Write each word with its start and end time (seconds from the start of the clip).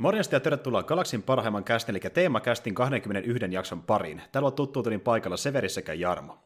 Morjesta 0.00 0.36
ja 0.36 0.40
tervetuloa 0.40 0.82
Galaksin 0.82 1.22
parhaimman 1.22 1.64
kästin, 1.64 1.92
eli 1.92 2.00
teemakästin 2.00 2.74
21 2.74 3.46
jakson 3.50 3.82
pariin. 3.82 4.22
Täällä 4.32 4.46
on 4.46 4.52
tuttuutunin 4.52 5.00
paikalla 5.00 5.36
Severi 5.36 5.68
sekä 5.68 5.92
Jarmo. 5.92 6.38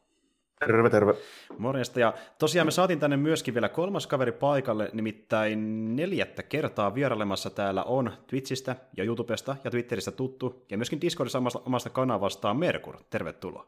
Terve, 0.58 0.90
terve. 0.90 1.14
Morjesta, 1.58 2.00
ja 2.00 2.14
tosiaan 2.38 2.66
me 2.66 2.70
saatiin 2.70 3.00
tänne 3.00 3.16
myöskin 3.16 3.54
vielä 3.54 3.68
kolmas 3.68 4.06
kaveri 4.06 4.32
paikalle, 4.32 4.90
nimittäin 4.92 5.96
neljättä 5.96 6.42
kertaa 6.42 6.94
vierailemassa 6.94 7.50
täällä 7.50 7.82
on 7.82 8.12
Twitchistä 8.26 8.76
ja 8.96 9.04
YouTubesta 9.04 9.56
ja 9.64 9.70
Twitteristä 9.70 10.10
tuttu, 10.10 10.64
ja 10.70 10.78
myöskin 10.78 11.00
Discordissa 11.00 11.38
omasta, 11.38 11.60
omasta 11.66 11.90
kanavastaan 11.90 12.56
Merkur. 12.56 12.96
Tervetuloa. 13.10 13.66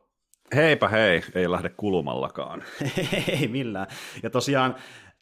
Heipä 0.54 0.88
hei, 0.88 1.22
ei 1.34 1.50
lähde 1.50 1.68
kulumallakaan. 1.68 2.62
ei 3.40 3.48
millään. 3.48 3.86
Ja 4.22 4.30
tosiaan 4.30 4.74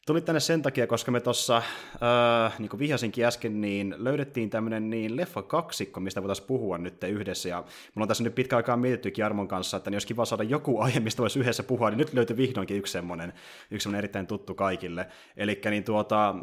Tulit 0.05 0.25
tänne 0.25 0.39
sen 0.39 0.61
takia, 0.61 0.87
koska 0.87 1.11
me 1.11 1.19
tuossa, 1.19 1.57
äh, 1.57 2.59
niin 2.59 2.69
kuin 2.69 2.79
vihjasinkin 2.79 3.25
äsken, 3.25 3.61
niin 3.61 3.95
löydettiin 3.97 4.49
tämmöinen 4.49 4.89
niin 4.89 5.17
leffa 5.17 5.41
kaksikko, 5.41 5.99
mistä 5.99 6.21
voitaisiin 6.21 6.47
puhua 6.47 6.77
nyt 6.77 7.03
yhdessä. 7.03 7.49
Ja 7.49 7.57
mulla 7.95 8.03
on 8.03 8.07
tässä 8.07 8.23
nyt 8.23 8.35
pitkä 8.35 8.55
aikaa 8.55 8.77
mietittykin 8.77 9.23
Jarmon 9.23 9.47
kanssa, 9.47 9.77
että 9.77 9.89
niin 9.89 9.95
olisi 9.95 10.07
kiva 10.07 10.25
saada 10.25 10.43
joku 10.43 10.79
aihe, 10.79 10.99
mistä 10.99 11.21
voisi 11.21 11.39
yhdessä 11.39 11.63
puhua, 11.63 11.89
niin 11.89 11.97
nyt 11.97 12.13
löytyi 12.13 12.37
vihdoinkin 12.37 12.77
yksi 12.77 12.91
semmoinen, 12.91 13.33
yksi 13.71 13.83
semmoinen 13.83 13.97
erittäin 13.97 14.27
tuttu 14.27 14.55
kaikille. 14.55 15.07
Eli 15.37 15.61
niin 15.69 15.83
tuota, 15.83 16.35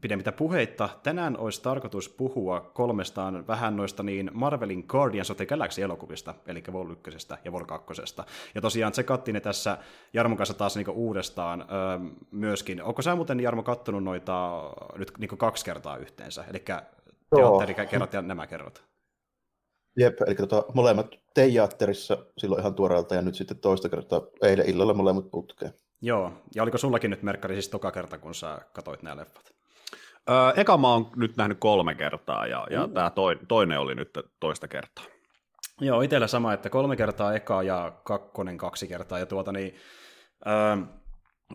pidemmittä 0.00 0.32
puheitta, 0.32 0.88
tänään 1.02 1.38
olisi 1.38 1.62
tarkoitus 1.62 2.08
puhua 2.08 2.60
kolmestaan 2.60 3.46
vähän 3.46 3.76
noista 3.76 4.02
niin 4.02 4.30
Marvelin 4.34 4.84
Guardians 4.88 5.30
of 5.30 5.36
the 5.36 5.46
Galaxy-elokuvista, 5.46 6.34
eli 6.46 6.62
Vol 6.72 6.90
1 6.90 7.28
ja 7.44 7.52
Vol 7.52 7.64
2. 7.64 8.02
Ja 8.54 8.60
tosiaan 8.60 8.92
tsekattiin 8.92 9.34
ne 9.34 9.40
tässä 9.40 9.78
Jarmon 10.12 10.38
kanssa 10.38 10.54
taas 10.54 10.76
niin 10.76 10.90
uudestaan 10.90 11.60
öö, 11.60 12.10
myöskin. 12.30 12.82
Onko 12.82 13.02
sä 13.08 13.16
muuten, 13.16 13.40
Jarmo, 13.40 13.62
kattonut 13.62 14.04
noita 14.04 14.62
nyt 14.96 15.12
niin 15.18 15.38
kaksi 15.38 15.64
kertaa 15.64 15.96
yhteensä? 15.96 16.44
Eli 16.50 16.64
teatteri 17.36 17.76
ja 18.12 18.22
nämä 18.22 18.46
kerrot. 18.46 18.84
Jep, 19.96 20.20
eli 20.26 20.34
tota, 20.34 20.64
molemmat 20.74 21.14
teatterissa 21.34 22.18
silloin 22.38 22.60
ihan 22.60 22.74
tuoreelta 22.74 23.14
ja 23.14 23.22
nyt 23.22 23.34
sitten 23.34 23.58
toista 23.58 23.88
kertaa 23.88 24.22
eilen 24.42 24.68
illalla 24.68 24.94
molemmat 24.94 25.30
putkeen. 25.30 25.72
Joo, 26.00 26.32
ja 26.54 26.62
oliko 26.62 26.78
sullakin 26.78 27.10
nyt 27.10 27.22
merkkari 27.22 27.54
siis 27.54 27.68
toka 27.68 27.90
kerta, 27.90 28.18
kun 28.18 28.34
sä 28.34 28.58
katoit 28.72 29.02
nämä 29.02 29.16
leffat? 29.16 29.54
Öö, 30.30 30.52
eka 30.56 30.76
mä 30.76 30.88
oon 30.88 31.10
nyt 31.16 31.36
nähnyt 31.36 31.58
kolme 31.60 31.94
kertaa 31.94 32.46
ja, 32.46 32.66
ja 32.70 32.84
uh. 32.84 32.90
tämä 32.90 33.10
toinen 33.48 33.80
oli 33.80 33.94
nyt 33.94 34.10
toista 34.40 34.68
kertaa. 34.68 35.04
Joo, 35.80 36.00
itsellä 36.00 36.26
sama, 36.26 36.52
että 36.52 36.70
kolme 36.70 36.96
kertaa 36.96 37.34
eka 37.34 37.62
ja 37.62 37.92
kakkonen 38.04 38.58
kaksi 38.58 38.88
kertaa. 38.88 39.18
Ja 39.18 39.26
tuota 39.26 39.52
niin, 39.52 39.74
öö, 40.46 40.76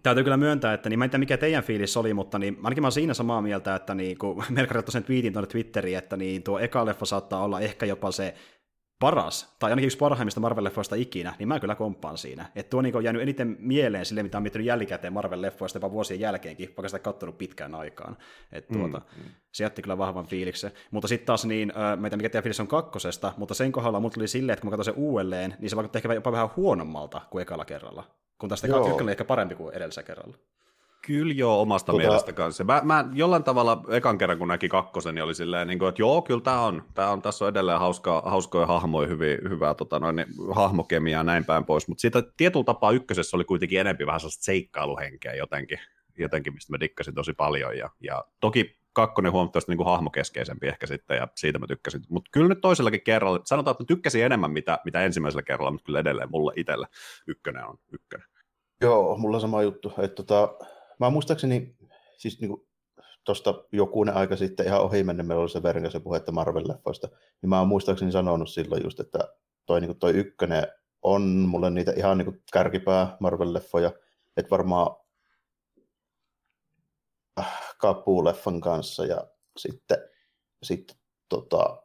Täytyy 0.04 0.24
kyllä 0.24 0.38
myöntää, 0.38 0.74
että 0.74 0.90
niin 0.90 1.00
mä 1.00 1.06
en 1.06 1.12
tiedä 1.12 1.20
mikä 1.20 1.38
teidän 1.38 1.64
fiilis 1.64 1.98
oli, 1.98 2.14
mutta 2.14 2.40
niin, 2.40 2.58
ainakin 2.64 2.82
mä 2.82 2.86
oon 2.86 2.92
siinä 2.92 3.14
samaa 3.14 3.42
mieltä, 3.42 3.76
että 3.76 3.96
niin, 3.96 4.18
kun 4.18 4.44
Merkari 4.50 4.82
sen 4.90 5.04
twiitin 5.04 5.34
tuonne 5.34 5.48
Twitteriin, 5.48 5.98
että 5.98 6.18
niin, 6.18 6.44
tuo 6.44 6.60
eka 6.60 6.86
leffa 6.86 7.06
saattaa 7.06 7.44
olla 7.44 7.60
ehkä 7.60 7.86
jopa 7.86 8.12
se 8.12 8.34
paras, 9.00 9.56
tai 9.60 9.72
ainakin 9.72 9.86
yksi 9.86 9.98
parhaimmista 9.98 10.42
Marvel-leffoista 10.42 10.96
ikinä, 10.96 11.34
niin 11.40 11.48
mä 11.48 11.60
kyllä 11.60 11.76
komppaan 11.76 12.18
siinä. 12.18 12.46
Että 12.56 12.70
tuo 12.70 12.82
niin 12.82 12.98
on 12.98 13.04
jäänyt 13.04 13.22
eniten 13.22 13.56
mieleen 13.60 14.06
sille, 14.06 14.24
mitä 14.24 14.38
on 14.38 14.44
miettinyt 14.44 14.68
jälkikäteen 14.68 15.14
Marvel-leffoista 15.14 15.76
jopa 15.76 15.92
vuosien 15.92 16.20
jälkeenkin, 16.20 16.68
vaikka 16.68 16.88
sitä 16.88 17.00
katsonut 17.00 17.38
pitkään 17.38 17.76
aikaan. 17.76 18.18
Että 18.52 18.74
tuota, 18.74 19.02
mm, 19.18 19.24
mm. 19.24 19.30
se 19.52 19.64
jätti 19.64 19.82
kyllä 19.82 19.98
vahvan 19.98 20.26
fiiliksen. 20.26 20.72
Mutta 20.92 21.08
sitten 21.08 21.26
taas 21.26 21.46
niin, 21.46 21.74
meitä 22.00 22.18
mikä 22.18 22.30
tiedä 22.30 22.44
fiilis 22.44 22.60
on 22.60 22.68
kakkosesta, 22.68 23.34
mutta 23.38 23.54
sen 23.54 23.72
kohdalla 23.72 24.00
mut 24.00 24.14
tuli 24.14 24.28
silleen, 24.28 24.54
että 24.54 24.62
kun 24.62 24.72
mä 24.72 24.78
katsoin 24.78 24.96
sen 24.96 25.04
uudelleen, 25.04 25.56
niin 25.60 25.70
se 25.70 25.76
vaikutti 25.76 25.98
ehkä 25.98 26.14
jopa 26.14 26.32
vähän 26.32 26.50
huonommalta 26.56 27.22
kuin 27.30 27.42
ekalla 27.42 27.66
kerralla. 27.66 28.04
Kun 28.38 28.50
taas 28.50 28.64
ykkönen 28.64 29.10
ehkä 29.10 29.26
parempi 29.26 29.56
kuin 29.56 29.76
edellisellä 29.76 30.06
kerralla. 30.06 30.38
Kyllä 31.06 31.34
joo, 31.34 31.62
omasta 31.62 31.92
tota... 31.92 32.04
mielestä 32.04 32.34
kanssa. 32.34 32.64
Mä, 32.64 32.82
mä, 32.84 33.06
jollain 33.14 33.44
tavalla 33.44 33.84
ekan 33.90 34.18
kerran, 34.18 34.38
kun 34.38 34.48
näki 34.48 34.70
kakkosen, 34.70 35.16
niin 35.16 35.24
oli 35.24 35.36
silleen, 35.36 35.68
niin 35.68 35.80
kuin, 35.80 35.90
että 35.90 36.02
joo, 36.02 36.22
kyllä 36.22 36.42
tämä 36.42 36.62
on, 36.62 36.84
tää 36.94 37.12
on, 37.12 37.22
tässä 37.22 37.46
on 37.46 37.50
edelleen 37.50 37.80
hauskaa, 37.80 38.22
hauskoja 38.26 38.66
hahmoja, 38.66 39.08
hyvin, 39.08 39.38
hyvää 39.50 39.74
tota, 39.74 40.00
noin, 40.00 40.16
niin, 40.16 40.28
hahmokemiaa 40.52 41.20
ja 41.20 41.24
näin 41.24 41.46
päin 41.46 41.66
pois, 41.66 41.88
mutta 41.88 42.02
siitä 42.02 42.24
tietyllä 42.38 42.64
tapaa 42.64 42.92
ykkösessä 42.92 43.38
oli 43.38 43.44
kuitenkin 43.44 43.80
enemmän 43.80 44.08
vähän 44.08 44.20
sellaista 44.20 44.44
seikkailuhenkeä 44.44 45.34
jotenkin, 45.34 45.80
jotenkin 46.18 46.54
mistä 46.54 46.74
mä 46.74 46.80
dikkasin 46.80 47.16
tosi 47.16 47.34
paljon, 47.34 47.78
ja, 47.78 47.90
ja 48.02 48.24
toki 48.40 48.78
kakkonen 48.94 49.32
huomattavasti 49.32 49.72
niin 49.72 49.78
kuin 49.78 49.88
hahmokeskeisempi 49.88 50.68
ehkä 50.68 50.88
sitten, 50.88 51.18
ja 51.18 51.28
siitä 51.36 51.60
mä 51.60 51.68
tykkäsin. 51.68 52.02
Mutta 52.10 52.30
kyllä 52.34 52.48
nyt 52.48 52.62
toisellakin 52.62 53.02
kerralla, 53.02 53.40
sanotaan, 53.46 53.72
että 53.72 53.86
tykkäsin 53.86 54.26
enemmän, 54.26 54.52
mitä, 54.52 54.80
mitä 54.86 55.02
ensimmäisellä 55.02 55.44
kerralla, 55.44 55.72
mutta 55.72 55.86
kyllä 55.86 56.00
edelleen 56.00 56.32
mulle 56.32 56.54
itselle 56.56 56.88
ykkönen 57.28 57.66
on 57.66 57.78
ykkönen. 57.92 58.28
Joo, 58.82 59.18
mulla 59.18 59.40
sama 59.40 59.62
juttu. 59.62 59.94
Että 59.98 60.24
tota, 60.24 60.56
mä 61.00 61.10
muistaakseni, 61.10 61.76
siis 62.18 62.42
niinku, 62.42 62.68
tuosta 63.24 63.64
jokunen 63.72 64.16
aika 64.16 64.36
sitten 64.36 64.66
ihan 64.66 64.82
ohi 64.82 65.04
mennä, 65.04 65.24
meillä 65.24 65.42
oli 65.42 65.50
se 65.50 65.64
Verin 65.64 65.84
kanssa 65.84 66.00
puhetta 66.00 66.32
Marvel-leffoista, 66.32 67.18
niin 67.42 67.50
mä 67.50 67.60
oon 67.60 67.68
muistaakseni 67.68 68.12
sanonut 68.12 68.50
silloin 68.50 68.84
just, 68.84 69.00
että 69.00 69.20
toi, 69.66 69.82
niinku, 69.82 69.94
toi 69.94 70.12
ykkönen 70.12 70.68
on 71.02 71.22
mulle 71.22 71.70
niitä 71.70 71.92
ihan 71.96 72.18
niinku 72.18 72.34
kärkipää 72.54 73.18
Marvel-leffoja, 73.20 73.92
että 74.38 74.50
varmaan 74.50 74.96
äh, 77.40 77.76
Kapu-leffan 77.78 78.62
kanssa 78.62 79.06
ja 79.06 79.28
sitten, 79.58 79.98
sitten 80.64 80.98
tota, 81.30 81.83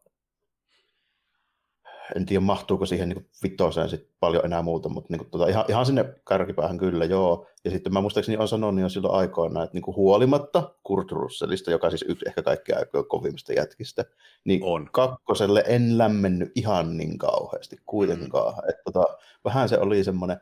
en 2.16 2.26
tiedä 2.26 2.40
mahtuuko 2.40 2.86
siihen 2.86 3.08
niin 3.08 3.28
vitoseen 3.42 3.88
sit 3.88 4.08
paljon 4.20 4.44
enää 4.44 4.62
muuta, 4.62 4.88
mutta 4.88 5.12
niin 5.12 5.18
kuin, 5.18 5.30
tota, 5.30 5.46
ihan, 5.46 5.64
ihan 5.68 5.86
sinne 5.86 6.14
kärkipäähän 6.28 6.78
kyllä 6.78 7.04
joo. 7.04 7.46
Ja 7.64 7.70
sitten 7.70 7.92
mä 7.92 8.00
muistaakseni 8.00 8.38
on 8.38 8.48
sanonut 8.48 8.80
jo 8.80 8.88
silloin 8.88 9.14
aikoina, 9.14 9.62
että 9.62 9.74
niin 9.74 9.82
kuin 9.82 9.96
huolimatta 9.96 10.74
Kurt 10.82 11.12
Russellista, 11.12 11.70
joka 11.70 11.90
siis 11.90 12.04
yksi 12.08 12.28
ehkä 12.28 12.42
kaikkea 12.42 12.78
aikoja 12.78 13.04
kovimmista 13.04 13.52
jätkistä, 13.52 14.04
niin 14.44 14.60
on. 14.64 14.88
kakkoselle 14.92 15.64
en 15.66 15.98
lämmennyt 15.98 16.52
ihan 16.54 16.96
niin 16.96 17.18
kauheasti 17.18 17.76
kuitenkaan. 17.86 18.54
Mm. 18.54 18.70
Että 18.70 18.82
tota, 18.84 19.04
vähän 19.44 19.68
se 19.68 19.78
oli 19.78 20.04
semmoinen, 20.04 20.40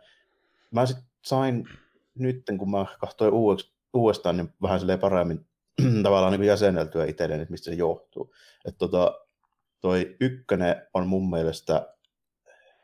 mä 0.70 0.86
sitten 0.86 1.06
sain 1.24 1.68
nyt, 2.14 2.42
kun 2.58 2.70
mä 2.70 2.86
katsoin 3.00 3.32
uudestaan, 3.92 4.36
niin 4.36 4.52
vähän 4.62 4.80
silleen 4.80 4.98
paremmin 4.98 5.46
tavallaan 6.02 6.32
niin 6.32 6.48
jäseneltyä 6.48 7.04
itselleen, 7.04 7.40
että 7.40 7.52
mistä 7.52 7.64
se 7.64 7.74
johtuu. 7.74 8.34
Että 8.64 8.78
tota, 8.78 9.25
toi 9.80 10.16
ykkönen 10.20 10.82
on 10.94 11.06
mun 11.06 11.30
mielestä 11.30 11.94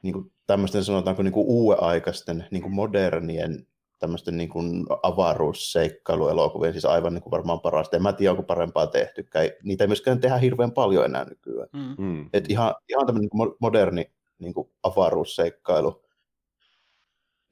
niin 0.03 0.13
kuin 0.13 0.33
tämmöisten 0.47 0.85
sanotaanko 0.85 1.23
niin 1.23 1.33
kuin 1.33 1.47
uuenaikaisten, 1.47 2.47
niin 2.51 2.63
kuin 2.63 2.75
modernien 2.75 3.67
tämmöisten 3.99 4.37
niin 4.37 4.49
kuin 4.49 4.87
avaruusseikkailuelokuvien, 5.03 6.73
siis 6.73 6.85
aivan 6.85 7.15
niin 7.15 7.23
kuin 7.23 7.31
varmaan 7.31 7.61
parasta. 7.61 7.97
En 7.97 8.03
mä 8.03 8.13
tiedä, 8.13 8.31
onko 8.31 8.43
parempaa 8.43 8.87
tehty. 8.87 9.29
Niitä 9.63 9.85
ei 9.85 9.89
myöskään 9.89 10.21
tehdä 10.21 10.37
hirveän 10.37 10.73
paljon 10.73 11.05
enää 11.05 11.25
nykyään. 11.25 11.69
Mm. 11.73 12.05
mm. 12.05 12.29
Et 12.33 12.51
ihan, 12.51 12.75
ihan 12.89 13.07
tämmöinen 13.07 13.29
niin 13.33 13.55
moderni 13.61 14.11
niin 14.39 14.55
kuin 14.55 14.71
avaruusseikkailu 14.83 16.02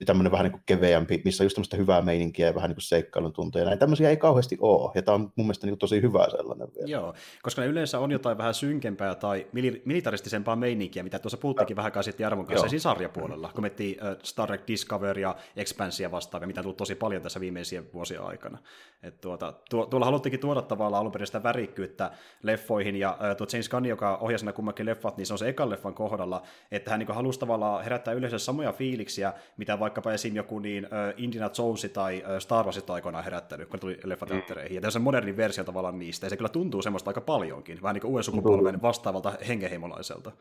tämmöinen 0.07 0.33
vähän 0.33 0.45
niin 0.45 0.53
kuin 0.53 0.63
keveämpi, 0.67 1.23
missä 1.25 1.43
on 1.43 1.47
just 1.47 1.55
tämmöistä 1.55 1.77
hyvää 1.77 2.03
meininkiä 2.03 2.47
ja 2.47 2.55
vähän 2.55 2.69
niin 2.69 2.77
kuin 2.77 2.83
seikkailun 2.83 3.33
tunteja. 3.33 3.65
Näin 3.65 3.79
tämmöisiä 3.79 4.11
ei 4.11 4.17
kauheasti 4.17 4.59
ole, 4.61 4.91
ja 4.95 5.03
tämä 5.03 5.15
on 5.15 5.21
mun 5.21 5.47
mielestä 5.47 5.67
niin 5.67 5.73
kuin 5.73 5.79
tosi 5.79 6.03
hyvä 6.03 6.31
sellainen 6.31 6.69
vielä. 6.75 6.91
Joo, 6.91 7.15
koska 7.43 7.63
ne 7.63 7.69
yleensä 7.69 7.99
on 7.99 8.11
jotain 8.11 8.39
vähän 8.39 8.55
synkempää 8.55 9.15
tai 9.15 9.47
militaristisempaa 9.85 10.57
meininkiä, 10.57 11.03
mitä 11.03 11.19
tuossa 11.19 11.39
puhuttiinkin 11.39 11.77
vähän 11.77 11.87
aikaa 11.87 12.03
sitten 12.03 12.25
Jarmon 12.25 12.47
kanssa 12.47 12.69
siis 12.69 12.83
sarjapuolella, 12.83 13.51
kun 13.55 13.63
miettii 13.63 13.99
Star 14.23 14.47
Trek 14.47 14.63
Discovery 14.69 15.21
ja 15.21 15.37
Expansia 15.57 16.11
vastaavia, 16.11 16.47
mitä 16.47 16.61
on 16.61 16.65
tullut 16.65 16.77
tosi 16.77 16.95
paljon 16.95 17.23
tässä 17.23 17.41
viimeisien 17.41 17.93
vuosien 17.93 18.23
aikana. 18.23 18.59
Et 19.03 19.21
tuota, 19.21 19.55
tuo, 19.71 19.87
tuolla 19.87 20.07
haluttiinkin 20.07 20.41
tuoda 20.41 20.63
tavallaan 20.63 21.01
alun 21.01 21.13
perin 21.13 21.27
sitä 21.27 21.43
värikkyyttä 21.43 22.11
leffoihin, 22.43 22.97
ja 22.97 23.19
tuo 23.39 23.47
James 23.53 23.69
Gunn, 23.69 23.87
joka 23.87 24.17
ohjasi 24.17 24.45
nämä 24.45 24.53
kummankin 24.53 24.87
leffat, 24.87 25.17
niin 25.17 25.27
se 25.27 25.35
on 25.35 25.39
se 25.39 25.49
ekan 25.49 25.71
leffan 25.71 25.95
kohdalla, 25.95 26.43
että 26.71 26.91
hän 26.91 27.01
niin 27.01 27.15
halusi 27.15 27.41
tavallaan 27.41 27.85
herättää 27.85 28.15
yleensä 28.15 28.39
samoja 28.39 28.73
fiiliksiä, 28.73 29.33
mitä 29.57 29.79
vaikkapa 29.91 30.13
esim. 30.13 30.37
joku 30.37 30.59
niin 30.59 30.85
uh, 30.85 30.91
Indiana 31.17 31.51
Jones 31.59 31.91
tai 31.93 32.23
uh, 32.27 32.39
Star 32.39 32.65
Wars 32.65 32.91
aikoinaan 32.91 33.25
herättänyt, 33.25 33.69
kun 33.69 33.81
tuli 33.81 34.01
leffateattereihin. 34.05 34.73
Mm. 34.73 34.75
Ja 34.75 34.81
tämä 34.81 34.89
on 34.89 34.93
se 34.93 34.99
moderni 34.99 35.37
versio 35.37 35.65
tavallaan 35.65 35.99
niistä, 35.99 36.27
ja 36.27 36.31
se 36.31 36.37
kyllä 36.37 36.49
tuntuu 36.49 36.83
semmoista 36.83 37.11
aika 37.11 37.21
paljonkin, 37.21 37.83
vähän 37.83 37.95
niin 37.95 38.01
kuin 38.01 38.11
uuden 38.11 38.25
sukupolven 38.25 38.83
vastaavalta 38.83 39.33
hengenheimolaiselta. 39.49 40.33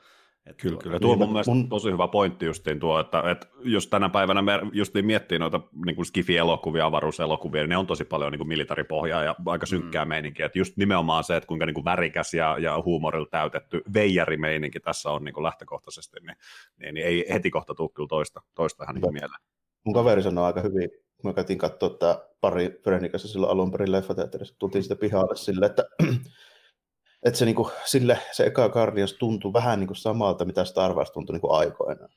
Että 0.46 0.62
kyllä, 0.62 0.74
tuo, 0.74 0.84
kyllä. 0.84 1.00
Tuo 1.00 1.12
on 1.12 1.18
mun 1.18 1.32
mielestä 1.32 1.52
mun... 1.52 1.70
tosi 1.70 1.92
hyvä 1.92 2.08
pointti 2.08 2.46
justiin 2.46 2.80
tuo, 2.80 3.00
että, 3.00 3.32
että 3.32 3.48
jos 3.64 3.88
tänä 3.88 4.10
päivänä 4.10 4.42
me 4.42 4.60
justiin 4.72 5.06
miettii 5.06 5.40
noita 5.40 5.62
niin 5.86 5.96
kuin 5.96 6.06
skifi-elokuvia, 6.06 6.86
avaruuselokuvia, 6.86 7.62
niin 7.62 7.70
ne 7.70 7.78
on 7.78 7.88
tosi 7.88 8.06
paljon 8.06 8.32
niin 8.32 8.40
kuin 8.40 8.48
militaripohjaa 8.48 9.24
ja 9.24 9.36
aika 9.46 9.66
synkkää 9.66 10.06
mm. 10.06 10.10
meininkiä. 10.10 10.46
Että 10.46 10.60
just 10.60 10.78
nimenomaan 10.78 11.24
se, 11.24 11.36
että 11.36 11.48
kuinka 11.48 11.66
niin 11.66 11.74
kuin 11.74 11.86
värikäs 11.86 12.34
ja, 12.34 12.58
ja 12.60 12.82
huumorilla 12.86 13.28
täytetty 13.32 13.82
veijarimeininki 13.94 14.80
tässä 14.80 15.10
on 15.10 15.24
niin 15.24 15.34
kuin 15.34 15.44
lähtökohtaisesti, 15.44 16.18
niin, 16.22 16.38
niin, 16.78 16.94
niin, 16.94 17.08
ei 17.08 17.26
heti 17.34 17.50
kohta 17.50 17.76
tule 17.76 17.90
kyllä 17.94 18.08
toista, 18.08 18.42
toista 18.56 18.84
ihan 18.84 18.96
niin 18.96 19.14
mieleen. 19.14 19.39
Mun 19.84 19.94
kaveri 19.94 20.24
sanoi 20.24 20.46
aika 20.46 20.62
hyvin, 20.62 20.90
kun 20.90 21.30
me 21.30 21.34
käytiin 21.34 21.60
katsoa 21.60 21.90
tämä 21.90 22.20
pari 22.42 22.80
Frenikässä 22.84 23.28
silloin 23.28 23.52
alun 23.52 23.72
perin 23.72 23.92
leffateatterissa, 23.92 24.56
tultiin 24.60 24.84
sitä 24.84 24.96
pihalle 24.96 25.36
sille, 25.36 25.66
että 25.66 25.84
että 27.26 27.40
se, 27.40 27.46
niinku, 27.46 27.72
sille, 27.86 28.20
se 28.32 28.46
eka 28.46 28.70
Guardians 28.70 29.14
tuntui 29.14 29.54
vähän 29.54 29.80
niinku 29.80 29.96
samalta, 29.96 30.46
mitä 30.46 30.66
Star 30.66 30.94
Wars 30.94 31.12
tuntui 31.12 31.34
niinku 31.34 31.52
aikoinaan. 31.52 32.10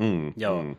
Mm, 0.00 0.32
Joo. 0.36 0.62
Mm. 0.62 0.76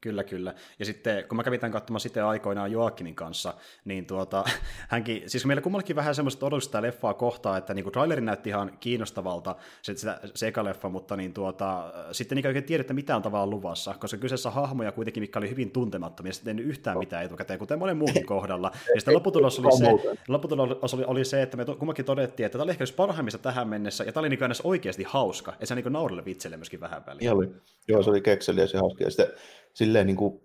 Kyllä, 0.00 0.24
kyllä. 0.24 0.54
Ja 0.78 0.84
sitten 0.84 1.24
kun 1.28 1.36
mä 1.36 1.42
kävin 1.42 1.60
tämän 1.60 1.72
katsomaan 1.72 2.00
sitten 2.00 2.24
aikoinaan 2.24 2.72
Joakimin 2.72 3.14
kanssa, 3.14 3.54
niin 3.84 4.06
tuota, 4.06 4.44
hänkin, 4.88 5.22
siis 5.26 5.46
meillä 5.46 5.62
kummallakin 5.62 5.96
vähän 5.96 6.14
semmoista 6.14 6.46
odotusta 6.46 6.68
sitä 6.68 6.82
leffaa 6.82 7.14
kohtaa, 7.14 7.56
että 7.56 7.74
niin 7.74 7.82
kuin 7.82 7.92
traileri 7.92 8.20
näytti 8.20 8.48
ihan 8.48 8.72
kiinnostavalta, 8.80 9.56
se, 9.82 9.96
se, 9.96 10.10
se 10.34 10.48
eka 10.48 10.64
leffa, 10.64 10.88
mutta 10.88 11.16
niin 11.16 11.32
tuota, 11.32 11.92
sitten 12.12 12.36
niin 12.36 12.46
oikein 12.46 12.64
tiedä, 12.64 12.80
että 12.80 12.94
mitä 12.94 13.16
on 13.16 13.22
tavallaan 13.22 13.50
luvassa, 13.50 13.94
koska 13.98 14.16
kyseessä 14.16 14.50
hahmoja 14.50 14.92
kuitenkin, 14.92 15.22
mikä 15.22 15.38
oli 15.38 15.50
hyvin 15.50 15.70
tuntemattomia, 15.70 16.32
sitten 16.32 16.58
ei 16.58 16.64
yhtään 16.64 16.98
mitään 16.98 17.24
etukäteen, 17.24 17.58
kuten 17.58 17.78
monen 17.78 17.96
muunkin 17.96 18.26
kohdalla. 18.34 18.70
Ja 18.94 19.00
sitten 19.00 19.14
lopputulos 19.14 19.58
oli 19.58 19.78
se, 19.78 20.18
lopputulos 20.28 20.94
oli, 20.94 21.04
oli 21.04 21.24
se, 21.24 21.42
että 21.42 21.56
me 21.56 21.64
kummakin 21.64 22.04
todettiin, 22.04 22.46
että 22.46 22.58
tämä 22.58 22.62
oli 22.62 22.70
ehkä 22.70 22.84
yksi 22.84 22.94
parhaimmista 22.94 23.38
tähän 23.38 23.68
mennessä, 23.68 24.04
ja 24.04 24.12
tämä 24.12 24.20
oli 24.20 24.28
niin 24.28 24.38
kuin 24.38 24.50
oikeasti 24.64 25.02
hauska, 25.08 25.52
että 25.52 25.66
se 25.66 25.74
niin 25.74 25.92
naurille 25.92 26.24
vitselle 26.24 26.56
myöskin 26.56 26.80
vähän 26.80 27.06
väliin. 27.06 27.24
Joo. 27.24 27.44
Joo, 27.88 28.02
se 28.02 28.10
oli 28.10 28.20
kekseliä 28.20 28.64
ja 28.72 28.80
hauska. 28.80 29.04
Ja 29.04 29.10
sitten 29.10 29.26
silleen 29.74 30.06
niin 30.06 30.16
kuin, 30.16 30.40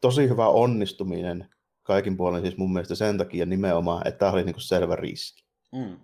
tosi 0.00 0.28
hyvä 0.28 0.48
onnistuminen 0.48 1.48
kaikin 1.82 2.16
puolin 2.16 2.42
siis 2.42 2.56
mun 2.56 2.72
mielestä 2.72 2.94
sen 2.94 3.18
takia 3.18 3.46
nimenomaan, 3.46 4.08
että 4.08 4.18
tämä 4.18 4.32
oli 4.32 4.44
niin 4.44 4.54
kuin 4.54 4.62
selvä 4.62 4.96
riski. 4.96 5.44
Mm. 5.72 5.96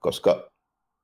Koska 0.00 0.50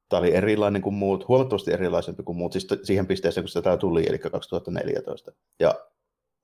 tämä 0.08 0.20
oli 0.20 0.34
erilainen 0.34 0.82
kuin 0.82 0.94
muut, 0.94 1.28
huomattavasti 1.28 1.72
erilaisempi 1.72 2.22
kuin 2.22 2.38
muut, 2.38 2.52
siis 2.52 2.66
siihen 2.82 3.06
pisteeseen, 3.06 3.44
kun 3.44 3.48
sitä 3.48 3.76
tuli, 3.76 4.06
eli 4.08 4.18
2014. 4.18 5.32
Ja 5.60 5.74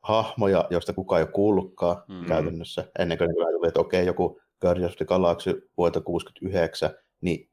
hahmoja, 0.03 0.65
joista 0.71 0.93
kukaan 0.93 1.19
ei 1.19 1.25
ole 1.25 1.33
kuullutkaan 1.33 2.03
mm. 2.09 2.27
käytännössä, 2.27 2.91
ennen 2.99 3.19
kuin 3.19 3.31
tuli, 3.35 3.69
että 3.69 3.81
okei, 3.81 4.07
joku 4.07 4.41
Guardians 4.61 4.93
of 4.93 4.97
the 4.97 5.05
Galaxy 5.05 5.71
vuodelta 5.77 6.01
69, 6.01 6.91
niin 7.21 7.51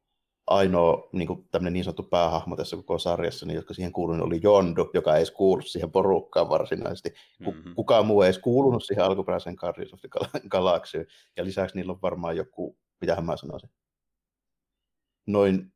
ainoa 0.49 1.09
niin, 1.11 1.27
kuin, 1.27 1.45
niin 1.69 1.83
sanottu 1.83 2.03
päähahmo 2.03 2.55
tässä 2.55 2.75
koko 2.75 2.99
sarjassa, 2.99 3.45
niin, 3.45 3.55
jotka 3.55 3.73
siihen 3.73 3.91
kuului, 3.91 4.19
oli 4.19 4.39
Jondu, 4.43 4.89
joka 4.93 5.13
ei 5.13 5.17
edes 5.17 5.31
kuulu 5.31 5.61
siihen 5.61 5.91
porukkaan 5.91 6.49
varsinaisesti. 6.49 7.13
Mm-hmm. 7.39 7.75
Kukaan 7.75 8.05
muu 8.05 8.21
ei 8.21 8.27
edes 8.27 8.39
kuulunut 8.39 8.83
siihen 8.83 9.05
alkuperäiseen 9.05 9.55
Guardians 9.55 9.93
of 9.93 9.99
the. 9.99 10.09
Ja 11.37 11.45
lisäksi 11.45 11.75
niillä 11.75 11.91
on 11.91 12.01
varmaan 12.01 12.37
joku, 12.37 12.77
mitähän 13.01 13.25
mä 13.25 13.37
sanoisin, 13.37 13.69
noin 15.27 15.73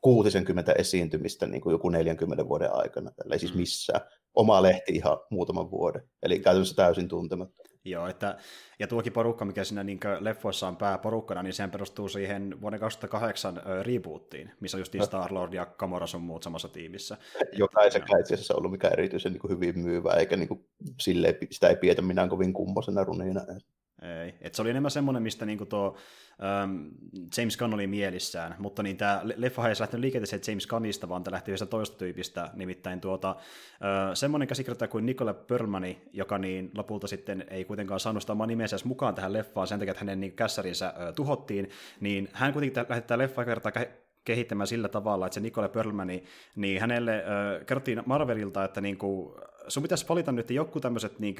60 0.00 0.72
esiintymistä 0.72 1.46
niin 1.46 1.60
kuin 1.60 1.72
joku 1.72 1.88
40 1.88 2.48
vuoden 2.48 2.74
aikana. 2.74 3.10
Tällä 3.10 3.34
ei 3.34 3.38
siis 3.38 3.54
mm. 3.54 3.58
missään. 3.60 4.00
Oma 4.34 4.62
lehti 4.62 4.92
ihan 4.92 5.18
muutaman 5.30 5.70
vuoden. 5.70 6.10
Eli 6.22 6.38
käytännössä 6.38 6.76
täysin 6.76 7.08
tuntematta. 7.08 7.69
Joo, 7.84 8.06
että, 8.06 8.36
ja 8.78 8.86
tuokin 8.86 9.12
porukka, 9.12 9.44
mikä 9.44 9.64
siinä 9.64 9.84
niin 9.84 10.00
leffoissa 10.20 10.68
on 10.68 10.76
pääporukkana, 10.76 11.42
niin 11.42 11.52
sehän 11.52 11.70
perustuu 11.70 12.08
siihen 12.08 12.60
vuoden 12.60 12.80
2008 12.80 13.58
äh, 13.58 13.64
rebootiin, 13.82 14.52
missä 14.60 14.76
on 14.76 14.80
just 14.80 14.94
no. 14.94 15.04
Star-Lord 15.04 15.52
ja 15.52 15.66
Gamora 15.66 16.06
sun 16.06 16.22
muut 16.22 16.42
samassa 16.42 16.68
tiimissä. 16.68 17.16
Joka 17.52 17.82
ei 17.82 17.90
sekään 17.90 18.20
itse 18.20 18.34
asiassa 18.34 18.54
ollut 18.54 18.70
mikään 18.70 18.92
erityisen 18.92 19.32
niin 19.32 19.40
kuin 19.40 19.50
hyvin 19.50 19.78
myyvä, 19.78 20.12
eikä 20.12 20.36
niin 20.36 20.48
kuin, 20.48 20.64
silleen, 21.00 21.34
sitä 21.50 21.68
ei 21.68 21.76
pietä 21.76 22.02
minään 22.02 22.28
kovin 22.28 22.52
kummosena 22.52 23.04
runina. 23.04 23.40
Ei. 24.02 24.34
Et 24.40 24.54
se 24.54 24.62
oli 24.62 24.70
enemmän 24.70 24.90
semmoinen, 24.90 25.22
mistä 25.22 25.46
niinku 25.46 25.66
tuo 25.66 25.96
ähm, 26.42 26.86
James 27.36 27.56
Gunn 27.56 27.74
oli 27.74 27.86
mielissään, 27.86 28.54
mutta 28.58 28.82
niin 28.82 28.96
tämä 28.96 29.20
leffa 29.36 29.68
ei 29.68 29.74
lähtenyt 29.80 30.00
liikenteeseen 30.00 30.42
James 30.48 30.66
Gunnista, 30.66 31.08
vaan 31.08 31.24
tämä 31.24 31.32
lähti 31.34 31.50
yhdestä 31.50 31.66
toista 31.66 31.98
tyypistä, 31.98 32.50
nimittäin 32.54 33.00
tuota, 33.00 33.30
äh, 33.30 34.14
semmoinen 34.14 34.48
käsikirjoittaja 34.48 34.88
kuin 34.88 35.06
Nicola 35.06 35.34
Perlmani, 35.34 36.02
joka 36.12 36.38
niin 36.38 36.70
lopulta 36.76 37.06
sitten 37.06 37.44
ei 37.50 37.64
kuitenkaan 37.64 38.00
saanut 38.00 38.22
sitä 38.22 38.32
omaa 38.32 38.46
nimensä 38.46 38.76
mukaan 38.84 39.14
tähän 39.14 39.32
leffaan 39.32 39.66
sen 39.66 39.78
takia, 39.78 39.90
että 39.90 40.04
hänen 40.04 40.20
niin 40.20 40.32
kässärinsä 40.32 40.86
äh, 40.86 41.14
tuhottiin, 41.14 41.70
niin 42.00 42.28
hän 42.32 42.52
kuitenkin 42.52 42.84
lähettää 42.88 43.18
leffa 43.18 43.44
kertaa 43.44 43.72
kehittämään 44.24 44.66
sillä 44.66 44.88
tavalla, 44.88 45.26
että 45.26 45.34
se 45.34 45.40
Nicole 45.40 45.68
Perlmani, 45.68 46.24
niin 46.56 46.80
hänelle 46.80 47.16
äh, 47.16 47.66
kerrottiin 47.66 48.02
Marvelilta, 48.06 48.64
että 48.64 48.80
niinku, 48.80 49.36
sun 49.68 49.82
pitäisi 49.82 50.08
valita 50.08 50.32
nyt 50.32 50.50
joku 50.50 50.80
tämmöiset 50.80 51.18
niin 51.18 51.36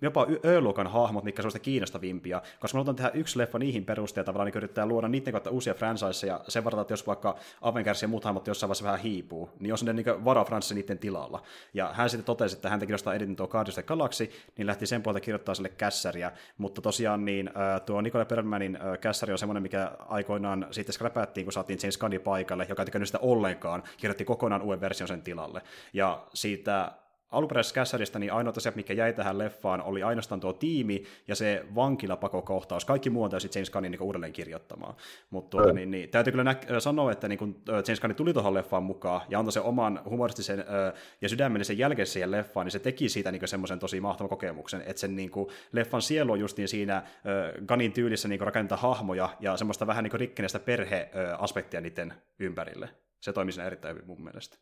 jopa 0.00 0.26
Ö-luokan 0.44 0.86
hahmot, 0.86 1.24
mitkä 1.24 1.42
on 1.44 1.60
kiinnostavimpia, 1.62 2.42
koska 2.60 2.76
me 2.76 2.78
halutaan 2.78 2.96
tehdä 2.96 3.10
yksi 3.14 3.38
leffa 3.38 3.58
niihin 3.58 3.84
perusteella, 3.84 4.26
tavallaan 4.26 4.46
niin 4.46 4.56
yrittää 4.56 4.86
luoda 4.86 5.08
niiden 5.08 5.32
kautta 5.32 5.50
uusia 5.50 5.74
franchiseja 5.74 6.40
sen 6.48 6.64
varalta, 6.64 6.80
että 6.80 6.92
jos 6.92 7.06
vaikka 7.06 7.36
Avengers 7.60 8.02
ja 8.02 8.08
muut 8.08 8.24
hahmot 8.24 8.46
jossain 8.46 8.68
vaiheessa 8.68 8.84
vähän 8.84 9.00
hiipuu, 9.00 9.50
niin 9.60 9.72
on 9.72 9.78
sinne 9.78 9.92
niin 9.92 10.24
vara 10.24 10.44
franchise 10.44 10.74
niiden 10.74 10.98
tilalla. 10.98 11.42
Ja 11.74 11.90
hän 11.92 12.10
sitten 12.10 12.24
totesi, 12.24 12.56
että 12.56 12.70
häntä 12.70 12.86
kiinnostaa 12.86 13.14
eniten 13.14 13.36
tuo 13.36 13.48
Guardians 13.48 13.78
of 13.78 13.86
Galaxy, 13.86 14.30
niin 14.56 14.66
lähti 14.66 14.86
sen 14.86 15.02
puolelta 15.02 15.24
kirjoittaa 15.24 15.54
sille 15.54 15.68
kässäriä, 15.68 16.32
mutta 16.58 16.82
tosiaan 16.82 17.24
niin 17.24 17.50
tuo 17.86 18.00
Nicole 18.00 18.24
Perlmanin 18.24 18.78
kässäri 19.00 19.32
on 19.32 19.38
semmoinen, 19.38 19.62
mikä 19.62 19.92
aikoinaan 20.08 20.66
sitten 20.70 20.92
skräpättiin, 20.92 21.44
kun 21.44 21.52
saatiin 21.52 21.78
James 21.82 21.98
Gunnin 21.98 22.20
paikalle, 22.20 22.66
joka 22.68 22.82
ei 22.82 22.86
tykännyt 22.86 23.08
sitä 23.08 23.18
ollenkaan, 23.18 23.82
kirjoitti 23.96 24.24
kokonaan 24.24 24.62
uuden 24.62 24.80
version 24.80 25.08
sen 25.08 25.22
tilalle. 25.22 25.62
Ja 25.92 26.26
siitä 26.34 26.92
alkuperäisestä 27.34 27.74
kässäristä 27.74 28.18
niin 28.18 28.32
ainoa 28.32 28.52
asia, 28.56 28.72
mikä 28.74 28.92
jäi 28.92 29.12
tähän 29.12 29.38
leffaan, 29.38 29.82
oli 29.82 30.02
ainoastaan 30.02 30.40
tuo 30.40 30.52
tiimi 30.52 31.04
ja 31.28 31.34
se 31.34 31.64
vankilapakokohtaus. 31.74 32.84
Kaikki 32.84 33.10
muu 33.10 33.22
on 33.22 33.30
täysin 33.30 33.50
James 33.54 33.70
Gunnin 33.70 33.92
niin 33.92 34.02
uudelleen 34.02 34.32
kirjoittamaan. 34.32 34.94
Mutta 35.30 35.50
tuota, 35.50 35.72
niin, 35.72 35.90
niin, 35.90 36.08
täytyy 36.08 36.30
kyllä 36.30 36.44
nä- 36.44 36.80
sanoa, 36.80 37.12
että 37.12 37.28
niin 37.28 37.38
kun 37.38 37.62
James 37.68 38.00
Gunn 38.00 38.14
tuli 38.14 38.32
tuohon 38.32 38.54
leffaan 38.54 38.82
mukaan 38.82 39.20
ja 39.28 39.38
antoi 39.38 39.52
sen 39.52 39.62
oman 39.62 40.00
humoristisen 40.04 40.60
ö, 40.60 40.92
ja 41.20 41.28
sydämellisen 41.28 41.78
jälkeen 41.78 42.06
siihen 42.06 42.30
leffaan, 42.30 42.66
niin 42.66 42.72
se 42.72 42.78
teki 42.78 43.08
siitä 43.08 43.32
niin 43.32 43.48
semmoisen 43.48 43.78
tosi 43.78 44.00
mahtavan 44.00 44.28
kokemuksen, 44.28 44.82
että 44.86 45.00
sen 45.00 45.16
niin 45.16 45.30
kuin, 45.30 45.48
leffan 45.72 46.02
sielu 46.02 46.32
on 46.32 46.40
justiin 46.40 46.68
siinä 46.68 47.02
ö, 47.26 47.52
Gunnin 47.68 47.92
tyylissä 47.92 48.28
niin 48.28 48.40
rakentaa 48.40 48.78
hahmoja 48.78 49.28
ja 49.40 49.56
semmoista 49.56 49.86
vähän 49.86 50.04
niin 50.04 50.20
rikkeneistä 50.20 50.58
perheaspektia 50.58 51.80
niiden 51.80 52.14
ympärille. 52.38 52.88
Se 53.20 53.32
toimii 53.32 53.52
siinä 53.52 53.66
erittäin 53.66 53.94
hyvin 53.94 54.06
mun 54.06 54.24
mielestä 54.24 54.58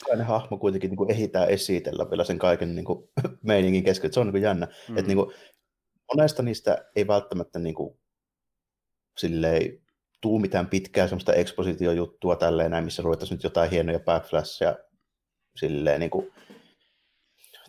jokainen 0.00 0.26
hahmo 0.26 0.58
kuitenkin 0.58 0.90
niin 0.90 0.96
kuin 0.96 1.10
ehitään 1.10 1.48
esitellä 1.48 2.10
vielä 2.10 2.24
sen 2.24 2.38
kaiken 2.38 2.74
niin 2.74 2.84
kuin, 2.84 3.08
meiningin 3.42 3.84
keskellä. 3.84 4.12
Se 4.12 4.20
on 4.20 4.26
niin 4.26 4.32
kuin 4.32 4.42
jännä. 4.42 4.66
Mm. 4.66 4.98
Että, 4.98 5.08
niin 5.08 5.16
kuin, 5.16 5.34
monesta 6.14 6.42
niistä 6.42 6.84
ei 6.96 7.06
välttämättä 7.06 7.58
niin 7.58 7.74
kuin, 7.74 8.00
silleen, 9.18 9.82
tuu 10.20 10.38
mitään 10.38 10.66
pitkää 10.66 11.08
semmoista 11.08 11.32
ekspositiojuttua 11.32 12.36
tälleen 12.36 12.70
näin, 12.70 12.84
missä 12.84 13.02
ruvettaisiin 13.02 13.36
nyt 13.36 13.44
jotain 13.44 13.70
hienoja 13.70 14.00
backflashia 14.00 14.76
silleen 15.56 16.00
niin 16.00 16.10
kuin, 16.10 16.32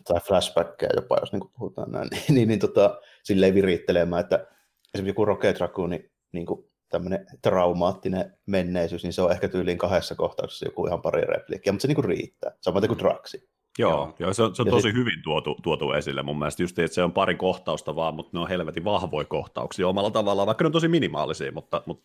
tai 0.04 0.20
flashbackkejä 0.20 0.90
jopa, 0.96 1.18
jos 1.20 1.32
niin 1.32 1.40
kuin 1.40 1.52
puhutaan 1.58 1.92
näin, 1.92 2.08
niin, 2.10 2.22
niin, 2.34 2.48
niin 2.48 2.60
tota, 2.60 3.00
silleen 3.24 3.54
virittelemään, 3.54 4.20
että 4.20 4.46
esimerkiksi 4.94 5.10
joku 5.10 5.24
Rocket 5.24 5.60
Raccoon, 5.60 5.90
niin, 5.90 6.10
niin 6.32 6.46
kuin, 6.46 6.71
tämmöinen 6.92 7.26
traumaattinen 7.42 8.36
menneisyys, 8.46 9.02
niin 9.02 9.12
se 9.12 9.22
on 9.22 9.32
ehkä 9.32 9.48
tyyliin 9.48 9.78
kahdessa 9.78 10.14
kohtauksessa 10.14 10.66
joku 10.66 10.86
ihan 10.86 11.02
pari 11.02 11.20
repliikkiä, 11.20 11.72
mutta 11.72 11.82
se 11.82 11.88
niinku 11.88 12.02
riittää, 12.02 12.52
samoin 12.60 12.88
kuin 12.88 12.98
Draxi. 12.98 13.48
Joo, 13.78 13.90
joo. 13.90 14.14
joo 14.18 14.32
se 14.32 14.42
on, 14.42 14.54
se 14.54 14.62
on 14.62 14.68
tosi 14.68 14.88
sit... 14.88 14.94
hyvin 14.94 15.22
tuotu, 15.24 15.56
tuotu 15.62 15.92
esille 15.92 16.22
mun 16.22 16.38
mielestä, 16.38 16.62
just 16.62 16.78
että 16.78 16.94
se 16.94 17.02
on 17.02 17.12
pari 17.12 17.34
kohtausta 17.34 17.96
vaan, 17.96 18.14
mutta 18.14 18.30
ne 18.32 18.40
on 18.40 18.48
helvetin 18.48 18.84
vahvoja 18.84 19.24
kohtauksia 19.24 19.88
omalla 19.88 20.10
tavallaan, 20.10 20.46
vaikka 20.46 20.64
ne 20.64 20.66
on 20.66 20.72
tosi 20.72 20.88
minimaalisia, 20.88 21.52
mutta, 21.52 21.82
mutta 21.86 22.04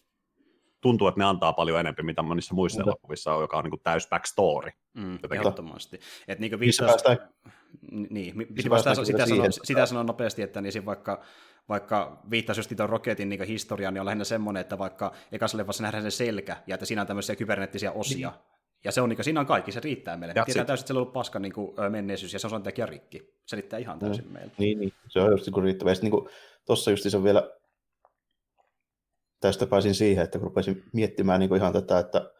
tuntuu, 0.81 1.07
että 1.07 1.19
ne 1.19 1.25
antaa 1.25 1.54
paljon 1.54 1.80
enemmän, 1.80 2.06
mitä 2.06 2.22
monissa 2.22 2.56
muissa 2.56 2.80
mutta... 2.80 2.92
elokuvissa 2.92 3.34
on, 3.34 3.42
joka 3.42 3.57
on 3.57 3.63
niin 3.63 3.81
täys 3.84 4.10
backstory. 4.10 4.72
Mm, 4.94 5.20
ehdottomasti. 5.32 6.00
Että 6.27 6.41
niin 6.41 6.60
viittaus... 6.60 6.91
Päästään... 6.91 7.29
Niin, 8.10 8.38
piti 8.38 8.62
sitä, 8.62 9.06
sitä, 9.06 9.25
sanoa, 9.25 9.48
sitä 9.63 9.86
sanoa 9.86 10.03
nopeasti, 10.03 10.41
että 10.41 10.62
niin 10.62 10.86
vaikka 10.86 11.22
vaikka 11.69 12.21
viittasi 12.29 12.59
just 12.59 12.71
tuon 12.77 12.89
Rocketin 12.89 13.29
niin 13.29 13.43
historiaan, 13.43 13.93
niin 13.93 14.01
on 14.01 14.05
lähinnä 14.05 14.24
semmoinen, 14.24 14.62
että 14.62 14.77
vaikka 14.77 15.13
ekassa 15.31 15.57
leffassa 15.57 15.83
nähdään 15.83 16.03
sen 16.03 16.12
selkä, 16.12 16.57
ja 16.67 16.74
että 16.74 16.86
siinä 16.86 17.01
on 17.01 17.07
tämmöisiä 17.07 17.36
kybernettisiä 17.36 17.91
osia, 17.91 18.29
niin. 18.29 18.39
ja 18.83 18.91
se 18.91 19.01
on, 19.01 19.09
niin 19.09 19.17
kuin, 19.17 19.24
siinä 19.24 19.39
on 19.39 19.45
kaikki, 19.45 19.71
se 19.71 19.79
riittää 19.79 20.17
meille. 20.17 20.33
Tiedetään 20.33 20.65
täysin, 20.65 20.81
että 20.81 20.88
se 20.88 20.93
on 20.93 20.97
ollut 20.97 21.13
paska 21.13 21.39
niin 21.39 21.53
kuin, 21.53 21.75
menneisyys, 21.89 22.33
ja 22.33 22.39
se 22.39 22.47
on 22.47 22.63
takia 22.63 22.86
rikki. 22.86 23.33
Se 23.45 23.55
riittää 23.55 23.79
ihan 23.79 24.00
täysin 24.00 24.25
mm. 24.25 24.33
meille. 24.33 24.51
Niin, 24.57 24.79
niin, 24.79 24.93
se 25.07 25.19
on 25.19 25.31
just 25.31 25.47
niin 25.47 25.63
riittävä. 25.63 25.91
Ja 25.91 25.95
niin 26.01 26.29
tuossa 26.65 26.91
just 26.91 27.09
se 27.09 27.17
on 27.17 27.24
vielä, 27.24 27.51
tästä 29.39 29.67
pääsin 29.67 29.95
siihen, 29.95 30.24
että 30.24 30.39
kun 30.39 30.47
rupesin 30.47 30.83
miettimään 30.93 31.39
niin 31.39 31.50
kuin 31.50 31.59
ihan 31.59 31.74
tätä, 31.74 32.00
että 32.00 32.31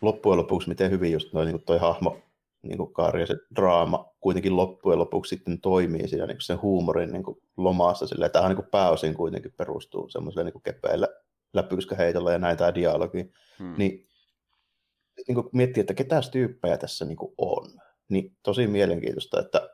loppujen 0.00 0.38
lopuksi 0.38 0.68
miten 0.68 0.90
hyvin 0.90 1.12
just 1.12 1.32
noin 1.32 1.48
niin 1.48 1.62
toi 1.62 1.78
hahmo 1.78 2.23
niin 2.68 2.78
kuin 2.78 2.92
Kaari 2.92 3.20
ja 3.20 3.26
se 3.26 3.36
draama 3.56 4.14
kuitenkin 4.20 4.56
loppujen 4.56 4.98
lopuksi 4.98 5.34
sitten 5.34 5.60
toimii 5.60 6.08
siinä 6.08 6.26
niin 6.26 6.36
kuin 6.36 6.42
sen 6.42 6.62
huumorin 6.62 7.12
niin 7.12 7.22
kuin 7.22 7.38
lomassa. 7.56 8.06
Sillä, 8.06 8.28
tämä 8.28 8.48
niin 8.48 8.56
kuin 8.56 8.70
pääosin 8.70 9.14
kuitenkin 9.14 9.54
perustuu 9.56 10.08
semmoiselle 10.08 10.50
niin 10.50 10.62
kepeille 10.62 11.08
läpyskäheitolle 11.54 12.32
ja 12.32 12.38
näin 12.38 12.56
tämä 12.56 12.74
dialogi. 12.74 13.30
Hmm. 13.58 13.74
Niin, 13.78 14.06
niin 15.28 15.34
kuin 15.34 15.48
miettii, 15.52 15.80
että 15.80 15.94
ketä 15.94 16.20
tyyppejä 16.32 16.78
tässä 16.78 17.04
niin 17.04 17.16
kuin 17.16 17.34
on, 17.38 17.80
niin 18.08 18.36
tosi 18.42 18.66
mielenkiintoista, 18.66 19.40
että 19.40 19.70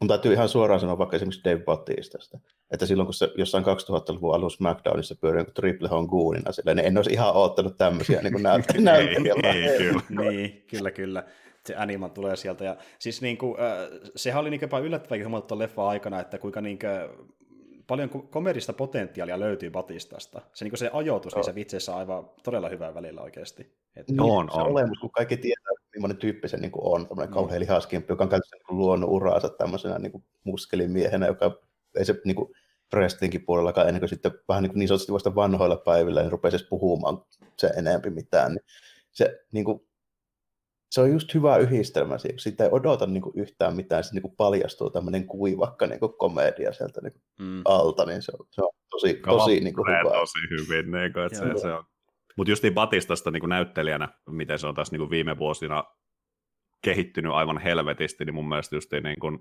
mun 0.00 0.08
täytyy 0.08 0.32
ihan 0.32 0.48
suoraan 0.48 0.80
sanoa 0.80 0.98
vaikka 0.98 1.16
esimerkiksi 1.16 1.44
Dave 1.44 1.64
Bautistasta, 1.64 2.38
että 2.70 2.86
silloin 2.86 3.06
kun 3.06 3.14
se 3.14 3.28
jossain 3.36 3.64
2000-luvun 3.64 4.34
alussa 4.34 4.56
SmackDownissa 4.56 5.14
pyörii 5.20 5.44
niin 5.44 5.54
Triple 5.54 5.88
H 5.88 5.92
Goonina, 6.10 6.52
sillä, 6.52 6.74
niin 6.74 6.86
en 6.86 6.98
olisi 6.98 7.12
ihan 7.12 7.36
oottanut 7.36 7.76
tämmöisiä 7.76 8.20
niin 8.22 8.42
näyttelijä. 8.42 8.82
niin, 10.08 10.64
kyllä, 10.70 10.90
kyllä 10.90 11.24
se 11.66 11.74
anima 11.76 12.08
tulee 12.08 12.36
sieltä. 12.36 12.64
Ja 12.64 12.76
siis 12.98 13.22
niin 13.22 13.38
kuin, 13.38 13.60
äh, 13.60 13.76
sehän 14.16 14.40
oli 14.40 14.50
niin 14.50 14.60
jopa 14.60 14.78
yllättävänkin 14.78 15.26
huomattu 15.26 15.58
leffa 15.58 15.88
aikana, 15.88 16.20
että 16.20 16.38
kuinka 16.38 16.60
niin 16.60 16.78
kuin, 16.78 17.28
paljon 17.86 18.10
komerista 18.10 18.72
potentiaalia 18.72 19.40
löytyy 19.40 19.70
Batistasta. 19.70 20.40
Se, 20.52 20.64
niin 20.64 20.78
se 20.78 20.90
ajoitus, 20.92 21.34
no. 21.34 21.38
niin 21.38 21.44
se 21.44 21.54
vitseissä 21.54 21.92
on 21.92 21.98
aivan 21.98 22.30
todella 22.42 22.68
hyvä 22.68 22.94
välillä 22.94 23.20
oikeasti. 23.20 23.62
Että, 23.96 24.12
niin, 24.12 24.20
on, 24.20 24.48
se 24.52 24.60
on. 24.60 24.66
olemus, 24.66 24.98
kun 24.98 25.10
kaikki 25.10 25.36
tietää, 25.36 25.72
millainen 25.94 26.16
tyyppi 26.16 26.48
se 26.48 26.56
niin 26.56 26.70
kuin 26.70 26.86
on, 26.86 27.06
tämmöinen 27.06 27.30
mm. 27.30 27.34
kauhean 27.34 27.60
lihaskimppi, 27.60 28.12
joka 28.12 28.24
on 28.24 28.30
käytössä 28.30 28.56
niin 28.56 28.78
luonut 28.78 29.10
uraansa 29.10 29.48
tämmöisenä 29.48 29.98
niin 29.98 30.12
kuin 30.12 30.24
muskelimiehenä, 30.44 31.26
joka 31.26 31.60
ei 31.98 32.04
se 32.04 32.20
niin 32.24 32.36
kuin, 32.36 32.50
wrestlingin 32.94 33.44
puolellakaan 33.44 33.88
ennen 33.88 34.00
kuin 34.00 34.08
sitten 34.08 34.32
vähän 34.48 34.62
niin, 34.62 34.70
kuin 34.70 34.78
niin 34.78 34.88
sanotusti 34.88 35.12
vasta 35.12 35.34
vanhoilla 35.34 35.76
päivillä 35.76 36.22
niin 36.22 36.32
rupesi 36.32 36.66
puhumaan 36.70 37.24
se 37.58 37.66
enempi 37.66 38.10
mitään. 38.10 38.52
Niin 38.52 38.64
se, 39.12 39.40
niin 39.52 39.64
kuin, 39.64 39.86
se 40.94 41.00
on 41.00 41.10
just 41.10 41.34
hyvä 41.34 41.56
yhdistelmä. 41.56 42.16
Siitä 42.36 42.64
ei 42.64 42.70
odota 42.72 43.06
niin 43.06 43.22
kuin 43.22 43.38
yhtään 43.38 43.76
mitään, 43.76 44.04
sitten 44.04 44.22
niin 44.22 44.36
paljastuu 44.36 44.90
tämmöinen 44.90 45.26
kuivakka 45.26 45.86
niin 45.86 46.00
kuin 46.00 46.12
komedia 46.18 46.72
sieltä 46.72 47.00
niin 47.00 47.12
kuin 47.12 47.22
mm. 47.40 47.62
alta, 47.64 48.04
niin 48.04 48.22
se 48.22 48.32
on, 48.38 48.46
se 48.50 48.62
on 48.62 48.70
tosi, 48.90 49.20
tosi 49.26 49.60
niin 49.60 49.74
kuin 49.74 49.86
hyvä. 49.86 50.10
tosi 50.10 50.38
hyvin. 50.50 50.90
Niin 50.90 51.12
kuin, 51.12 51.26
että 51.26 51.38
se, 51.38 51.62
se 51.62 51.72
on. 51.72 51.84
Mutta 52.36 52.50
just 52.50 52.62
niin 52.62 52.74
Batistasta 52.74 53.30
niin 53.30 53.40
kuin 53.40 53.48
näyttelijänä, 53.48 54.08
miten 54.30 54.58
se 54.58 54.66
on 54.66 54.74
tässä 54.74 54.92
niin 54.92 55.00
kuin 55.00 55.10
viime 55.10 55.38
vuosina 55.38 55.84
kehittynyt 56.84 57.32
aivan 57.32 57.58
helvetisti, 57.58 58.24
niin 58.24 58.34
mun 58.34 58.48
mielestä 58.48 58.76
just 58.76 58.92
niin 58.92 59.20
kuin, 59.20 59.38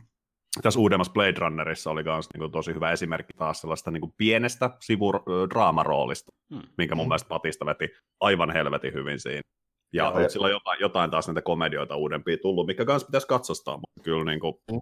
tässä 0.62 0.80
uudemmassa 0.80 1.12
Blade 1.12 1.38
Runnerissa 1.38 1.90
oli 1.90 2.02
myös 2.02 2.28
niin 2.32 2.40
kuin, 2.40 2.52
tosi 2.52 2.74
hyvä 2.74 2.92
esimerkki 2.92 3.32
taas 3.36 3.60
sellaista 3.60 3.90
niin 3.90 4.00
kuin 4.00 4.14
pienestä 4.16 4.70
sivudraamaroolista, 4.80 6.32
hmm. 6.54 6.62
minkä 6.78 6.94
mun 6.94 7.04
hmm. 7.04 7.08
mielestä 7.08 7.28
Batista 7.28 7.66
veti 7.66 7.88
aivan 8.20 8.50
helvetin 8.50 8.94
hyvin 8.94 9.20
siinä. 9.20 9.55
Ja, 9.96 10.20
ja 10.22 10.28
sillä 10.28 10.44
on 10.44 10.50
jotain, 10.50 10.80
jotain 10.80 11.10
taas 11.10 11.28
näitä 11.28 11.42
komedioita 11.42 11.96
uudempia 11.96 12.36
tullut, 12.42 12.66
mikä 12.66 12.84
kanssa 12.84 13.06
pitäisi 13.06 13.26
katsostaa, 13.26 13.76
mutta 13.76 14.02
kyllä 14.02 14.24
niin 14.24 14.40
kuin, 14.40 14.54
hmm. 14.72 14.80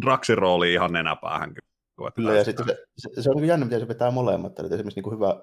Draxin 0.00 0.38
rooli 0.38 0.72
ihan 0.72 0.92
nenäpäähän. 0.92 1.54
Kyllä, 1.96 2.10
kyllä 2.10 2.34
ja 2.34 2.44
sitten 2.44 2.66
se, 2.66 2.84
se, 2.96 3.22
se, 3.22 3.30
on 3.30 3.36
niin 3.36 3.46
jännä, 3.46 3.66
miten 3.66 3.80
se 3.80 3.88
vetää 3.88 4.10
molemmat. 4.10 4.58
Eli 4.58 4.66
esimerkiksi 4.66 4.96
niin 4.96 5.04
kuin 5.04 5.14
hyvä, 5.14 5.42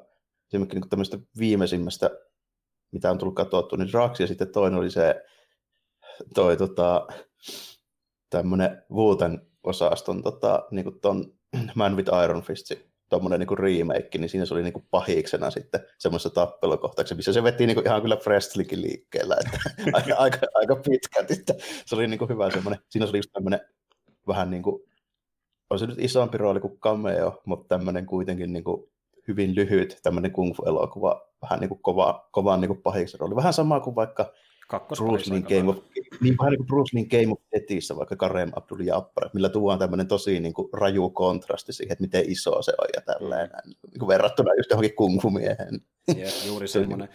esimerkiksi 0.53 0.79
niin 0.79 0.89
tämmöistä 0.89 1.17
viimeisimmästä, 1.39 2.09
mitä 2.91 3.11
on 3.11 3.17
tullut 3.17 3.35
katsottua, 3.35 3.77
niin 3.77 3.91
Drax 3.91 4.19
ja 4.19 4.27
sitten 4.27 4.51
toinen 4.51 4.79
oli 4.79 4.89
se 4.89 5.23
toi, 6.33 6.57
tota, 6.57 7.07
tämmöinen 8.29 8.83
Wooten 8.91 9.47
osaston 9.63 10.23
tota, 10.23 10.67
niin 10.71 10.83
kuin 10.83 10.99
ton 11.01 11.33
Man 11.75 11.95
with 11.95 12.11
Iron 12.23 12.41
Fist, 12.41 12.71
tuommoinen 13.11 13.39
niin 13.39 13.57
remake, 13.57 14.17
niin 14.17 14.29
siinä 14.29 14.45
se 14.45 14.53
oli 14.53 14.63
niin 14.63 14.73
kuin 14.73 14.85
pahiksena 14.91 15.51
sitten 15.51 15.81
semmoisessa 15.97 16.29
tappelukohtauksessa, 16.29 17.15
missä 17.15 17.33
se 17.33 17.43
veti 17.43 17.67
niin 17.67 17.75
kuin 17.75 17.87
ihan 17.87 18.01
kyllä 18.01 18.17
wrestlingin 18.25 18.81
liikkeellä, 18.81 19.37
että 19.45 19.59
aika, 19.97 20.15
aika, 20.15 20.37
aika 20.53 20.75
pitkälti, 20.75 21.33
että 21.33 21.53
se 21.85 21.95
oli 21.95 22.07
niin 22.07 22.17
kuin 22.17 22.29
hyvä 22.29 22.51
semmoinen, 22.51 22.81
siinä 22.89 23.05
se 23.05 23.09
oli 23.09 23.17
just 23.17 23.31
tämmöinen 23.33 23.59
vähän 24.27 24.49
niin 24.49 24.63
kuin, 24.63 24.83
on 25.69 25.79
se 25.79 25.87
nyt 25.87 25.99
isompi 25.99 26.37
rooli 26.37 26.59
kuin 26.59 26.79
cameo, 26.79 27.41
mutta 27.45 27.77
tämmöinen 27.77 28.05
kuitenkin 28.05 28.53
niin 28.53 28.63
kuin 28.63 28.91
hyvin 29.27 29.55
lyhyt 29.55 29.99
tämmöinen 30.03 30.31
kung 30.31 30.55
fu-elokuva, 30.55 31.21
vähän 31.41 31.59
niin 31.59 31.69
kuin 31.69 31.81
kova, 31.81 32.29
kovan 32.31 32.61
niin 32.61 32.69
kuin 32.69 32.81
pahiksen 32.81 33.19
rooli. 33.19 33.35
Vähän 33.35 33.53
sama 33.53 33.79
kuin 33.79 33.95
vaikka 33.95 34.33
Bruce 34.79 35.33
Lee 35.33 35.41
Game 35.41 35.69
of, 35.69 35.77
niin 36.21 36.37
vähän 36.37 36.51
niin 36.51 36.57
kuin 36.57 36.67
Bruce 36.67 36.97
Lee 36.97 37.05
Game 37.05 37.33
of 37.33 37.39
Deathissä, 37.51 37.95
vaikka 37.95 38.15
Karem 38.15 38.51
Abdul 38.55 38.79
Jabbar, 38.79 39.29
millä 39.33 39.49
tuodaan 39.49 39.79
tämmöinen 39.79 40.07
tosi 40.07 40.39
niin 40.39 40.53
kuin 40.53 40.69
raju 40.73 41.09
kontrasti 41.09 41.73
siihen, 41.73 41.91
että 41.91 42.03
miten 42.03 42.31
iso 42.31 42.61
se 42.61 42.73
on 42.77 42.87
ja 42.95 43.01
tälleen, 43.01 43.49
niin 43.65 43.99
kuin 43.99 44.07
verrattuna 44.07 44.53
just 44.57 44.69
johonkin 44.69 44.95
kung 44.95 45.21
fu 45.21 45.29
miehen. 45.29 45.81
Yeah, 46.17 46.47
juuri 46.47 46.67
semmoinen. 46.77 47.09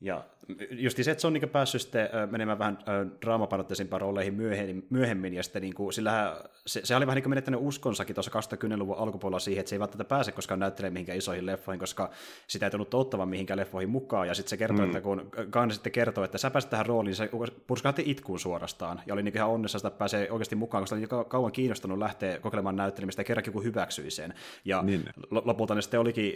Ja 0.00 0.24
just 0.70 0.96
se, 1.02 1.10
että 1.10 1.20
se 1.20 1.26
on 1.26 1.32
niin 1.32 1.48
päässyt 1.48 1.82
sitten 1.82 2.08
menemään 2.30 2.58
vähän 2.58 2.78
draamapainotteisiin 3.22 3.88
rooleihin 3.92 4.34
myöhemmin, 4.34 4.86
myöhemmin 4.90 5.34
ja 5.34 5.42
sitten 5.42 5.62
niin 5.62 5.74
kuin, 5.74 5.92
sillähän, 5.92 6.32
se, 6.66 6.80
se 6.84 6.96
oli 6.96 7.06
vähän 7.06 7.16
niin 7.16 7.22
kuin 7.22 7.30
menettänyt 7.30 7.60
uskonsakin 7.62 8.14
tuossa 8.14 8.56
2010-luvun 8.56 8.96
alkupuolella 8.98 9.38
siihen, 9.38 9.60
että 9.60 9.70
se 9.70 9.76
ei 9.76 9.80
välttämättä 9.80 10.08
pääse 10.08 10.32
koskaan 10.32 10.60
näyttelemään 10.60 10.92
mihinkään 10.92 11.18
isoihin 11.18 11.46
leffoihin, 11.46 11.80
koska 11.80 12.10
sitä 12.46 12.66
ei 12.66 12.70
tullut 12.70 12.94
ottavan 12.94 13.28
mihinkään 13.28 13.58
leffoihin 13.58 13.90
mukaan, 13.90 14.28
ja 14.28 14.34
sitten 14.34 14.50
se 14.50 14.56
kertoo, 14.56 14.78
mm. 14.78 14.84
että 14.84 15.00
kun 15.00 15.30
Gunn 15.52 15.70
sitten 15.70 15.92
kertoo, 15.92 16.24
että 16.24 16.38
sä 16.38 16.50
pääsit 16.50 16.70
tähän 16.70 16.86
rooliin, 16.86 17.16
se 17.16 17.30
purskahti 17.66 18.02
itkuun 18.06 18.40
suorastaan, 18.40 19.00
ja 19.06 19.14
oli 19.14 19.22
niin 19.22 19.36
ihan 19.36 19.50
onnessa, 19.50 19.78
että 19.78 19.98
pääsee 19.98 20.30
oikeasti 20.30 20.56
mukaan, 20.56 20.82
koska 20.82 20.96
oli 20.96 21.24
kauan 21.28 21.52
kiinnostunut 21.52 21.98
lähteä 21.98 22.38
kokeilemaan 22.38 22.76
näyttelemistä, 22.76 23.20
ja 23.20 23.24
kerrankin 23.24 23.52
kun 23.52 23.64
hyväksyi 23.64 24.10
sen. 24.10 24.34
Ja 24.64 24.82
niin. 24.82 25.04
lopulta 25.30 25.74
ne 25.74 25.82
sitten 25.82 26.00
olikin 26.00 26.34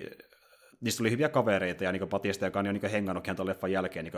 niistä 0.84 0.98
tuli 0.98 1.10
hyviä 1.10 1.28
kavereita, 1.28 1.84
ja 1.84 1.92
niin 1.92 2.08
Patista, 2.08 2.44
joka 2.44 2.58
on 2.58 2.66
jo 2.66 2.72
niin 2.72 2.90
hengannut 2.90 3.24
tuon 3.36 3.48
leffan 3.48 3.72
jälkeen 3.72 4.04
niin 4.04 4.14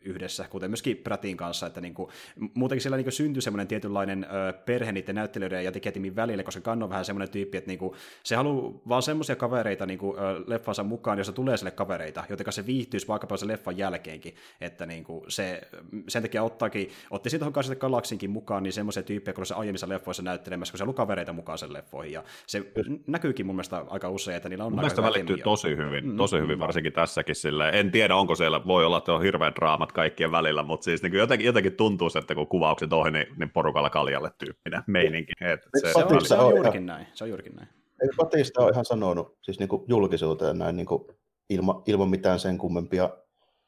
yhdessä, 0.00 0.46
kuten 0.50 0.70
myöskin 0.70 0.96
Pratin 0.96 1.36
kanssa, 1.36 1.66
että 1.66 1.80
niin 1.80 1.94
kuin, 1.94 2.10
muutenkin 2.54 2.82
siellä 2.82 2.96
niin 2.96 3.12
syntyi 3.12 3.42
semmoinen 3.42 3.68
tietynlainen 3.68 4.24
ö, 4.24 4.52
perhe 4.52 4.92
niiden 4.92 5.14
näyttelijöiden 5.14 5.64
ja 5.64 5.72
tekijätimin 5.72 6.16
välille, 6.16 6.42
koska 6.42 6.60
Kanno 6.60 6.84
on 6.84 6.90
vähän 6.90 7.04
semmoinen 7.04 7.30
tyyppi, 7.30 7.58
että 7.58 7.68
niin 7.68 7.78
kuin, 7.78 7.92
se 8.22 8.36
haluaa 8.36 8.72
vaan 8.88 9.02
semmoisia 9.02 9.36
kavereita 9.36 9.86
niin 9.86 9.98
kuin, 9.98 10.18
ö, 10.18 10.44
leffansa 10.46 10.84
mukaan, 10.84 11.18
jossa 11.18 11.32
tulee 11.32 11.56
sille 11.56 11.70
kavereita, 11.70 12.24
joten 12.28 12.52
se 12.52 12.66
viihtyisi 12.66 13.08
vaikka 13.08 13.36
sen 13.36 13.48
leffan 13.48 13.78
jälkeenkin, 13.78 14.34
että 14.60 14.86
niin 14.86 15.04
kuin, 15.04 15.24
se, 15.28 15.60
sen 16.08 16.22
takia 16.22 16.42
ottaakin, 16.42 16.90
otti 17.10 17.30
siitä 17.30 17.50
kanssa 17.50 17.76
Galaksinkin 17.76 18.30
mukaan, 18.30 18.62
niin 18.62 18.72
semmoisia 18.72 19.02
tyyppejä, 19.02 19.34
kun 19.34 19.46
se 19.46 19.54
aiemmissa 19.54 19.88
leffoissa 19.88 20.22
näyttelemässä, 20.22 20.72
kun 20.72 20.78
se 20.78 20.82
haluaa 20.82 20.96
kavereita 20.96 21.32
mukaan 21.32 21.58
sen 21.58 21.72
leffoihin, 21.72 22.12
ja 22.12 22.24
se 22.46 22.62
näkyykin 23.06 23.46
mun 23.46 23.54
mielestä 23.54 23.84
aika 23.88 24.10
usein, 24.10 24.36
että 24.36 24.48
niillä 24.48 24.64
on 24.64 24.72
mun 24.72 24.84
aika 24.84 25.02
välittyy 25.02 25.36
tosi 25.36 25.76
hyvin 25.76 26.03
tosi 26.16 26.38
hyvin 26.38 26.58
varsinkin 26.58 26.92
tässäkin. 26.92 27.34
Silleen. 27.34 27.74
En 27.74 27.90
tiedä, 27.90 28.16
onko 28.16 28.34
siellä, 28.34 28.66
voi 28.66 28.84
olla, 28.84 28.98
että 28.98 29.12
on 29.12 29.22
hirveät 29.22 29.56
draamat 29.56 29.92
kaikkien 29.92 30.32
välillä, 30.32 30.62
mutta 30.62 30.84
siis 30.84 31.02
niin 31.02 31.12
jotenkin, 31.12 31.46
jotenkin 31.46 31.76
tuntuu, 31.76 32.08
että 32.18 32.34
kun 32.34 32.46
kuvaukset 32.46 32.92
ohi, 32.92 33.10
niin, 33.10 33.26
niin 33.36 33.50
porukalla 33.50 33.90
kaljalle 33.90 34.30
tyyppinen 34.38 34.82
meininki. 34.86 35.32
Et 35.40 35.60
se, 35.80 35.92
se, 35.92 36.04
on, 36.04 36.26
se, 36.26 36.34
on 36.34 36.54
juurikin 36.54 36.86
näin. 36.86 37.06
Se 37.14 37.24
on 37.24 37.30
juurikin 37.30 37.56
näin. 37.56 37.68
Ei 38.02 38.08
Patista 38.16 38.62
ole 38.62 38.70
ihan 38.70 38.84
sanonut 38.84 39.38
siis 39.42 39.58
niin 39.58 39.68
kuin 39.68 39.82
julkisuuteen 39.88 40.58
näin 40.58 40.76
niin 40.76 40.86
kuin 40.86 41.04
ilma, 41.50 41.82
ilman 41.86 42.08
mitään 42.08 42.40
sen 42.40 42.58
kummempia 42.58 43.10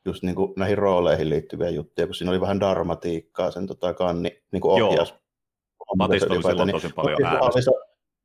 just 0.04 0.22
niin 0.22 0.34
kuin 0.34 0.52
näihin 0.56 0.78
rooleihin 0.78 1.30
liittyviä 1.30 1.70
juttuja, 1.70 2.06
kun 2.06 2.14
siinä 2.14 2.30
oli 2.30 2.40
vähän 2.40 2.60
dramatiikkaa 2.60 3.50
sen 3.50 3.66
tota, 3.66 3.94
kanni 3.94 4.42
niin 4.52 4.60
kuin 4.60 4.82
ohjaus. 4.82 5.10
Joo. 5.10 5.96
Patista 5.98 6.34
oli 6.34 6.42
silloin 6.42 6.66
niin, 6.66 6.82
tosi 6.82 6.94
paljon 6.94 7.24
äänessä. 7.24 7.70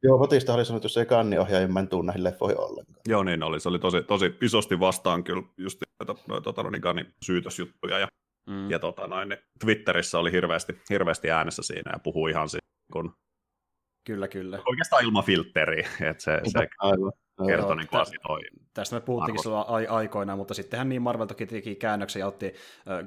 Joo, 0.04 0.18
Batista 0.18 0.54
oli 0.54 0.66
sanonut, 0.66 0.80
että 0.80 0.86
jos 0.86 0.98
ei 0.98 1.06
kanni 1.06 1.38
ohjaa, 1.38 1.68
mä 1.68 1.80
en 1.80 1.88
tuu 1.88 2.02
näihin 2.02 2.24
leffoihin 2.24 2.60
ollenkaan. 2.60 3.02
Joo, 3.08 3.24
niin 3.24 3.44
oli. 3.44 3.60
Se 3.60 3.70
oli 3.70 3.80
tosi, 3.80 4.04
tosi 4.04 4.36
isosti 4.42 4.80
vastaan 4.80 5.24
kyllä 5.24 5.44
just 5.58 5.82
noita, 6.00 6.24
noita 6.28 6.54
tota, 6.54 6.70
niin 6.70 6.82
kannin 6.82 7.14
syytösjuttuja. 7.26 8.00
Ja, 8.00 8.08
mm. 8.50 8.70
ja 8.70 8.80
tota, 8.80 9.08
noin, 9.08 9.30
niin 9.30 9.40
Twitterissä 9.60 10.20
oli 10.20 10.32
hirveästi, 10.32 10.82
hirveästi 10.90 11.32
äänessä 11.32 11.64
siinä 11.64 11.92
ja 11.94 12.00
puhui 12.00 12.32
ihan 12.32 12.50
siinä, 12.50 12.68
kun 12.94 13.14
Kyllä, 14.08 14.28
kyllä. 14.28 14.60
Oikeastaan 14.66 15.04
ilman 15.04 15.24
filtteriä, 15.24 15.90
että 16.10 16.24
se, 16.24 16.42
se 16.46 16.68
aivan 16.80 17.12
kertoi 17.48 17.76
niin 17.76 17.88
asioita. 17.92 18.62
Tästä 18.74 18.96
me 18.96 19.02
puhuttiinkin 19.02 19.44
silloin 19.44 19.90
aikoinaan, 19.90 20.38
mutta 20.38 20.54
sittenhän 20.54 20.90
niin 20.90 21.02
Marvel 21.02 21.26
toki 21.26 21.46
teki 21.46 21.76
käännöksen 21.76 22.20
ja 22.20 22.28
otti 22.28 22.54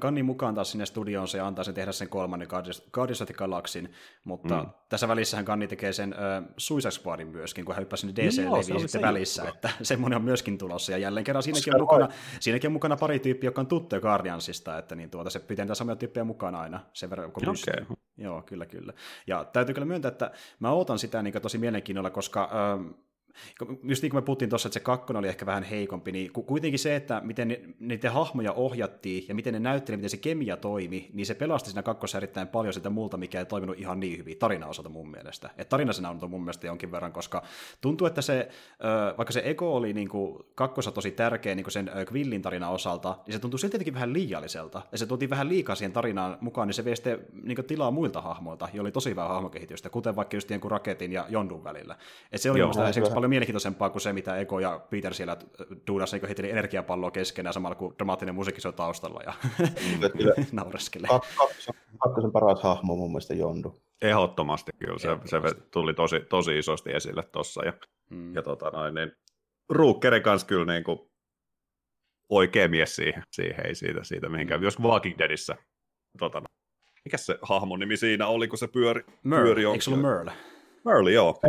Gunnin 0.01 0.25
mukaan 0.25 0.55
taas 0.55 0.71
sinne 0.71 0.85
studioonsa 0.85 1.37
ja 1.37 1.47
antaa 1.47 1.63
sen 1.63 1.73
tehdä 1.73 1.91
sen 1.91 2.09
kolmannen 2.09 2.47
Guardians 2.91 3.21
of 3.21 3.27
the 3.27 3.33
Galaxin, 3.33 3.93
mutta 4.23 4.63
mm. 4.63 4.69
tässä 4.89 5.07
välissähän 5.07 5.45
Gunni 5.45 5.67
tekee 5.67 5.93
sen 5.93 6.09
uh, 6.13 6.53
Suicide 6.57 6.91
Squadin 6.91 7.27
myöskin, 7.27 7.65
kun 7.65 7.75
hän 7.75 7.81
hyppäsi 7.81 8.01
sinne 8.01 8.15
DC 8.15 8.43
no, 8.43 8.79
sitten 8.79 9.01
välissä, 9.01 9.43
juttu. 9.43 9.55
että 9.55 9.69
semmoinen 9.83 10.17
on 10.17 10.23
myöskin 10.23 10.57
tulossa 10.57 10.91
ja 10.91 10.97
jälleen 10.97 11.23
kerran 11.23 11.43
siinäkin 11.43 11.75
on, 11.75 11.81
mukana, 11.81 12.07
siinäkin 12.39 12.67
on 12.67 12.73
mukana 12.73 12.97
pari 12.97 13.19
tyyppiä, 13.19 13.47
jotka 13.47 13.61
on 13.61 13.67
tuttuja 13.67 14.01
Guardiansista, 14.01 14.77
että 14.77 14.95
niin 14.95 15.09
tuota, 15.09 15.29
se 15.29 15.39
pitää 15.39 15.65
niitä 15.65 15.75
samoja 15.75 15.95
tyyppejä 15.95 16.23
mukana 16.23 16.59
aina 16.59 16.79
sen 16.93 17.09
verran, 17.09 17.31
kun 17.31 17.49
okay. 17.49 17.95
Joo, 18.17 18.41
kyllä, 18.41 18.65
kyllä. 18.65 18.93
Ja 19.27 19.45
täytyy 19.45 19.73
kyllä 19.73 19.85
myöntää, 19.85 20.09
että 20.09 20.31
mä 20.59 20.71
ootan 20.71 20.99
sitä 20.99 21.21
niin 21.21 21.41
tosi 21.41 21.57
mielenkiinnolla, 21.57 22.09
koska 22.09 22.43
äh, 22.43 22.95
just 23.83 24.01
niin 24.01 24.11
kuin 24.11 24.17
me 24.17 24.25
puhuttiin 24.25 24.49
tuossa, 24.49 24.67
että 24.67 24.73
se 24.73 24.79
kakkonen 24.79 25.19
oli 25.19 25.27
ehkä 25.27 25.45
vähän 25.45 25.63
heikompi, 25.63 26.11
niin 26.11 26.31
kuitenkin 26.31 26.79
se, 26.79 26.95
että 26.95 27.21
miten 27.23 27.75
niiden 27.79 28.11
hahmoja 28.11 28.53
ohjattiin 28.53 29.25
ja 29.27 29.35
miten 29.35 29.53
ne 29.53 29.59
näytteli, 29.59 29.97
miten 29.97 30.09
se 30.09 30.17
kemia 30.17 30.57
toimi, 30.57 31.09
niin 31.13 31.25
se 31.25 31.35
pelasti 31.35 31.69
siinä 31.69 31.83
kakkossa 31.83 32.17
erittäin 32.17 32.47
paljon 32.47 32.73
sitä 32.73 32.89
multa, 32.89 33.17
mikä 33.17 33.39
ei 33.39 33.45
toiminut 33.45 33.79
ihan 33.79 33.99
niin 33.99 34.17
hyvin 34.17 34.37
tarina 34.37 34.67
osalta 34.67 34.89
mun 34.89 35.11
mielestä. 35.11 35.47
Että 35.47 35.65
tarina 35.65 35.93
siinä 35.93 36.09
on 36.09 36.19
mun 36.29 36.41
mielestä 36.41 36.67
jonkin 36.67 36.91
verran, 36.91 37.11
koska 37.11 37.43
tuntuu, 37.81 38.07
että 38.07 38.21
se, 38.21 38.49
vaikka 39.17 39.33
se 39.33 39.41
eko 39.45 39.75
oli 39.75 39.93
niin 39.93 40.09
kuin 40.09 40.43
kakkossa 40.55 40.91
tosi 40.91 41.11
tärkeä 41.11 41.55
niin 41.55 41.63
kuin 41.63 41.71
sen 41.71 41.91
Quillin 42.11 42.41
tarinan 42.41 42.71
osalta, 42.71 43.17
niin 43.25 43.33
se 43.33 43.39
tuntui 43.39 43.59
silti 43.59 43.75
jotenkin 43.75 43.93
vähän 43.93 44.13
liialliselta. 44.13 44.81
Ja 44.91 44.97
se 44.97 45.05
tuotiin 45.05 45.29
vähän 45.29 45.49
liikaa 45.49 45.75
siihen 45.75 45.93
tarinaan 45.93 46.37
mukaan, 46.41 46.67
niin 46.67 46.75
se 46.75 46.85
vei 46.85 46.95
sitten 46.95 47.19
niin 47.43 47.55
kuin 47.55 47.65
tilaa 47.65 47.91
muilta 47.91 48.21
hahmoilta, 48.21 48.69
joilla 48.73 48.87
oli 48.87 48.91
tosi 48.91 49.09
hyvää 49.09 49.27
hahmokehitystä, 49.27 49.89
kuten 49.89 50.15
vaikka 50.15 50.37
just 50.37 50.49
kuin 50.61 50.71
Raketin 50.71 51.11
ja 51.11 51.25
Jondun 51.29 51.63
välillä. 51.63 51.95
Et 52.31 52.41
se 52.41 52.51
oli 52.51 52.59
Joo, 52.59 52.73
paljon 53.25 53.29
mielenkiintoisempaa 53.29 53.89
kuin 53.89 54.01
se, 54.01 54.13
mitä 54.13 54.37
Eko 54.37 54.59
ja 54.59 54.79
Peter 54.89 55.13
siellä 55.13 55.37
duudassa 55.87 56.17
niin 56.17 56.25
heiteli 56.25 56.51
energiapalloa 56.51 57.11
keskenään 57.11 57.53
samalla 57.53 57.75
kun 57.75 57.95
dramaattinen 57.97 58.35
musiikki 58.35 58.67
on 58.67 58.73
taustalla 58.73 59.21
ja 59.25 59.33
naureskeli. 60.51 61.07
Kakkosen 62.03 62.31
paras 62.31 62.63
hahmo 62.63 62.95
mun 62.95 63.11
mielestä 63.11 63.33
Jondu. 63.33 63.75
Ehdottomasti 64.01 64.71
kyllä, 64.79 64.99
se, 64.99 65.07
se 65.25 65.37
tuli 65.71 65.93
tosi, 65.93 66.19
tosi 66.19 66.57
isosti 66.57 66.91
esille 66.91 67.23
tuossa. 67.23 67.65
Ja, 67.65 67.73
mm. 68.09 68.35
ja 68.35 68.41
tota 68.41 68.69
noin, 68.69 68.93
niin, 68.93 69.11
Ruukkeri 69.69 70.21
kanssa 70.21 70.47
kyllä 70.47 70.73
niin 70.73 70.83
kuin, 70.83 70.99
oikea 72.29 72.67
mies 72.67 72.95
siihen, 72.95 73.23
siihen 73.31 73.65
ei 73.65 73.75
siitä, 73.75 74.03
siitä 74.03 74.29
mihinkään. 74.29 74.63
Jos 74.63 74.79
Walking 74.79 75.17
Deadissä, 75.19 75.55
tota, 76.19 76.41
mikä 77.05 77.17
se 77.17 77.37
hahmon 77.41 77.79
nimi 77.79 77.97
siinä 77.97 78.27
oli, 78.27 78.47
kun 78.47 78.57
se 78.57 78.67
pyöri? 78.67 79.03
Merle, 79.23 79.45
pyöri 79.45 79.65
eikö 79.65 79.81
se 79.81 79.89
ollut 79.89 80.01
Merle? 80.01 80.31
Merle, 80.85 81.11
joo. 81.11 81.39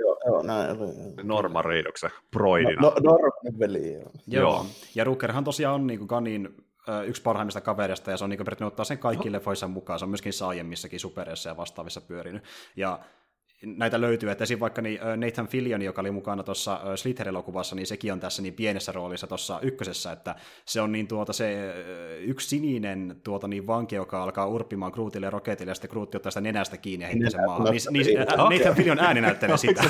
joo. 0.00 0.15
Joo, 0.26 0.42
näin 0.42 0.76
Norman 1.22 1.64
Reedoksen 1.64 2.10
Broidina. 2.30 2.82
No, 2.82 2.88
no, 2.88 3.10
Norman 3.10 3.58
veli, 3.58 3.92
joo. 3.92 4.10
joo. 4.26 4.66
Ja 4.94 5.04
Rukerhan 5.04 5.44
tosiaan 5.44 5.74
on 5.74 5.86
niin 5.86 5.98
kuin 5.98 6.08
Ganin 6.08 6.48
yksi 7.06 7.22
parhaimmista 7.22 7.60
kavereista, 7.60 8.10
ja 8.10 8.16
se 8.16 8.24
on 8.24 8.30
niin 8.30 8.38
periaatteessa 8.38 8.66
ottaa 8.66 8.84
sen 8.84 8.98
kaikki 8.98 9.28
no. 9.28 9.32
leffoissa 9.32 9.68
mukaan. 9.68 9.98
Se 9.98 10.04
on 10.04 10.08
myöskin 10.08 10.32
aiemmissakin 10.46 11.00
superissa 11.00 11.48
ja 11.48 11.56
vastaavissa 11.56 12.00
pyörinyt. 12.00 12.42
Ja 12.76 12.98
näitä 13.62 14.00
löytyy, 14.00 14.30
että 14.30 14.44
esim. 14.44 14.60
vaikka 14.60 14.82
niin 14.82 15.00
Nathan 15.16 15.48
Fillion, 15.48 15.82
joka 15.82 16.00
oli 16.00 16.10
mukana 16.10 16.42
tuossa 16.42 16.80
Slither-elokuvassa, 16.96 17.76
niin 17.76 17.86
sekin 17.86 18.12
on 18.12 18.20
tässä 18.20 18.42
niin 18.42 18.54
pienessä 18.54 18.92
roolissa 18.92 19.26
tuossa 19.26 19.60
ykkösessä, 19.62 20.12
että 20.12 20.34
se 20.64 20.80
on 20.80 20.92
niin 20.92 21.08
tuota 21.08 21.32
se 21.32 21.74
yksi 22.20 22.48
sininen 22.48 23.20
tuota 23.24 23.48
niin 23.48 23.66
vanki, 23.66 23.94
joka 23.94 24.22
alkaa 24.22 24.46
urpimaan 24.46 24.92
Grootille 24.92 25.26
ja 25.26 25.30
Roketille, 25.30 25.70
ja 25.70 25.74
sitten 25.74 25.90
Groot 25.90 26.14
ottaa 26.14 26.30
sitä 26.30 26.40
nenästä 26.40 26.76
kiinni 26.76 27.04
ja 27.04 27.08
heittää 27.08 27.30
sen 27.30 27.46
maahan. 27.46 27.72
Niin, 27.72 28.06
niin, 28.06 28.22
okay. 28.22 28.36
Nathan 28.36 28.74
Fillion 28.74 28.98
ääni 28.98 29.20
näyttelee 29.20 29.56
sitä. 29.56 29.84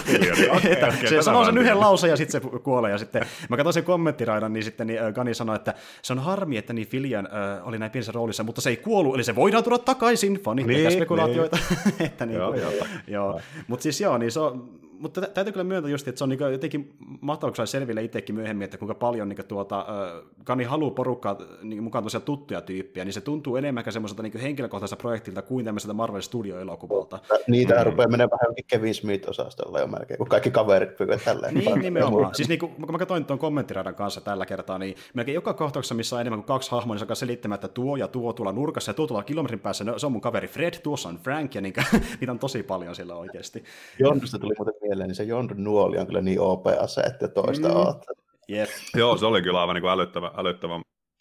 okay, 0.56 0.73
okay, 0.73 1.06
se 1.08 1.23
sanoo 1.23 1.44
sen 1.44 1.58
yhden 1.58 1.80
lauseen 1.80 2.11
ja 2.11 2.16
sitten 2.16 2.42
se 2.42 2.58
kuolee, 2.58 2.90
ja 2.90 2.99
sitten 2.99 3.26
mä 3.49 3.56
katsoin 3.56 3.75
sen 3.75 3.85
kommenttiraidan, 3.85 4.52
niin 4.52 4.64
sitten 4.64 4.87
niin, 4.87 5.00
Gani 5.14 5.35
sanoi, 5.35 5.56
että 5.56 5.75
se 6.02 6.12
on 6.12 6.18
harmi, 6.18 6.56
että 6.56 6.73
niin 6.73 6.88
Fillion 6.88 7.26
äh, 7.26 7.68
oli 7.68 7.78
näin 7.78 7.90
pienessä 7.90 8.12
roolissa, 8.12 8.44
mutta 8.44 8.61
se 8.61 8.70
ei 8.70 8.76
kuolu, 8.76 9.14
eli 9.14 9.25
se 9.25 9.35
voidaan 9.35 9.64
tuoda 9.64 9.78
takaisin, 9.78 10.35
fanit 10.35 10.66
niin, 10.66 10.92
spekulaatioita. 10.92 11.58
Niin. 11.85 12.02
että 12.06 12.26
niin, 12.26 12.38
joo, 12.38 12.54
joo. 12.54 12.73
joo. 13.06 13.40
Mutta 13.68 13.82
siis 13.82 14.00
joo, 14.00 14.18
niin 14.18 14.32
se 14.32 14.40
on, 14.40 14.70
mutta 14.98 15.20
täytyy 15.20 15.52
kyllä 15.52 15.64
myöntää 15.64 15.90
just, 15.90 16.08
että 16.08 16.18
se 16.18 16.24
on 16.24 16.30
niin 16.30 16.52
jotenkin 16.52 16.96
mahtavaa, 17.20 17.54
kun 17.56 17.66
selville 17.66 18.02
itsekin 18.02 18.34
myöhemmin, 18.34 18.64
että 18.64 18.78
kuinka 18.78 18.94
paljon 18.94 19.28
niin 19.28 19.46
tuota, 19.48 19.78
äh, 19.78 20.22
Kani 20.44 20.64
haluaa 20.64 20.90
porukkaa 20.90 21.38
niin 21.62 21.82
mukaan 21.82 22.04
tosiaan 22.04 22.22
tuttuja 22.22 22.60
tyyppiä, 22.60 23.04
niin 23.04 23.12
se 23.12 23.20
tuntuu 23.20 23.56
enemmän 23.56 23.84
semmoiselta 23.90 24.22
niin 24.22 24.40
henkilökohtaiselta 24.40 25.00
projektilta 25.00 25.42
kuin 25.42 25.64
tämmöiseltä 25.64 25.94
Marvel 25.94 26.20
Studio-elokuvalta. 26.20 27.18
Niitä 27.48 27.74
mm. 27.74 27.84
rupeaa 27.84 28.08
menemään 28.08 28.30
vähän 28.30 28.54
Kevin 28.66 28.94
Smith-osastolla 28.94 29.80
jo 29.80 29.86
melkein, 29.86 30.18
kun 30.18 30.28
kaikki 30.28 30.50
kaverit 30.50 30.96
pyyvät 30.96 31.24
tälleen. 31.24 31.54
Niin, 31.54 31.78
nimenomaan. 31.78 32.34
siis 32.34 32.48
niin 32.48 32.58
kuin, 32.58 32.72
kun 32.72 32.92
mä 32.92 32.98
katsoin 32.98 33.24
tuon 33.24 33.38
kommenttiradan 33.38 33.94
kanssa 33.94 34.20
tällä 34.20 34.46
kertaa, 34.46 34.78
niin 34.78 34.96
melkein 35.14 35.34
joka 35.34 35.54
kohtauksessa, 35.54 35.94
missä 35.94 36.16
on 36.16 36.20
enemmän 36.20 36.40
kuin 36.40 36.46
kaksi 36.46 36.70
hahmoa, 36.70 36.94
niin 36.94 36.98
se 36.98 37.04
alkaa 37.04 37.14
selittämään, 37.14 37.54
että 37.54 37.68
tuo 37.68 37.96
ja 37.96 38.08
tuo 38.08 38.32
tuolla 38.32 38.52
nurkassa 38.52 38.90
ja 38.90 38.94
tuo 38.94 39.06
tuolla 39.06 39.24
kilometrin 39.24 39.60
päässä, 39.60 39.84
no, 39.84 39.98
se 39.98 40.06
on 40.06 40.12
mun 40.12 40.20
kaveri 40.20 40.48
Fred, 40.48 40.74
tuossa 40.82 41.08
on 41.08 41.18
Frank, 41.18 41.54
ja 41.54 41.60
niin, 41.60 41.74
niitä 42.20 42.32
on 42.32 42.38
tosi 42.38 42.62
paljon 42.62 42.94
sillä 42.94 43.14
oikeasti. 43.14 43.64
Jondusta 43.98 44.38
tuli 44.38 44.54
muuten 44.58 44.74
mieleen, 44.88 45.08
niin 45.08 45.16
se 45.16 45.24
Jondu 45.24 45.54
nuoli 45.56 45.98
on 45.98 46.06
kyllä 46.06 46.20
niin 46.20 46.40
OP-ase, 46.40 47.00
että 47.00 47.28
toista 47.28 47.68
mm. 47.68 47.74
Yep. 48.50 48.68
Joo, 48.94 49.16
se 49.16 49.26
oli 49.26 49.42
kyllä 49.42 49.60
aivan 49.60 49.74
niin 49.74 49.86
älyttävän, 49.86 50.30
älyttävän 50.36 50.80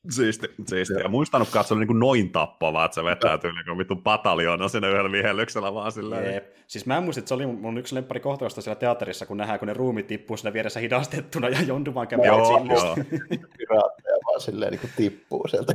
Siisti, 0.10 0.48
siisti. 0.67 0.93
Ja 0.93 1.10
muistanut 1.10 1.50
katsoa 1.50 1.77
niin 1.77 1.88
kuin 1.88 2.00
noin 2.00 2.31
tappavaa, 2.31 2.86
että 2.86 2.95
se 2.95 3.03
vetää 3.03 3.38
tyyli 3.38 3.63
kuin 3.63 3.77
vittu 3.77 3.95
pataljoona 3.95 4.67
sinne 4.67 4.89
yhdellä 4.89 5.12
vihellyksellä 5.12 5.74
vaan 5.74 5.91
sillä 5.91 6.22
Jeep. 6.22 6.45
Siis 6.67 6.86
mä 6.86 6.98
en 6.98 7.03
muista, 7.03 7.19
että 7.19 7.27
se 7.27 7.34
oli 7.34 7.45
mun 7.45 7.77
yksi 7.77 7.95
lemppari 7.95 8.19
kohtausta 8.19 8.62
siellä 8.62 8.79
teatterissa, 8.79 9.25
kun 9.25 9.38
nähdään, 9.38 9.60
kun 9.60 9.67
ne 9.67 9.74
ruumit 9.74 10.07
tippuu 10.07 10.38
sinne 10.38 10.53
vieressä 10.53 10.79
hidastettuna 10.79 11.50
ja 11.50 11.62
Jondu 11.62 11.93
vaan 11.93 12.07
käy 12.07 12.19
joo, 12.25 12.65
joo. 12.69 12.95
Vaan 14.36 14.42
silleen 14.42 14.72
niin 14.72 14.80
kuin 14.80 14.92
tippuu 14.96 15.48
sieltä. 15.48 15.74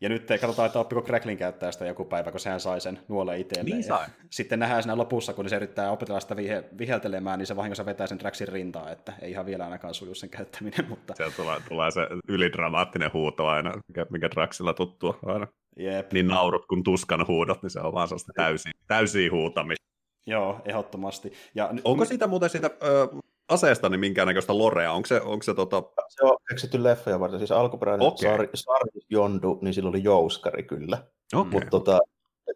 ja 0.00 0.08
nyt 0.08 0.28
katsotaan, 0.40 0.66
että 0.66 0.78
oppiko 0.78 1.02
Cracklin 1.02 1.36
käyttää 1.36 1.72
sitä 1.72 1.86
joku 1.86 2.04
päivä, 2.04 2.30
kun 2.30 2.40
sehän 2.40 2.60
sai 2.60 2.80
sen 2.80 2.98
nuoleen 3.08 3.40
itselleen. 3.40 3.76
Niin 3.76 3.84
sai. 3.84 4.06
Sitten 4.30 4.58
nähdään 4.58 4.82
siinä 4.82 4.96
lopussa, 4.96 5.32
kun 5.32 5.48
se 5.48 5.56
yrittää 5.56 5.90
opetella 5.90 6.20
sitä 6.20 6.36
vihe, 6.36 6.64
viheltelemään, 6.78 7.38
niin 7.38 7.46
se 7.46 7.56
vahingossa 7.56 7.86
vetää 7.86 8.06
sen 8.06 8.18
Draxin 8.18 8.48
rintaa, 8.48 8.90
että 8.90 9.12
ei 9.22 9.30
ihan 9.30 9.46
vielä 9.46 9.64
ainakaan 9.64 9.94
suju 9.94 10.14
sen 10.14 10.30
käyttäminen. 10.30 10.88
Mutta... 10.88 11.14
Sieltä 11.16 11.36
tulee, 11.36 11.60
tulee 11.68 11.90
se 11.90 12.00
ylidrama 12.28 12.56
dramaattinen 12.56 13.10
huuto 13.12 13.46
aina, 13.46 13.72
mikä, 13.88 14.06
mikä 14.10 14.30
Draxilla 14.30 14.74
tuttua 14.74 15.18
aina. 15.26 15.46
Jep. 15.76 16.12
Niin 16.12 16.26
naurut 16.28 16.66
kuin 16.66 16.82
tuskan 16.82 17.26
huudot, 17.28 17.62
niin 17.62 17.70
se 17.70 17.80
on 17.80 17.92
vaan 17.92 18.08
sellaista 18.08 18.32
täysiä, 18.36 18.72
täysiä 18.86 19.30
huutamista. 19.30 19.86
Joo, 20.26 20.60
ehdottomasti. 20.64 21.32
Ja, 21.54 21.70
Onko 21.84 22.04
siitä 22.04 22.26
muuten 22.26 22.50
siitä 22.50 22.70
ö, 22.82 23.08
aseesta 23.50 23.88
niin 23.88 24.00
minkäännäköistä 24.00 24.58
lorea? 24.58 24.92
Onko 24.92 25.06
se, 25.06 25.20
onko 25.20 25.42
se 25.42 25.54
tota... 25.54 25.82
Se 26.08 26.24
on 26.24 26.36
keksitty 26.48 26.82
leffoja 26.84 27.20
varten. 27.20 27.40
Siis 27.40 27.52
alkuperäinen 27.52 28.08
okay. 28.08 28.36
Sar, 28.36 28.48
Sar 28.54 28.80
Jondu, 29.10 29.58
niin 29.62 29.74
sillä 29.74 29.88
oli 29.88 30.04
jouskari 30.04 30.62
kyllä. 30.62 30.98
Okay. 31.34 31.50
Mutta 31.52 31.70
tota, 31.70 31.98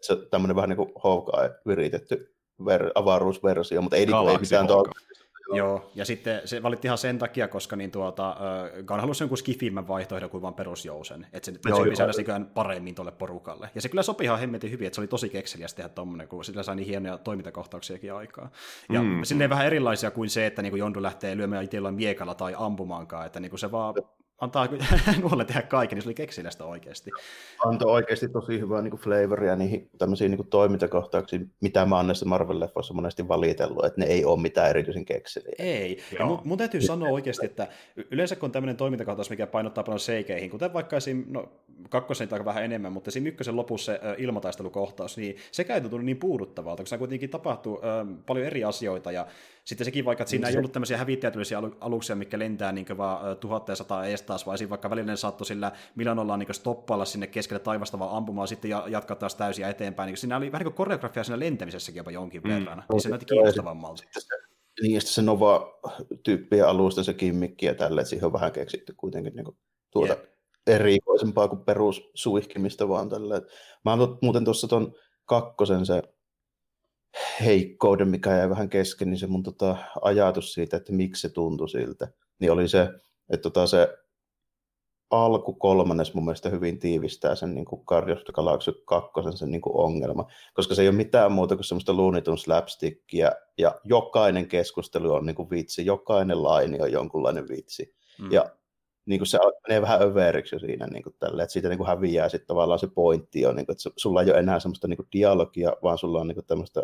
se 0.01 0.15
tämmöinen 0.15 0.55
vähän 0.55 0.69
niin 0.69 0.77
kuin 0.77 0.91
Hawkeye 1.03 1.59
viritetty 1.67 2.35
ver, 2.65 2.91
avaruusversio, 2.95 3.81
mutta 3.81 3.95
ei, 3.97 4.05
niinku- 4.05 4.27
ei 4.27 4.37
mitään 4.37 4.67
tuolla 4.67 4.91
Joo, 5.53 5.91
ja 5.95 6.05
sitten 6.05 6.41
se 6.45 6.63
valitti 6.63 6.87
ihan 6.87 6.97
sen 6.97 7.19
takia, 7.19 7.47
koska 7.47 7.75
niin 7.75 7.91
tuota, 7.91 8.37
Gunn 8.87 8.99
halusi 8.99 9.23
jonkun 9.23 9.37
skifimmän 9.37 9.87
vaihtoehdon 9.87 10.29
kuin 10.29 10.41
vain 10.41 10.53
perusjousen, 10.53 11.27
että 11.33 11.51
se, 11.51 11.59
Joo, 11.69 11.85
se 11.95 12.13
sopii 12.13 12.45
paremmin 12.53 12.95
tuolle 12.95 13.11
porukalle. 13.11 13.69
Ja 13.75 13.81
se 13.81 13.89
kyllä 13.89 14.03
sopii 14.03 14.25
ihan 14.25 14.39
hemmetin 14.39 14.71
hyvin, 14.71 14.87
että 14.87 14.95
se 14.95 15.01
oli 15.01 15.07
tosi 15.07 15.29
kekseliäs 15.29 15.73
tehdä 15.73 15.89
tommonen, 15.89 16.27
kun 16.27 16.45
sillä 16.45 16.63
sai 16.63 16.75
niin 16.75 16.87
hienoja 16.87 17.17
toimintakohtauksiakin 17.17 18.13
aikaa. 18.13 18.49
Ja 18.89 19.01
mm. 19.01 19.23
sinne 19.23 19.49
vähän 19.49 19.65
erilaisia 19.65 20.11
kuin 20.11 20.29
se, 20.29 20.45
että 20.45 20.61
niin 20.61 20.77
Jondu 20.77 21.01
lähtee 21.01 21.37
lyömään 21.37 21.63
itsellään 21.63 21.95
miekalla 21.95 22.35
tai 22.35 22.55
ampumaankaan, 22.57 23.25
että 23.25 23.39
niin 23.39 23.59
se 23.59 23.71
vaan 23.71 23.95
antaa 24.41 24.67
nuolle 25.21 25.45
tehdä 25.45 25.61
kaiken, 25.61 25.95
niin 25.95 26.03
se 26.03 26.09
oli 26.09 26.13
keksilästä 26.13 26.65
oikeasti. 26.65 27.11
Antoi 27.65 27.91
oikeasti 27.91 28.29
tosi 28.29 28.59
hyvää 28.59 28.81
niin 28.81 28.97
flavoria 28.97 29.55
niihin 29.55 29.89
tämmöisiin 29.97 30.31
niin 30.31 30.47
toimintakohtauksiin, 30.47 31.51
mitä 31.61 31.85
mä 31.85 31.95
oon 31.95 32.07
näissä 32.07 32.25
Marvel-leffoissa 32.25 32.93
monesti 32.93 33.27
valitellut, 33.27 33.85
että 33.85 34.01
ne 34.01 34.05
ei 34.05 34.25
ole 34.25 34.41
mitään 34.41 34.69
erityisen 34.69 35.05
kekseliä. 35.05 35.55
Ei, 35.59 35.97
ja 36.19 36.25
mun, 36.25 36.41
mun 36.43 36.57
täytyy 36.57 36.81
sanoa 36.81 37.09
oikeasti, 37.09 37.45
että 37.45 37.67
yleensä 38.11 38.35
kun 38.35 38.47
on 38.47 38.51
tämmöinen 38.51 38.77
toimintakohtaus, 38.77 39.29
mikä 39.29 39.47
painottaa 39.47 39.83
paljon 39.83 39.99
seikeihin, 39.99 40.49
kuten 40.49 40.73
vaikka 40.73 40.97
esim, 40.97 41.25
no 41.27 41.51
kakkosen 41.89 42.27
tai 42.27 42.45
vähän 42.45 42.63
enemmän, 42.63 42.91
mutta 42.91 43.07
esim. 43.07 43.25
ykkösen 43.25 43.55
lopussa 43.55 43.85
se 43.85 43.99
ilmataistelukohtaus, 44.17 45.17
niin 45.17 45.35
se 45.51 45.63
käytö 45.63 45.89
tuli 45.89 46.03
niin 46.03 46.17
puuduttavalta, 46.17 46.83
koska 46.83 46.97
kuitenkin 46.97 47.29
tapahtuu 47.29 47.81
äh, 47.83 48.07
paljon 48.25 48.45
eri 48.45 48.63
asioita, 48.63 49.11
ja 49.11 49.27
sitten 49.65 49.85
sekin 49.85 50.05
vaikka, 50.05 50.21
että 50.21 50.29
siinä 50.29 50.47
niin 50.47 50.53
se... 50.53 50.57
ei 50.57 50.59
ollut 50.59 50.71
tämmöisiä 50.71 50.97
hävittäjätyllisiä 50.97 51.61
aluksia, 51.79 52.15
mikä 52.15 52.39
lentää 52.39 52.71
niin 52.71 52.97
vaan 52.97 53.37
tuhatta 53.37 53.71
ja 53.71 53.75
sata 53.75 54.05
ees 54.05 54.21
taas, 54.21 54.47
vai 54.47 54.57
vaikka 54.69 54.89
välinen 54.89 55.17
saattoi 55.17 55.45
sillä 55.45 55.71
miljoonalla 55.95 56.37
niin 56.37 56.53
stoppailla 56.53 57.05
sinne 57.05 57.27
keskelle 57.27 57.59
taivasta 57.59 57.99
vaan 57.99 58.17
ampumaan 58.17 58.47
sitten 58.47 58.71
ja 58.71 58.83
jatkaa 58.87 59.15
taas 59.15 59.35
täysiä 59.35 59.69
eteenpäin. 59.69 60.07
Niin 60.07 60.17
siinä 60.17 60.37
oli 60.37 60.51
vähän 60.51 60.65
kuin 60.65 60.73
koreografia 60.73 61.23
siinä 61.23 61.39
lentämisessäkin 61.39 61.97
jopa 61.97 62.11
jonkin 62.11 62.41
mm. 62.41 62.49
verran, 62.49 62.83
niin 62.91 63.01
se 63.01 63.09
näytti 63.09 63.25
kiinnostavammalta. 63.25 64.03
Niin, 64.81 64.93
ja 64.93 65.01
se 65.01 65.21
Nova-tyyppien 65.21 66.67
alusta 66.67 67.03
se 67.03 67.13
kimmikki 67.13 67.65
ja 67.65 67.75
tälle, 67.75 68.01
että 68.01 68.09
siihen 68.09 68.25
on 68.25 68.33
vähän 68.33 68.51
keksitty 68.51 68.93
kuitenkin 68.97 69.35
niin 69.35 69.45
kuin 69.45 69.57
tuota 69.91 70.13
yeah. 70.13 70.27
erikoisempaa 70.67 71.47
kuin 71.47 71.65
perussuihkimista 71.65 72.89
vaan 72.89 73.09
tälle. 73.09 73.41
Mä 73.85 73.93
oon 73.93 74.17
muuten 74.21 74.45
tuossa 74.45 74.67
ton 74.67 74.93
kakkosen 75.25 75.85
se 75.85 76.01
heikkouden, 77.45 78.07
mikä 78.07 78.37
jäi 78.37 78.49
vähän 78.49 78.69
kesken, 78.69 79.09
niin 79.09 79.19
se 79.19 79.27
mun 79.27 79.43
tota, 79.43 79.77
ajatus 80.01 80.53
siitä, 80.53 80.77
että 80.77 80.93
miksi 80.93 81.21
se 81.21 81.29
tuntui 81.29 81.69
siltä, 81.69 82.07
niin 82.39 82.51
oli 82.51 82.67
se, 82.67 82.89
että 83.29 83.43
tota, 83.43 83.67
se 83.67 83.97
alku 85.09 85.53
kolmannes 85.53 86.13
mun 86.13 86.25
mielestä 86.25 86.49
hyvin 86.49 86.79
tiivistää 86.79 87.35
sen 87.35 87.55
niin 87.55 87.65
kuin 87.65 87.85
2 87.85 88.09
sen 89.35 89.51
niin 89.51 89.61
kuin 89.61 89.75
ongelma, 89.75 90.27
koska 90.53 90.75
se 90.75 90.81
ei 90.81 90.87
ole 90.87 90.95
mitään 90.95 91.31
muuta 91.31 91.55
kuin 91.55 91.65
semmoista 91.65 91.93
Tunes 92.23 92.41
slapstickia, 92.41 93.31
ja 93.57 93.75
jokainen 93.83 94.47
keskustelu 94.47 95.13
on 95.13 95.25
niin 95.25 95.35
kuin 95.35 95.49
vitsi, 95.49 95.85
jokainen 95.85 96.43
laini 96.43 96.81
on 96.81 96.91
jonkunlainen 96.91 97.47
vitsi, 97.47 97.95
mm. 98.19 98.31
ja 98.31 98.45
niin 99.05 99.19
kuin 99.19 99.27
se 99.27 99.39
menee 99.67 99.81
vähän 99.81 100.01
överiksi 100.01 100.55
jo 100.55 100.59
siinä, 100.59 100.87
niin 100.87 101.03
kuin 101.03 101.15
tälle, 101.19 101.43
että 101.43 101.53
siitä 101.53 101.69
niin 101.69 101.77
kuin 101.77 101.87
häviää 101.87 102.29
sitten 102.29 102.47
tavallaan 102.47 102.79
se 102.79 102.87
pointti 102.87 103.45
on, 103.45 103.55
niin 103.55 103.65
kuin, 103.65 103.73
että 103.73 103.89
sulla 103.97 104.21
ei 104.21 104.31
ole 104.31 104.39
enää 104.39 104.59
semmoista 104.59 104.87
niin 104.87 104.97
kuin 104.97 105.07
dialogia, 105.13 105.73
vaan 105.83 105.97
sulla 105.97 106.21
on 106.21 106.27
niin 106.27 106.35
kuin 106.35 106.45
tämmöistä 106.45 106.83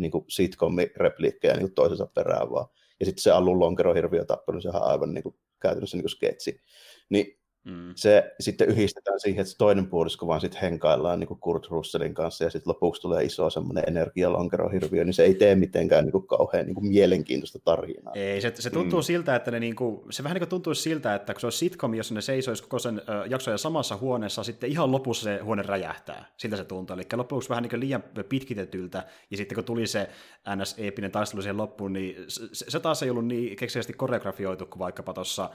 niin 0.00 0.10
kuin 0.10 0.24
sitcom-repliikkejä 0.28 1.54
niin 1.54 1.66
kuin 1.66 1.74
toisensa 1.74 2.06
perään 2.06 2.50
vaan. 2.50 2.66
Ja 3.00 3.06
sitten 3.06 3.22
se 3.22 3.30
alun 3.30 3.60
lonkerohirviö 3.60 4.24
tappelu, 4.24 4.56
niin 4.56 4.62
sehän 4.62 4.82
on 4.82 4.88
aivan 4.88 5.14
niin 5.14 5.22
kuin, 5.22 5.34
käytännössä 5.60 5.96
niin 5.96 6.02
kuin 6.02 6.10
sketsi. 6.10 6.60
Niin 7.08 7.39
Mm. 7.70 7.92
Se 7.96 8.34
sitten 8.40 8.68
yhdistetään 8.68 9.20
siihen, 9.20 9.40
että 9.40 9.50
se 9.50 9.58
toinen 9.58 9.86
puolisko 9.86 10.26
vaan 10.26 10.40
sitten 10.40 10.60
henkaillaan 10.60 11.20
niin 11.20 11.28
kuin 11.28 11.40
Kurt 11.40 11.66
Russellin 11.66 12.14
kanssa 12.14 12.44
ja 12.44 12.50
sitten 12.50 12.70
lopuksi 12.70 13.02
tulee 13.02 13.24
iso 13.24 13.50
semmoinen 13.50 13.84
energialonkerohirviö, 13.86 15.04
niin 15.04 15.14
se 15.14 15.22
ei 15.22 15.34
tee 15.34 15.54
mitenkään 15.54 16.04
niin 16.04 16.12
kuin 16.12 16.26
kauhean 16.26 16.66
niin 16.66 16.74
kuin 16.74 16.86
mielenkiintoista 16.86 17.58
tarinaa. 17.64 18.12
Ei, 18.14 18.40
se, 18.40 18.52
se 18.54 18.70
tuntuu 18.70 18.98
mm. 18.98 19.04
siltä, 19.04 19.36
että 19.36 19.50
ne 19.50 19.60
niin 19.60 19.76
kuin, 19.76 20.00
se 20.10 20.24
vähän 20.24 20.34
niin 20.34 20.40
kuin 20.40 20.48
tuntuu 20.48 20.74
siltä, 20.74 21.14
että 21.14 21.34
kun 21.34 21.40
se 21.40 21.46
on 21.46 21.52
sitcom, 21.52 21.94
jos 21.94 22.12
ne 22.12 22.20
seisoisi 22.20 22.62
koko 22.62 22.78
sen 22.78 23.02
ö, 23.08 23.26
jaksoja 23.26 23.58
samassa 23.58 23.96
huoneessa, 23.96 24.44
sitten 24.44 24.70
ihan 24.70 24.92
lopussa 24.92 25.24
se 25.24 25.38
huone 25.38 25.62
räjähtää. 25.62 26.24
Siltä 26.36 26.56
se 26.56 26.64
tuntuu. 26.64 26.94
Eli 26.94 27.02
lopuksi 27.16 27.48
vähän 27.48 27.62
niin 27.62 27.70
kuin 27.70 27.80
liian 27.80 28.04
pitkitetyltä, 28.28 29.04
ja 29.30 29.36
sitten 29.36 29.54
kun 29.54 29.64
tuli 29.64 29.86
se 29.86 30.08
NS-eeppinen 30.48 31.10
taistelu 31.10 31.42
siihen 31.42 31.56
loppuun, 31.56 31.92
niin 31.92 32.16
se, 32.28 32.70
se 32.70 32.80
taas 32.80 33.02
ei 33.02 33.10
ollut 33.10 33.26
niin 33.26 33.56
keksisesti 33.56 33.92
koreografioitu 33.92 34.66
kuin 34.66 34.78
vaikkapa 34.78 35.14
tuossa 35.14 35.50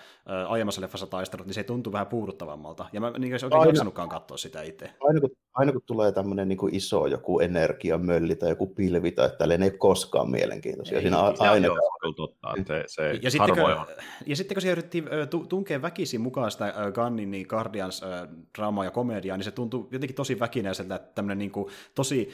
aiemmassa 0.47 0.82
leffassa 0.82 1.08
taistelut, 1.08 1.47
niin 1.47 1.54
se 1.54 1.63
tuntuu 1.63 1.93
vähän 1.93 2.05
puuduttavammalta. 2.06 2.86
Ja 2.94 3.02
mä 3.02 3.12
niin 3.12 3.34
oikein 3.34 3.54
aina, 3.54 3.65
jaksanutkaan 3.65 4.10
katsoa 4.10 4.38
sitä 4.38 4.62
itse. 4.62 4.91
Aina 5.00 5.22
kun, 5.22 5.30
aina 5.54 5.72
kun 5.72 5.82
tulee 5.86 6.12
tämmöinen 6.12 6.48
niin 6.48 6.60
iso 6.72 7.08
joku 7.08 7.39
energiamölli 7.39 8.36
tai 8.36 8.50
joku 8.50 8.68
pilvi 8.68 9.12
tai 9.12 9.30
tällainen, 9.38 9.63
ei 9.63 9.70
ole 9.70 9.78
koskaan 9.78 10.32
mielenkiintoisia. 10.32 10.98
Ei, 10.98 11.02
Siinä 11.02 11.18
se 11.38 11.44
aina 11.44 11.72
on 11.72 11.78
kyllä 12.02 12.15
totta. 12.15 12.54
Se, 12.68 12.84
se 12.88 13.20
ja, 13.22 13.32
sitten, 13.32 13.56
kun, 13.56 13.96
ja 14.26 14.36
sitten 14.36 14.56
kun 14.56 14.62
se 14.62 14.72
yritti 14.72 15.04
tunkea 15.50 15.82
väkisin 15.82 16.22
mukaan 16.22 16.52
sitä 16.52 16.74
Gunnin 16.96 17.32
niin 17.32 17.48
Guardians 17.50 18.02
draamaa 18.58 18.86
ja 18.86 18.91
komediaa, 18.91 19.38
niin 19.38 19.46
se 19.46 19.52
tuntui 19.52 19.88
jotenkin 19.91 20.15
tosi 20.15 20.39
väkinäiseltä, 20.39 20.96
että 20.96 21.12
tämmöinen 21.15 21.38
niin 21.38 21.52
kuin, 21.52 21.72
tosi 21.96 22.30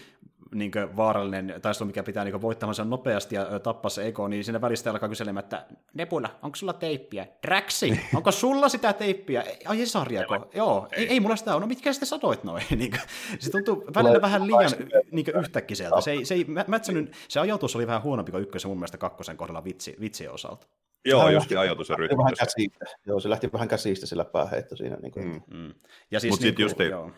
niin 0.55 0.71
vaarallinen 0.95 1.61
taistelu, 1.61 1.87
mikä 1.87 2.03
pitää 2.03 2.23
niin 2.23 2.41
voittamaan 2.41 2.75
sen 2.75 2.89
nopeasti 2.89 3.35
ja 3.35 3.59
tappaa 3.59 3.89
se 3.89 4.07
eko, 4.07 4.27
niin 4.27 4.43
siinä 4.43 4.61
välistä 4.61 4.91
alkaa 4.91 5.09
kyselemään, 5.09 5.43
että 5.43 5.65
Nebula, 5.93 6.29
onko 6.41 6.55
sulla 6.55 6.73
teippiä? 6.73 7.27
Draxi, 7.47 7.99
onko 8.15 8.31
sulla 8.31 8.69
sitä 8.69 8.93
teippiä? 8.93 9.43
Ai 9.65 9.85
sarjako? 9.85 10.49
Joo, 10.53 10.87
ei, 10.91 11.07
ei 11.07 11.19
mulla 11.19 11.35
sitä 11.35 11.53
ole. 11.53 11.61
No 11.61 11.67
mitkä 11.67 11.93
sitten 11.93 12.07
sanoit 12.07 12.43
noin? 12.43 12.63
niin 12.79 12.91
se 13.39 13.51
tuntuu 13.51 13.85
välillä 13.95 14.21
vähän 14.21 14.47
liian 14.47 14.71
niin 15.11 15.25
yhtäkkiseltä. 15.39 16.01
Se 16.01 16.11
ei, 16.11 16.25
se 16.25 16.33
ei 16.33 16.45
mätsänyt, 16.67 17.13
se 17.27 17.39
ajatus 17.39 17.75
oli 17.75 17.87
vähän 17.87 18.03
huonompi 18.03 18.31
kuin 18.31 18.43
ykkösen 18.43 18.69
mun 18.69 18.77
mielestä 18.77 18.97
kakkosen 18.97 19.37
kohdalla 19.37 19.63
vitsi, 19.63 19.95
vitsien 19.99 20.31
osalta. 20.31 20.67
Joo, 21.05 21.29
just 21.29 21.51
ajatus 21.51 21.89
ja 21.89 21.95
rytmi. 21.95 22.17
Vähän 22.17 22.33
käsistä. 22.39 22.85
Joo, 23.05 23.19
se 23.19 23.29
lähti 23.29 23.53
vähän 23.53 23.67
käsistä 23.67 24.05
sillä 24.05 24.25
pääheitto 24.25 24.75
siinä. 24.75 24.97
Niin 25.01 25.11
kuin. 25.11 25.25
Mm. 25.25 25.57
Mm. 25.57 25.73
Ja 26.11 26.19
siis 26.19 26.31
Mutta 26.31 26.45
niin 26.45 26.49
sitten 26.49 26.63
just, 26.63 26.79
joo. 26.79 27.11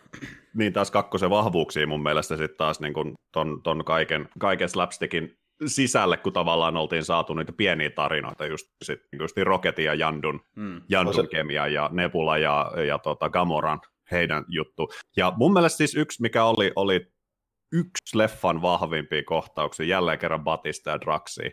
Niin 0.54 0.72
taas 0.72 0.90
kakkosen 0.90 1.30
vahvuuksia 1.30 1.86
mun 1.86 2.02
mielestä 2.02 2.36
sitten 2.36 2.58
taas 2.58 2.80
niin 2.80 2.94
kuin 2.94 3.14
ton, 3.32 3.62
ton 3.62 3.84
kaiken, 3.84 4.28
kaiken 4.38 4.68
slapstickin 4.68 5.36
sisälle, 5.66 6.16
kun 6.16 6.32
tavallaan 6.32 6.76
oltiin 6.76 7.04
saatu 7.04 7.34
niitä 7.34 7.52
pieniä 7.52 7.90
tarinoita, 7.90 8.46
just, 8.46 8.66
sit, 8.84 9.00
just 9.18 9.36
Rocketin 9.36 9.84
ja 9.84 9.94
Jandun, 9.94 10.40
mm. 10.56 10.82
Jandun 10.88 11.14
se... 11.14 11.26
kemia 11.26 11.66
ja 11.66 11.90
Nebula 11.92 12.38
ja, 12.38 12.72
ja 12.86 12.98
tota 12.98 13.30
Gamoran 13.30 13.80
heidän 14.10 14.44
juttu. 14.48 14.88
Ja 15.16 15.32
mun 15.36 15.52
mielestä 15.52 15.76
siis 15.76 15.94
yksi, 15.94 16.22
mikä 16.22 16.44
oli, 16.44 16.72
oli 16.76 17.06
yksi 17.72 18.18
leffan 18.18 18.62
vahvimpia 18.62 19.22
kohtauksia, 19.22 19.86
jälleen 19.86 20.18
kerran 20.18 20.44
Batista 20.44 20.90
ja 20.90 21.00
Draxia, 21.00 21.50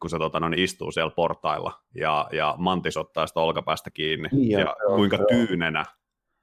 kun 0.00 0.10
se 0.10 0.18
tota, 0.18 0.40
no, 0.40 0.48
niin 0.48 0.64
istuu 0.64 0.92
siellä 0.92 1.10
portailla 1.10 1.72
ja, 1.94 2.28
ja 2.32 2.54
Mantis 2.58 2.96
ottaa 2.96 3.26
sitä 3.26 3.40
olkapäästä 3.40 3.90
kiinni 3.90 4.28
niin, 4.32 4.50
ja, 4.50 4.58
ja 4.60 4.74
kuinka 4.86 5.16
joo. 5.16 5.26
tyynenä 5.26 5.84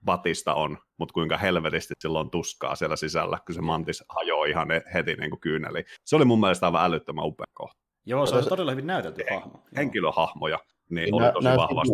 Batista 0.06 0.54
on, 0.54 0.78
mutta 0.98 1.14
kuinka 1.14 1.38
helvetisti 1.38 1.94
silloin 2.00 2.30
tuskaa 2.30 2.76
siellä 2.76 2.96
sisällä, 2.96 3.40
kun 3.46 3.56
se 3.56 3.62
Mantis 3.62 4.04
hajoaa 4.10 4.46
ihan 4.46 4.68
heti 4.94 5.16
niin 5.16 5.30
kuin 5.30 5.40
kyyneli. 5.40 5.86
Se 6.06 6.16
oli 6.16 6.26
mun 6.26 6.40
mielestä 6.40 6.66
aivan 6.66 6.86
älyttömän 6.86 7.26
upea 7.26 7.46
kohta. 7.54 7.82
Joo, 8.06 8.26
se 8.26 8.36
on 8.36 8.46
todella 8.50 8.72
hyvin 8.72 8.88
näytelty 8.88 9.24
hahmo. 9.32 9.64
Henkilöhahmoja, 9.76 10.60
niin, 10.90 11.04
niin 11.04 11.14
oli 11.14 11.32
tosi 11.34 11.44
nää, 11.44 11.58
vahvasti. 11.58 11.94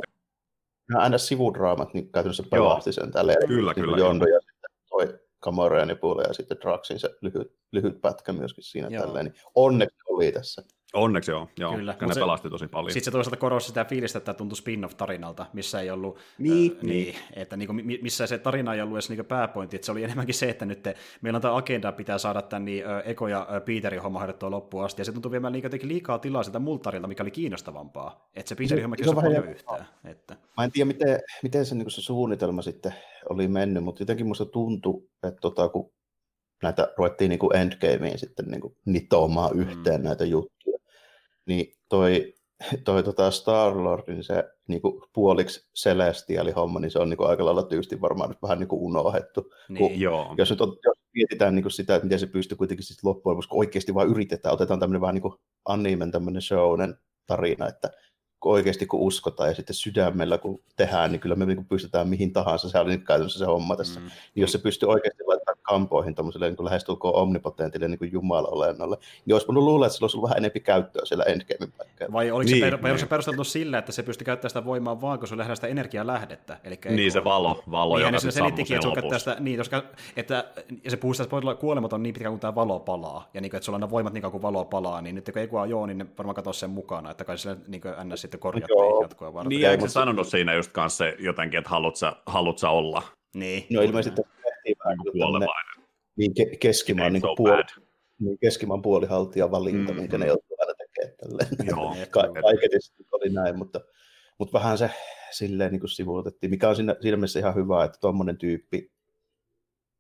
Nämä 0.90 1.04
aina 1.04 1.18
sivudraamat 1.18 1.94
niin 1.94 2.12
käytännössä 2.12 2.44
pelasti 2.52 2.94
sen 2.94 3.12
tälleen. 3.12 3.48
Kyllä, 3.48 3.74
niin 3.76 3.86
kyllä. 3.86 3.98
Jondo 3.98 4.26
ja 4.26 4.40
sitten 4.40 4.70
toi 4.90 5.20
Kamora 5.40 5.80
ja 5.80 5.86
ja 6.28 6.34
sitten 6.34 6.58
Draxin 6.62 7.00
se 7.00 7.10
lyhyt, 7.22 7.56
lyhyt 7.72 8.02
pätkä 8.02 8.34
myöskin 8.34 8.64
siinä 8.64 8.88
Joo. 8.92 9.04
tälleen. 9.04 9.26
Niin 9.26 9.36
onneksi 9.56 9.98
oli 10.10 10.32
tässä. 10.32 10.64
Onneksi 10.94 11.32
joo, 11.32 11.48
joo. 11.58 11.76
Kyllä, 11.76 11.96
ne 12.02 12.14
se, 12.14 12.20
pelasti 12.20 12.50
tosi 12.50 12.68
paljon. 12.68 12.92
Sitten 12.92 13.06
se 13.06 13.12
toisaalta 13.12 13.38
korosti 13.38 13.68
sitä 13.68 13.86
fiilistä, 13.86 14.18
että 14.18 14.34
tuntui 14.34 14.58
spin-off-tarinalta, 14.58 15.46
missä 15.54 15.82
ei 15.82 15.92
ollut, 15.92 16.18
niin, 16.38 16.72
äh, 16.72 16.84
niin. 16.84 17.16
että 17.34 17.58
niin 17.58 17.68
kuin, 17.68 17.86
missä 18.02 18.28
se 18.28 18.38
tarina 18.38 18.74
ei 18.74 18.82
ollut 18.82 18.96
edes 18.96 19.10
niin 19.10 19.26
pääpointti, 19.26 19.76
että 19.76 19.86
se 19.86 19.92
oli 19.92 20.04
enemmänkin 20.04 20.36
se, 20.36 20.50
että 20.50 20.66
nyt 20.66 20.84
te, 20.84 20.96
meillä 21.22 21.38
on 21.38 21.42
tämä 21.42 21.56
agenda, 21.56 21.92
pitää 21.92 22.18
saada 22.18 22.42
tämän 22.42 22.66
niin, 22.66 22.88
äh, 22.88 23.02
Eko 23.06 23.28
ja 23.28 23.48
äh, 23.56 23.66
Peterin 23.66 24.02
homma 24.02 24.20
hoidettua 24.20 24.52
loppuun 24.52 24.86
asti, 24.86 25.02
ja 25.02 25.06
se 25.06 25.12
tuntui 25.12 25.32
viemään 25.32 25.54
niin 25.54 25.64
jotenkin 25.64 25.90
liikaa 25.90 26.20
tilaa 26.20 26.44
sitä 26.44 26.60
multarilta, 26.60 27.08
mikä 27.08 27.24
oli 27.24 27.32
kiinnostavampaa, 27.32 28.30
että 28.36 28.50
se 28.50 28.56
Peterin 28.56 28.84
homma 28.84 28.96
ei 29.00 29.14
paljon 29.14 29.50
yhtään. 29.50 29.88
Että. 30.06 30.36
Mä 30.58 30.64
en 30.64 30.72
tiedä, 30.72 30.88
miten, 30.88 31.20
miten 31.44 31.66
se, 31.66 31.76
niin 31.76 31.92
se 31.92 32.02
suunnitelma 32.02 32.62
sitten 32.62 32.94
oli 33.30 33.48
mennyt, 33.48 33.84
mutta 33.84 34.02
jotenkin 34.02 34.28
musta 34.28 34.46
tuntui, 34.46 35.04
että 35.24 35.42
tota, 35.42 35.70
kun 35.70 35.92
näitä 36.62 36.94
ruvettiin 36.98 37.30
niin 37.30 37.40
kuin 37.40 37.56
endgameen 37.56 38.20
sitten 38.20 38.46
niin 38.46 38.62
kuin 38.62 38.76
nitoamaan 38.86 39.60
yhteen 39.60 40.02
mm. 40.02 40.06
näitä 40.06 40.26
juttuja, 40.26 40.61
niin 41.46 41.74
toi, 41.90 42.34
toi 42.84 43.04
tota 43.04 43.32
Star-Lordin 43.32 44.24
se 44.24 44.44
niin 44.68 44.82
kuin 44.82 45.02
puoliksi 45.14 45.70
Celestiali 45.84 46.52
homma, 46.52 46.80
niin 46.80 46.92
se 46.92 47.00
on 47.00 47.10
niin 47.10 47.18
kuin 47.18 47.30
aika 47.30 47.46
lailla 47.46 47.64
tyysti 47.64 48.02
varmaan 48.02 48.30
nyt 48.30 48.42
vähän 48.42 48.60
niin 48.60 48.68
kuin 48.68 48.82
unohdettu. 48.82 49.52
Niin, 49.70 49.78
kun, 49.78 50.00
joo. 50.00 50.36
Jos 50.38 50.50
nyt 50.50 50.62
on, 50.62 50.78
jos 50.86 50.98
mietitään 51.14 51.56
niin 51.56 51.64
kuin 51.64 51.72
sitä, 51.72 51.96
että 51.96 52.06
miten 52.06 52.20
se 52.20 52.28
pystyy 52.28 52.58
kuitenkin 52.58 52.86
sitten 52.86 53.10
loppujen, 53.10 53.36
koska 53.36 53.56
oikeasti 53.56 53.94
vaan 53.94 54.10
yritetään, 54.10 54.54
otetaan 54.54 54.80
tämmöinen 54.80 55.02
vähän 55.02 55.16
niin 55.16 55.22
kuin 55.22 55.34
animen 55.66 56.12
tämmöinen 56.12 56.42
shownen 56.42 56.98
tarina, 57.28 57.68
että 57.68 57.92
oikeasti 58.46 58.86
kun 58.86 59.00
uskotaan 59.00 59.50
ja 59.50 59.56
sitten 59.56 59.74
sydämellä 59.74 60.38
kun 60.38 60.64
tehdään, 60.76 61.12
niin 61.12 61.20
kyllä 61.20 61.36
me 61.36 61.46
niin 61.46 61.66
pystytään 61.66 62.10
mihin 62.10 62.34
tahansa. 62.34 62.70
Se 62.70 62.80
oli 62.80 62.92
nyt 62.92 63.06
käytännössä 63.08 63.40
se 63.40 63.46
homma 63.46 63.76
tässä. 63.76 64.00
Mm. 64.00 64.06
Niin 64.06 64.42
jos 64.42 64.52
se 64.52 64.58
pystyy 64.58 64.90
oikeasti 64.90 65.24
laittamaan 65.28 65.51
kampoihin 65.72 66.16
tuommoiselle 66.16 66.50
niin 66.50 66.66
lähestulkoon 66.66 67.16
omnipotentille 67.16 67.88
niin 67.88 68.00
kuin 68.00 68.12
Jumala-olennolle, 68.12 68.98
niin 69.26 69.36
olisi 69.36 69.48
voinut 69.48 69.64
luulla, 69.64 69.86
että 69.86 69.96
sillä 69.96 70.06
olisi 70.06 70.18
ollut 70.18 70.30
vähän 70.30 70.38
enemmän 70.38 70.62
käyttöä 70.64 71.06
siellä 71.06 71.24
endgamein 71.24 71.74
paikkeilla. 71.78 72.14
Vai 72.14 72.32
oliko 72.32 72.52
niin, 72.52 72.60
se, 72.60 72.72
per, 72.72 72.82
niin. 72.82 73.00
se 73.00 73.06
perusteltu 73.06 73.44
sillä, 73.44 73.78
että 73.78 73.92
se 73.92 74.04
pystyy 74.04 74.26
käyttämään 74.26 74.50
sitä 74.50 74.66
voimaa 74.66 75.02
vaan, 75.02 75.20
kun 75.20 75.28
se 75.28 75.38
lähdetään 75.38 75.58
sitä 75.58 75.68
energialähdettä? 75.68 76.58
Eli 76.64 76.80
niin, 76.90 77.12
se 77.12 77.24
valo, 77.24 77.64
valo 77.72 77.98
niin, 77.98 78.06
joka 78.06 78.20
se 78.20 78.32
selittikin, 78.32 78.78
että, 78.78 79.20
sitä, 79.20 79.38
niin, 79.40 79.58
koska, 79.58 79.84
että 80.16 80.46
ja 80.84 80.92
se 80.92 80.98
puhuu 80.98 81.14
sitä, 81.14 81.24
että 81.24 81.56
kuolematon 81.60 82.04
niin 82.04 82.14
pitkään 82.14 82.34
kuin 82.34 82.40
tämä 82.40 82.56
valo 82.56 82.80
palaa, 82.80 83.30
ja 83.34 83.42
niin 83.42 83.50
kuin, 83.50 83.58
että 83.58 83.66
sulla 83.66 83.80
on 83.84 83.90
voimat 83.90 84.14
niin 84.14 84.22
kauan 84.22 84.32
kuin 84.32 84.42
valo 84.42 84.66
palaa, 84.66 85.02
niin 85.02 85.16
nyt 85.16 85.30
kun 85.34 85.42
ei 85.42 85.70
joo, 85.70 85.86
niin 85.86 85.98
ne 85.98 86.06
varmaan 86.18 86.36
katsoa 86.36 86.54
sen 86.54 86.70
mukana, 86.70 87.12
että 87.12 87.24
kai 87.24 87.38
sille 87.38 87.58
niin 87.68 87.82
kuin 87.82 87.94
ns. 88.04 88.22
sitten 88.22 88.40
korjattiin 88.40 89.02
jatkoa 89.02 89.34
varten. 89.34 89.50
Niin, 89.50 89.70
eikö 89.70 89.88
se 89.88 89.92
sanonut 89.92 90.28
siinä 90.28 90.54
just 90.54 90.72
kanssa 90.72 91.06
jotenkin, 91.20 91.58
että 91.58 91.70
haluat 91.70 91.96
sä, 91.96 92.14
haluat 92.26 92.58
sä 92.58 92.70
olla? 92.70 93.04
Niin. 93.34 93.66
No 93.70 93.82
ilmeisesti 93.82 94.22
tehtiin 94.64 94.78
vähän 94.86 94.98
kuolevainen. 95.12 95.86
Niin 96.16 96.32
ke- 96.40 96.58
keskimaan, 96.60 97.14
niin 97.14 97.22
so 97.22 97.36
puoli, 97.36 97.64
niin 98.20 98.38
keskimaan 98.40 98.82
puolihaltija 98.82 99.52
valinta, 99.52 99.94
mm, 99.94 100.00
minkä 100.00 100.18
ne 100.18 100.28
joutuu 100.28 100.58
aina 100.60 100.74
tekemään 100.74 101.18
tälleen. 101.18 101.68
Joo, 101.70 101.96
Ka- 102.12 102.42
kaiketi 102.42 102.78
oli 103.12 103.30
näin, 103.30 103.58
mutta, 103.58 103.82
mutta 104.38 104.60
vähän 104.60 104.78
se 104.78 104.90
silleen 105.32 105.72
niin 105.72 105.80
kuin 105.80 105.90
sivuutettiin, 105.90 106.50
mikä 106.50 106.70
on 106.70 106.76
siinä, 106.76 106.96
siinä 107.02 107.18
mielessä 107.18 107.40
ihan 107.40 107.56
hyvä, 107.56 107.84
että 107.84 107.98
tuommoinen 108.02 108.38
tyyppi, 108.38 108.92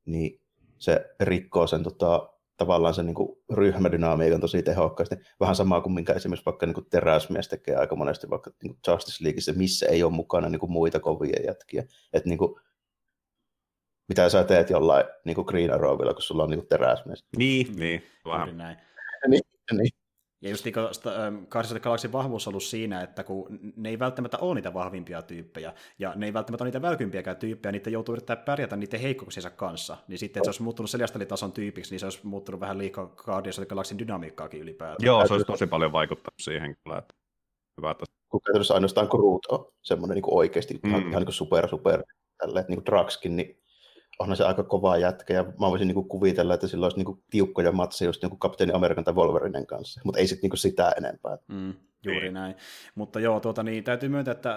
niin 0.06 0.42
se 0.78 1.16
rikkoo 1.20 1.68
sen 1.68 1.84
tota, 1.84 2.30
tavallaan 2.58 2.94
sen 2.94 3.06
niin 3.06 3.16
kuin 3.16 3.38
ryhmädynamiikan 3.54 4.42
tosi 4.42 4.64
tehokkaasti. 4.64 5.16
Vähän 5.40 5.56
samaa 5.56 5.82
kuin 5.82 5.94
minkä 5.94 6.14
esimerkiksi 6.14 6.46
vaikka 6.46 6.66
niin 6.66 6.74
kuin 6.74 6.88
teräsmies 6.90 7.48
tekee 7.48 7.76
aika 7.76 7.96
monesti 7.96 8.30
vaikka 8.30 8.52
niin 8.64 8.76
kuin 8.76 8.94
Justice 8.94 9.24
Leagueissa, 9.24 9.54
missä 9.54 9.86
ei 9.86 10.04
ole 10.04 10.12
mukana 10.12 10.50
niin 10.50 10.60
kuin 10.60 10.72
muita 10.72 11.00
kovia 11.00 11.46
jätkiä. 11.46 11.84
Että 12.14 12.30
niin 12.30 12.38
kuin, 12.38 12.62
mitä 14.12 14.30
sä 14.30 14.44
teet 14.44 14.70
jollain 14.70 15.06
niin 15.26 15.36
kuin 15.36 15.46
Green 15.46 15.74
Arrowilla, 15.74 16.14
kun 16.14 16.22
sulla 16.22 16.44
on 16.44 16.50
niin 16.50 16.68
teräsmies. 16.68 17.26
Niin, 17.38 17.76
niin. 17.76 18.04
Vähän. 18.26 18.58
Näin. 18.58 18.78
niin, 19.28 19.42
niin. 19.72 19.90
Ja 20.42 20.50
just 20.50 20.66
niin 20.66 20.74
Guardians 21.50 21.72
of 21.72 21.82
Galaxin 21.82 22.12
vahvuus 22.12 22.48
on 22.48 22.52
ollut 22.52 22.64
siinä, 22.64 23.02
että 23.02 23.24
kun 23.24 23.60
ne 23.76 23.90
ei 23.90 24.00
välttämättä 24.00 24.38
ole 24.38 24.56
niitä 24.56 24.74
vahvimpia 24.74 25.22
tyyppejä, 25.22 25.74
ja 26.00 26.14
ne 26.16 26.26
ei 26.26 26.34
välttämättä 26.34 26.64
ole 26.64 26.68
niitä 26.68 26.82
välkympiäkään 26.82 27.38
tyyppejä, 27.38 27.72
niitä 27.72 27.90
joutuu 27.90 28.14
yrittää 28.14 28.36
pärjätä 28.36 28.76
niiden 28.76 29.00
heikkouksiensa 29.00 29.50
kanssa. 29.50 29.98
Niin 30.08 30.20
sitten, 30.20 30.40
että 30.40 30.46
se 30.46 30.50
olisi 30.50 30.64
muuttunut 30.64 30.90
Celestialitason 30.90 31.52
tyypiksi, 31.52 31.92
niin 31.92 32.00
se 32.00 32.06
olisi 32.06 32.20
muuttunut 32.24 32.62
vähän 32.62 32.78
liikaa 32.78 33.06
Guardians 33.06 33.60
of 33.60 33.68
Galaxin 33.68 34.00
dynamiikkaakin 34.00 34.62
ylipäätään. 34.62 35.06
Joo, 35.06 35.28
se 35.28 35.34
olisi 35.34 35.48
tosi 35.48 35.68
paljon 35.68 35.92
vaikuttanut 35.92 36.40
siihen 36.40 36.76
kyllä. 36.84 36.98
Että 36.98 37.14
hyvä, 37.78 37.92
että... 37.92 38.06
Kun 38.30 38.42
käytännössä 38.42 38.74
ainoastaan 38.74 39.08
Groot 39.08 39.46
on 39.46 39.72
semmoinen 39.82 40.16
niin 40.16 40.24
oikeasti 40.28 40.80
mm. 40.84 40.90
ihan, 40.90 41.10
ihan 41.10 41.24
niin 41.24 41.34
super 41.34 41.70
super, 41.70 42.04
tälleen, 42.38 42.66
niin 42.68 42.78
kuin 42.84 42.86
Draxkin, 42.86 43.36
niin 43.36 43.61
onhan 44.20 44.38
se 44.38 44.44
aika 44.44 44.64
kova 44.64 44.98
jätkä, 44.98 45.34
ja 45.34 45.44
mä 45.44 45.70
voisin 45.70 45.88
niinku 45.88 46.04
kuvitella, 46.04 46.54
että 46.54 46.68
sillä 46.68 46.86
olisi 46.86 46.98
niinku 46.98 47.24
tiukkoja 47.30 47.72
matseja 47.72 48.10
just 48.10 48.22
niinku 48.22 48.38
Kapteeni 48.38 48.74
Amerikan 48.74 49.04
tai 49.04 49.14
Wolverinen 49.14 49.68
kanssa, 49.68 50.02
mutta 50.04 50.20
ei 50.20 50.28
sitten 50.28 50.42
niinku 50.42 50.58
sitä 50.58 50.94
enempää. 50.98 51.38
Mm, 51.48 51.74
juuri 52.04 52.22
niin. 52.22 52.34
näin. 52.34 52.56
Mutta 52.96 53.20
joo, 53.20 53.40
tuota, 53.40 53.64
niin, 53.64 53.84
täytyy 53.84 54.10
myöntää, 54.10 54.32
että 54.32 54.56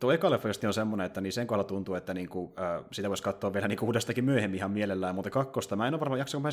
tuo 0.00 0.12
eka 0.12 0.30
leffa 0.30 0.48
on 0.66 0.74
semmoinen, 0.74 1.06
että 1.06 1.20
niin 1.20 1.32
sen 1.32 1.46
kohdalla 1.46 1.68
tuntuu, 1.68 1.94
että 1.94 2.14
niinku, 2.14 2.54
äh, 2.60 2.84
sitä 2.92 3.08
voisi 3.08 3.22
katsoa 3.22 3.52
vielä 3.52 3.68
niinku 3.68 3.86
uudestakin 3.86 4.24
myöhemmin 4.24 4.58
ihan 4.58 4.70
mielellään, 4.70 5.14
mutta 5.14 5.30
kakkosta 5.30 5.76
mä 5.76 5.88
en 5.88 5.94
ole 5.94 6.00
varmaan 6.00 6.18
jaksanko 6.18 6.42
mä 6.42 6.50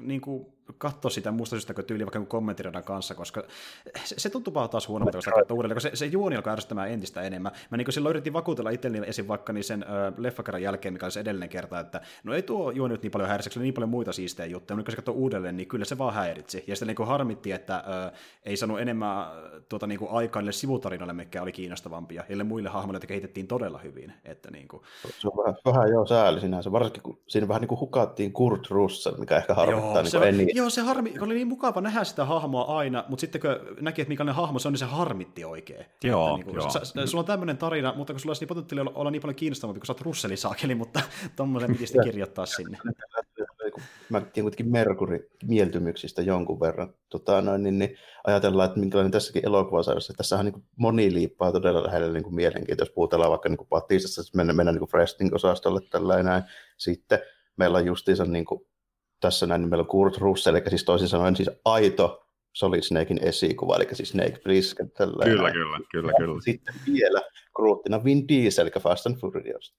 niin 0.00 0.20
kuin 0.20 0.46
katsoa 0.78 1.10
sitä 1.10 1.30
muusta 1.30 1.56
syystä 1.56 1.74
kuin 1.74 1.84
tyyli 1.84 2.04
vaikka 2.04 2.24
kommenttiradan 2.24 2.84
kanssa, 2.84 3.14
koska 3.14 3.42
se, 4.04 4.14
se 4.18 4.30
tuntuu 4.30 4.54
vaan 4.54 4.70
taas 4.70 4.88
huonommalta, 4.88 5.16
kun 5.16 5.22
sitä 5.22 5.36
katsoo 5.36 5.56
uudelleen, 5.56 5.76
koska 5.76 5.90
se, 5.90 5.96
se 5.96 6.06
juoni 6.06 6.36
alkaa 6.36 6.52
ärsyttämään 6.52 6.90
entistä 6.90 7.22
enemmän. 7.22 7.52
Mä 7.70 7.76
niin 7.76 7.92
silloin 7.92 8.10
yritin 8.10 8.32
vakuutella 8.32 8.70
itselleni 8.70 9.08
esim. 9.08 9.28
vaikka 9.28 9.52
niin 9.52 9.64
sen 9.64 9.82
ö, 9.82 10.12
leffakerran 10.16 10.62
jälkeen, 10.62 10.94
mikä 10.94 11.06
oli 11.06 11.12
se 11.12 11.20
edellinen 11.20 11.48
kerta, 11.48 11.80
että 11.80 12.00
no 12.24 12.34
ei 12.34 12.42
tuo 12.42 12.70
juoni 12.70 12.94
nyt 12.94 13.02
niin 13.02 13.10
paljon 13.10 13.30
oli 13.30 13.62
niin 13.62 13.74
paljon 13.74 13.88
muita 13.88 14.12
siistejä 14.12 14.46
juttuja, 14.46 14.76
mutta 14.76 14.90
kun 14.90 14.92
se 14.92 14.96
katsoo 14.96 15.14
uudelleen, 15.14 15.56
niin 15.56 15.68
kyllä 15.68 15.84
se 15.84 15.98
vaan 15.98 16.14
häiritsi. 16.14 16.64
Ja 16.66 16.76
sitten 16.76 16.94
niin 16.98 17.08
harmitti, 17.08 17.52
että 17.52 17.76
ö, 17.76 18.16
ei 18.44 18.56
saanut 18.56 18.80
enemmän 18.80 19.26
tuota, 19.68 19.86
niin 19.86 20.00
aikaa 20.10 20.42
niille 20.42 20.52
sivutarinoille, 20.52 21.12
mikä 21.12 21.42
oli 21.42 21.52
kiinnostavampia, 21.52 22.24
ja 22.28 22.44
muille 22.44 22.68
hahmoille, 22.68 22.96
että 22.96 23.06
kehitettiin 23.06 23.46
todella 23.46 23.78
hyvin. 23.78 24.12
Että, 24.24 24.50
niin 24.50 24.68
kuin... 24.68 24.82
Se 25.18 25.28
on 25.28 25.36
vähän, 25.36 25.56
vähän 25.64 25.90
joo 25.90 26.06
sääli 26.06 26.40
sinänsä, 26.40 26.72
varsinkin 26.72 27.02
kun 27.02 27.18
siinä 27.26 27.48
vähän 27.48 27.60
niin 27.60 27.68
kuin 27.68 27.80
hukattiin 27.80 28.32
Kurt 28.32 28.70
Russell, 28.70 29.16
mikä 29.16 29.36
ehkä 29.36 29.54
harmittaa 29.54 29.92
joo, 29.92 30.02
niin 30.02 30.10
se, 30.10 30.32
niin 30.32 30.53
Joo, 30.54 30.70
se 30.70 30.80
harmi, 30.80 31.14
oli 31.20 31.34
niin 31.34 31.48
mukava 31.48 31.80
nähdä 31.80 32.04
sitä 32.04 32.24
hahmoa 32.24 32.78
aina, 32.78 33.04
mutta 33.08 33.20
sitten 33.20 33.40
kun 33.40 33.50
näki, 33.80 34.02
että 34.02 34.08
mikä 34.08 34.32
hahmo 34.32 34.58
se 34.58 34.68
on, 34.68 34.72
niin 34.72 34.78
se 34.78 34.84
harmitti 34.84 35.44
oikein. 35.44 35.86
Joo, 36.04 36.26
että, 36.26 36.36
niin 36.36 36.44
kuin, 36.44 36.56
joo. 36.56 36.70
Sä, 36.70 37.06
sulla 37.06 37.20
on 37.20 37.26
tämmöinen 37.26 37.58
tarina, 37.58 37.94
mutta 37.96 38.12
kun 38.12 38.20
sulla 38.20 38.30
olisi 38.30 38.42
niin 38.42 38.48
potentiaalia 38.48 38.82
olla, 38.82 38.98
olla 39.00 39.10
niin 39.10 39.22
paljon 39.22 39.34
kiinnostavampi, 39.34 39.80
kun 39.80 39.86
sä 39.86 39.92
oot 39.92 40.00
Russeli 40.00 40.36
saakeli, 40.36 40.74
mutta 40.74 41.00
tommoisen 41.36 41.72
piti 41.72 41.86
sitten 41.86 42.04
kirjoittaa 42.04 42.46
sinne. 42.46 42.78
Mä 44.10 44.20
tiedän 44.20 44.44
kuitenkin 44.44 44.72
Merkuri 44.72 45.30
mieltymyksistä 45.44 46.22
jonkun 46.22 46.60
verran. 46.60 46.94
Tota, 47.08 47.42
noin, 47.42 47.62
niin, 47.62 47.78
niin, 47.78 47.96
ajatellaan, 48.24 48.66
että 48.66 48.80
minkälainen 48.80 49.12
tässäkin 49.12 49.46
elokuvasarjassa. 49.46 50.14
Tässähän 50.16 50.46
niin 50.46 50.64
moni 50.76 51.14
liippaa 51.14 51.52
todella 51.52 51.82
lähelle 51.82 52.12
niin 52.12 52.22
kuin 52.22 52.34
mielenkiintoista, 52.34 52.90
jos 52.90 52.94
puhutellaan 52.94 53.30
vaikka 53.30 53.48
niin 53.48 53.66
Patistassa, 53.68 54.20
että 54.20 54.36
mennään, 54.36 54.56
mennään 54.56 54.76
niin 54.76 54.88
Fresting-osastolle 54.88 55.80
tällä 55.90 56.22
näin. 56.22 56.42
Sitten 56.76 57.18
meillä 57.56 57.78
on 57.78 57.86
justiinsa 57.86 58.24
niin 58.24 58.44
kuin 58.44 58.66
tässä 59.24 59.46
näin 59.46 59.60
nimellä 59.60 59.84
Kurt 59.84 60.16
Russell, 60.18 60.56
eli 60.56 60.70
siis 60.70 60.84
toisin 60.84 61.08
sanoen 61.08 61.36
siis 61.36 61.50
aito 61.64 62.26
Solid 62.52 62.82
Snakein 62.82 63.28
esikuva, 63.28 63.76
eli 63.76 63.86
siis 63.92 64.08
Snake 64.08 64.38
Plissken. 64.44 64.90
Kyllä, 64.90 65.24
kyllä, 65.24 65.80
kyllä, 65.90 66.12
ja 66.12 66.14
kyllä. 66.18 66.40
Sitten 66.40 66.74
vielä 66.92 67.22
Groottina 67.56 68.04
Vin 68.04 68.28
Diesel, 68.28 68.66
eli 68.66 68.80
Fast 68.80 69.06
and 69.06 69.16
Furious. 69.16 69.74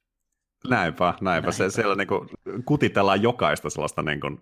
Näinpä, 0.69 1.13
näinpä. 1.21 1.51
Se, 1.51 1.69
siellä 1.69 1.95
niin 1.95 2.08
kuin, 2.08 2.29
kutitellaan 2.65 3.21
jokaista 3.21 3.69
sellaista 3.69 4.01
niin 4.01 4.19
kuin, 4.19 4.39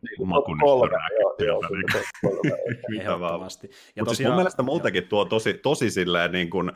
Niin. 1.70 3.02
Ehdottomasti. 3.02 3.70
Ja 3.96 4.04
Mutta 4.04 4.16
siis 4.16 4.28
mun 4.28 4.36
mielestä 4.36 4.64
muutenkin 4.64 5.08
tuo 5.08 5.26
tosi, 5.26 5.54
tosi 5.54 5.92
silleen, 5.92 6.32
niin 6.32 6.50
kuin, 6.50 6.72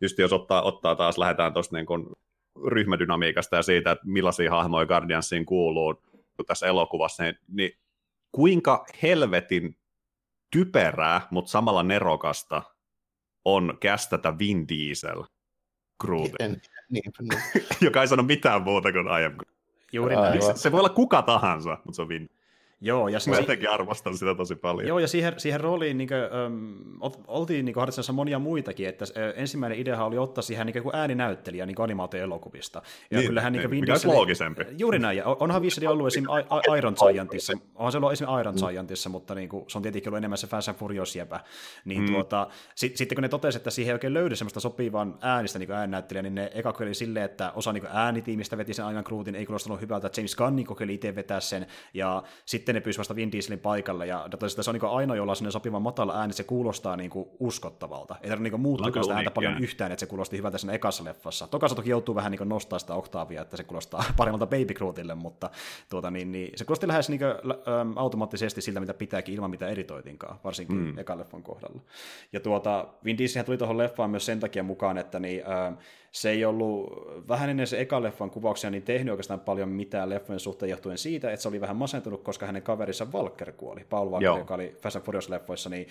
just 0.00 0.18
jos 0.18 0.32
ottaa, 0.32 0.62
ottaa 0.62 0.96
taas, 0.96 1.18
lähdetään 1.18 1.52
tuosta 1.52 1.76
niin 1.76 1.86
kuin, 1.86 2.06
ryhmädynamiikasta 2.66 3.56
ja 3.56 3.62
siitä, 3.62 3.90
että 3.90 4.06
millaisia 4.06 4.50
hahmoja 4.50 4.86
Guardiansiin 4.86 5.46
kuuluu 5.46 6.02
tässä 6.44 6.66
elokuvassa, 6.66 7.22
niin, 7.22 7.38
niin 7.48 7.72
kuinka 8.32 8.86
helvetin 9.02 9.76
typerää, 10.50 11.28
mutta 11.30 11.50
samalla 11.50 11.82
nerokasta 11.82 12.62
on 13.44 13.78
kästätä 13.80 14.38
Vin 14.38 14.68
Diesel 14.68 15.24
Grootin, 16.00 16.62
niin, 16.90 17.12
niin. 17.20 17.42
joka 17.86 18.00
ei 18.00 18.08
sano 18.08 18.22
mitään 18.22 18.62
muuta 18.62 18.92
kuin 18.92 19.06
I 19.06 19.24
am 19.24 19.36
Juuri 19.92 20.16
näin. 20.16 20.42
Se, 20.42 20.52
se 20.56 20.72
voi 20.72 20.80
olla 20.80 20.88
kuka 20.88 21.22
tahansa, 21.22 21.78
mutta 21.84 21.96
se 21.96 22.02
on 22.02 22.08
Vin. 22.08 22.30
Joo, 22.82 23.08
ja 23.08 23.18
Mä 23.28 23.36
jotenkin 23.36 23.70
arvostan 23.70 24.16
sitä 24.16 24.34
tosi 24.34 24.56
paljon. 24.56 24.88
Joo, 24.88 24.98
ja 24.98 25.08
siihen, 25.08 25.34
siihen 25.36 25.60
rooliin 25.60 25.98
niin 25.98 26.08
kuin, 26.08 26.20
um, 26.46 26.98
oltiin 27.26 27.64
niin 27.64 27.76
harjoittamassa 27.76 28.12
monia 28.12 28.38
muitakin, 28.38 28.88
että 28.88 29.04
ensimmäinen 29.36 29.78
idea 29.78 30.04
oli 30.04 30.18
ottaa 30.18 30.42
siihen 30.42 30.66
niin 30.66 30.82
kuin 30.82 30.96
ääninäyttelijä 30.96 31.66
niin 31.66 31.76
elokuvista. 32.22 32.82
Ja 33.10 33.18
niin, 33.18 33.28
kyllähän 33.28 33.52
niin, 33.52 33.70
niin, 33.70 33.80
mikä 33.80 33.92
olisi 33.92 34.06
loogisempi. 34.06 34.64
Juuri 34.78 34.98
näin, 34.98 35.16
ja 35.16 35.24
onhan 35.24 35.62
Visseli 35.62 35.86
ollut 35.86 36.06
esim. 36.06 36.24
Iron 36.78 36.94
Giantissa, 37.12 37.52
onhan 37.74 37.92
se 37.92 37.98
ollut 37.98 38.12
esim. 38.12 38.26
Iron 38.40 38.54
Giantissa, 38.70 39.08
mutta 39.08 39.34
niin 39.34 39.48
kuin, 39.48 39.64
se 39.68 39.78
on 39.78 39.82
tietenkin 39.82 40.08
ollut 40.08 40.18
enemmän 40.18 40.38
se 40.38 40.46
Fast 40.46 40.68
and 40.68 40.78
Furious 40.78 41.16
jäpä. 41.16 41.40
Niin, 41.84 42.02
mm. 42.02 42.06
tuota, 42.12 42.46
sit, 42.74 42.96
sitten 42.96 43.16
kun 43.16 43.22
ne 43.22 43.28
totesi, 43.28 43.56
että 43.56 43.70
siihen 43.70 43.90
ei 43.90 43.94
oikein 43.94 44.14
löydy 44.14 44.36
semmoista 44.36 44.60
sopivan 44.60 45.18
äänistä 45.20 45.58
niin 45.58 45.72
ääninäyttelijä, 45.72 46.22
niin 46.22 46.34
ne 46.34 46.50
eka 46.54 46.74
oli 46.80 46.94
silleen, 46.94 47.24
että 47.24 47.52
osa 47.52 47.72
niin 47.72 47.86
äänitiimistä 47.90 48.56
veti 48.56 48.74
sen 48.74 48.90
Iron 48.90 49.04
Crewtin, 49.04 49.34
ei 49.34 49.46
kuulostanut 49.46 49.80
hyvältä, 49.80 50.10
James 50.16 50.36
Gunn 50.36 50.64
kokeili 50.64 50.94
itse 50.94 51.14
vetää 51.14 51.40
sen, 51.40 51.66
ja 51.94 52.22
sitten 52.46 52.69
ne 52.72 52.80
pyysi 52.80 52.98
vasta 52.98 53.16
Vin 53.16 53.32
Diesel 53.32 53.50
Dieselin 53.50 53.62
paikalle, 53.62 54.06
ja 54.06 54.28
tosiaan 54.38 54.64
se 54.64 54.70
on 54.70 54.74
niin 54.74 54.90
ainoa, 54.90 55.16
jolla 55.16 55.32
on 55.44 55.52
sopiva 55.52 55.80
matala 55.80 56.20
ääni, 56.20 56.32
se 56.32 56.44
kuulostaa 56.44 56.96
niin 56.96 57.10
kuin 57.10 57.28
uskottavalta. 57.38 58.16
Ei 58.22 58.28
tarvitse 58.28 58.50
niin 58.50 58.60
muuttaa 58.60 59.02
sitä 59.02 59.14
ääntä 59.14 59.30
paljon 59.30 59.58
yhtään, 59.58 59.92
että 59.92 60.00
se 60.00 60.06
kuulosti 60.06 60.38
hyvältä 60.38 60.58
siinä 60.58 60.72
ekassa 60.72 61.04
leffassa. 61.04 61.46
Tokassa 61.46 61.76
toki 61.76 61.90
joutuu 61.90 62.14
vähän 62.14 62.32
niin 62.32 62.48
nostaa 62.48 62.78
sitä 62.78 62.94
oktaavia, 62.94 63.42
että 63.42 63.56
se 63.56 63.64
kuulostaa 63.64 64.04
paremmalta 64.16 64.46
Baby 64.46 64.74
Grootille, 64.74 65.14
mutta 65.14 65.50
tuota, 65.88 66.10
niin, 66.10 66.32
niin, 66.32 66.52
se 66.56 66.64
kuulosti 66.64 66.88
lähes 66.88 67.08
niin 67.08 67.18
kuin, 67.18 67.30
äm, 67.30 67.92
automaattisesti 67.96 68.60
siltä, 68.60 68.80
mitä 68.80 68.94
pitääkin 68.94 69.34
ilman 69.34 69.50
mitä 69.50 69.68
editoitinkaan, 69.68 70.38
varsinkin 70.44 70.76
mm. 70.76 70.98
ekan 70.98 71.18
leffan 71.18 71.42
kohdalla. 71.42 71.80
Ja 72.32 72.40
tuota, 72.40 72.88
Vin 73.04 73.18
Diesel 73.18 73.42
tuli 73.42 73.58
tuohon 73.58 73.78
leffaan 73.78 74.10
myös 74.10 74.26
sen 74.26 74.40
takia 74.40 74.62
mukaan, 74.62 74.98
että 74.98 75.20
niin, 75.20 75.42
äh, 75.46 75.76
se 76.12 76.30
ei 76.30 76.44
ollut 76.44 76.90
vähän 77.28 77.50
ennen 77.50 77.66
se 77.66 77.80
eka 77.80 78.02
leffan 78.02 78.30
kuvauksia 78.30 78.70
niin 78.70 78.82
tehnyt 78.82 79.10
oikeastaan 79.10 79.40
paljon 79.40 79.68
mitään 79.68 80.10
leffojen 80.10 80.40
suhteen 80.40 80.70
johtuen 80.70 80.98
siitä, 80.98 81.30
että 81.30 81.42
se 81.42 81.48
oli 81.48 81.60
vähän 81.60 81.76
masentunut, 81.76 82.22
koska 82.22 82.46
hänen 82.46 82.62
kaverissa 82.62 83.06
Walker 83.12 83.52
kuoli, 83.52 83.86
Paul 83.90 84.10
Walker, 84.10 84.24
Joo. 84.24 84.38
joka 84.38 84.54
oli 84.54 84.76
Fast 84.82 84.96
and 84.96 85.04
Furious-leffoissa, 85.04 85.70
niin 85.70 85.86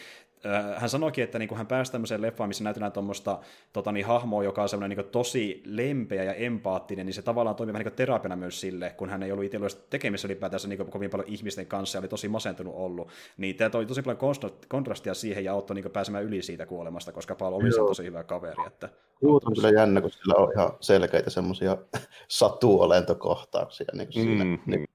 äh, 0.46 0.82
hän 0.82 0.90
sanoikin, 0.90 1.24
että 1.24 1.40
niin 1.40 1.50
kun 1.50 1.58
hän 1.58 1.68
pääsi 1.68 1.92
tämmöiseen 1.92 2.22
leffaan, 2.22 2.50
missä 2.50 2.64
näytetään 2.64 2.92
tuommoista 2.92 3.40
tota, 3.74 3.92
niin, 3.92 4.06
hahmoa, 4.06 4.44
joka 4.44 4.62
on 4.62 4.70
semmoinen 4.70 4.98
niin 4.98 5.08
tosi 5.12 5.64
lempeä 5.66 6.24
ja 6.24 6.34
empaattinen, 6.34 7.06
niin 7.06 7.14
se 7.14 7.22
tavallaan 7.22 7.56
toimii 7.56 7.74
vähän 7.74 7.86
niin 7.86 7.96
terapiana 7.96 8.36
myös 8.36 8.62
sille, 8.62 8.94
kun 8.98 9.10
hän 9.10 9.24
ei 9.24 9.32
ollut 9.32 9.46
itse 9.46 9.58
ollut 9.58 9.90
tekemisissä 9.90 10.28
ylipäätänsä 10.28 10.68
niin 10.68 10.86
kovin 10.86 11.10
paljon 11.10 11.30
ihmisten 11.30 11.66
kanssa 11.66 11.98
ja 11.98 12.00
oli 12.00 12.08
tosi 12.08 12.28
masentunut 12.28 12.74
ollut, 12.76 13.10
niin 13.38 13.56
tämä 13.56 13.70
toi 13.70 13.86
tosi 13.86 14.02
paljon 14.02 14.36
kontrastia 14.68 15.14
siihen 15.14 15.44
ja 15.44 15.54
auttoi 15.54 15.76
niin 15.76 15.92
pääsemään 15.92 16.24
yli 16.24 16.42
siitä 16.42 16.66
kuolemasta, 16.66 17.12
koska 17.12 17.36
Paul 17.36 17.54
oli 17.54 17.72
se 17.72 17.78
tosi 17.78 18.04
hyvä 18.04 18.24
kaveri. 18.24 18.64
Että... 18.68 18.90
Joo, 19.22 19.42
on 19.46 19.54
kyllä 19.54 19.70
jännä, 19.70 20.02
kun 20.02 20.09
sillä 20.12 20.36
on 20.36 20.52
ihan 20.56 20.72
selkeitä 20.82 21.30
semmoisia 21.30 21.78
satuolentokohtauksia 22.28 23.88
niin 23.94 24.08
kuin 24.08 24.14
siinä 24.14 24.44
mm, 24.44 24.60
niin, 24.66 24.86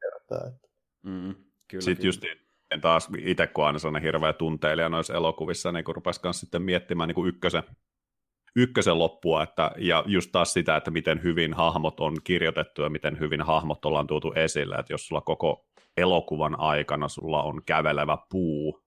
kertaa. 0.00 0.48
Että. 0.48 0.68
Mm, 1.02 1.34
kyllä, 1.68 1.82
Sitten 1.82 1.96
kyllä. 1.96 2.08
just 2.08 2.22
en 2.70 2.80
taas 2.80 3.08
itse 3.18 3.46
kun 3.46 3.66
aina 3.66 3.78
sellainen 3.78 4.02
hirveä 4.02 4.32
tunteilija 4.32 4.88
noissa 4.88 5.14
elokuvissa, 5.14 5.72
niin 5.72 5.84
kun 5.84 5.94
rupesi 5.94 6.20
sitten 6.32 6.62
miettimään 6.62 7.08
niin 7.08 7.14
kuin 7.14 7.28
ykkösen, 7.28 7.62
ykkösen 8.56 8.98
loppua, 8.98 9.42
että, 9.42 9.70
ja 9.78 10.04
just 10.06 10.32
taas 10.32 10.52
sitä, 10.52 10.76
että 10.76 10.90
miten 10.90 11.22
hyvin 11.22 11.54
hahmot 11.54 12.00
on 12.00 12.16
kirjoitettu 12.24 12.82
ja 12.82 12.90
miten 12.90 13.18
hyvin 13.18 13.42
hahmot 13.42 13.84
ollaan 13.84 14.06
tuotu 14.06 14.32
esille, 14.32 14.74
että 14.74 14.92
jos 14.92 15.06
sulla 15.06 15.20
koko 15.20 15.66
elokuvan 15.96 16.60
aikana 16.60 17.08
sulla 17.08 17.42
on 17.42 17.62
kävelevä 17.66 18.18
puu, 18.30 18.80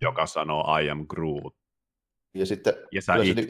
joka 0.00 0.26
sanoo 0.26 0.78
I 0.78 0.90
am 0.90 1.06
Groot, 1.06 1.54
ja 2.34 2.46
sitten 2.46 2.74
ja 2.92 3.02
sä 3.02 3.14
it, 3.14 3.36
se, 3.36 3.46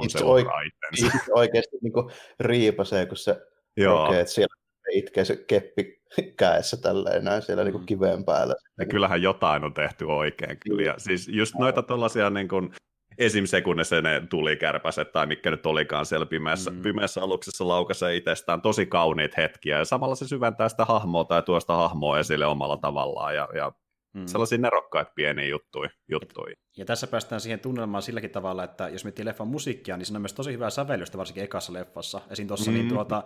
kun 0.00 0.10
se 0.10 0.18
oike- 0.18 1.32
oikeasti 1.34 1.76
niin 1.82 1.92
riipasee, 2.40 3.06
kun 3.06 3.16
se 3.16 3.40
Joo. 3.76 4.12
Että 4.12 4.32
siellä 4.32 4.54
itkee 4.92 5.24
se 5.24 5.36
keppi 5.36 6.02
käessä 6.36 6.76
tälleen 6.76 7.24
näin 7.24 7.42
siellä 7.42 7.64
niin 7.64 7.72
kuin 7.72 7.82
mm. 7.82 7.86
kiveen 7.86 8.24
päällä. 8.24 8.54
Ja 8.78 8.86
kyllähän 8.86 9.22
jotain 9.22 9.64
on 9.64 9.74
tehty 9.74 10.04
oikein 10.04 10.58
kyllä. 10.60 10.82
Ja 10.82 10.94
siis 10.98 11.28
just 11.28 11.54
noita 11.54 11.82
tuollaisia 11.82 12.30
niin 12.30 12.48
kuin, 12.48 12.72
esim. 13.18 13.44
sekunnissa 13.46 14.02
ne 14.02 14.22
tuli 14.30 14.56
kärpäset 14.56 15.12
tai 15.12 15.26
mikä 15.26 15.50
nyt 15.50 15.66
olikaan 15.66 16.06
siellä 16.06 16.26
pimeässä, 16.26 16.70
mm. 16.70 16.82
pimeässä 16.82 17.22
aluksessa 17.22 17.68
laukasee 17.68 18.16
itsestään 18.16 18.62
tosi 18.62 18.86
kauniit 18.86 19.36
hetkiä 19.36 19.78
ja 19.78 19.84
samalla 19.84 20.14
se 20.14 20.28
syventää 20.28 20.68
sitä 20.68 20.84
hahmoa 20.84 21.24
tai 21.24 21.42
tuosta 21.42 21.76
hahmoa 21.76 22.18
esille 22.18 22.46
omalla 22.46 22.76
tavallaan 22.76 23.34
ja, 23.34 23.48
ja 23.54 23.72
Mm. 24.18 24.26
Sellaisia 24.26 24.58
nerokkaita 24.58 25.12
pieniä 25.14 25.46
juttuja. 25.46 25.90
juttuja. 26.10 26.54
Ja 26.76 26.84
tässä 26.84 27.06
päästään 27.06 27.40
siihen 27.40 27.60
tunnelmaan 27.60 28.02
silläkin 28.02 28.30
tavalla, 28.30 28.64
että 28.64 28.88
jos 28.88 29.04
miettii 29.04 29.24
leffan 29.24 29.48
musiikkia, 29.48 29.96
niin 29.96 30.06
siinä 30.06 30.16
on 30.16 30.22
myös 30.22 30.32
tosi 30.32 30.52
hyvää 30.52 30.70
sävellystä, 30.70 31.18
varsinkin 31.18 31.44
ekassa 31.44 31.72
leffassa. 31.72 32.20
Esim. 32.30 32.48
tuossa 32.48 32.70
mm. 32.70 32.74
niin 32.74 32.88
tuota, 32.88 33.22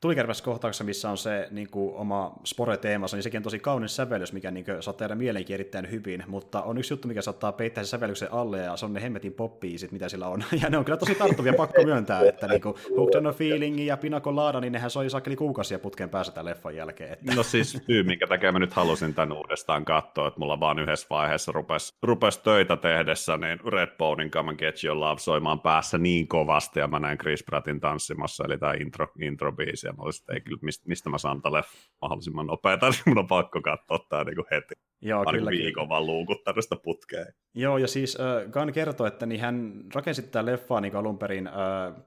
tulikärpäskohtauksessa, 0.00 0.84
missä 0.84 1.10
on 1.10 1.18
se 1.18 1.48
niin 1.50 1.70
kuin, 1.70 1.94
oma 1.94 2.32
spore-teema, 2.44 3.06
niin 3.12 3.22
sekin 3.22 3.38
on 3.38 3.42
tosi 3.42 3.58
kaunis 3.58 3.96
sävellys, 3.96 4.32
mikä 4.32 4.50
niin 4.50 4.64
kuin, 4.64 4.82
saattaa 4.82 5.04
jäädä 5.04 5.14
mielenkin 5.14 5.54
erittäin 5.54 5.90
hyvin, 5.90 6.24
mutta 6.26 6.62
on 6.62 6.78
yksi 6.78 6.92
juttu, 6.92 7.08
mikä 7.08 7.22
saattaa 7.22 7.52
peittää 7.52 7.84
sen 7.84 7.90
sävellyksen 7.90 8.32
alle, 8.32 8.58
ja 8.58 8.76
se 8.76 8.84
on 8.84 8.92
ne 8.92 9.02
hemmetin 9.02 9.32
poppiisit, 9.32 9.92
mitä 9.92 10.08
sillä 10.08 10.28
on. 10.28 10.44
Ja 10.62 10.70
ne 10.70 10.78
on 10.78 10.84
kyllä 10.84 10.96
tosi 10.96 11.14
tarttuvia, 11.14 11.52
pakko 11.52 11.82
myöntää, 11.84 12.20
että 12.20 12.46
niin 12.46 12.60
kuin, 12.60 12.74
Hooked 12.96 13.24
on 13.24 13.34
Feeling 13.34 13.86
ja 13.86 13.96
Pinako 13.96 14.36
Laada, 14.36 14.60
niin 14.60 14.72
nehän 14.72 14.90
soi 14.90 15.10
sakeli 15.10 15.36
kuukausia 15.36 15.78
putkeen 15.78 16.10
päästä 16.10 16.34
tämän 16.34 16.50
leffan 16.50 16.76
jälkeen. 16.76 17.12
Että... 17.12 17.34
No 17.34 17.42
siis 17.42 17.78
syy, 17.86 18.02
minkä 18.02 18.26
takia 18.26 18.52
mä 18.52 18.58
nyt 18.58 18.72
halusin 18.72 19.14
tämän 19.14 19.36
uudestaan 19.36 19.84
katsoa, 19.84 20.28
että 20.28 20.40
mulla 20.40 20.60
vaan 20.60 20.78
yhdessä 20.78 21.06
vaiheessa 21.10 21.52
rupesi, 21.52 21.94
rupesi 22.02 22.42
töitä 22.42 22.76
tehdessä, 22.76 23.36
niin 23.36 23.60
Redbonein 23.72 24.30
Come 24.30 24.50
and 24.50 24.58
Get 24.58 24.84
Your 24.84 25.00
Love 25.00 25.18
soimaan 25.18 25.60
päässä 25.60 25.98
niin 25.98 26.28
kovasti, 26.28 26.80
ja 26.80 26.88
mä 26.88 26.98
näin 26.98 27.18
Chris 27.18 27.44
Prattin 27.44 27.80
tanssimassa, 27.80 28.44
eli 28.44 28.58
tämä 28.58 28.72
intro, 28.72 29.06
intro-biisi, 29.20 29.89
ja 29.90 29.94
mä 29.96 30.02
olisin, 30.02 30.22
että 30.22 30.32
ei 30.32 30.40
kyllä, 30.40 30.58
mistä, 30.62 30.88
mistä 30.88 31.10
mä 31.10 31.18
saan 31.18 31.42
tälle 31.42 31.62
mahdollisimman 32.02 32.46
nopeata, 32.46 32.88
niin 32.90 33.02
mun 33.06 33.18
on 33.18 33.26
pakko 33.26 33.60
katsoa 33.62 34.06
tämä 34.08 34.24
niin 34.24 34.44
heti. 34.50 34.74
Joo, 35.02 35.24
mä 35.24 35.32
kyllä, 35.32 35.50
viikon 35.50 35.88
vaan 35.88 36.06
luukuttanut 36.06 36.64
sitä 36.64 36.76
putkea. 36.76 37.24
Joo, 37.54 37.78
ja 37.78 37.88
siis 37.88 38.18
äh, 38.20 38.50
Gunn 38.52 38.72
kertoi, 38.72 39.08
että 39.08 39.26
niin 39.26 39.40
hän 39.40 39.84
rakensi 39.94 40.22
tätä 40.22 40.46
leffaa 40.46 40.80
niin 40.80 40.96
alun 40.96 41.18
perin 41.18 41.46
äh, 41.46 41.54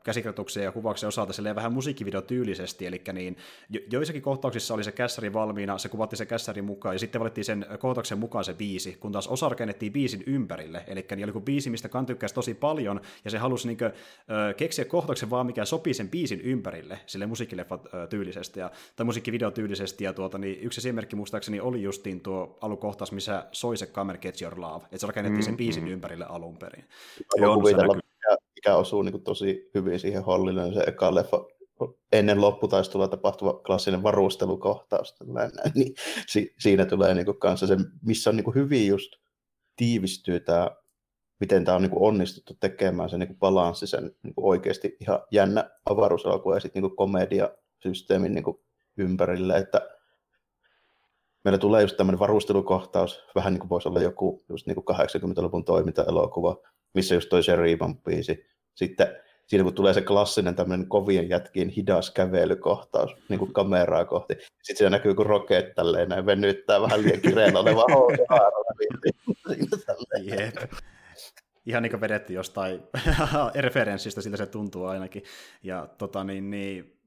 käsikirjoituksia 0.04 0.64
ja 0.64 0.72
kuvauksen 0.72 1.08
osalta 1.08 1.34
silleen 1.34 1.56
vähän 1.56 1.74
musiikkivideotyylisesti, 1.74 2.86
eli 2.86 3.02
niin 3.14 3.38
jo, 3.70 3.80
joissakin 3.92 4.22
kohtauksissa 4.22 4.74
oli 4.74 4.84
se 4.84 4.92
kässäri 4.92 5.34
valmiina, 5.34 5.78
se 5.78 5.90
kuvatti 5.90 6.16
se 6.16 6.26
kässäri 6.26 6.62
mukaan, 6.62 6.96
ja 6.96 7.00
sitten 7.00 7.20
valittiin 7.20 7.46
sen 7.46 7.66
kohtauksen 7.80 8.18
mukaan 8.18 8.44
se 8.44 8.54
biisi, 8.54 8.98
kun 9.00 9.12
taas 9.12 9.28
osa 9.28 9.50
rakennettiin 9.50 9.94
biisin 9.94 10.24
ympärille, 10.28 10.84
eli 10.88 11.06
niin 11.16 11.24
oli 11.24 11.32
kuin 11.32 11.46
biisi, 11.46 11.70
mistä 11.70 11.90
Gunn 11.90 12.06
tykkäsi 12.06 12.36
tosi 12.36 12.54
paljon, 12.54 13.02
ja 13.26 13.32
se 13.32 13.38
halusi 13.38 13.68
niin 13.68 13.78
kuin, 13.78 13.88
äh, 13.88 14.56
keksiä 14.58 14.86
kohtauksen 14.86 15.30
vaan, 15.30 15.46
mikä 15.46 15.66
sopii 15.66 15.94
sen 15.94 16.10
biisin 16.10 16.42
ympärille, 16.42 17.00
sille 17.06 17.26
musiikkileffa 17.26 17.73
äh, 17.74 18.08
tyylisesti, 18.10 18.60
ja, 18.60 18.72
tai 18.96 19.06
musiikkivideotyylisesti, 19.06 20.04
ja 20.04 20.14
tuota, 20.14 20.38
niin 20.38 20.60
yksi 20.62 20.80
esimerkki 20.80 21.16
muistaakseni 21.16 21.60
oli 21.60 21.82
justiin 21.84 22.22
tuo 22.22 22.58
alukohtaus, 22.62 23.12
missä 23.12 23.46
soi 23.52 23.78
se 23.78 23.86
Come 23.86 24.18
Get 24.18 24.42
Your 24.42 24.62
Love, 24.62 24.86
että 24.86 24.98
se 24.98 25.08
rakennettiin 25.08 25.44
sen 25.44 25.58
biisin 25.58 25.84
mm-hmm. 25.84 25.94
ympärille 25.94 26.26
alun 26.26 26.58
perin. 26.58 26.86
Joo, 27.36 27.56
kuvitella, 27.56 27.96
mikä, 27.96 28.38
mikä 28.56 28.76
osuu 28.76 29.02
niin 29.02 29.12
kuin 29.12 29.24
tosi 29.24 29.70
hyvin 29.76 30.00
siihen 30.00 30.24
Hollille, 30.24 30.64
niin 30.64 30.74
se 30.74 30.84
eka 30.88 31.16
leffa 31.16 31.46
ennen 32.12 32.42
lopputaistelua 32.42 33.08
tapahtuva 33.08 33.54
klassinen 33.54 34.04
varustelukohtaus, 34.04 35.16
niin 35.76 35.94
si, 36.28 36.56
siinä 36.60 36.86
tulee 36.86 37.14
niin 37.14 37.26
kuin 37.26 37.40
kanssa 37.40 37.68
se, 37.68 37.78
missä 38.02 38.30
on 38.30 38.36
niin 38.36 38.44
kuin 38.44 38.56
hyvin 38.56 38.88
just 38.88 39.14
tiivistyy 39.76 40.40
tämä, 40.40 40.72
miten 41.40 41.66
tämä 41.66 41.76
on 41.76 41.82
niin 41.82 41.92
kuin 41.92 42.04
onnistuttu 42.04 42.54
tekemään 42.60 43.10
se 43.10 43.18
niin 43.18 43.28
kuin 43.28 43.40
balanssi 43.40 43.88
sen 43.88 44.16
niin 44.24 44.36
kuin 44.36 44.46
oikeasti 44.46 44.98
ihan 45.00 45.20
jännä 45.32 45.70
avaruuselokuva 45.86 46.56
ja 46.56 46.60
sitten 46.60 46.84
niin 46.84 46.96
komediasysteemin 47.84 48.34
niin 48.34 48.44
kuin 48.44 48.60
ympärille, 48.98 49.58
että 49.58 49.82
meillä 51.44 51.58
tulee 51.58 51.82
just 51.82 51.98
tämmöinen 51.98 52.20
varustelukohtaus, 52.20 53.26
vähän 53.36 53.54
niin 53.54 53.60
kuin 53.60 53.70
voisi 53.70 53.90
olla 53.90 54.02
joku 54.02 54.46
just 54.50 54.68
niin 54.68 54.76
kuin 54.76 54.98
80-luvun 54.98 55.66
toimintaelokuva, 55.66 56.58
missä 56.94 57.16
just 57.16 57.30
toi 57.30 57.44
Sheriban 57.44 57.98
biisi. 57.98 58.46
Sitten 58.76 59.08
siinä 59.48 59.64
kun 59.64 59.74
tulee 59.74 59.94
se 59.94 60.02
klassinen 60.02 60.56
tämmöinen 60.56 60.88
kovien 60.88 61.30
jätkien 61.30 61.70
hidas 61.70 62.12
kävelykohtaus 62.12 63.16
niin 63.30 63.40
kuin 63.40 63.54
kameraa 63.54 64.06
kohti, 64.06 64.34
sitten 64.34 64.78
siinä 64.78 64.90
näkyy 64.90 65.16
kun 65.16 65.26
Rocket 65.26 65.76
tälleen 65.76 66.10
näin 66.10 66.26
venyttää 66.26 66.82
vähän 66.82 67.02
liian 67.02 67.22
kireellä 67.22 67.60
oleva 67.60 67.86
Jep. 70.24 70.72
Ihan 71.66 71.84
niin 71.84 71.92
kuin 71.92 72.02
vedetty 72.02 72.34
jostain 72.34 72.84
referenssistä, 73.56 74.22
siltä 74.22 74.38
se 74.38 74.46
tuntuu 74.46 74.86
ainakin. 74.86 75.24
Ja 75.64 75.88
tota 75.98 76.24
niin, 76.24 76.50
niin 76.50 77.03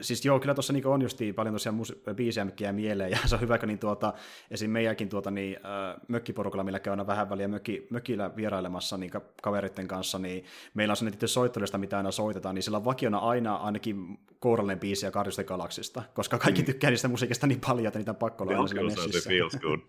siis 0.00 0.24
joo, 0.24 0.40
kyllä 0.40 0.54
tuossa 0.54 0.72
niin 0.72 0.86
on 0.86 1.02
just 1.02 1.18
paljon 1.36 1.54
tosiaan 1.54 1.80
mus- 1.80 2.14
biisejä, 2.14 2.44
mikä 2.44 2.72
mieleen, 2.72 3.10
ja 3.10 3.18
se 3.26 3.34
on 3.34 3.40
hyvä, 3.40 3.58
kun 3.58 3.68
niin 3.68 3.78
tuota, 3.78 4.12
esim. 4.50 4.70
meidänkin 4.70 5.08
tuota, 5.08 5.30
niin, 5.30 5.56
äh, 5.56 6.00
mökkiporukalla, 6.08 6.64
millä 6.64 6.80
käy 6.80 6.96
vähän 7.06 7.30
väliä 7.30 7.48
mökki, 7.48 7.86
mökillä 7.90 8.36
vierailemassa 8.36 8.96
niin 8.96 9.10
kaveritten 9.42 9.88
kanssa, 9.88 10.18
niin 10.18 10.44
meillä 10.74 10.92
on 10.92 10.96
sellainen 10.96 11.28
soittelusta, 11.28 11.78
mitä 11.78 11.96
aina 11.96 12.10
soitetaan, 12.10 12.54
niin 12.54 12.62
sillä 12.62 12.78
on 12.78 12.84
vakiona 12.84 13.18
aina 13.18 13.54
ainakin 13.54 14.18
kourallinen 14.38 14.80
biisi 14.80 15.06
ja 15.06 15.10
Guardians 15.10 15.40
Galaksista, 15.46 16.02
koska 16.14 16.38
kaikki 16.38 16.62
mm. 16.62 16.66
tykkää 16.66 16.90
niistä 16.90 17.08
musiikista 17.08 17.46
niin 17.46 17.60
paljon, 17.66 17.86
että 17.86 17.98
niitä 17.98 18.10
on 18.10 18.16
pakko 18.16 18.44
olla 18.44 18.52
aina 18.52 18.82
messissä. 18.82 19.28
Feels 19.28 19.56
good. 19.56 19.80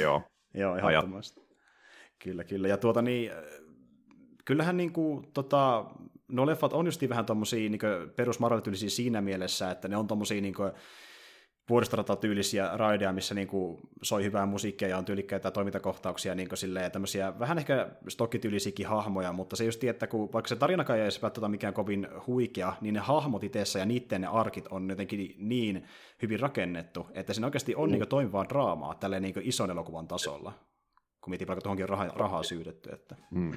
joo. 0.00 0.22
joo, 0.54 0.76
ehdottomasti. 0.76 1.42
Kyllä, 2.18 2.44
kyllä. 2.44 2.68
Ja 2.68 2.76
tuota 2.76 3.02
niin, 3.02 3.30
kyllähän 4.44 4.76
niin 4.76 4.92
kuin, 4.92 5.32
tota, 5.32 5.84
no 6.32 6.46
leffat 6.46 6.72
on 6.72 6.86
justiin 6.86 7.08
vähän 7.08 7.26
tommosia 7.26 7.70
niin 7.70 7.80
perus 8.16 8.40
siinä 8.90 9.20
mielessä, 9.20 9.70
että 9.70 9.88
ne 9.88 9.96
on 9.96 10.06
tommosia 10.06 10.40
niin 10.40 10.54
vuoristoratatyyllisiä 11.68 12.70
raideja, 12.74 13.12
missä 13.12 13.34
niin 13.34 13.48
kuin, 13.48 13.80
soi 14.02 14.24
hyvää 14.24 14.46
musiikkia 14.46 14.88
ja 14.88 14.98
on 14.98 15.04
tyylikkäitä 15.04 15.50
toimintakohtauksia, 15.50 16.34
niin 16.34 16.48
silleen, 16.54 16.92
tämmöisiä 16.92 17.38
vähän 17.38 17.58
ehkä 17.58 17.88
stokkityylisiäkin 18.08 18.86
hahmoja, 18.86 19.32
mutta 19.32 19.56
se 19.56 19.64
just 19.64 19.84
että 19.84 20.06
kun 20.06 20.32
vaikka 20.32 20.48
se 20.48 20.56
tarinakaan 20.56 20.98
ei 20.98 21.08
välttämättä 21.22 21.48
mikään 21.48 21.74
kovin 21.74 22.08
huikea, 22.26 22.72
niin 22.80 22.94
ne 22.94 23.00
hahmot 23.00 23.44
itseessä 23.44 23.78
ja 23.78 23.86
niiden 23.86 24.20
ne 24.20 24.26
arkit 24.26 24.66
on 24.70 24.90
jotenkin 24.90 25.34
niin 25.38 25.86
hyvin 26.22 26.40
rakennettu, 26.40 27.06
että 27.14 27.32
siinä 27.32 27.46
oikeasti 27.46 27.74
on 27.74 27.88
mm. 27.88 27.92
niin 27.92 28.08
toimivaa 28.08 28.48
draamaa 28.48 28.94
tälleen 28.94 29.22
niin 29.22 29.34
ison 29.42 29.70
elokuvan 29.70 30.08
tasolla, 30.08 30.52
kun 31.20 31.30
mietin 31.30 31.48
vaikka 31.48 31.62
tuohonkin 31.62 31.88
rahaa, 31.88 32.08
rahaa 32.14 32.42
syydetty. 32.42 32.90
Että. 32.92 33.16
Mm 33.30 33.52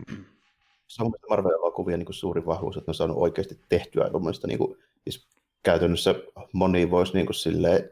se 0.88 1.04
on 1.04 1.12
Marvel-elokuvien 1.30 2.00
niin 2.00 2.13
suuri 2.13 2.45
vahvuus, 2.45 2.78
että 2.78 2.89
ne 2.89 2.91
on 2.91 2.95
saanut 2.95 3.17
oikeasti 3.17 3.60
tehtyä 3.69 4.10
tuommoista, 4.10 4.48
niin 4.48 4.58
kuin, 4.58 4.78
siis 5.04 5.28
käytännössä 5.63 6.15
moni 6.54 6.91
voisi 6.91 7.13
niin 7.13 7.26
kuin, 7.26 7.36
silleen, 7.36 7.89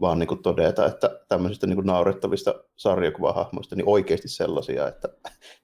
vaan 0.00 0.18
niin 0.18 0.26
kuin 0.26 0.42
todeta, 0.42 0.86
että 0.86 1.20
tämmöisistä 1.28 1.66
niin 1.66 1.76
kuin 1.76 1.86
naurettavista 1.86 2.54
sarjakuvahahmoista, 2.76 3.76
niin 3.76 3.88
oikeasti 3.88 4.28
sellaisia, 4.28 4.88
että 4.88 5.08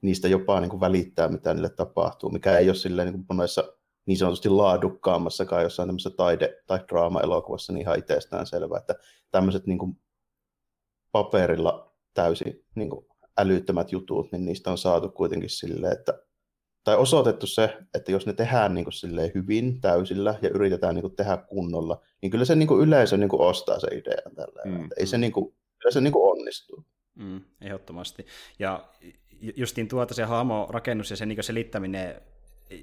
niistä 0.01 0.27
jopa 0.27 0.59
niin 0.59 0.69
kuin 0.69 0.79
välittää, 0.79 1.27
mitä 1.27 1.53
niille 1.53 1.69
tapahtuu, 1.69 2.29
mikä 2.29 2.57
ei 2.57 2.69
ole 2.69 2.75
silleen 2.75 3.05
niin 3.05 3.25
kuin 3.25 3.37
monessa 3.37 3.63
niin 4.05 4.17
sanotusti 4.17 4.49
laadukkaammassakaan 4.49 5.63
jossain 5.63 5.87
tämmöisessä 5.87 6.17
taide- 6.17 6.63
tai 6.67 6.79
draama-elokuvassa 6.89 7.73
niin 7.73 7.81
ihan 7.81 7.99
itsestään 7.99 8.45
selvää, 8.45 8.79
että 8.79 8.95
tämmöiset 9.31 9.67
niin 9.67 9.77
kuin 9.77 9.97
paperilla 11.11 11.93
täysin 12.13 12.65
niin 12.75 12.89
kuin 12.89 13.05
älyttömät 13.37 13.91
jutut, 13.91 14.31
niin 14.31 14.45
niistä 14.45 14.71
on 14.71 14.77
saatu 14.77 15.09
kuitenkin 15.09 15.49
silleen, 15.49 15.93
että 15.93 16.22
tai 16.83 16.95
osoitettu 16.95 17.47
se, 17.47 17.77
että 17.93 18.11
jos 18.11 18.25
ne 18.25 18.33
tehdään 18.33 18.73
niin 18.73 18.85
kuin 18.85 19.31
hyvin 19.35 19.81
täysillä 19.81 20.35
ja 20.41 20.49
yritetään 20.49 20.95
niin 20.95 21.01
kuin 21.03 21.15
tehdä 21.15 21.37
kunnolla, 21.37 22.01
niin 22.21 22.31
kyllä 22.31 22.45
se 22.45 22.55
niin 22.55 22.67
kuin 22.67 22.87
yleisö 22.87 23.17
niin 23.17 23.29
kuin 23.29 23.41
ostaa 23.41 23.79
se 23.79 23.87
idea 23.87 24.31
tällä. 24.35 24.61
Mm. 24.65 24.89
Ei 24.97 25.05
se, 25.05 25.17
niin 25.17 25.31
kuin, 25.31 25.55
kyllä 25.79 25.91
se 25.91 26.01
niin 26.01 26.13
kuin 26.13 26.31
onnistuu. 26.31 26.85
Mm, 27.15 27.41
ehdottomasti. 27.61 28.25
Ja 28.59 28.89
justiin 29.55 29.87
tuota 29.87 30.13
se 30.13 30.23
hahmo-rakennus 30.23 31.09
ja 31.09 31.17
se 31.17 31.25
niin 31.25 31.43
selittäminen 31.43 32.21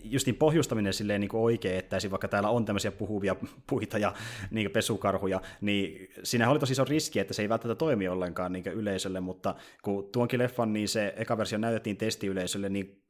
justin 0.05 0.35
pohjustaminen 0.35 0.93
silleen 0.93 1.21
niin 1.21 1.31
oikein, 1.33 1.79
että 1.79 1.97
vaikka 2.11 2.29
täällä 2.29 2.49
on 2.49 2.65
tämmöisiä 2.65 2.93
puhuvia 2.93 3.37
puita 3.67 3.99
ja 3.99 4.15
niin 4.51 4.71
pesukarhuja, 4.71 5.41
niin 5.61 6.09
siinä 6.23 6.51
oli 6.51 6.59
tosi 6.59 6.73
iso 6.73 6.85
riski, 6.85 7.19
että 7.19 7.35
se 7.35 7.43
ei 7.43 7.49
välttämättä 7.49 7.79
toimi 7.79 8.09
ollenkaan 8.09 8.53
niin 8.53 8.67
yleisölle, 8.67 9.21
mutta 9.21 9.55
kun 9.83 10.09
tuonkin 10.13 10.39
leffan, 10.39 10.73
niin 10.73 10.89
se 10.89 11.15
eka 11.17 11.39
versio 11.39 11.59
näytettiin 11.59 11.97
testiyleisölle, 11.97 12.69
niin 12.69 13.01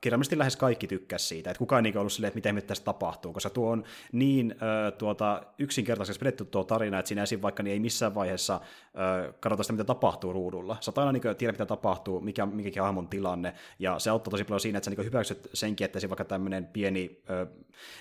kirjallisesti 0.00 0.38
lähes 0.38 0.56
kaikki 0.56 0.86
tykkäs 0.86 1.28
siitä, 1.28 1.50
että 1.50 1.58
kukaan 1.58 1.86
ei 1.86 1.92
ollut 1.96 2.12
silleen, 2.12 2.28
että 2.28 2.52
miten 2.52 2.66
tässä 2.66 2.84
tapahtuu, 2.84 3.32
koska 3.32 3.50
tuo 3.50 3.70
on 3.70 3.84
niin 4.12 4.52
äh, 4.52 4.92
tuota, 4.98 5.42
yksinkertaisesti 5.58 6.18
pidetty 6.18 6.44
tuo 6.44 6.64
tarina, 6.64 6.98
että 6.98 7.08
siinä 7.08 7.22
esim. 7.22 7.42
vaikka 7.42 7.62
niin 7.62 7.72
ei 7.72 7.80
missään 7.80 8.14
vaiheessa 8.14 8.54
äh, 8.54 9.34
katsota 9.40 9.62
sitä, 9.62 9.72
mitä 9.72 9.84
tapahtuu 9.84 10.32
ruudulla. 10.32 10.76
Sä 10.80 10.92
aina 10.96 11.12
niin 11.12 11.36
tiedä, 11.38 11.52
mitä 11.52 11.66
tapahtuu, 11.66 12.20
mikä 12.20 12.46
mikä 12.46 12.82
hahmon 12.82 13.08
tilanne, 13.08 13.54
ja 13.78 13.98
se 13.98 14.10
auttaa 14.10 14.30
tosi 14.30 14.44
paljon 14.44 14.60
siinä, 14.60 14.78
että 14.78 14.90
sä 14.90 14.96
niin 14.96 15.06
hyväksyt 15.06 15.50
senkin, 15.54 15.84
että 15.84 16.08
vaikka 16.08 16.24
tämmöinen 16.26 16.66
pieni 16.66 17.22
äh, 17.30 17.48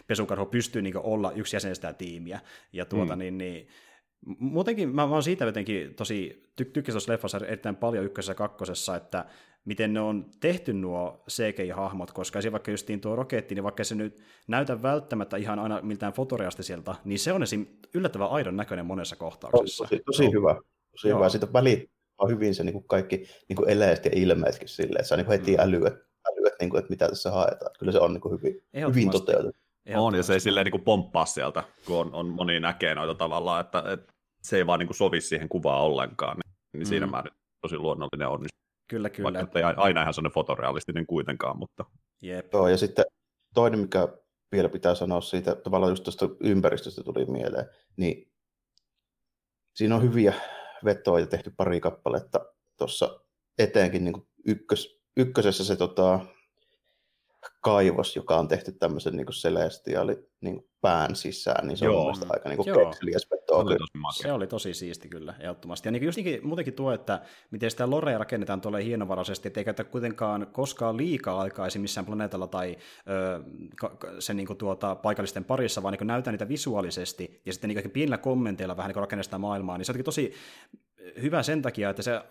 pesukarho 0.07 0.45
pystyy 0.45 0.81
niin 0.81 0.97
olla 0.97 1.31
yksi 1.31 1.55
jäsen 1.55 1.75
sitä 1.75 1.93
tiimiä, 1.93 2.39
ja 2.73 2.85
tuota 2.85 3.15
mm. 3.15 3.19
niin, 3.19 3.37
niin 3.37 3.67
Muutenkin 4.39 4.89
mä, 4.89 5.07
mä 5.07 5.13
oon 5.13 5.23
siitä 5.23 5.45
jotenkin 5.45 5.95
tosi 5.95 6.43
ty- 6.61 6.65
tykkäsin 6.65 6.93
tuossa 6.93 7.11
leffassa 7.11 7.37
erittäin 7.37 7.75
paljon 7.75 8.05
ykkösessä 8.05 8.31
ja 8.31 8.35
kakkosessa, 8.35 8.95
että 8.95 9.25
miten 9.65 9.93
ne 9.93 9.99
on 9.99 10.25
tehty 10.39 10.73
nuo 10.73 11.23
CGI-hahmot, 11.29 12.11
koska 12.11 12.39
esim. 12.39 12.51
vaikka 12.51 12.71
justiin 12.71 13.01
tuo 13.01 13.15
roketti, 13.15 13.55
niin 13.55 13.63
vaikka 13.63 13.83
se 13.83 13.95
nyt 13.95 14.23
näytä 14.47 14.81
välttämättä 14.81 15.37
ihan 15.37 15.59
aina 15.59 15.81
miltään 15.81 16.13
fotoreastiselta, 16.13 16.95
niin 17.05 17.19
se 17.19 17.33
on 17.33 17.43
esim. 17.43 17.65
yllättävän 17.93 18.29
aidon 18.29 18.57
näköinen 18.57 18.85
monessa 18.85 19.15
kohtauksessa. 19.15 19.83
Tosi, 19.83 20.01
tosi 20.05 20.31
hyvä. 20.31 20.55
Tosi 20.91 21.07
hyvä. 21.07 21.29
Siitä 21.29 21.53
välit 21.53 21.91
hyvin 22.29 22.55
se 22.55 22.63
niin 22.63 22.73
kuin 22.73 22.87
kaikki 22.87 23.17
niin 23.49 23.55
kuin 23.55 23.69
eleet 23.69 24.05
ja 24.05 24.11
ilmeetkin 24.13 24.67
silleen, 24.67 24.99
että 24.99 25.07
saa 25.07 25.17
niin 25.17 25.27
heti 25.27 25.51
mm. 25.51 25.59
älyä, 25.59 25.91
älyä 26.55 26.59
niin 26.59 26.69
kuin, 26.69 26.79
että 26.79 26.89
mitä 26.89 27.07
tässä 27.07 27.31
haetaan. 27.31 27.71
Kyllä 27.79 27.91
se 27.91 27.99
on 27.99 28.13
niin 28.13 28.21
kuin 28.21 28.37
hyvin, 28.37 28.63
hyvin 28.87 29.11
toteutettu. 29.11 29.61
On, 29.95 30.15
ja 30.15 30.23
se 30.23 30.33
ei 30.33 30.39
silleen 30.39 30.65
niin 30.65 30.71
kuin 30.71 30.83
pomppaa 30.83 31.25
sieltä, 31.25 31.63
kun 31.85 31.97
on, 31.97 32.13
on 32.13 32.29
moni 32.29 32.59
näkee 32.59 32.95
noita 32.95 33.15
tavallaan, 33.15 33.61
että, 33.61 33.83
että 33.93 34.13
se 34.41 34.57
ei 34.57 34.67
vaan 34.67 34.79
niin 34.79 34.87
kuin 34.87 34.97
sovi 34.97 35.21
siihen 35.21 35.49
kuvaan 35.49 35.81
ollenkaan. 35.81 36.37
Niin, 36.37 36.55
niin 36.73 36.87
mm. 36.87 36.89
siinä 36.89 37.07
määrin 37.07 37.33
tosi 37.61 37.77
luonnollinen 37.77 38.27
onnistuu. 38.27 38.65
Kyllä, 38.89 39.09
kyllä. 39.09 39.33
Vaikka 39.33 39.59
ei 39.59 39.65
aina 39.65 40.01
ihan 40.01 40.13
sellainen 40.13 40.33
fotorealistinen 40.33 41.05
kuitenkaan, 41.05 41.57
mutta... 41.57 41.85
Jep. 42.21 42.53
Joo, 42.53 42.67
ja 42.67 42.77
sitten 42.77 43.05
toinen, 43.53 43.79
mikä 43.79 44.07
vielä 44.51 44.69
pitää 44.69 44.95
sanoa 44.95 45.21
siitä, 45.21 45.55
tavallaan 45.55 45.91
just 45.91 46.03
tuosta 46.03 46.29
ympäristöstä 46.39 47.03
tuli 47.03 47.25
mieleen, 47.25 47.65
niin 47.97 48.31
siinä 49.75 49.95
on 49.95 50.03
hyviä 50.03 50.33
vetoja 50.85 51.27
tehty 51.27 51.53
pari 51.57 51.81
kappaletta 51.81 52.45
tuossa 52.77 53.19
eteenkin 53.57 54.03
niin 54.03 54.27
ykkös, 54.45 55.01
ykkösessä 55.17 55.65
se 55.65 55.75
tota, 55.75 56.19
kaivos, 57.61 58.15
joka 58.15 58.37
on 58.37 58.47
tehty 58.47 58.71
tämmöisen 58.71 59.15
niin 59.15 59.27
celestiaali 59.27 60.17
niin 60.41 60.69
pään 60.81 61.15
sisään, 61.15 61.67
niin 61.67 61.77
se 61.77 61.85
Joo. 61.85 61.97
on 61.97 62.03
mielestäni 62.03 62.31
aika 62.33 62.49
niin 62.49 62.85
kekseliäs 62.85 63.27
veto. 63.31 63.65
Se 64.13 64.31
oli 64.31 64.47
tosi 64.47 64.73
siisti 64.73 65.09
kyllä, 65.09 65.33
ehdottomasti. 65.39 65.87
Ja 65.87 65.91
niin 65.91 66.03
just 66.03 66.17
niin, 66.17 66.47
muutenkin 66.47 66.73
tuo, 66.73 66.91
että 66.91 67.21
miten 67.51 67.71
sitä 67.71 67.89
lorea 67.89 68.17
rakennetaan 68.17 68.61
tuolle 68.61 68.83
hienovaraisesti, 68.83 69.47
että 69.47 69.59
ei 69.59 69.65
käytä 69.65 69.83
kuitenkaan 69.83 70.47
koskaan 70.51 70.97
liikaa 70.97 71.41
aikaa 71.41 71.67
missään 71.77 72.05
planeetalla 72.05 72.47
tai 72.47 72.77
ö, 73.09 73.43
sen 74.19 74.37
niin 74.37 74.47
kuin 74.47 74.57
tuota, 74.57 74.95
paikallisten 74.95 75.43
parissa, 75.43 75.83
vaan 75.83 75.93
niin 75.93 76.07
näytetään 76.07 76.33
niitä 76.33 76.49
visuaalisesti 76.49 77.41
ja 77.45 77.53
sitten 77.53 77.67
niin 77.67 77.91
pienillä 77.91 78.17
kommenteilla 78.17 78.77
vähän 78.77 78.89
niin 78.89 78.95
rakennetaan 78.95 79.41
maailmaa, 79.41 79.77
niin 79.77 79.85
se 79.85 79.91
on 79.91 80.03
tosi 80.03 80.33
hyvä 81.21 81.43
sen 81.43 81.61
takia, 81.61 81.89
että 81.89 82.01
se 82.01 82.11
ö, 82.11 82.21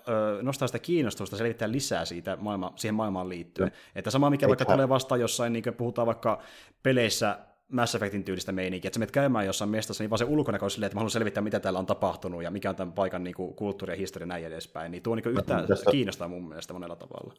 nostaa 0.43 0.69
sitä 0.69 0.79
kiinnostusta 0.79 1.37
selvittää 1.37 1.73
lisää 1.73 2.05
siitä 2.05 2.37
maailma, 2.41 2.73
siihen 2.77 2.95
maailmaan 2.95 3.29
liittyen. 3.29 3.69
Mm. 3.69 3.75
Että 3.95 4.11
sama 4.11 4.31
mikä 4.31 4.49
vaikka 4.49 4.65
tulee 4.65 4.89
vastaan 4.89 5.21
jossain, 5.21 5.53
niin 5.53 5.63
kuin 5.63 5.75
puhutaan 5.75 6.07
vaikka 6.07 6.43
peleissä 6.83 7.39
Mass 7.69 7.95
Effectin 7.95 8.25
tyylistä 8.25 8.53
meininkiä, 8.53 8.89
että 8.89 8.95
sä 8.95 8.99
menet 8.99 9.11
käymään 9.11 9.47
jossain 9.47 9.71
mestassa, 9.71 10.05
niin 10.05 10.11
vaan 10.11 10.19
se 10.19 10.25
ulkonäkö 10.25 10.65
on 10.65 10.71
silleen, 10.71 10.87
että 10.87 10.97
mä 10.97 11.01
haluan 11.01 11.11
selvittää, 11.11 11.43
mitä 11.43 11.61
täällä 11.61 11.79
on 11.79 11.87
tapahtunut 11.87 12.43
ja 12.43 12.51
mikä 12.51 12.71
on 12.71 12.77
tämän 12.77 12.93
paikan 12.93 13.25
niin 13.25 13.35
kuin, 13.35 13.55
kulttuuri 13.55 13.93
ja 13.93 13.97
historia 13.97 14.27
näin 14.27 14.45
edespäin. 14.45 14.91
Niin 14.93 15.03
tuo 15.03 15.15
niin 15.15 15.29
yhtään 15.29 15.67
tässä, 15.67 15.91
kiinnostaa 15.91 16.29
mun 16.29 16.49
mielestä 16.49 16.73
monella 16.73 16.97
tavalla. 16.97 17.35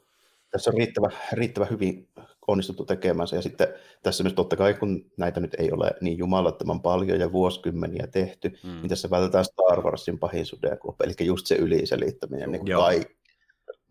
Tässä 0.56 0.72
on 0.72 0.78
riittävä, 0.78 1.10
riittävä 1.32 1.66
hyvin 1.66 2.10
onnistuttu 2.48 2.86
tekemään 2.86 3.28
se. 3.28 3.36
Ja 3.36 3.42
sitten 3.42 3.68
tässä 4.04 4.24
myös 4.24 4.34
totta 4.34 4.56
kai, 4.56 4.74
kun 4.74 5.12
näitä 5.18 5.40
nyt 5.40 5.54
ei 5.54 5.72
ole 5.72 5.92
niin 6.02 6.18
jumalattoman 6.18 6.82
paljon 6.82 7.20
ja 7.20 7.32
vuosikymmeniä 7.32 8.08
tehty, 8.08 8.50
mm. 8.64 8.70
niin 8.70 8.90
tässä 8.90 9.10
vältetään 9.10 9.46
Star 9.46 9.82
Warsin 9.82 10.20
pahin 10.20 10.46
sudenkuoppa, 10.46 11.06
eli 11.06 11.14
just 11.20 11.48
se 11.48 11.56
yliselittäminen, 11.56 12.52
niin 12.52 12.60
kuin 12.60 12.76
kaikki. 12.76 13.16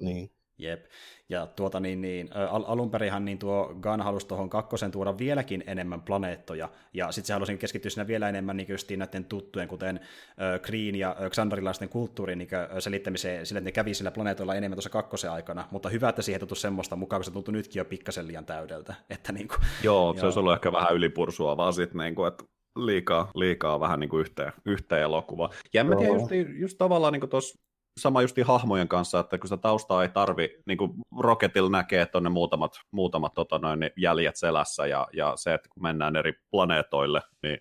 Niin. 0.00 0.30
Jep. 0.58 0.84
Ja 1.28 1.46
tuota 1.46 1.80
niin, 1.80 2.00
niin 2.00 2.28
al- 2.50 2.64
alunperinhan 2.66 3.24
niin 3.24 3.38
tuo 3.38 3.74
Gun 3.82 4.00
halusi 4.00 4.26
tuohon 4.26 4.50
kakkosen 4.50 4.90
tuoda 4.90 5.18
vieläkin 5.18 5.64
enemmän 5.66 6.02
planeettoja, 6.02 6.68
ja 6.92 7.12
sitten 7.12 7.26
se 7.26 7.32
halusi 7.32 7.56
keskittyä 7.56 7.90
siinä 7.90 8.06
vielä 8.06 8.28
enemmän 8.28 8.56
niin 8.56 8.68
justiin 8.68 8.98
näiden 8.98 9.24
tuttujen, 9.24 9.68
kuten 9.68 10.00
äh, 10.00 10.60
Green 10.60 10.94
ja 10.94 11.16
Xandarilaisten 11.30 11.88
kulttuurin 11.88 12.38
niin 12.38 12.48
selittämiseen 12.78 13.46
sille, 13.46 13.58
että 13.58 13.68
ne 13.68 13.72
kävi 13.72 13.94
sillä 13.94 14.10
planeetoilla 14.10 14.54
enemmän 14.54 14.76
tuossa 14.76 14.90
kakkosen 14.90 15.30
aikana, 15.30 15.68
mutta 15.70 15.88
hyvä, 15.88 16.08
että 16.08 16.22
siihen 16.22 16.40
tuntui 16.40 16.56
semmoista 16.56 16.96
mukaan, 16.96 17.20
kun 17.20 17.24
se 17.24 17.30
tuntui 17.30 17.52
nytkin 17.52 17.80
jo 17.80 17.84
pikkasen 17.84 18.26
liian 18.26 18.46
täydeltä. 18.46 18.94
Että 19.10 19.32
niin 19.32 19.48
kuin, 19.48 19.60
joo, 19.82 20.14
se 20.14 20.20
olisi 20.24 20.38
ollut 20.38 20.52
ehkä 20.52 20.72
vähän 20.72 20.94
ylipursua 20.94 21.56
vaan 21.56 21.72
sitten, 21.72 21.98
niin 21.98 22.14
kuin, 22.14 22.28
että 22.28 22.44
liikaa, 22.76 23.30
liikaa 23.34 23.80
vähän 23.80 24.00
niin 24.00 24.10
kuin 24.10 24.20
yhteen, 24.20 24.52
yhteen 24.64 25.02
elokuvaa. 25.02 25.50
Ja 25.72 25.80
en 25.80 25.86
mä 25.86 25.96
tiedä, 25.96 26.12
just, 26.12 26.30
just 26.58 26.78
tavallaan 26.78 27.12
niin 27.12 27.28
tuossa 27.28 27.58
sama 28.00 28.22
justi 28.22 28.42
hahmojen 28.42 28.88
kanssa, 28.88 29.20
että 29.20 29.38
kun 29.38 29.48
sitä 29.48 29.56
taustaa 29.56 30.02
ei 30.02 30.08
tarvi, 30.08 30.48
niin 30.66 30.78
kuin 30.78 30.92
Rocketilla 31.18 31.70
näkee, 31.70 32.02
että 32.02 32.18
on 32.18 32.24
ne 32.24 32.30
muutamat, 32.30 32.72
muutamat 32.90 33.34
tota 33.34 33.58
noin, 33.58 33.80
niin 33.80 33.90
jäljet 33.96 34.36
selässä, 34.36 34.86
ja, 34.86 35.08
ja 35.12 35.32
se, 35.36 35.54
että 35.54 35.68
kun 35.74 35.82
mennään 35.82 36.16
eri 36.16 36.32
planeetoille, 36.50 37.22
niin 37.42 37.58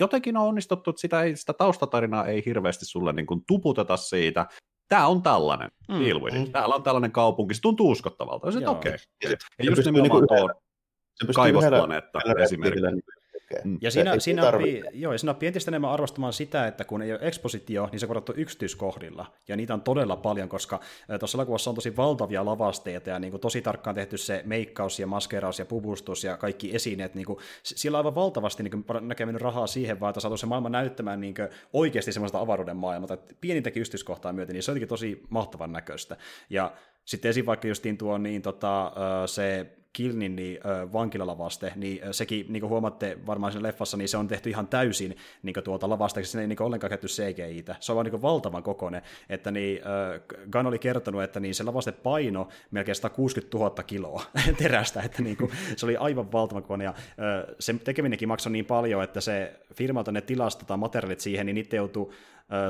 jotenkin 0.00 0.36
on 0.36 0.46
onnistuttu, 0.46 0.90
että 0.90 1.00
sitä, 1.00 1.22
ei, 1.22 1.36
sitä 1.36 1.52
taustatarinaa 1.52 2.26
ei 2.26 2.42
hirveästi 2.46 2.84
sulle 2.84 3.12
niin 3.12 3.26
kuin 3.26 3.44
tuputeta 3.46 3.96
siitä. 3.96 4.46
Tämä 4.88 5.06
on 5.06 5.22
tällainen, 5.22 5.70
mm. 5.88 6.00
deal 6.00 6.20
with 6.20 6.36
it. 6.36 6.52
Täällä 6.52 6.74
on 6.74 6.82
tällainen 6.82 7.12
kaupunki, 7.12 7.54
se 7.54 7.60
tuntuu 7.60 7.90
uskottavalta. 7.90 8.48
Ja 8.60 8.70
okei. 8.70 8.94
Okay. 8.94 9.36
Ja, 9.58 9.64
just 9.64 9.84
nimenomaan 9.84 10.20
niin 10.20 10.48
tuo 11.26 11.34
kaivosplaneetta 11.34 12.18
esimerkiksi 12.42 12.86
Mm. 13.64 13.78
Ja 13.80 13.90
siinä, 13.90 14.18
siinä, 14.18 14.48
oppii, 14.48 14.84
joo, 14.92 15.12
ja 15.12 15.18
siinä 15.18 15.30
oppii 15.30 15.46
entistä 15.46 15.70
enemmän 15.70 15.90
arvostamaan 15.90 16.32
sitä, 16.32 16.66
että 16.66 16.84
kun 16.84 17.02
ei 17.02 17.12
ole 17.12 17.20
ekspositio, 17.22 17.88
niin 17.92 18.00
se 18.00 18.06
on 18.06 18.22
yksityiskohdilla. 18.34 19.26
Ja 19.48 19.56
niitä 19.56 19.74
on 19.74 19.80
todella 19.80 20.16
paljon, 20.16 20.48
koska 20.48 20.80
tuossa 21.18 21.38
elokuvassa 21.38 21.70
on 21.70 21.74
tosi 21.74 21.96
valtavia 21.96 22.44
lavasteita 22.44 23.10
ja 23.10 23.18
niin 23.18 23.30
kuin 23.30 23.40
tosi 23.40 23.62
tarkkaan 23.62 23.96
tehty 23.96 24.18
se 24.18 24.42
meikkaus 24.44 24.98
ja 24.98 25.06
maskeraus 25.06 25.58
ja 25.58 25.64
pubustus 25.64 26.24
ja 26.24 26.36
kaikki 26.36 26.74
esineet. 26.74 27.14
Niin 27.14 27.26
kuin, 27.26 27.38
siellä 27.62 27.96
on 27.96 28.00
aivan 28.00 28.14
valtavasti 28.14 28.62
niin 28.62 28.84
kuin, 28.86 29.08
näkeminen 29.08 29.40
rahaa 29.40 29.66
siihen, 29.66 30.00
vaan 30.00 30.10
että 30.10 30.20
saatu 30.20 30.36
se 30.36 30.46
maailma 30.46 30.68
näyttämään 30.68 31.20
niin 31.20 31.34
kuin, 31.34 31.48
oikeasti 31.72 32.12
semmoista 32.12 32.40
avaruuden 32.40 32.76
maailmaa. 32.76 33.16
Pienintäkin 33.40 33.80
yksityiskohtaa 33.80 34.32
myöten, 34.32 34.54
niin 34.54 34.62
se 34.62 34.72
on 34.72 34.78
tosi 34.88 35.22
mahtavan 35.28 35.72
näköistä. 35.72 36.16
Ja 36.50 36.72
sitten 37.04 37.28
esim. 37.28 37.46
vaikka 37.46 37.68
justiin 37.68 37.98
tuo 37.98 38.18
niin, 38.18 38.42
tota, 38.42 38.92
se 39.26 39.66
Kilnin 39.92 40.36
niin, 40.36 40.58
äh, 40.66 40.92
vankilalavaste, 40.92 41.72
niin 41.76 42.02
äh, 42.02 42.08
sekin, 42.12 42.46
niin 42.48 42.60
kuin 42.60 42.70
huomaatte 42.70 43.18
varmaan 43.26 43.52
siinä 43.52 43.68
leffassa, 43.68 43.96
niin 43.96 44.08
se 44.08 44.16
on 44.16 44.28
tehty 44.28 44.50
ihan 44.50 44.68
täysin 44.68 45.16
niin 45.42 45.54
kuin 45.54 45.64
tuolta 45.64 45.88
lavasteeksi, 45.88 46.32
se 46.32 46.40
ei 46.40 46.46
niin 46.46 46.62
ollenkaan 46.62 46.90
käytetty 46.90 47.06
CGI-tä. 47.06 47.76
Se 47.80 47.92
on 47.92 47.96
vaan 47.96 48.06
niin 48.06 48.22
valtavan 48.22 48.62
kokoinen, 48.62 49.02
että 49.28 49.50
niin, 49.50 49.78
äh, 49.78 50.20
Gunn 50.52 50.66
oli 50.66 50.78
kertonut, 50.78 51.22
että 51.22 51.40
niin 51.40 51.54
se 51.54 51.64
lavaste 51.64 51.92
paino 51.92 52.48
melkein 52.70 52.94
160 52.94 53.58
000 53.58 53.82
kiloa 53.82 54.22
terästä, 54.62 55.02
että 55.02 55.22
niin 55.22 55.36
kuin, 55.36 55.50
se 55.76 55.86
oli 55.86 55.96
aivan 55.96 56.32
valtavan 56.32 56.62
kokoinen, 56.62 56.84
ja 56.84 56.90
äh, 56.90 57.54
se 57.58 57.74
tekeminenkin 57.84 58.28
maksoi 58.28 58.52
niin 58.52 58.66
paljon, 58.66 59.04
että 59.04 59.20
se 59.20 59.60
firmalta 59.74 60.12
ne 60.12 60.20
tilastetaan 60.20 60.80
materiaalit 60.80 61.20
siihen, 61.20 61.46
niin 61.46 61.54
niitä 61.54 61.76
joutuu 61.76 62.12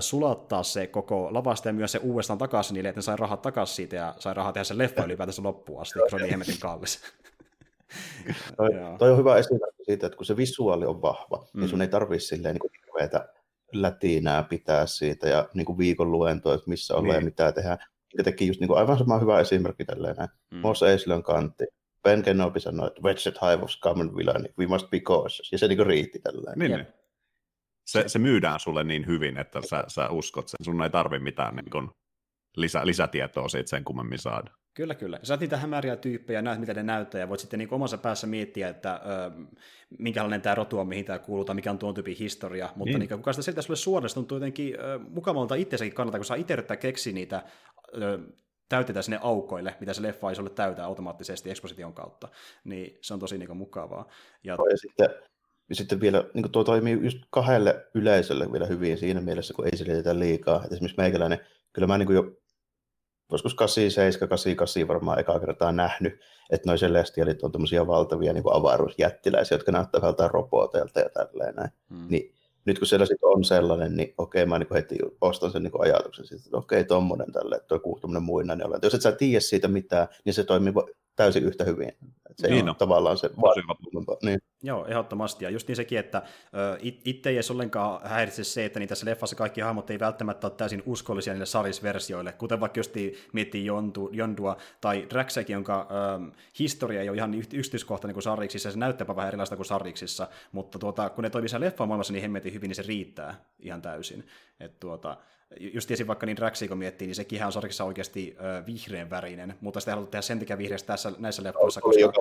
sulattaa 0.00 0.62
se 0.62 0.86
koko 0.86 1.28
lavasta 1.30 1.68
ja 1.68 1.72
myös 1.72 1.92
se 1.92 1.98
uudestaan 1.98 2.38
takaisin 2.38 2.74
niille, 2.74 2.88
että 2.88 2.98
ne 2.98 3.02
sai 3.02 3.16
rahat 3.16 3.42
takaisin 3.42 3.76
siitä 3.76 3.96
ja 3.96 4.14
sai 4.18 4.34
rahaa 4.34 4.52
tehdä 4.52 4.64
sen 4.64 4.78
leffa 4.78 5.04
ylipäätänsä 5.04 5.42
loppuun 5.42 5.80
asti, 5.80 5.98
kun 5.98 6.10
se 6.10 6.16
on 6.16 6.22
niin 6.22 6.30
hemmetin 6.30 6.60
kallis. 6.60 7.00
toi, 8.56 8.70
toi, 8.98 9.10
on 9.10 9.18
hyvä 9.18 9.36
esimerkki 9.36 9.84
siitä, 9.84 10.06
että 10.06 10.16
kun 10.16 10.26
se 10.26 10.36
visuaali 10.36 10.86
on 10.86 11.02
vahva, 11.02 11.46
mm. 11.52 11.60
niin 11.60 11.68
sun 11.68 11.82
ei 11.82 11.88
tarvitse 11.88 12.26
silleen 12.26 12.54
niin 12.54 12.70
hirveätä 12.86 13.28
lätinää 13.72 14.42
pitää 14.42 14.86
siitä 14.86 15.28
ja 15.28 15.48
niin 15.54 15.64
kuin 15.64 15.78
viikon 15.78 16.12
luentoa, 16.12 16.54
että 16.54 16.70
missä 16.70 16.94
ollaan 16.94 17.08
niin. 17.08 17.14
ja 17.14 17.24
mitä 17.24 17.52
tehdään. 17.52 17.78
Ja 18.18 18.24
teki 18.24 18.46
just 18.46 18.60
niin 18.60 18.68
kuin 18.68 18.78
aivan 18.78 18.98
sama 18.98 19.18
hyvä 19.18 19.40
esimerkki 19.40 19.84
tälleen 19.84 20.16
näin. 20.16 20.28
Mm. 20.50 20.58
Mos 20.58 20.82
Eislön 20.82 21.22
kantti. 21.22 21.64
Ben 22.02 22.22
Kenobi 22.22 22.60
sanoi, 22.60 22.86
että 22.86 23.02
Wedget 23.02 23.38
Hive 23.42 23.64
of 23.64 23.70
Common 23.82 24.16
Villain, 24.16 24.48
we 24.58 24.66
must 24.66 24.90
be 24.90 25.00
cautious. 25.00 25.52
Ja 25.52 25.58
se 25.58 25.68
niin 25.68 25.76
kuin 25.76 25.86
riitti 25.86 26.18
tälleen. 26.18 26.58
Niin, 26.58 26.70
niin 26.70 26.86
se, 27.88 28.04
se 28.06 28.18
myydään 28.18 28.60
sulle 28.60 28.84
niin 28.84 29.06
hyvin, 29.06 29.38
että 29.38 29.60
sä, 29.70 29.84
sä 29.88 30.08
uskot 30.08 30.48
sen. 30.48 30.64
Sun 30.64 30.82
ei 30.82 30.90
tarvi 30.90 31.18
mitään 31.18 31.56
niin 31.56 31.70
kun, 31.70 31.90
lisä, 32.56 32.86
lisätietoa 32.86 33.48
siitä 33.48 33.70
sen 33.70 33.84
kummemmin 33.84 34.18
saada. 34.18 34.50
Kyllä, 34.74 34.94
kyllä. 34.94 35.18
Sä 35.22 35.36
niitä 35.36 35.56
hämäriä 35.56 35.96
tyyppejä, 35.96 36.42
näet 36.42 36.60
mitä 36.60 36.74
ne 36.74 36.82
näyttää, 36.82 37.18
ja 37.18 37.28
voit 37.28 37.40
sitten 37.40 37.58
niin 37.58 37.74
omassa 37.74 37.98
päässä 37.98 38.26
miettiä, 38.26 38.68
että 38.68 38.94
ö, 38.94 39.30
minkälainen 39.98 40.42
tämä 40.42 40.54
rotu 40.54 40.78
on, 40.78 40.88
mihin 40.88 41.04
tämä 41.04 41.18
kuuluu, 41.18 41.44
tai 41.44 41.54
mikä 41.54 41.70
on 41.70 41.78
tuon 41.78 41.94
tyypin 41.94 42.16
historia. 42.16 42.68
Mutta 42.76 42.98
niin. 42.98 43.08
niin 43.08 43.18
kuka 43.18 43.32
sitä 43.32 43.42
selitä 43.42 43.62
sulle 43.62 43.76
suoraan, 43.76 44.14
tuntuu 44.14 44.36
jotenkin 44.36 44.80
ö, 44.80 44.98
mukavalta 44.98 45.54
itsesäkin 45.54 45.94
kannalta, 45.94 46.18
kun 46.18 46.24
saa 46.24 46.36
itse 46.36 46.52
yrittää 46.52 46.76
keksiä 46.76 47.12
niitä 47.12 47.42
ö, 48.02 48.18
täytetään 48.68 49.02
sinne 49.02 49.18
aukoille, 49.22 49.76
mitä 49.80 49.92
se 49.92 50.02
leffa 50.02 50.30
ei 50.30 50.36
sulle 50.36 50.50
täytä 50.50 50.84
automaattisesti 50.84 51.50
eksposition 51.50 51.94
kautta. 51.94 52.28
Niin 52.64 52.98
se 53.02 53.14
on 53.14 53.20
tosi 53.20 53.38
niin 53.38 53.46
kuin, 53.46 53.56
mukavaa. 53.56 54.08
Ja, 54.44 54.56
ja 54.70 54.76
sitten 54.76 55.08
sitten 55.76 56.00
vielä 56.00 56.24
niin 56.34 56.52
tuo 56.52 56.64
toimii 56.64 56.98
just 57.02 57.18
kahdelle 57.30 57.86
yleisölle 57.94 58.52
vielä 58.52 58.66
hyvin 58.66 58.98
siinä 58.98 59.20
mielessä, 59.20 59.54
kun 59.54 59.64
ei 59.64 59.76
selitetä 59.76 60.18
liikaa. 60.18 60.64
Et 60.64 60.72
esimerkiksi 60.72 61.00
meikäläinen, 61.00 61.40
kyllä 61.72 61.88
mä 61.88 61.98
niin 61.98 62.12
jo 62.12 62.38
joskus 63.32 63.54
87, 63.54 64.28
88 64.28 64.88
varmaan 64.88 65.18
ekaa 65.18 65.40
kertaa 65.40 65.72
nähnyt, 65.72 66.20
että 66.50 66.68
noin 66.68 66.78
celestialit 66.78 67.42
on 67.42 67.52
tämmöisiä 67.52 67.86
valtavia 67.86 68.32
niin 68.32 68.44
avaruusjättiläisiä, 68.50 69.54
jotka 69.54 69.72
näyttää 69.72 70.00
jotain 70.04 70.30
roboteilta 70.30 71.00
ja 71.00 71.08
tälleen 71.08 71.54
näin. 71.54 71.70
Hmm. 71.90 72.06
Niin 72.10 72.34
nyt 72.64 72.78
kun 72.78 72.86
siellä 72.86 73.06
sitten 73.06 73.28
on 73.28 73.44
sellainen, 73.44 73.96
niin 73.96 74.14
okei, 74.18 74.46
mä 74.46 74.58
niin 74.58 74.74
heti 74.74 74.98
ostan 75.20 75.50
sen 75.50 75.62
niin 75.62 75.72
ajatuksen 75.78 76.26
siitä, 76.26 76.42
että 76.46 76.56
okei, 76.56 76.84
tommonen 76.84 77.32
tälle, 77.32 77.60
tuo 77.68 77.78
kuuhtuminen 77.78 78.22
muinainen 78.22 78.66
ole. 78.66 78.78
Jos 78.82 78.94
et 78.94 79.02
sä 79.02 79.12
tiedä 79.12 79.40
siitä 79.40 79.68
mitään, 79.68 80.08
niin 80.24 80.34
se 80.34 80.44
toimii 80.44 80.72
täysin 81.16 81.44
yhtä 81.44 81.64
hyvin. 81.64 81.92
Se 82.38 82.48
niin 82.48 82.68
on 82.68 82.76
tavallaan 82.76 83.18
se 83.18 83.30
niin. 84.22 84.40
Joo, 84.62 84.86
ehdottomasti. 84.86 85.44
Ja 85.44 85.50
just 85.50 85.68
niin 85.68 85.76
sekin, 85.76 85.98
että 85.98 86.22
itse 87.04 87.28
ei 87.28 87.36
edes 87.36 87.50
ollenkaan 87.50 88.00
häiritse 88.08 88.44
se, 88.44 88.64
että 88.64 88.78
niin 88.78 88.88
tässä 88.88 89.06
leffassa 89.06 89.36
kaikki 89.36 89.60
hahmot 89.60 89.90
ei 89.90 89.98
välttämättä 89.98 90.46
ole 90.46 90.54
täysin 90.56 90.82
uskollisia 90.86 91.32
niille 91.32 91.46
sarisversioille, 91.46 92.32
kuten 92.32 92.60
vaikka 92.60 92.78
just 92.78 92.92
miettii 93.32 93.64
Jondu, 93.64 94.10
Jondua 94.12 94.56
tai 94.80 95.06
Draxekin, 95.10 95.54
jonka 95.54 95.88
ö, 95.90 96.36
historia 96.58 97.00
ei 97.00 97.08
ole 97.08 97.16
ihan 97.16 97.34
yksityiskohtainen 97.34 98.14
kuin 98.14 98.22
Sarriksissa, 98.22 98.70
se 98.70 98.78
näyttää 98.78 99.06
vähän 99.06 99.28
erilaista 99.28 99.56
kuin 99.56 99.66
Sarriksissa, 99.66 100.28
mutta 100.52 100.78
tuota, 100.78 101.10
kun 101.10 101.24
ne 101.24 101.30
toimii 101.30 101.48
siellä 101.48 101.66
leffamaailmassa 101.66 102.12
niin 102.12 102.22
hemmetin 102.22 102.54
hyvin, 102.54 102.68
niin 102.68 102.76
se 102.76 102.84
riittää 102.86 103.44
ihan 103.58 103.82
täysin. 103.82 104.26
Et 104.60 104.80
tuota, 104.80 105.16
just 105.60 105.86
tiesin 105.86 106.06
vaikka 106.06 106.26
niin 106.26 106.36
Draxia, 106.36 106.68
kun 106.68 106.78
miettii, 106.78 107.06
niin 107.06 107.14
sekin 107.14 107.44
on 107.44 107.52
sarkissa 107.52 107.84
oikeasti 107.84 108.36
ö, 108.40 108.66
vihreän 108.66 109.10
värinen, 109.10 109.54
mutta 109.60 109.80
sitä 109.80 109.90
ei 109.90 109.94
haluttu 109.94 110.10
tehdä 110.10 110.22
sen 110.22 110.38
takia 110.38 110.58
vihreästä 110.58 110.86
tässä, 110.86 111.12
näissä 111.18 111.42
leffoissa, 111.42 111.80
koska... 111.80 112.12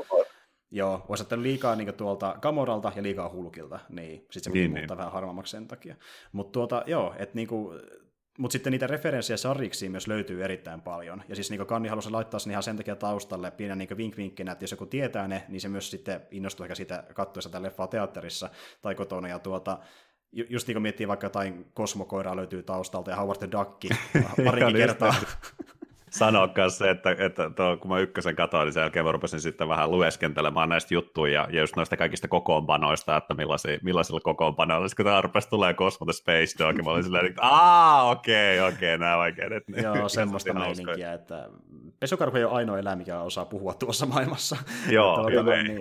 Joo, 0.72 1.06
voisi 1.10 1.24
ottaa 1.24 1.42
liikaa 1.42 1.76
niin 1.76 1.94
tuolta 1.94 2.36
Gamoralta 2.42 2.92
ja 2.96 3.04
liikaa 3.04 3.30
Hulkilta, 3.30 3.80
niin 3.90 4.26
sitten 4.32 4.44
se 4.44 4.50
niin, 4.60 4.72
muuttaa 4.72 4.96
niin. 4.96 4.98
vähän 4.98 5.14
harvemmaksi 5.14 5.52
sen 5.52 5.68
takia. 5.68 5.96
Mutta 6.32 6.52
tuota, 6.52 6.84
joo, 6.86 7.16
että 7.18 7.36
niinku, 7.36 7.74
mutta 8.38 8.54
sitten 8.54 8.72
niitä 8.72 8.88
referenssejä 8.88 9.38
sarjiksiin 9.38 9.92
myös 9.92 10.08
löytyy 10.08 10.44
erittäin 10.44 10.82
paljon. 10.82 11.24
Ja 11.28 11.36
siis 11.36 11.52
niin 11.52 11.66
Kanni 11.66 11.90
halusi 11.90 12.10
laittaa 12.10 12.40
sen 12.40 12.52
ihan 12.52 12.64
sen 12.64 12.78
takia 12.78 12.96
taustalle 12.96 13.52
pienen 13.52 13.78
niin 13.78 13.98
vink 14.18 14.40
että 14.40 14.64
jos 14.64 14.72
joku 14.72 14.86
tietää 14.86 15.28
ne, 15.28 15.44
niin 15.48 15.62
se 15.62 15.70
myös 15.70 15.92
sitten 15.92 16.22
innostuu 16.32 16.64
ehkä 16.64 16.76
siitä 16.76 17.04
katsoessa 17.14 17.50
tätä 17.50 17.64
leffaa 17.64 17.88
teatterissa 17.88 18.50
tai 18.82 18.96
kotona. 18.96 19.28
Ja 19.28 19.40
tuota, 19.40 19.78
just 20.32 20.68
niin 20.68 20.76
kuin 20.76 20.82
miettii 20.82 21.08
vaikka 21.08 21.26
jotain 21.26 21.66
kosmokoiraa 21.74 22.36
löytyy 22.36 22.64
taustalta 22.64 23.12
ja 23.12 23.18
Howard 23.18 23.40
the 23.40 23.52
Duck 23.52 23.86
parikin 24.46 24.76
kertaa. 24.76 25.16
Myös 26.56 26.78
se, 26.78 26.90
että, 26.90 27.16
että 27.20 27.50
tuo, 27.50 27.78
kun 27.78 27.92
mä 27.92 28.00
ykkösen 28.00 28.36
katsoin, 28.36 28.66
niin 28.66 28.74
sen 28.74 28.82
jälkeen 28.82 29.06
mä 29.06 29.12
rupesin 29.12 29.42
sitten 29.42 29.68
vähän 29.68 29.92
lueskentelemaan 29.92 30.70
näistä 30.70 30.94
juttuja 30.94 31.34
ja, 31.34 31.48
ja 31.52 31.62
just 31.62 31.76
noista 31.76 31.98
kaikista 31.98 32.28
kokoonpanoista, 32.28 33.18
että 33.18 33.34
millaisia, 33.34 33.78
millaisilla 33.84 34.20
kokoonpanoilla, 34.20 34.88
kun 34.96 35.06
tämä 35.06 35.22
rupesi 35.22 35.50
tulee 35.50 35.74
Cosmo 35.74 36.06
the 36.06 36.14
Space 36.14 36.60
Dog, 36.60 36.86
mä 36.86 36.92
olin 36.92 37.04
silleen, 37.04 37.26
että 37.26 37.42
aah, 37.42 38.10
okei, 38.12 38.60
okay, 38.60 38.74
okei, 38.74 38.96
okay, 38.96 38.98
nämä 38.98 39.18
vaikeudet. 39.18 39.64
Joo, 39.84 40.10
semmoista 40.10 40.54
meininkiä, 40.54 41.14
että 41.14 41.50
pesukarhu 42.00 42.38
ei 42.38 42.44
ole 42.44 42.54
ainoa 42.54 42.80
eläin, 42.80 42.98
mikä 42.98 43.22
osaa 43.22 43.46
puhua 43.46 43.74
tuossa 43.74 44.06
maailmassa. 44.06 44.58
Joo, 44.90 45.16
tuota, 45.16 45.64
niin 45.64 45.80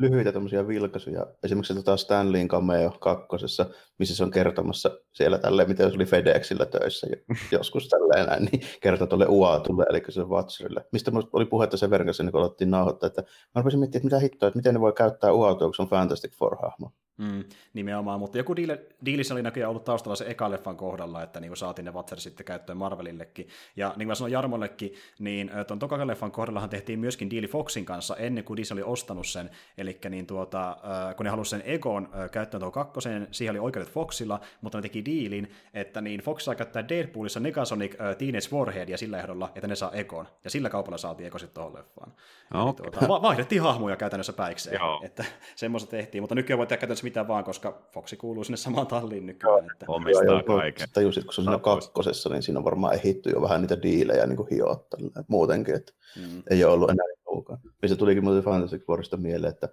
lyhyitä 0.00 0.32
tämmöisiä 0.32 0.68
vilkaisuja. 0.68 1.26
Esimerkiksi 1.42 1.74
tota 1.74 1.96
Stanleyin 1.96 2.48
cameo 2.48 2.90
kakkosessa, 2.90 3.66
missä 3.98 4.16
se 4.16 4.24
on 4.24 4.30
kertomassa 4.30 4.90
siellä 5.12 5.38
tälleen, 5.38 5.68
miten 5.68 5.90
se 5.90 5.96
oli 5.96 6.04
FedExillä 6.04 6.66
töissä 6.66 7.06
joskus 7.52 7.88
tälleen 7.88 8.26
näin, 8.26 8.44
niin 8.44 8.62
kertoo 8.80 9.06
tuolle 9.06 9.26
UATulle, 9.28 9.86
eli 9.90 10.02
se 10.08 10.22
Watcherille. 10.22 10.86
Mistä 10.92 11.12
oli 11.32 11.44
puhetta 11.44 11.76
sen 11.76 11.90
verran 11.90 12.14
niin 12.18 12.32
kun 12.32 12.40
aloittiin 12.40 12.70
nauhoittaa, 12.70 13.06
että 13.06 13.22
mä 13.22 13.60
rupesin 13.60 13.80
miettimään, 13.80 14.06
että 14.06 14.16
mitä 14.16 14.22
hittoa, 14.22 14.46
että 14.46 14.58
miten 14.58 14.74
ne 14.74 14.80
voi 14.80 14.92
käyttää 14.92 15.32
UATua, 15.32 15.68
kun 15.68 15.74
se 15.74 15.82
on 15.82 15.88
Fantastic 15.88 16.32
Four-hahmo. 16.32 16.90
Mm, 17.20 17.44
nimenomaan, 17.74 18.20
mutta 18.20 18.38
joku 18.38 18.56
diili, 18.56 18.78
diilissä 19.04 19.34
oli 19.34 19.42
näköjään 19.42 19.70
ollut 19.70 19.84
taustalla 19.84 20.16
se 20.16 20.24
eka 20.28 20.50
leffan 20.50 20.76
kohdalla, 20.76 21.22
että 21.22 21.40
niin 21.40 21.56
saatiin 21.56 21.84
ne 21.84 21.90
Watcher 21.90 22.20
sitten 22.20 22.46
käyttöön 22.46 22.78
Marvelillekin. 22.78 23.48
Ja 23.76 23.88
niin 23.88 23.96
kuin 23.96 24.06
mä 24.06 24.14
sanoin 24.14 24.32
Jarmollekin, 24.32 24.94
niin 25.18 25.50
tuon 25.66 25.78
tokakan 25.78 26.06
leffan 26.06 26.32
kohdallahan 26.32 26.70
tehtiin 26.70 26.98
myöskin 26.98 27.30
diili 27.30 27.46
Foxin 27.46 27.84
kanssa 27.84 28.16
ennen 28.16 28.44
kuin 28.44 28.56
Disney 28.56 28.82
oli 28.82 28.92
ostanut 28.92 29.26
sen. 29.26 29.50
Eli 29.78 29.98
niin 30.10 30.26
tuota, 30.26 30.76
kun 31.16 31.24
ne 31.24 31.30
halusivat 31.30 31.62
sen 31.62 31.72
Egon 31.74 32.08
käyttöön 32.32 32.60
tuon 32.60 32.72
kakkosen, 32.72 33.28
siihen 33.30 33.52
oli 33.52 33.58
oikeudet 33.58 33.92
Foxilla, 33.92 34.40
mutta 34.60 34.78
ne 34.78 34.82
teki 34.82 35.04
diilin, 35.04 35.52
että 35.74 36.00
niin 36.00 36.20
Fox 36.20 36.42
saa 36.42 36.54
käyttää 36.54 36.88
Deadpoolissa 36.88 37.40
Negasonic 37.40 37.96
Teenage 38.18 38.48
Warheadia 38.52 38.98
sillä 38.98 39.18
ehdolla, 39.18 39.52
että 39.54 39.68
ne 39.68 39.76
saa 39.76 39.92
Egon. 39.92 40.28
Ja 40.44 40.50
sillä 40.50 40.70
kaupalla 40.70 40.98
saatiin 40.98 41.26
Ego 41.26 41.38
sitten 41.38 41.54
tuohon 41.54 41.74
leffaan. 41.74 42.12
Okay. 42.54 42.90
tuota, 42.90 43.22
vaihdettiin 43.22 43.62
hahmoja 43.62 43.96
käytännössä 43.96 44.32
päikseen. 44.32 44.74
Joo. 44.74 45.00
Että 45.04 45.24
semmoista 45.56 45.90
tehtiin, 45.90 46.22
mutta 46.22 46.34
nykyään 46.34 46.58
voi 46.58 46.66
tehdä 46.66 46.80
käytännössä 46.80 47.04
mitä 47.10 47.28
vaan, 47.28 47.44
koska 47.44 47.82
Foxi 47.92 48.16
kuuluu 48.16 48.44
sinne 48.44 48.56
samaan 48.56 48.86
talliin 48.86 49.26
nykyään. 49.26 49.70
Että... 49.72 49.86
Omistaa 49.88 50.42
kaiken. 50.42 50.88
Tajusit, 50.92 51.24
kun 51.24 51.34
se 51.34 51.40
on 51.40 51.44
siinä 51.44 51.58
kakkosessa, 51.58 52.28
niin 52.28 52.42
siinä 52.42 52.58
on 52.58 52.64
varmaan 52.64 52.94
ehitty 52.94 53.30
jo 53.30 53.42
vähän 53.42 53.60
niitä 53.60 53.82
diilejä 53.82 54.26
niin 54.26 54.48
hiottaa 54.50 55.00
muutenkin, 55.28 55.74
että 55.74 55.92
mm. 56.16 56.42
ei 56.50 56.64
ole 56.64 56.72
ollut 56.72 56.90
enää 56.90 57.06
niin 57.06 57.58
Mistä 57.82 57.96
tulikin 57.96 58.24
muuten 58.24 58.42
Fantastic 58.42 58.86
Fourista 58.86 59.16
mieleen, 59.16 59.52
että 59.52 59.68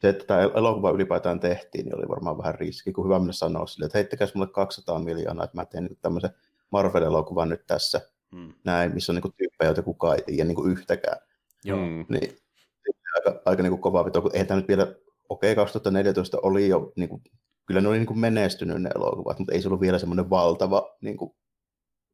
se, 0.00 0.08
että 0.08 0.24
tämä 0.24 0.40
elokuva 0.40 0.90
ylipäätään 0.90 1.40
tehtiin, 1.40 1.84
niin 1.84 1.96
oli 1.96 2.08
varmaan 2.08 2.38
vähän 2.38 2.54
riski, 2.54 2.92
kun 2.92 3.04
hyvä 3.04 3.18
mennä 3.18 3.32
sanoa 3.32 3.66
sille, 3.66 3.86
että 3.86 3.98
heittäkää 3.98 4.28
mulle 4.34 4.50
200 4.52 4.98
miljoonaa, 4.98 5.44
että 5.44 5.56
mä 5.56 5.64
teen 5.64 5.84
niin 5.84 5.98
tämmöisen 6.02 6.30
Marvel-elokuva 6.70 7.46
nyt 7.46 7.66
tässä, 7.66 8.00
Mm. 8.30 8.52
näin, 8.64 8.94
missä 8.94 9.12
on 9.12 9.14
niin 9.14 9.22
kuin 9.22 9.34
tyyppejä, 9.36 9.68
joita 9.68 9.82
kukaan 9.82 10.16
ei 10.16 10.22
tiedä 10.22 10.44
niin 10.44 10.54
kuin 10.54 10.72
yhtäkään. 10.72 11.18
Joo. 11.64 11.78
Mm. 11.78 12.06
Niin 12.08 12.38
aika, 13.14 13.42
aika 13.44 13.62
niin 13.62 13.70
kuin 13.70 13.80
kova 13.80 14.04
vito, 14.04 14.22
kun 14.22 14.30
eihän 14.34 14.46
tämä 14.46 14.60
nyt 14.60 14.68
vielä, 14.68 14.94
okei, 15.30 15.52
okay, 15.52 15.64
2014 15.64 16.38
oli 16.42 16.68
jo, 16.68 16.92
niin 16.96 17.08
kuin, 17.08 17.22
kyllä 17.66 17.80
ne 17.80 17.88
oli 17.88 17.98
niin 17.98 18.06
kuin 18.06 18.18
menestynyt 18.18 18.82
ne 18.82 18.90
elokuvat, 18.94 19.38
mutta 19.38 19.52
ei 19.52 19.62
se 19.62 19.68
ollut 19.68 19.80
vielä 19.80 19.98
semmoinen 19.98 20.30
valtava 20.30 20.96
niin 21.00 21.16
kuin 21.16 21.34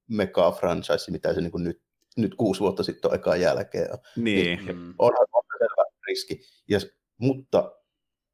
mega-franchise, 0.09 1.11
mitä 1.11 1.35
se 1.35 1.41
niin 1.41 1.51
kuin 1.53 1.65
nyt, 1.65 1.83
nyt 2.17 2.35
kuusi 2.35 2.61
vuotta 2.61 2.83
sitten 2.83 3.11
on 3.11 3.15
ekan 3.15 3.41
jälkeen. 3.41 3.93
on. 3.93 3.99
Niin, 4.17 4.59
Mm. 4.67 4.95
Onhan 4.99 5.27
on 5.33 5.43
selvä 5.59 5.85
riski, 6.07 6.41
ja, 6.69 6.79
mutta 7.19 7.73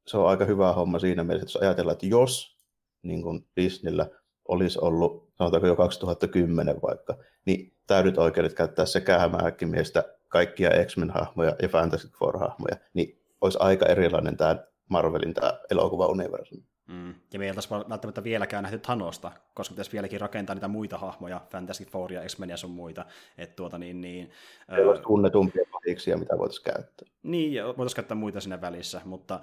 se 0.07 0.17
on 0.17 0.29
aika 0.29 0.45
hyvä 0.45 0.73
homma 0.73 0.99
siinä 0.99 1.23
mielessä, 1.23 1.45
että 1.45 1.57
jos 1.57 1.63
ajatellaan, 1.63 1.93
että 1.93 2.05
jos 2.05 2.57
niin 3.01 3.21
kuin 3.21 3.47
Disneyllä 3.55 4.09
olisi 4.47 4.79
ollut, 4.81 5.33
sanotaanko 5.37 5.67
jo 5.67 5.75
2010 5.75 6.81
vaikka, 6.81 7.17
niin 7.45 7.73
täydet 7.87 8.17
oikeudet 8.17 8.53
käyttää 8.53 8.85
sekä 8.85 9.19
hämähäkkimiestä, 9.19 10.03
kaikkia 10.29 10.69
X-Men-hahmoja 10.85 11.55
ja 11.61 11.67
Fantastic 11.67 12.11
Four-hahmoja, 12.11 12.77
niin 12.93 13.21
olisi 13.41 13.57
aika 13.61 13.85
erilainen 13.85 14.37
tämä 14.37 14.57
Marvelin 14.89 15.33
tämä 15.33 15.59
elokuva-universumi. 15.71 16.63
Mm. 16.87 17.15
Ja 17.33 17.39
me 17.39 17.45
ei 17.45 17.51
oltaisi 17.51 17.69
välttämättä 17.69 18.23
vieläkään 18.23 18.63
nähty 18.63 18.79
Thanosta, 18.79 19.31
koska 19.53 19.73
pitäisi 19.73 19.91
vieläkin 19.91 20.21
rakentaa 20.21 20.55
niitä 20.55 20.67
muita 20.67 20.97
hahmoja, 20.97 21.41
Fantastic 21.51 21.89
Four 21.89 22.13
ja 22.13 22.21
X-Men 22.27 22.49
ja 22.49 22.57
sun 22.57 22.71
muita. 22.71 23.05
Et 23.37 23.55
tuota, 23.55 23.77
niin, 23.77 24.01
niin, 24.01 24.31
Meillä 24.71 24.89
olisi 24.89 25.03
tunnetumpia 25.03 25.65
pahiksia, 25.71 26.17
mitä 26.17 26.37
voitaisiin 26.37 26.73
käyttää. 26.73 27.07
Niin, 27.23 27.53
ja 27.53 27.65
voitaisiin 27.65 27.95
käyttää 27.95 28.17
muita 28.17 28.41
sinne 28.41 28.61
välissä, 28.61 29.01
mutta 29.05 29.39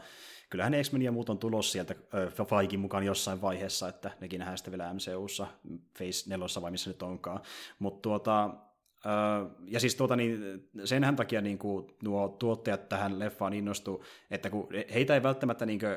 kyllähän 0.50 0.74
X-Men 0.82 1.02
ja 1.02 1.12
muut 1.12 1.28
on 1.28 1.38
tulossa 1.38 1.72
sieltä 1.72 1.94
äh, 2.40 2.46
Faikin 2.46 2.80
mukaan 2.80 3.04
jossain 3.04 3.42
vaiheessa, 3.42 3.88
että 3.88 4.10
nekin 4.20 4.38
nähdään 4.38 4.58
sitten 4.58 4.72
vielä 4.72 4.94
MCUssa, 4.94 5.46
Phase 5.98 6.30
4 6.30 6.46
vai 6.62 6.70
missä 6.70 6.90
nyt 6.90 7.02
onkaan. 7.02 7.40
Mutta 7.78 8.02
tuota, 8.02 8.50
ja 9.66 9.80
siis 9.80 9.94
tuota, 9.94 10.16
niin, 10.16 10.68
senhän 10.84 11.16
takia 11.16 11.40
niin 11.40 11.58
kuin, 11.58 11.86
nuo 12.02 12.28
tuottajat 12.28 12.88
tähän 12.88 13.18
leffaan 13.18 13.52
innostu, 13.52 14.04
että 14.30 14.50
kun 14.50 14.68
heitä 14.94 15.14
ei 15.14 15.22
välttämättä 15.22 15.66
niin 15.66 15.78
kuin, 15.78 15.90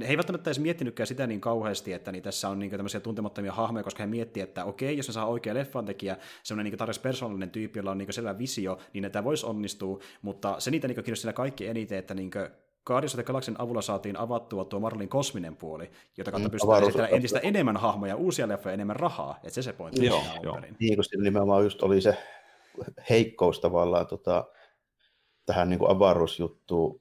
he 0.00 0.10
ei 0.10 0.16
välttämättä 0.16 0.50
edes 0.50 0.60
miettinytkään 0.60 1.06
sitä 1.06 1.26
niin 1.26 1.40
kauheasti, 1.40 1.92
että 1.92 2.12
niin 2.12 2.22
tässä 2.22 2.48
on 2.48 2.58
niin 2.58 2.70
tämmöisiä 2.70 3.00
tuntemattomia 3.00 3.52
hahmoja, 3.52 3.84
koska 3.84 4.02
he 4.02 4.06
miettii, 4.06 4.42
että 4.42 4.64
okei, 4.64 4.96
jos 4.96 5.08
ne 5.08 5.12
saa 5.12 5.26
oikea 5.26 5.54
leffantekijä, 5.54 6.16
semmoinen 6.42 6.70
niin 6.70 6.78
tarjoksi 6.78 7.00
persoonallinen 7.00 7.50
tyyppi, 7.50 7.78
jolla 7.78 7.90
on 7.90 7.98
niin 7.98 8.12
selvä 8.12 8.38
visio, 8.38 8.78
niin 8.92 9.12
tämä 9.12 9.24
voisi 9.24 9.46
onnistua, 9.46 9.98
mutta 10.22 10.60
se 10.60 10.70
niitä 10.70 10.88
niin 10.88 10.94
kiinnosti 10.94 11.22
siellä 11.22 11.32
kaikki 11.32 11.66
eniten, 11.66 11.98
että 11.98 12.14
niin 12.14 12.30
Guardians 12.88 13.14
of 13.14 13.16
the 13.16 13.22
Galaxyn 13.24 13.60
avulla 13.60 13.82
saatiin 13.82 14.16
avattua 14.16 14.64
tuo 14.64 14.80
Marvelin 14.80 15.08
kosminen 15.08 15.56
puoli, 15.56 15.90
jota 16.16 16.30
kautta 16.30 16.48
Mm, 16.48 16.52
pystytään 16.52 16.82
esittelemään 16.82 17.14
entistä 17.14 17.38
enemmän 17.38 17.76
hahmoja, 17.76 18.16
uusia 18.16 18.48
leffoja, 18.48 18.72
enemmän 18.72 18.96
rahaa, 18.96 19.36
että 19.36 19.54
se 19.54 19.62
se 19.62 19.72
pointti 19.72 20.06
Joo, 20.06 20.22
joo. 20.42 20.60
Niin, 20.80 20.94
kun 20.94 21.04
siinä 21.04 21.22
nimenomaan 21.22 21.64
just 21.64 21.82
oli 21.82 22.00
se 22.00 22.18
heikkous 23.10 23.60
tavallaan 23.60 24.06
tota, 24.06 24.44
tähän 25.46 25.70
niin 25.70 25.78
kuin 25.78 25.90
avaruusjuttuun 25.90 27.00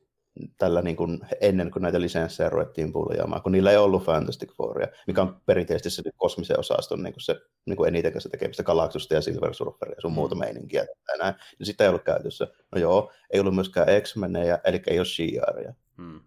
tällä 0.58 0.82
niin 0.82 0.96
kuin 0.96 1.20
ennen 1.42 1.72
kuin 1.72 1.84
näitä 1.84 2.02
lisenssejä 2.02 2.50
ruvettiin 2.50 2.94
puljaamaan, 2.94 3.42
kun 3.42 3.52
niillä 3.52 3.72
ei 3.72 3.78
ollut 3.78 4.04
Fantastic 4.04 4.54
Fouria, 4.54 4.88
mikä 5.08 5.22
on 5.22 5.42
perinteisesti 5.46 5.90
se 5.90 6.12
kosmisen 6.18 6.60
osaston 6.60 7.04
niin 7.04 7.14
kuin 7.14 7.22
se 7.24 7.36
niin 7.66 7.78
kuin 7.78 7.88
eniten 7.88 8.12
kanssa 8.14 8.30
tekemistä 8.30 8.64
Galactusta 8.64 9.14
ja 9.14 9.22
Silver 9.22 9.54
Surferia 9.54 9.96
ja 9.96 10.02
sun 10.02 10.12
muuta 10.12 10.36
meininkiä 10.36 10.82
ja 10.82 11.18
näin, 11.18 11.36
niin 11.60 11.66
sitä 11.66 11.84
ei 11.84 11.90
ollut 11.90 12.04
käytössä. 12.04 12.48
No 12.72 12.82
joo, 12.82 13.12
ei 13.30 13.40
ollut 13.40 13.56
myöskään 13.56 13.88
X-Meneja, 14.02 14.60
eli 14.64 14.82
ei 14.88 15.00
ole 15.00 15.06
Shiaria, 15.06 15.74
Hmm. 15.98 16.22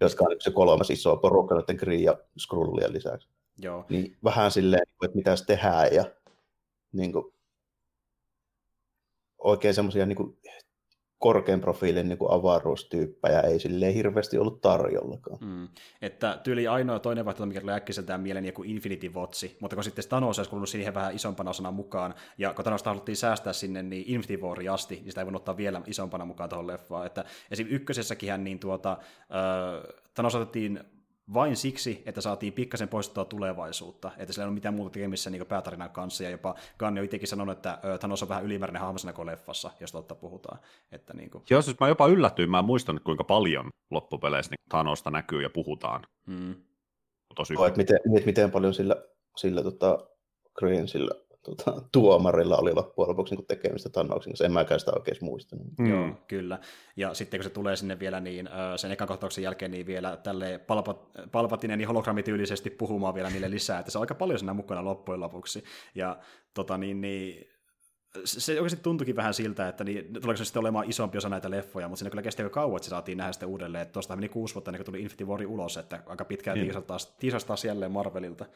jotka 0.00 0.24
on 0.24 0.36
se 0.38 0.50
kolmas 0.50 0.90
iso 0.90 1.16
porukka 1.16 1.54
noiden 1.54 1.76
Kree 1.76 1.96
ja 1.96 2.18
Skrullien 2.38 2.92
lisäksi. 2.92 3.28
Joo. 3.58 3.84
Niin 3.88 4.16
vähän 4.24 4.50
silleen, 4.50 4.82
että 5.04 5.16
mitäs 5.16 5.42
tehdään 5.42 5.94
ja 5.94 6.04
niin 6.92 7.12
kuin, 7.12 7.24
oikein 9.38 9.74
semmoisia 9.74 10.06
niin 10.06 10.16
kuin, 10.16 10.38
korkean 11.18 11.60
profiilin 11.60 12.08
niin 12.08 12.18
kuin 12.18 12.32
avaruustyyppejä 12.32 13.40
ei 13.40 13.58
silleen 13.58 13.94
hirveästi 13.94 14.38
ollut 14.38 14.60
tarjollakaan. 14.60 15.38
Mm. 15.40 15.68
Että 16.02 16.40
tyyli 16.42 16.68
ainoa 16.68 16.98
toinen 16.98 17.24
vaihtoehto, 17.24 17.46
mikä 17.46 17.60
tulee 17.60 17.74
äkkiseltään 17.74 18.20
mieleen, 18.20 18.44
joku 18.44 18.62
Infinity 18.62 19.08
Watch, 19.08 19.56
mutta 19.60 19.76
kun 19.76 19.84
sitten 19.84 20.04
Thanos 20.08 20.38
olisi 20.38 20.50
kuulunut 20.50 20.68
siihen 20.68 20.94
vähän 20.94 21.14
isompana 21.14 21.50
osana 21.50 21.70
mukaan, 21.70 22.14
ja 22.38 22.54
kun 22.54 22.64
Thanos 22.64 22.84
haluttiin 22.84 23.16
säästää 23.16 23.52
sinne 23.52 23.82
niin 23.82 24.04
Infinity 24.06 24.42
Waria 24.44 24.74
asti, 24.74 24.94
niin 24.94 25.08
sitä 25.08 25.20
ei 25.20 25.24
voinut 25.24 25.40
ottaa 25.40 25.56
vielä 25.56 25.82
isompana 25.86 26.24
mukaan 26.24 26.50
tuohon 26.50 26.66
leffaan. 26.66 27.06
Että 27.06 27.24
esim. 27.50 27.66
ykkösessäkin 27.70 28.44
niin 28.44 28.58
tuota, 28.58 28.90
äh, 28.90 29.94
Thanos 30.14 30.34
otettiin 30.34 30.80
vain 31.34 31.56
siksi, 31.56 32.02
että 32.06 32.20
saatiin 32.20 32.52
pikkasen 32.52 32.88
poistettua 32.88 33.24
tulevaisuutta, 33.24 34.10
että 34.18 34.32
sillä 34.32 34.44
ei 34.44 34.48
ole 34.48 34.54
mitään 34.54 34.74
muuta 34.74 34.92
tekemistä 34.92 35.30
niin 35.30 35.46
päätarinan 35.46 35.90
kanssa, 35.90 36.24
ja 36.24 36.30
jopa 36.30 36.54
Gunn 36.78 36.98
on 36.98 37.04
itsekin 37.04 37.28
sanonut, 37.28 37.56
että 37.56 37.78
Thanos 38.00 38.22
on 38.22 38.28
vähän 38.28 38.44
ylimääräinen 38.44 38.82
hahmo 38.82 38.98
siinä 38.98 39.12
koko 39.12 39.26
leffassa, 39.26 39.70
jos 39.80 39.92
totta 39.92 40.14
puhutaan. 40.14 40.58
Että, 40.92 41.14
niin 41.14 41.30
kuin, 41.30 41.44
Joo, 41.50 41.62
siis 41.62 41.80
mä 41.80 41.88
jopa 41.88 42.06
yllätyin, 42.06 42.50
mä 42.50 42.58
en 42.58 42.64
muistanut 42.64 43.02
kuinka 43.02 43.24
paljon 43.24 43.70
loppupeleissä 43.90 44.50
niin 44.50 44.68
Thanosta 44.70 45.10
näkyy 45.10 45.42
ja 45.42 45.50
puhutaan. 45.50 46.02
mm, 46.26 46.54
Tosi 47.34 47.54
että 47.66 47.76
miten, 47.76 47.98
miten 48.26 48.50
paljon 48.50 48.74
sillä, 48.74 48.96
sillä 49.36 49.62
tota, 49.62 49.98
Green, 50.58 50.88
tota, 51.56 51.82
tuomarilla 51.92 52.56
oli 52.56 52.74
loppujen 52.74 53.08
lopuksi 53.08 53.34
niin 53.34 53.46
tekemistä 53.46 53.88
Thanoksen 53.88 54.30
kanssa. 54.32 54.44
En 54.44 54.52
mäkään 54.52 54.80
sitä 54.80 54.92
oikein 54.96 55.16
muistanut. 55.20 55.66
Mm. 55.78 55.90
Joo, 55.90 56.10
kyllä. 56.28 56.58
Ja 56.96 57.14
sitten 57.14 57.40
kun 57.40 57.44
se 57.44 57.50
tulee 57.50 57.76
sinne 57.76 57.98
vielä 57.98 58.20
niin, 58.20 58.48
sen 58.76 58.92
ekan 58.92 59.08
kohtauksen 59.08 59.44
jälkeen 59.44 59.70
niin 59.70 59.86
vielä 59.86 60.16
tälle 60.16 60.58
palpat, 60.58 61.08
palpatinen 61.32 61.78
niin 61.78 61.88
hologrammityylisesti 61.88 62.70
puhumaan 62.70 63.14
vielä 63.14 63.30
niille 63.30 63.50
lisää, 63.50 63.78
että 63.78 63.90
se 63.90 63.98
on 63.98 64.02
aika 64.02 64.14
paljon 64.14 64.38
siinä 64.38 64.54
mukana 64.54 64.84
loppujen 64.84 65.20
lopuksi. 65.20 65.64
Ja 65.94 66.18
tota 66.54 66.78
niin, 66.78 67.00
niin 67.00 67.48
se 68.24 68.52
oikeasti 68.52 68.82
tuntuikin 68.82 69.16
vähän 69.16 69.34
siltä, 69.34 69.68
että 69.68 69.84
niin, 69.84 70.12
tuleeko 70.12 70.36
se 70.36 70.44
sitten 70.44 70.60
olemaan 70.60 70.90
isompi 70.90 71.18
osa 71.18 71.28
näitä 71.28 71.50
leffoja, 71.50 71.88
mutta 71.88 71.98
siinä 71.98 72.10
kyllä 72.10 72.22
kesti 72.22 72.42
aika 72.42 72.54
kauan, 72.54 72.76
että 72.76 72.84
se 72.84 72.90
saatiin 72.90 73.18
nähdä 73.18 73.32
sitten 73.32 73.48
uudelleen. 73.48 73.82
Että 73.82 73.92
tuosta 73.92 74.16
meni 74.16 74.28
kuusi 74.28 74.54
vuotta 74.54 74.70
ennen 74.70 74.78
kuin 74.78 74.86
tuli 74.86 75.02
Infinity 75.02 75.24
War 75.24 75.46
ulos, 75.46 75.76
että 75.76 76.02
aika 76.06 76.24
pitkään 76.24 76.54
Niin. 76.54 76.66
tiisas 76.66 76.84
taas, 76.84 77.06
tiisas 77.06 77.44
taas 77.44 77.64
jälleen 77.64 77.92
Marvelilta. 77.92 78.46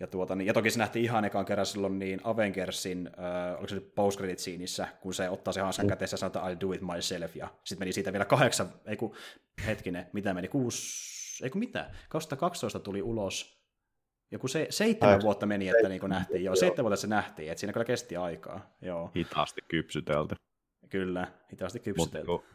Ja, 0.00 0.06
tuota, 0.06 0.34
niin, 0.34 0.46
ja 0.46 0.54
toki 0.54 0.70
se 0.70 0.78
nähtiin 0.78 1.04
ihan 1.04 1.24
ekaan 1.24 1.44
kerran 1.44 1.66
silloin 1.66 1.98
niin 1.98 2.20
Avengersin, 2.24 3.10
äh, 3.18 3.52
oliko 3.58 3.68
se 3.68 3.74
nyt 3.74 3.94
post 3.94 4.18
credit 4.18 4.38
kun 5.00 5.14
se 5.14 5.30
ottaa 5.30 5.52
se 5.52 5.60
hanskan 5.60 5.86
käteessä 5.86 6.14
ja 6.14 6.18
sanoo, 6.18 6.28
että 6.28 6.40
I'll 6.40 6.68
do 6.68 6.72
it 6.72 6.82
myself, 6.94 7.36
ja 7.36 7.48
sitten 7.64 7.82
meni 7.82 7.92
siitä 7.92 8.12
vielä 8.12 8.24
kahdeksan, 8.24 8.68
ei 8.86 8.96
kun, 8.96 9.14
hetkinen, 9.66 10.06
mitä 10.12 10.34
meni, 10.34 10.48
kuusi, 10.48 11.44
ei 11.44 11.50
kun 11.50 11.58
mitä, 11.58 11.90
2012 12.08 12.80
tuli 12.80 13.02
ulos, 13.02 13.55
joku 14.30 14.48
se, 14.48 14.66
seitsemän 14.70 15.12
Kahdeksan- 15.14 15.22
vuotta 15.24 15.46
meni, 15.46 15.68
että 15.68 15.88
niin 15.88 16.00
nähtiin, 16.08 16.44
joo, 16.44 16.44
joo. 16.44 16.56
seitsemän 16.56 16.84
vuotta 16.90 17.00
se 17.00 17.06
nähtiin, 17.06 17.50
että 17.50 17.60
siinä 17.60 17.72
kyllä 17.72 17.84
kesti 17.84 18.16
aikaa, 18.16 18.76
joo, 18.82 19.10
hitaasti 19.16 19.60
kypsytelty. 19.68 20.34
kyllä, 20.88 21.26
hitaasti 21.52 21.78
Mutta 21.78 21.84
kypsytelty. 22.18 22.46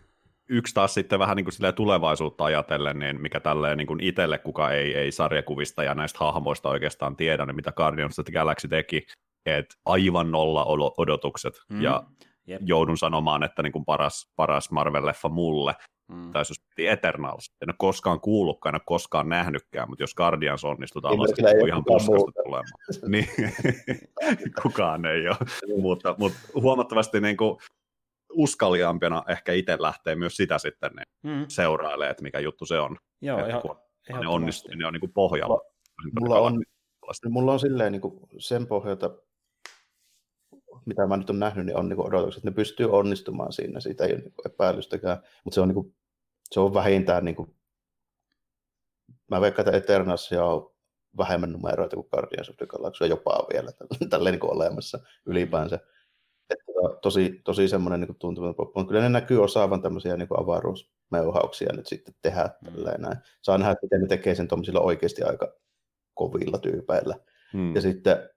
yksi 0.50 0.74
taas 0.74 0.94
sitten 0.94 1.20
vähän 1.20 1.36
niin 1.38 1.46
kuin 1.46 1.76
tulevaisuutta 1.76 2.44
ajatellen, 2.44 3.00
niin 3.00 3.22
mikä 3.22 3.40
tälleen 3.40 3.78
niin 3.78 3.88
kuin 3.88 4.00
itselle, 4.04 4.38
kuka 4.38 4.72
ei, 4.72 4.96
ei 4.96 5.12
sarjakuvista 5.12 5.84
ja 5.84 5.96
näistä 5.96 6.20
hahmoista 6.20 6.70
oikeastaan 6.70 7.16
tiedä, 7.16 7.46
niin 7.46 7.56
mitä 7.56 7.72
Guardians 7.72 8.20
of 8.20 8.26
the 8.26 8.34
Galaxy 8.34 8.68
teki, 8.68 9.06
että 9.46 9.76
aivan 9.86 10.32
nolla 10.32 10.64
olo- 10.66 10.94
odotukset, 10.98 11.54
Mm, 11.70 11.76
mm. 11.76 11.82
ja 11.82 12.04
jep. 12.48 12.62
joudun 12.66 12.98
sanomaan, 12.98 13.44
että 13.44 13.64
niin 13.64 13.72
kuin 13.74 13.86
paras, 13.86 14.32
paras 14.36 14.70
Marvel-leffa 14.72 15.30
mulle, 15.30 15.74
Mm. 16.08 16.32
tai 16.32 16.40
jos 16.42 16.62
Eternals, 16.78 17.52
en 17.62 17.70
ole 17.70 17.76
koskaan 17.78 18.20
kuullutkaan, 18.22 18.76
en 18.76 18.80
ole 18.80 18.84
koskaan 18.86 19.30
nähnytkään, 19.30 19.90
mutta 19.90 20.04
jos 20.04 20.16
Guardians 20.16 20.64
onnistutaan, 20.66 21.14
Niin, 21.18 21.20
niin 21.20 21.36
se 21.50 21.58
ole 21.62 21.68
ihan 21.70 21.84
puskasta 21.86 22.16
muu. 22.16 22.32
tulemaan. 22.44 22.64
niin, 23.12 23.28
kukaan 24.64 25.06
ei 25.06 25.28
ole, 25.28 25.38
mutta, 25.82 26.16
mutta 26.18 26.40
huomattavasti 26.56 27.22
niin 27.22 27.38
kuin 27.38 27.58
uskalliampina 28.34 29.24
ehkä 29.28 29.54
itse 29.54 29.78
lähtee 29.80 30.16
myös 30.16 30.36
sitä 30.38 30.58
sitten 30.58 30.92
niin 30.96 31.06
Mm. 31.38 31.46
seurailee, 31.48 32.10
että 32.10 32.24
mikä 32.24 32.40
juttu 32.40 32.66
se 32.66 32.80
on. 32.80 32.98
Joo, 33.22 33.38
että 33.38 33.50
ihan, 33.50 33.62
kun 33.62 33.72
ne 33.72 33.78
ehdottomasti. 34.10 34.36
onnistuu, 34.36 34.70
niin 34.70 34.80
ne 34.80 34.88
on 34.88 34.94
niin 34.94 35.00
kuin 35.02 35.14
pohjalla. 35.14 35.62
Mulla 36.20 36.40
on, 36.40 36.64
mulla 37.30 37.52
on 37.54 37.60
silleen 37.60 37.92
niin 37.92 38.02
kuin 38.02 38.20
sen 38.38 38.68
pohjalta, 38.68 39.10
mitä 40.86 41.08
mä 41.08 41.18
nyt 41.18 41.30
on 41.30 41.40
nähnyt, 41.40 41.66
niin 41.66 41.78
on 41.78 41.90
niin 41.90 42.08
odotukset, 42.08 42.40
että 42.40 42.50
ne 42.50 42.56
pystyy 42.56 42.92
onnistumaan 42.92 43.54
siinä, 43.54 43.80
siitä 43.80 44.06
ei 44.06 44.14
ole 44.14 44.20
niin 44.22 44.34
epäilystäkään, 44.46 45.18
mutta 45.44 45.56
se 45.56 45.62
on, 45.62 45.68
niin 45.68 45.76
kuin, 45.76 45.96
se 46.52 46.60
on 46.60 46.74
vähintään, 46.74 47.26
niin 47.26 47.36
kuin, 47.36 47.56
mä 49.32 49.42
veikkaan, 49.42 49.68
että 49.68 49.78
Eternalsia 49.78 50.46
on 50.46 50.72
vähemmän 51.18 51.52
numeroita 51.52 51.96
kuin 51.96 52.08
Guardians 52.12 52.50
of 52.50 52.58
the 52.58 52.66
Galaxy, 52.66 53.04
ja 53.04 53.08
jopa 53.08 53.48
vielä 53.54 53.72
tälleen 54.10 54.40
niin 54.40 54.52
olemassa 54.52 55.00
ylipäänsä. 55.26 55.80
Että, 56.50 56.64
tota, 56.74 56.96
tosi, 56.96 57.42
tosi 57.44 57.68
semmoinen 57.68 58.02
niin 58.02 58.16
tuntuma 58.20 58.54
poppo. 58.54 58.80
Mutta 58.80 58.90
Kyllä 58.90 59.02
ne 59.02 59.10
näkyy 59.10 59.44
osaavan 59.44 59.82
tämmöisiä 59.82 60.18
niin 60.18 60.28
avaruusmeuhauksia 60.38 61.74
nyt 61.74 61.88
sitten 61.88 62.16
tehdä 62.22 62.50
Mm. 62.62 62.74
tälleen 62.74 63.02
näin. 63.02 63.18
Saa 63.42 63.58
nähdä, 63.58 63.76
miten 63.82 64.02
ne 64.02 64.08
tekee 64.08 64.36
sen 64.36 64.48
tuommoisilla 64.48 64.80
oikeasti 64.80 65.24
aika 65.24 65.54
kovilla 66.14 66.58
tyypeillä. 66.58 67.16
Hmm. 67.54 67.76
Ja 67.76 67.82
sitten, 67.82 68.30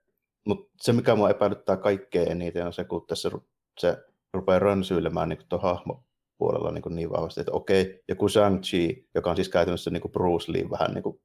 mutta 0.45 0.74
se 0.80 0.92
mikä 0.92 1.14
mua 1.14 1.30
epäilyttää 1.30 1.76
kaikkein 1.76 2.30
eniten 2.30 2.66
on 2.66 2.72
se, 2.72 2.84
kun 2.84 3.07
tässä 3.07 3.30
se 3.78 3.97
rupeaa 4.34 4.59
rönsyilemään 4.59 5.28
niin 5.28 5.38
tuon 5.49 5.62
hahmopuolella 5.62 6.70
niin, 6.70 6.82
niin 6.88 7.11
vahvasti, 7.11 7.40
että 7.40 7.53
okei, 7.53 8.03
joku 8.09 8.26
Shang-Chi, 8.28 9.09
joka 9.14 9.30
on 9.30 9.36
siis 9.36 9.49
käytännössä 9.49 9.90
niin 9.90 10.01
kuin 10.01 10.12
Bruce 10.12 10.53
Lee 10.53 10.70
vähän 10.70 10.90
niin 10.95 11.03
kuin 11.03 11.20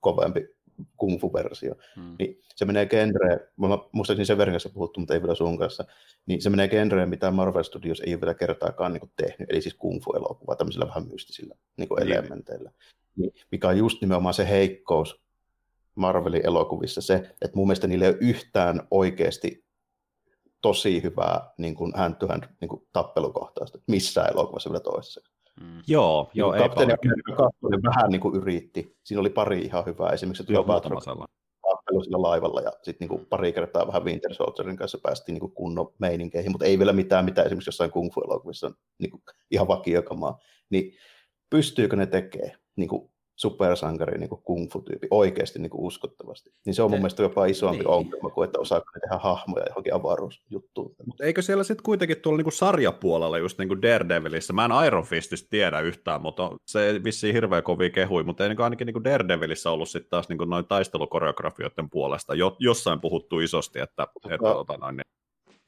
kovempi 0.00 0.58
kung 0.96 1.20
fu-versio. 1.20 1.74
Hmm. 1.96 2.16
Niin 2.18 2.40
se 2.56 2.64
menee 2.64 2.86
genreen, 2.86 3.40
me 3.56 3.66
ollaan 3.66 3.88
muistaakseni 3.92 4.26
sen 4.26 4.38
verran 4.38 4.52
kanssa 4.52 4.68
puhuttu, 4.68 5.00
mutta 5.00 5.14
ei 5.14 5.22
vielä 5.22 5.34
sun 5.34 5.58
kanssa, 5.58 5.84
niin 6.26 6.42
se 6.42 6.50
menee 6.50 6.68
genreen, 6.68 7.08
mitä 7.08 7.30
Marvel 7.30 7.62
Studios 7.62 8.00
ei 8.00 8.14
ole 8.14 8.20
vielä 8.20 8.34
kertaakaan 8.34 8.92
niin 8.92 9.00
kuin 9.00 9.12
tehnyt, 9.16 9.50
eli 9.50 9.62
siis 9.62 9.74
kung 9.74 10.00
fu-elokuva 10.04 10.56
tämmöisillä 10.56 10.86
vähän 10.86 11.08
mystisillä 11.12 11.54
niin 11.76 11.88
kuin 11.88 12.02
elementeillä. 12.02 12.70
Niin, 13.16 13.32
mikä 13.52 13.68
on 13.68 13.78
just 13.78 14.00
nimenomaan 14.00 14.34
se 14.34 14.48
heikkous 14.48 15.20
Marvelin 15.98 16.46
elokuvissa, 16.46 17.00
se, 17.00 17.14
että 17.14 17.56
mun 17.56 17.66
mielestä 17.66 17.86
niillä 17.86 18.04
ei 18.04 18.10
ole 18.10 18.18
yhtään 18.20 18.82
oikeasti 18.90 19.64
tosi 20.62 21.02
hyvää 21.02 21.52
niin 21.58 21.74
kuin 21.74 21.92
hand-to-hand 21.96 22.44
niin 22.60 22.68
kuin 22.68 22.88
tappelukohtausta 22.92 23.78
missään 23.86 24.32
elokuvassa 24.32 24.70
vielä 24.70 24.80
toisessa. 24.80 25.20
Mm. 25.60 25.82
Joo, 25.86 26.30
joo 26.34 26.52
niin 26.52 26.62
Kapteeni 26.62 26.92
Amerikka 26.92 27.50
vähän 27.82 28.10
niin 28.10 28.20
kuin 28.20 28.34
yritti. 28.34 28.96
Siinä 29.04 29.20
oli 29.20 29.30
pari 29.30 29.60
ihan 29.60 29.86
hyvää. 29.86 30.10
Esimerkiksi 30.10 30.52
Joo, 30.52 30.64
tappelu 31.88 32.04
sillä 32.04 32.22
laivalla 32.22 32.60
ja 32.60 32.72
sitten 32.82 33.08
niin 33.08 33.26
pari 33.26 33.52
kertaa 33.52 33.86
vähän 33.86 34.04
Winter 34.04 34.34
Soldierin 34.34 34.76
kanssa 34.76 34.98
päästiin 35.02 35.34
niin 35.34 35.40
kuin 35.40 35.52
kunnon 35.52 35.94
meininkeihin, 35.98 36.52
mutta 36.52 36.64
ei 36.64 36.78
vielä 36.78 36.92
mitään, 36.92 37.24
mitä 37.24 37.42
esimerkiksi 37.42 37.68
jossain 37.68 37.90
kung 37.90 38.14
fu-elokuvissa 38.14 38.66
on 38.66 38.74
niin 38.98 39.10
kuin 39.10 39.22
ihan 39.50 39.68
vakiokamaa. 39.68 40.38
Niin 40.70 40.92
pystyykö 41.50 41.96
ne 41.96 42.06
tekemään 42.06 42.58
niin 42.76 42.88
kuin 42.88 43.10
supersankari 43.38 44.18
niin 44.18 44.28
kuin 44.28 44.42
kung 44.42 44.72
fu-tyyppi 44.72 45.06
oikeasti 45.10 45.58
niin 45.58 45.70
kuin 45.70 45.84
uskottavasti. 45.84 46.50
Niin 46.66 46.74
se 46.74 46.82
on 46.82 46.90
mun 46.90 47.00
mielestä 47.00 47.22
jopa 47.22 47.46
isompi 47.46 47.78
niin. 47.78 47.88
ongelma 47.88 48.30
kuin, 48.30 48.46
että 48.46 48.58
osaako 48.58 48.90
ne 48.94 49.00
tehdä 49.00 49.18
hahmoja 49.18 49.64
johonkin 49.68 49.94
avaruusjuttuun. 49.94 50.94
Mutta 51.06 51.24
eikö 51.24 51.42
siellä 51.42 51.64
sitten 51.64 51.82
kuitenkin 51.82 52.20
tuolla 52.20 52.36
niin 52.36 52.44
kuin 52.44 52.52
sarjapuolella, 52.52 53.38
just 53.38 53.58
niin 53.58 53.68
kuin 53.68 53.82
Daredevilissä, 53.82 54.52
mä 54.52 54.64
en 54.64 54.86
Iron 54.86 55.04
Fististä 55.04 55.48
tiedä 55.50 55.80
yhtään, 55.80 56.22
mutta 56.22 56.50
se 56.66 57.00
vissiin 57.04 57.34
hirveän 57.34 57.62
kovia 57.62 57.90
kehui, 57.90 58.22
mutta 58.22 58.44
ei 58.44 58.48
niin 58.48 58.60
ainakin 58.60 58.86
niin 58.86 58.94
kuin 58.94 59.04
Daredevilissä 59.04 59.70
ollut 59.70 59.88
sitten 59.88 60.10
taas 60.10 60.28
niin 60.28 60.38
kuin 60.38 60.50
noin 60.50 60.66
taistelukoreografioiden 60.66 61.90
puolesta. 61.90 62.34
Jo, 62.34 62.56
jossain 62.58 63.00
puhuttu 63.00 63.40
isosti, 63.40 63.80
että, 63.80 64.06
no, 64.24 64.34
että 64.34 64.52
tota, 64.52 64.76
noin, 64.76 64.96
niin, 64.96 65.04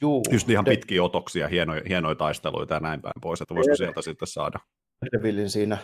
Juu, 0.02 0.22
just 0.30 0.50
ihan 0.50 0.64
de- 0.64 0.70
pitkiä 0.70 1.02
otoksia, 1.02 1.48
hienoja, 1.48 1.82
hienoja 1.88 2.14
taisteluita 2.14 2.74
ja 2.74 2.80
näin 2.80 3.02
päin 3.02 3.20
pois, 3.20 3.40
että 3.40 3.54
voisiko 3.54 3.76
sieltä 3.76 4.02
sitten 4.02 4.28
saada. 4.28 4.58
Daredevilin 5.00 5.50
siinä 5.50 5.78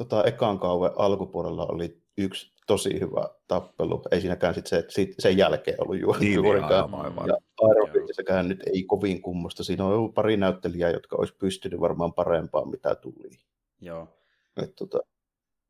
tota, 0.00 0.24
ekan 0.24 0.58
kauan 0.58 0.92
alkupuolella 0.96 1.66
oli 1.66 2.02
yksi 2.18 2.52
tosi 2.66 3.00
hyvä 3.00 3.28
tappelu. 3.48 4.02
Ei 4.10 4.20
siinäkään 4.20 4.54
sit 4.54 4.66
se, 4.66 4.84
sit 4.88 5.14
sen 5.18 5.36
jälkeen 5.36 5.76
ollut 5.80 6.00
juuri, 6.00 6.20
niin, 6.20 6.34
juurikaan. 6.34 6.94
Aivan. 6.94 7.28
Ja 7.28 7.36
Iron 7.70 8.48
nyt 8.48 8.62
ei 8.66 8.82
kovin 8.82 9.22
kummosta. 9.22 9.64
Siinä 9.64 9.84
on 9.84 9.92
ollut 9.92 10.14
pari 10.14 10.36
näyttelijää, 10.36 10.90
jotka 10.90 11.16
olisi 11.16 11.34
pystynyt 11.38 11.80
varmaan 11.80 12.12
parempaan, 12.12 12.70
mitä 12.70 12.94
tuli. 12.94 13.30
Joo. 13.80 14.08
Et, 14.62 14.76
tota, 14.76 14.98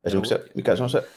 esimerkiksi 0.03 0.35
se, 0.35 0.45
mikä 0.55 0.75
se 0.75 0.83
on 0.83 0.89
se, 0.89 1.07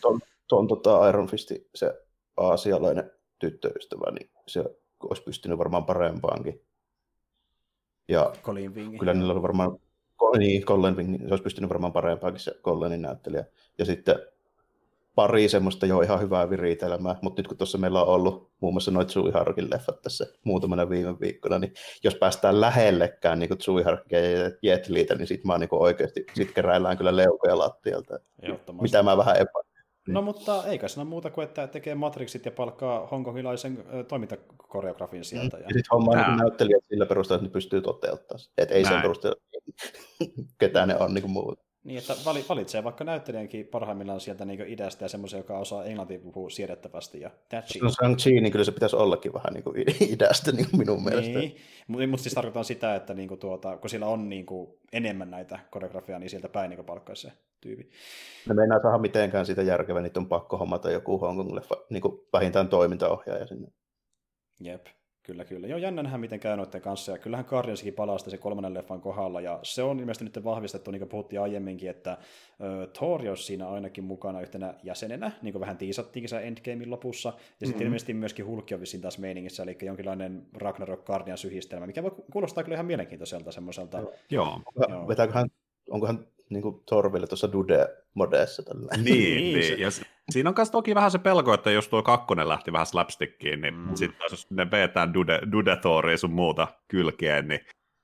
tuon, 0.00 0.20
tuon 0.48 0.68
tota 0.68 1.08
Iron 1.08 1.28
Fisti, 1.28 1.68
se 1.74 2.04
aasialainen 2.36 3.10
tyttöystävä, 3.38 4.10
niin 4.10 4.30
se 4.46 4.64
olisi 5.02 5.22
pystynyt 5.22 5.58
varmaan 5.58 5.84
parempaankin. 5.84 6.64
Ja 8.08 8.32
Colin 8.42 8.72
kyllä 8.98 9.14
niillä 9.14 9.32
oli 9.32 9.42
varmaan 9.42 9.78
niin, 10.38 10.62
Colin 10.62 10.96
Wing, 10.96 11.18
se 11.20 11.26
olisi 11.30 11.42
pystynyt 11.44 11.70
varmaan 11.70 11.92
parempaankin 11.92 12.40
se 12.40 12.54
Colinin 12.62 13.02
näyttelijä. 13.02 13.44
Ja 13.78 13.84
sitten 13.84 14.16
pari 15.14 15.48
semmoista 15.48 15.86
jo 15.86 16.00
ihan 16.00 16.20
hyvää 16.20 16.50
viritelmää, 16.50 17.16
mutta 17.22 17.40
nyt 17.40 17.48
kun 17.48 17.56
tuossa 17.56 17.78
meillä 17.78 18.02
on 18.02 18.08
ollut 18.08 18.50
muun 18.60 18.74
muassa 18.74 18.90
noita 18.90 19.08
Tsui 19.08 19.30
Harkin 19.30 19.70
leffat 19.70 20.02
tässä 20.02 20.26
muutamana 20.44 20.88
viime 20.88 21.20
viikkona, 21.20 21.58
niin 21.58 21.74
jos 22.04 22.14
päästään 22.14 22.60
lähellekään 22.60 23.38
niin 23.38 23.58
Tsui 23.58 23.82
Harkia 23.82 24.30
ja 24.30 24.50
Jet 24.62 24.88
Liitä, 24.88 25.14
niin 25.14 25.26
sitten 25.26 25.46
mä 25.46 25.58
niin 25.58 25.68
oikeasti 25.72 26.24
sit 26.34 26.52
keräillään 26.52 26.96
kyllä 26.96 27.16
leukoja 27.16 27.58
lattialta. 27.58 28.18
Mitä 28.80 29.02
mä 29.02 29.16
vähän 29.16 29.36
epä, 29.36 29.60
niin. 29.64 29.71
No 30.08 30.22
mutta 30.22 30.64
eikä 30.66 30.88
siinä 30.88 31.04
muuta 31.04 31.30
kuin, 31.30 31.44
että 31.44 31.66
tekee 31.66 31.94
Matrixit 31.94 32.44
ja 32.44 32.50
palkkaa 32.50 33.06
hongkongilaisen 33.06 33.84
toimintakoreografin 34.08 35.24
sieltä. 35.24 35.56
Mm. 35.56 35.62
Ja, 35.62 35.68
ja 35.68 35.74
sitten 35.74 35.90
hommaa 35.92 36.28
niin 36.28 36.38
näyttelijät 36.38 36.84
sillä 36.84 37.06
perusteella, 37.06 37.38
että 37.38 37.48
ne 37.48 37.52
pystyy 37.52 37.80
toteuttamaan. 37.80 38.46
Että 38.58 38.74
ei 38.74 38.82
Näin. 38.82 38.94
sen 38.94 39.02
perusteella, 39.02 39.40
ketään 40.60 40.88
ne 40.88 40.96
on 40.96 41.14
niin 41.14 41.22
kuin 41.22 41.32
muuta. 41.32 41.62
Niin, 41.84 41.98
että 41.98 42.14
valitsee 42.48 42.84
vaikka 42.84 43.04
näyttelijänkin 43.04 43.66
parhaimmillaan 43.66 44.20
sieltä 44.20 44.44
niin 44.44 44.68
idästä 44.68 45.04
ja 45.04 45.08
semmoisen, 45.08 45.38
joka 45.38 45.58
osaa 45.58 45.84
englantia 45.84 46.18
puhua 46.18 46.50
siedettävästi. 46.50 47.20
Ja 47.20 47.30
that's 47.54 47.82
No 47.82 47.88
Shang-Chi, 47.88 48.40
niin 48.40 48.52
kyllä 48.52 48.64
se 48.64 48.72
pitäisi 48.72 48.96
ollakin 48.96 49.32
vähän 49.32 49.52
niin 49.54 49.64
kuin 49.64 49.84
idästä 50.12 50.52
niin 50.52 50.70
kuin 50.70 50.78
minun 50.78 51.04
mielestä. 51.04 51.38
Niin, 51.38 51.56
mutta 51.86 52.06
mut 52.06 52.20
siis 52.20 52.34
tarkoitan 52.34 52.64
sitä, 52.64 52.94
että 52.94 53.14
niin 53.14 53.28
kuin 53.28 53.40
tuota, 53.40 53.76
kun 53.76 53.90
sillä 53.90 54.06
on 54.06 54.28
niin 54.28 54.46
kuin 54.46 54.70
enemmän 54.92 55.30
näitä 55.30 55.58
koreografiaa, 55.70 56.18
niin 56.18 56.30
sieltä 56.30 56.48
päin 56.48 56.70
niin 56.70 56.84
palkkaisi 56.84 57.22
se 57.22 57.32
tyypi. 57.62 57.90
Ne 58.48 58.54
meinaa 58.54 58.82
saada 58.82 58.98
mitenkään 58.98 59.46
sitä 59.46 59.62
järkevää, 59.62 60.02
niin 60.02 60.12
on 60.16 60.28
pakko 60.28 60.58
hommata 60.58 60.90
joku 60.90 61.18
Hongkong-leffa, 61.18 61.86
niin 61.90 62.02
kuin 62.02 62.20
vähintään 62.32 62.68
toimintaohjaaja 62.68 63.46
sinne. 63.46 63.68
Jep. 64.60 64.86
Kyllä, 65.26 65.44
kyllä. 65.44 65.66
Joo, 65.66 65.78
jännä 65.78 66.02
nähdä, 66.02 66.18
miten 66.18 66.40
käy 66.40 66.56
noiden 66.56 66.80
kanssa. 66.80 67.12
Ja 67.12 67.18
kyllähän 67.18 67.46
Guardiansikin 67.48 67.94
palaa 67.94 68.18
se 68.18 68.38
kolmannen 68.38 68.74
leffan 68.74 69.00
kohdalla. 69.00 69.40
Ja 69.40 69.58
se 69.62 69.82
on 69.82 70.00
ilmeisesti 70.00 70.24
nyt 70.24 70.44
vahvistettu, 70.44 70.90
niin 70.90 71.00
kuin 71.00 71.08
puhuttiin 71.08 71.40
aiemminkin, 71.40 71.90
että 71.90 72.18
ö, 72.60 72.86
Thor 72.86 73.28
olisi 73.28 73.42
siinä 73.42 73.68
ainakin 73.68 74.04
mukana 74.04 74.40
yhtenä 74.40 74.74
jäsenenä, 74.82 75.32
niin 75.42 75.52
kuin 75.52 75.60
vähän 75.60 75.76
tiisattiinkin 75.76 76.28
se 76.28 76.38
Endgamein 76.38 76.90
lopussa. 76.90 77.28
Ja 77.28 77.32
mm-hmm. 77.34 77.66
sitten 77.66 77.86
ilmeisesti 77.86 78.14
myöskin 78.14 78.46
Hulk 78.46 78.66
on 78.74 78.80
vissiin 78.80 79.00
taas 79.00 79.18
meiningissä, 79.18 79.62
eli 79.62 79.78
jonkinlainen 79.82 80.46
Ragnarok 80.52 81.04
Guardians 81.04 81.44
yhdistelmä, 81.44 81.86
mikä 81.86 82.02
voi 82.02 82.14
kuulostaa 82.32 82.64
kyllä 82.64 82.74
ihan 82.74 82.86
mielenkiintoiselta 82.86 83.52
semmoiselta. 83.52 83.98
Joo. 84.30 84.60
Joo. 84.88 85.08
Vetääköhän, 85.08 85.48
onkohan 85.90 86.26
niin 86.52 86.62
kuin 86.62 86.82
Torville 86.88 87.26
tuossa 87.26 87.48
Dude-modeessa. 87.52 88.62
Tällä. 88.62 88.90
Niin, 88.96 89.36
niin, 89.36 89.58
niin. 89.58 89.80
Ja 89.80 89.88
siinä 90.30 90.50
on 90.50 90.54
myös 90.56 90.70
toki 90.70 90.94
vähän 90.94 91.10
se 91.10 91.18
pelko, 91.18 91.54
että 91.54 91.70
jos 91.70 91.88
tuo 91.88 92.02
kakkonen 92.02 92.48
lähti 92.48 92.72
vähän 92.72 92.86
slapstickiin, 92.86 93.60
niin 93.60 93.74
mm. 93.74 93.94
sitten 93.94 94.26
jos 94.30 94.50
ne 94.50 94.70
vetään 94.70 95.14
Dude, 95.14 95.40
Dude 95.52 96.16
sun 96.16 96.32
muuta 96.32 96.68
kylkeen, 96.88 97.48
niin, 97.48 97.60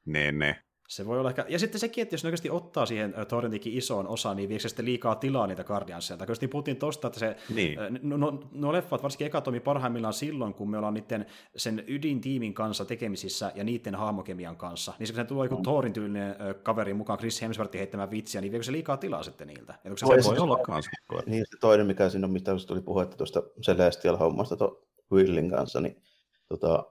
niin, 0.07 0.39
niin 0.39 0.57
se 0.89 1.07
voi 1.07 1.19
olla 1.19 1.31
ehkä... 1.31 1.47
Ja 1.49 1.59
sitten 1.59 1.81
sekin, 1.81 2.03
että 2.03 2.15
jos 2.15 2.25
ne 2.25 2.29
oikeasti 2.29 2.51
ottaa 2.51 2.87
siihen 2.87 3.15
Torrentinkin 3.29 3.73
isoon 3.73 4.09
osaan, 4.09 4.37
niin 4.37 4.49
viekö 4.49 4.63
se 4.63 4.69
sitten 4.69 4.85
liikaa 4.85 5.15
tilaa 5.15 5.47
niitä 5.47 5.65
Guardiansia. 5.65 6.17
Kyllä 6.17 6.49
puhuttiin 6.51 6.77
tosta, 6.77 7.07
että 7.07 7.21
se, 7.21 7.37
niin. 7.55 7.79
no, 8.03 8.17
no, 8.17 8.41
no, 8.53 8.73
leffat, 8.73 9.03
varsinkin 9.03 9.27
eka 9.27 9.41
toimi 9.41 9.61
parhaimmillaan 9.61 10.15
silloin, 10.15 10.55
kun 10.55 10.71
me 10.71 10.77
ollaan 10.77 10.95
niiden 10.95 11.27
sen 11.57 11.85
ydintiimin 11.87 12.55
kanssa 12.55 12.85
tekemisissä 12.85 13.53
ja 13.55 13.65
niiden 13.65 13.95
hahmokemian 13.95 14.57
kanssa. 14.57 14.93
Niin 14.99 15.07
se 15.07 15.25
tulee 15.25 15.45
joku 15.45 15.57
mm. 15.57 15.63
Thorin 15.63 15.93
tyylinen 15.93 16.37
kaveri 16.63 16.95
mukaan 16.95 17.19
Chris 17.19 17.43
Hemsworthin 17.43 17.79
heittämään 17.79 18.11
vitsiä, 18.11 18.41
niin 18.41 18.53
viekö 18.53 18.65
se 18.65 18.73
liikaa 18.73 18.97
tilaa 18.97 19.23
sitten 19.23 19.49
niiltä? 19.49 19.75
se, 19.85 19.91
se 19.97 20.07
voi, 20.07 20.19
voi 20.25 20.39
olla 20.39 20.59
kanssa. 20.59 20.91
Niin, 21.27 21.45
se 21.51 21.59
toinen, 21.61 21.87
mikä 21.87 22.09
siinä 22.09 22.27
on, 22.27 22.33
mitä 22.33 22.53
tuli 22.67 22.81
puhetta 22.81 23.17
tuosta 23.17 23.43
Celestial-hommasta 23.67 24.57
tuon 24.57 24.77
Willin 25.13 25.51
kanssa, 25.51 25.81
niin 25.81 26.03
tota, 26.49 26.85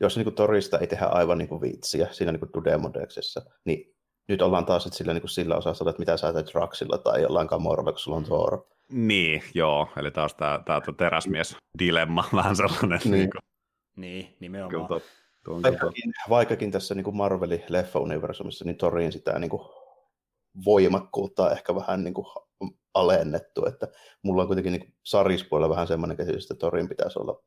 jos 0.00 0.16
niin 0.16 0.24
kuin 0.24 0.34
Torista 0.34 0.78
ei 0.78 0.86
tehdä 0.86 1.06
aivan 1.06 1.38
niin 1.38 1.48
kuin 1.48 1.60
viitsiä 1.60 2.08
siinä 2.10 2.32
niin 2.32 2.40
kuin 2.40 2.50
Dudemodeksessa, 2.54 3.42
niin 3.64 3.94
nyt 4.28 4.42
ollaan 4.42 4.66
taas 4.66 4.86
että 4.86 4.96
sillä, 4.96 5.12
niin 5.12 5.22
kuin 5.22 5.30
sillä 5.30 5.56
osassa, 5.56 5.90
että 5.90 6.00
mitä 6.00 6.16
sä 6.16 6.32
teet 6.32 6.50
Draxilla 6.52 6.98
tai 6.98 7.22
jollain 7.22 7.46
Gamoralla, 7.46 7.92
kun 7.92 7.98
sulla 7.98 8.16
on 8.16 8.24
Thor. 8.24 8.64
Niin, 8.92 9.42
joo. 9.54 9.88
Eli 9.96 10.10
taas 10.10 10.34
tämä, 10.34 10.62
tämä 10.66 10.80
teräsmies-dilemma, 10.96 12.24
vähän 12.36 12.56
sellainen. 12.56 13.00
Niin, 13.04 13.12
niin, 13.12 13.30
kuin... 13.30 13.40
niin 13.96 14.36
nimenomaan. 14.40 15.00
Kyllä, 15.44 15.62
vaikkakin, 15.62 16.12
vaikkakin 16.28 16.70
tässä 16.70 16.94
niin 16.94 17.04
kuin 17.04 17.16
Marvelin 17.16 17.64
leffa-universumissa, 17.68 18.64
niin 18.64 18.76
Torin 18.76 19.12
sitä 19.12 19.38
niin 19.38 19.50
kuin 19.50 19.62
voimakkuutta 20.64 21.44
on 21.44 21.52
ehkä 21.52 21.74
vähän 21.74 22.04
niin 22.04 22.14
kuin 22.14 22.26
alennettu, 22.94 23.66
että 23.66 23.88
mulla 24.22 24.42
on 24.42 24.48
kuitenkin 24.48 24.72
niin 24.72 24.94
sarispuolella 25.02 25.74
vähän 25.74 25.86
semmoinen 25.86 26.16
käsitys, 26.16 26.44
että 26.44 26.54
Torin 26.54 26.88
pitäisi 26.88 27.18
olla 27.18 27.42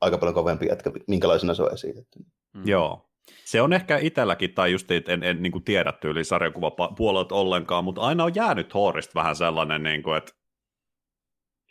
aika 0.00 0.18
paljon 0.18 0.34
kovempi 0.34 0.66
jätkä, 0.66 0.90
minkälaisena 1.08 1.54
se 1.54 1.62
on 1.62 1.72
esitetty. 1.72 2.18
Mm. 2.54 2.62
Joo. 2.68 3.10
Se 3.44 3.62
on 3.62 3.72
ehkä 3.72 3.98
itselläkin, 3.98 4.54
tai 4.54 4.72
just 4.72 4.90
en, 4.90 5.02
en, 5.08 5.22
en 5.22 5.42
niin 5.42 5.52
kuin 5.52 5.64
tiedä 5.64 5.92
tyyli 5.92 6.24
sarjakuvapuolelta 6.24 7.34
ollenkaan, 7.34 7.84
mutta 7.84 8.00
aina 8.00 8.24
on 8.24 8.34
jäänyt 8.34 8.68
Thorista 8.68 9.12
vähän 9.14 9.36
sellainen, 9.36 9.82
niin 9.82 10.02
kuin, 10.02 10.16
että 10.16 10.32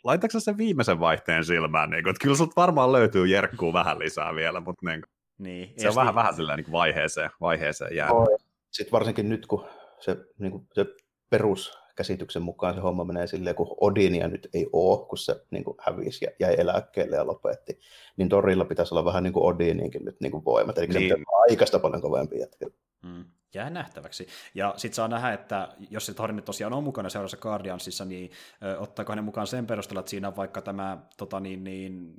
laitatko 0.04 0.40
sen 0.40 0.58
viimeisen 0.58 1.00
vaihteen 1.00 1.44
silmään, 1.44 1.90
niin 1.90 2.02
kuin, 2.02 2.10
että 2.10 2.22
kyllä 2.22 2.36
sut 2.36 2.56
varmaan 2.56 2.92
löytyy 2.92 3.26
jerkkuu 3.26 3.72
vähän 3.72 3.98
lisää 3.98 4.34
vielä, 4.34 4.60
mutta 4.60 4.90
niin 4.90 5.00
kuin, 5.00 5.10
niin, 5.38 5.74
se 5.76 5.88
on 5.88 5.94
vähän, 5.94 6.14
vähän 6.14 6.34
sillä 6.34 6.56
niin 6.56 6.72
vaiheeseen, 6.72 7.30
vaiheeseen 7.40 7.96
jäänyt. 7.96 8.28
Sitten 8.70 8.92
varsinkin 8.92 9.28
nyt, 9.28 9.46
kun 9.46 9.64
se, 10.00 10.16
niin 10.38 10.52
kuin, 10.52 10.66
se 10.72 10.86
perus 11.30 11.78
käsityksen 11.96 12.42
mukaan 12.42 12.74
se 12.74 12.80
homma 12.80 13.04
menee 13.04 13.26
silleen, 13.26 13.56
kun 13.56 13.76
Odinia 13.80 14.28
nyt 14.28 14.48
ei 14.54 14.66
ole, 14.72 15.06
kun 15.06 15.18
se 15.18 15.44
niin 15.50 15.64
kuin 15.64 15.76
hävisi 15.80 16.24
ja 16.24 16.30
jäi 16.40 16.54
eläkkeelle 16.58 17.16
ja 17.16 17.26
lopetti, 17.26 17.78
niin 18.16 18.28
Torilla 18.28 18.64
pitäisi 18.64 18.94
olla 18.94 19.04
vähän 19.04 19.22
niin 19.22 19.32
kuin 19.32 19.44
Odiniinkin 19.44 20.04
nyt 20.04 20.16
niin 20.20 20.32
kuin 20.32 20.44
voimat, 20.44 20.78
eli 20.78 20.86
niin. 20.86 21.08
se 21.08 21.24
aikaista 21.50 21.78
paljon 21.78 22.02
kovempi 22.02 22.38
jätkä. 22.38 22.66
Mm. 23.02 23.24
Jää 23.54 23.70
nähtäväksi. 23.70 24.26
Ja 24.54 24.74
sitten 24.76 24.94
saa 24.94 25.08
nähdä, 25.08 25.32
että 25.32 25.68
jos 25.90 26.06
se 26.06 26.14
Thor 26.14 26.42
tosiaan 26.42 26.72
on 26.72 26.84
mukana 26.84 27.08
seuraavassa 27.08 27.36
Guardiansissa, 27.36 28.04
niin 28.04 28.30
ö, 28.62 28.78
ottaako 28.78 29.14
ne 29.14 29.20
mukaan 29.22 29.46
sen 29.46 29.66
perusteella, 29.66 30.00
että 30.00 30.10
siinä 30.10 30.28
on 30.28 30.36
vaikka 30.36 30.62
tämä, 30.62 30.98
tota 31.16 31.40
niin, 31.40 31.64
niin, 31.64 32.14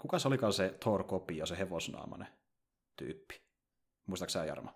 kuka 0.00 0.18
se 0.18 0.28
olikaan 0.28 0.52
se 0.52 0.74
Thor-kopio, 0.80 1.46
se 1.46 1.58
hevosnaamainen 1.58 2.28
tyyppi? 2.96 3.34
Muistaaksä 4.06 4.44
Jarmo? 4.44 4.70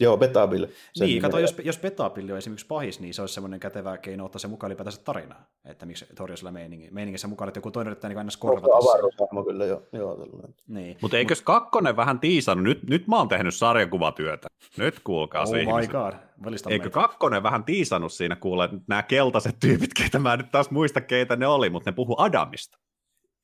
Joo, 0.00 0.16
Betabill. 0.16 0.66
Niin, 1.00 1.22
kato, 1.22 1.38
jos, 1.38 1.56
jos 1.64 1.78
Betabill 1.78 2.30
on 2.30 2.38
esimerkiksi 2.38 2.66
pahis, 2.66 3.00
niin 3.00 3.14
se 3.14 3.22
olisi 3.22 3.34
semmoinen 3.34 3.60
kätevä 3.60 3.98
keino 3.98 4.24
ottaa 4.24 4.38
se 4.38 4.48
mukaan 4.48 4.68
ylipäätänsä 4.68 5.00
tarinaa. 5.04 5.46
Että 5.64 5.86
miksi 5.86 6.06
on 6.20 6.36
sillä 6.36 6.52
meiningissä 6.90 7.28
mukaan, 7.28 7.48
että 7.48 7.58
joku 7.58 7.70
toinen 7.70 7.90
yrittää 7.90 8.08
niin 8.08 8.18
aina 8.18 8.30
korvata. 8.38 8.76
Avaruushahmo 8.76 9.44
kyllä, 9.44 9.64
joo. 9.64 9.82
joo 9.92 10.26
niin. 10.68 10.96
Mutta 11.02 11.16
eikös 11.16 11.42
kakkonen 11.42 11.96
vähän 11.96 12.20
tiisannut? 12.20 12.64
Nyt, 12.64 12.82
nyt 12.82 13.06
mä 13.06 13.16
oon 13.16 13.28
tehnyt 13.28 13.54
sarjakuvatyötä. 13.54 14.48
Nyt 14.76 15.00
kuulkaa 15.04 15.42
oh 15.42 15.52
my 15.52 15.86
god. 15.86 16.12
Eikö 16.54 16.68
meitä. 16.68 16.90
kakkonen 16.90 17.42
vähän 17.42 17.64
tiisannut 17.64 18.12
siinä 18.12 18.36
kuule, 18.36 18.68
nämä 18.88 19.02
keltaiset 19.02 19.56
tyypit, 19.60 19.94
keitä 19.94 20.18
mä 20.18 20.36
nyt 20.36 20.50
taas 20.50 20.70
muista, 20.70 21.00
keitä 21.00 21.36
ne 21.36 21.46
oli, 21.46 21.70
mutta 21.70 21.90
ne 21.90 21.94
puhu 21.94 22.14
Adamista. 22.18 22.78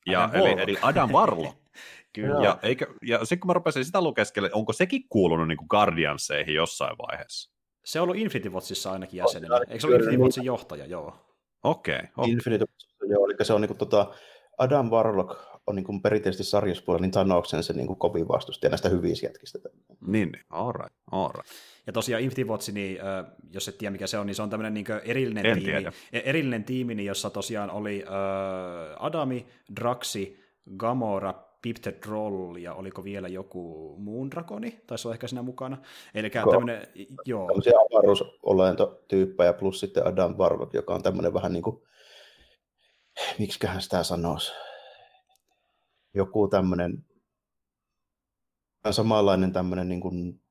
Ja, 0.05 0.23
Adam 0.23 0.41
eli, 0.41 0.61
eli 0.61 0.77
Adam 0.81 1.11
Varlo. 1.11 1.53
Kyllä. 2.21 2.43
Ja, 2.43 2.59
eikö, 2.63 2.87
ja 3.05 3.19
sitten 3.19 3.39
kun 3.39 3.47
mä 3.47 3.53
rupesin 3.53 3.85
sitä 3.85 4.01
lukeskelemaan, 4.01 4.57
onko 4.57 4.73
sekin 4.73 5.09
kuulunut 5.09 5.47
niin 5.47 5.57
kuin 5.57 5.67
Guardianseihin 5.69 6.55
jossain 6.55 6.97
vaiheessa? 6.97 7.51
Se 7.85 7.99
on 7.99 8.03
ollut 8.03 8.21
Infinity 8.21 8.49
Watchissa 8.49 8.91
ainakin 8.91 9.17
jäsenenä. 9.17 9.55
Eikö 9.67 9.79
se 9.79 9.87
ole 9.87 9.95
Infinity 9.95 10.23
Watchin 10.23 10.45
johtaja, 10.45 10.85
joo? 10.85 11.13
Okei. 11.63 11.95
Okay, 11.95 12.07
okay. 12.17 12.31
Infinity 12.31 12.65
Watchissa, 12.65 13.05
joo, 13.05 13.25
eli 13.25 13.35
se 13.41 13.53
on 13.53 13.61
niin 13.61 13.67
kuin, 13.67 13.77
tota, 13.77 14.13
Adam 14.57 14.89
Warlock 14.89 15.39
on 15.67 15.75
niin 15.75 15.83
kuin 15.83 16.01
perinteisesti 16.01 16.43
sarjaspuolella, 16.43 17.01
niin 17.01 17.11
Thanoksen 17.11 17.63
se 17.63 17.73
niin 17.73 17.87
kuin 17.87 17.99
kovin 17.99 18.27
vastustaja 18.27 18.69
näistä 18.69 18.89
hyvistä 18.89 19.25
jätkistä. 19.25 19.59
Niin, 20.07 20.31
niin. 20.31 20.43
all 20.49 20.71
right, 20.71 20.95
all 21.11 21.31
right. 21.33 21.49
Ja 21.87 21.93
tosiaan 21.93 22.23
Infinity 22.23 22.51
Watch, 22.51 22.71
niin, 22.71 22.99
äh, 23.01 23.25
jos 23.51 23.67
et 23.67 23.77
tiedä 23.77 23.91
mikä 23.91 24.07
se 24.07 24.17
on, 24.17 24.25
niin 24.25 24.35
se 24.35 24.41
on 24.41 24.49
tämmöinen 24.49 24.73
niin 24.73 24.85
erillinen 25.03 25.45
en 25.45 25.57
tiimi, 25.57 25.71
tiedä. 25.71 25.91
E- 26.13 26.21
erillinen 26.25 26.63
tiimi, 26.63 26.95
niin 26.95 27.07
jossa 27.07 27.29
tosiaan 27.29 27.71
oli 27.71 28.03
äh, 28.07 29.05
Adami, 29.05 29.47
Draxi, 29.75 30.39
Gamora, 30.77 31.46
Pipted 31.61 31.93
Troll 31.93 32.55
ja 32.55 32.73
oliko 32.73 33.03
vielä 33.03 33.27
joku 33.27 33.95
muun 33.99 34.31
drakoni, 34.31 34.81
taisi 34.87 35.07
olla 35.07 35.15
ehkä 35.15 35.27
siinä 35.27 35.41
mukana. 35.41 35.77
Eli 36.15 36.29
tämmöinen, 36.29 36.87
joo. 37.25 37.47
Tämmöisiä 37.47 37.73
avaruusolentotyyppejä 37.79 39.53
plus 39.53 39.79
sitten 39.79 40.07
Adam 40.07 40.35
Warlock, 40.37 40.73
joka 40.73 40.95
on 40.95 41.03
tämmöinen 41.03 41.33
vähän 41.33 41.53
niin 41.53 41.63
kuin, 41.63 41.81
miksiköhän 43.39 43.81
sitä 43.81 44.03
sanoisi, 44.03 44.51
joku 46.13 46.47
tämmöinen 46.47 47.05
samanlainen 48.91 49.53
tämmöinen 49.53 49.89
niin 49.89 50.01
kuin 50.01 50.41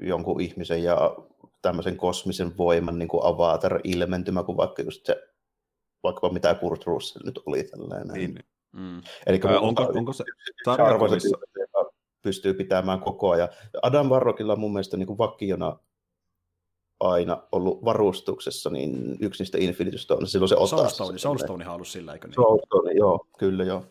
jonkun 0.00 0.40
ihmisen 0.40 0.82
ja 0.82 1.16
tämmöisen 1.62 1.96
kosmisen 1.96 2.56
voiman 2.56 2.98
niin 2.98 3.08
kuin 3.08 3.24
avatar-ilmentymä, 3.24 4.42
kuin 4.42 4.56
vaikka 4.56 4.82
just 4.82 5.06
se, 5.06 5.16
vaikka 6.02 6.28
mitä 6.28 6.54
Kurt 6.54 6.84
Russell 6.84 7.26
nyt 7.26 7.40
oli 7.46 7.64
tällainen. 7.64 8.08
Niin. 8.08 8.44
Mm. 8.72 9.02
Eli 9.26 9.40
Ää, 9.46 9.60
onko, 9.60 9.82
onko 9.82 10.12
se 10.12 10.24
arvoisa 10.66 11.28
pystyy 12.22 12.54
pitämään 12.54 13.00
koko 13.00 13.30
ajan. 13.30 13.48
Adam 13.82 14.08
Varrokilla 14.08 14.52
on 14.52 14.60
mun 14.60 14.72
mielestä 14.72 14.96
niin 14.96 15.06
kuin 15.06 15.18
vakiona 15.18 15.78
aina 17.00 17.42
ollut 17.52 17.84
varustuksessa, 17.84 18.70
niin 18.70 19.16
yksi 19.20 19.42
niistä 19.42 19.58
Infinity 19.60 19.98
Stones, 19.98 20.32
silloin 20.32 20.48
se 20.48 20.56
ottaa. 20.56 20.78
Soulstone, 20.78 21.18
Soulstone 21.18 21.68
on 21.68 21.74
ollut 21.74 21.88
sillä, 21.88 22.12
eikö 22.12 22.28
niin? 22.28 22.34
Soulstone, 22.34 22.92
joo, 22.92 23.26
kyllä 23.38 23.64
joo. 23.64 23.84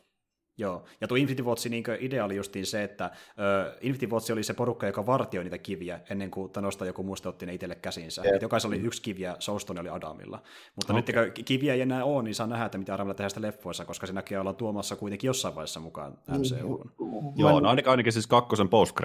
Joo, 0.60 0.84
ja 1.02 1.08
tuo 1.08 1.18
Infinity 1.18 1.44
Watchin 1.44 1.72
niin 1.72 1.84
idea 2.00 2.26
oli 2.26 2.36
justiin 2.36 2.66
se, 2.66 2.84
että 2.84 3.06
uh, 3.14 3.78
Infinity 3.82 4.14
Watch 4.14 4.32
oli 4.32 4.44
se 4.44 4.54
porukka, 4.54 4.88
joka 4.88 5.06
vartioi 5.06 5.44
niitä 5.44 5.58
kiviä 5.58 6.00
ennen 6.10 6.32
kuin 6.32 6.52
Thanosta 6.52 6.86
joku 6.86 7.04
muusta 7.04 7.30
otti 7.30 7.46
ne 7.46 7.54
itselle 7.54 7.76
käsinsä. 7.76 8.22
Yeah. 8.26 8.42
jokaisella 8.42 8.76
oli 8.76 8.84
yksi 8.84 9.02
kivi 9.02 9.22
ja 9.22 9.36
Soulstone 9.40 9.80
oli 9.80 9.90
Adamilla. 9.90 10.42
Mutta 10.76 10.94
okay. 10.94 11.24
nyt 11.26 11.34
kun 11.36 11.44
kiviä 11.46 11.74
ei 11.74 11.82
enää 11.82 12.04
ole, 12.06 12.24
niin 12.24 12.36
saa 12.36 12.48
nähdä, 12.48 12.66
että 12.66 12.78
mitä 12.78 12.94
Adamilla 12.94 13.14
tehdään 13.14 13.30
sitä 13.30 13.42
leffoissa, 13.42 13.86
koska 13.86 14.08
se 14.08 14.14
näkyy 14.14 14.38
olla 14.38 14.54
tuomassa 14.54 14.96
kuitenkin 14.96 15.28
jossain 15.28 15.56
vaiheessa 15.56 15.80
mukaan 15.80 16.18
MCU. 16.28 16.84
Mm, 17.00 17.08
Joo, 17.36 17.60
no 17.60 17.70
ainakin, 17.70 17.92
ainakin 17.92 18.14
siis 18.14 18.28
kakkosen 18.28 18.70
post 18.70 18.96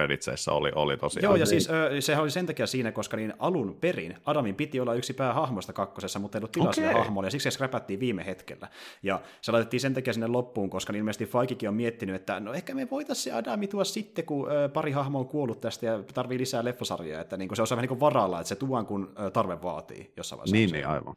oli, 0.51 0.71
oli 0.75 0.97
tosiaan. 0.97 1.23
Joo, 1.23 1.35
ja 1.35 1.45
siis 1.45 1.67
uh, 1.67 1.73
sehän 1.99 2.23
oli 2.23 2.31
sen 2.31 2.45
takia 2.45 2.67
siinä, 2.67 2.91
koska 2.91 3.17
niin 3.17 3.33
alun 3.39 3.77
perin 3.81 4.15
Adamin 4.25 4.55
piti 4.55 4.79
olla 4.79 4.93
yksi 4.93 5.13
päähahmosta 5.13 5.73
kakkosessa, 5.73 6.19
mutta 6.19 6.37
ei 6.37 6.39
ollut 6.39 6.51
tilaa 6.51 6.69
okay. 6.69 6.93
hahmolle, 6.93 7.27
ja 7.27 7.31
siksi 7.31 7.43
se 7.43 7.51
skräpättiin 7.51 7.99
viime 7.99 8.25
hetkellä. 8.25 8.67
Ja 9.03 9.21
se 9.41 9.51
laitettiin 9.51 9.79
sen 9.79 9.93
takia 9.93 10.13
sinne 10.13 10.27
loppuun, 10.27 10.69
koska 10.69 10.93
niin 10.93 10.99
ilmeisesti 10.99 11.25
Faikikin 11.43 11.69
on 11.69 11.75
miettinyt, 11.75 12.15
että 12.15 12.39
no 12.39 12.53
ehkä 12.53 12.75
me 12.75 12.89
voitaisiin 12.89 13.23
se 13.23 13.31
Adami 13.31 13.67
tuoda 13.67 13.83
sitten, 13.83 14.25
kun 14.25 14.47
pari 14.73 14.91
hahmoa 14.91 15.21
on 15.21 15.27
kuollut 15.27 15.61
tästä 15.61 15.85
ja 15.85 16.03
tarvii 16.13 16.39
lisää 16.39 16.63
leffosarjaa, 16.63 17.21
että 17.21 17.37
niin 17.37 17.49
kuin 17.49 17.55
se 17.55 17.61
on 17.61 17.67
vähän 17.69 17.81
niin 17.81 17.87
kuin 17.87 17.99
varalla, 17.99 18.39
että 18.39 18.47
se 18.47 18.55
tuon 18.55 18.85
kun 18.85 19.15
tarve 19.33 19.61
vaatii 19.61 20.13
jossain 20.17 20.37
vaiheessa. 20.37 20.55
Niin, 20.55 20.71
niin 20.71 20.87
aivan. 20.87 21.15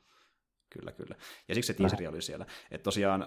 Kyllä, 0.71 0.93
kyllä. 0.93 1.17
Ja 1.49 1.55
siksi 1.55 1.67
se 1.67 1.75
teaseri 1.75 2.07
oli 2.07 2.23
siellä. 2.23 2.47
Että 2.71 2.85
tosiaan 2.85 3.27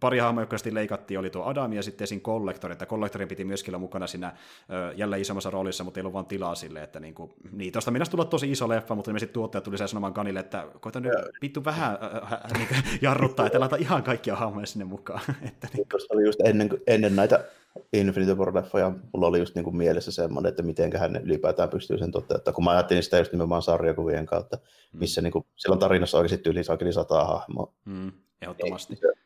pari 0.00 0.18
hahmoa, 0.18 0.42
jotka 0.42 0.56
leikattiin, 0.70 1.20
oli 1.20 1.30
tuo 1.30 1.44
Adam 1.44 1.72
ja 1.72 1.82
sitten 1.82 2.06
siinä 2.06 2.22
Collector, 2.22 2.72
että 2.72 2.86
Collectorin 2.86 3.28
piti 3.28 3.44
myöskin 3.44 3.74
olla 3.74 3.78
mukana 3.78 4.06
siinä 4.06 4.32
ö, 4.70 4.92
jälleen 4.96 5.22
isommassa 5.22 5.50
roolissa, 5.50 5.84
mutta 5.84 6.00
ei 6.00 6.02
ollut 6.02 6.12
vaan 6.12 6.26
tilaa 6.26 6.54
sille, 6.54 6.82
että 6.82 7.00
niin, 7.00 7.14
kuin, 7.14 7.32
niin 7.52 7.72
tuosta 7.72 7.90
mennä 7.90 8.06
tulla 8.10 8.24
tosi 8.24 8.50
iso 8.50 8.68
leffa, 8.68 8.94
mutta 8.94 9.10
sitten 9.10 9.28
tuottajat 9.28 9.64
tuli 9.64 9.78
sanomaan 9.78 10.14
Kanille, 10.14 10.40
että 10.40 10.66
koita 10.80 11.00
nyt 11.00 11.12
vittu 11.42 11.64
vähän 11.64 11.98
äh, 12.02 12.32
äh, 12.32 12.40
niin 12.58 12.68
jarruttaa, 13.02 13.46
että 13.46 13.60
laita 13.60 13.76
ihan 13.76 14.02
kaikkia 14.02 14.36
hahmoja 14.36 14.66
sinne 14.66 14.84
mukaan. 14.84 15.20
että, 15.48 15.68
niin. 15.74 15.88
Tuossa 15.88 16.14
oli 16.14 16.24
just 16.24 16.40
ennen, 16.40 16.70
ennen 16.86 17.16
näitä 17.16 17.44
Infinity 17.92 18.34
War-leffoja, 18.34 18.92
mulla 19.12 19.26
oli 19.26 19.38
just 19.38 19.54
niin 19.54 19.64
kuin 19.64 19.76
mielessä 19.76 20.12
semmoinen, 20.12 20.50
että 20.50 20.62
miten 20.62 20.96
hän 20.98 21.16
ylipäätään 21.16 21.68
pystyy 21.68 21.98
sen 21.98 22.10
toteuttamaan, 22.10 22.54
kun 22.54 22.64
mä 22.64 22.70
ajattelin 22.70 23.02
sitä 23.02 23.18
just 23.18 23.32
nimenomaan 23.32 23.62
sarjakuvien 23.62 24.26
kautta, 24.26 24.58
missä 24.92 25.20
mm. 25.20 25.22
niin 25.22 25.32
kuin, 25.32 25.46
silloin 25.56 25.80
tarinassa 25.80 26.18
oikeasti 26.18 26.50
yli 26.50 26.64
saakeli 26.64 26.92
sata 26.92 27.24
hahmoa. 27.24 27.72
Mm, 27.84 28.12
ehdottomasti. 28.42 28.98
Ei, 29.02 29.21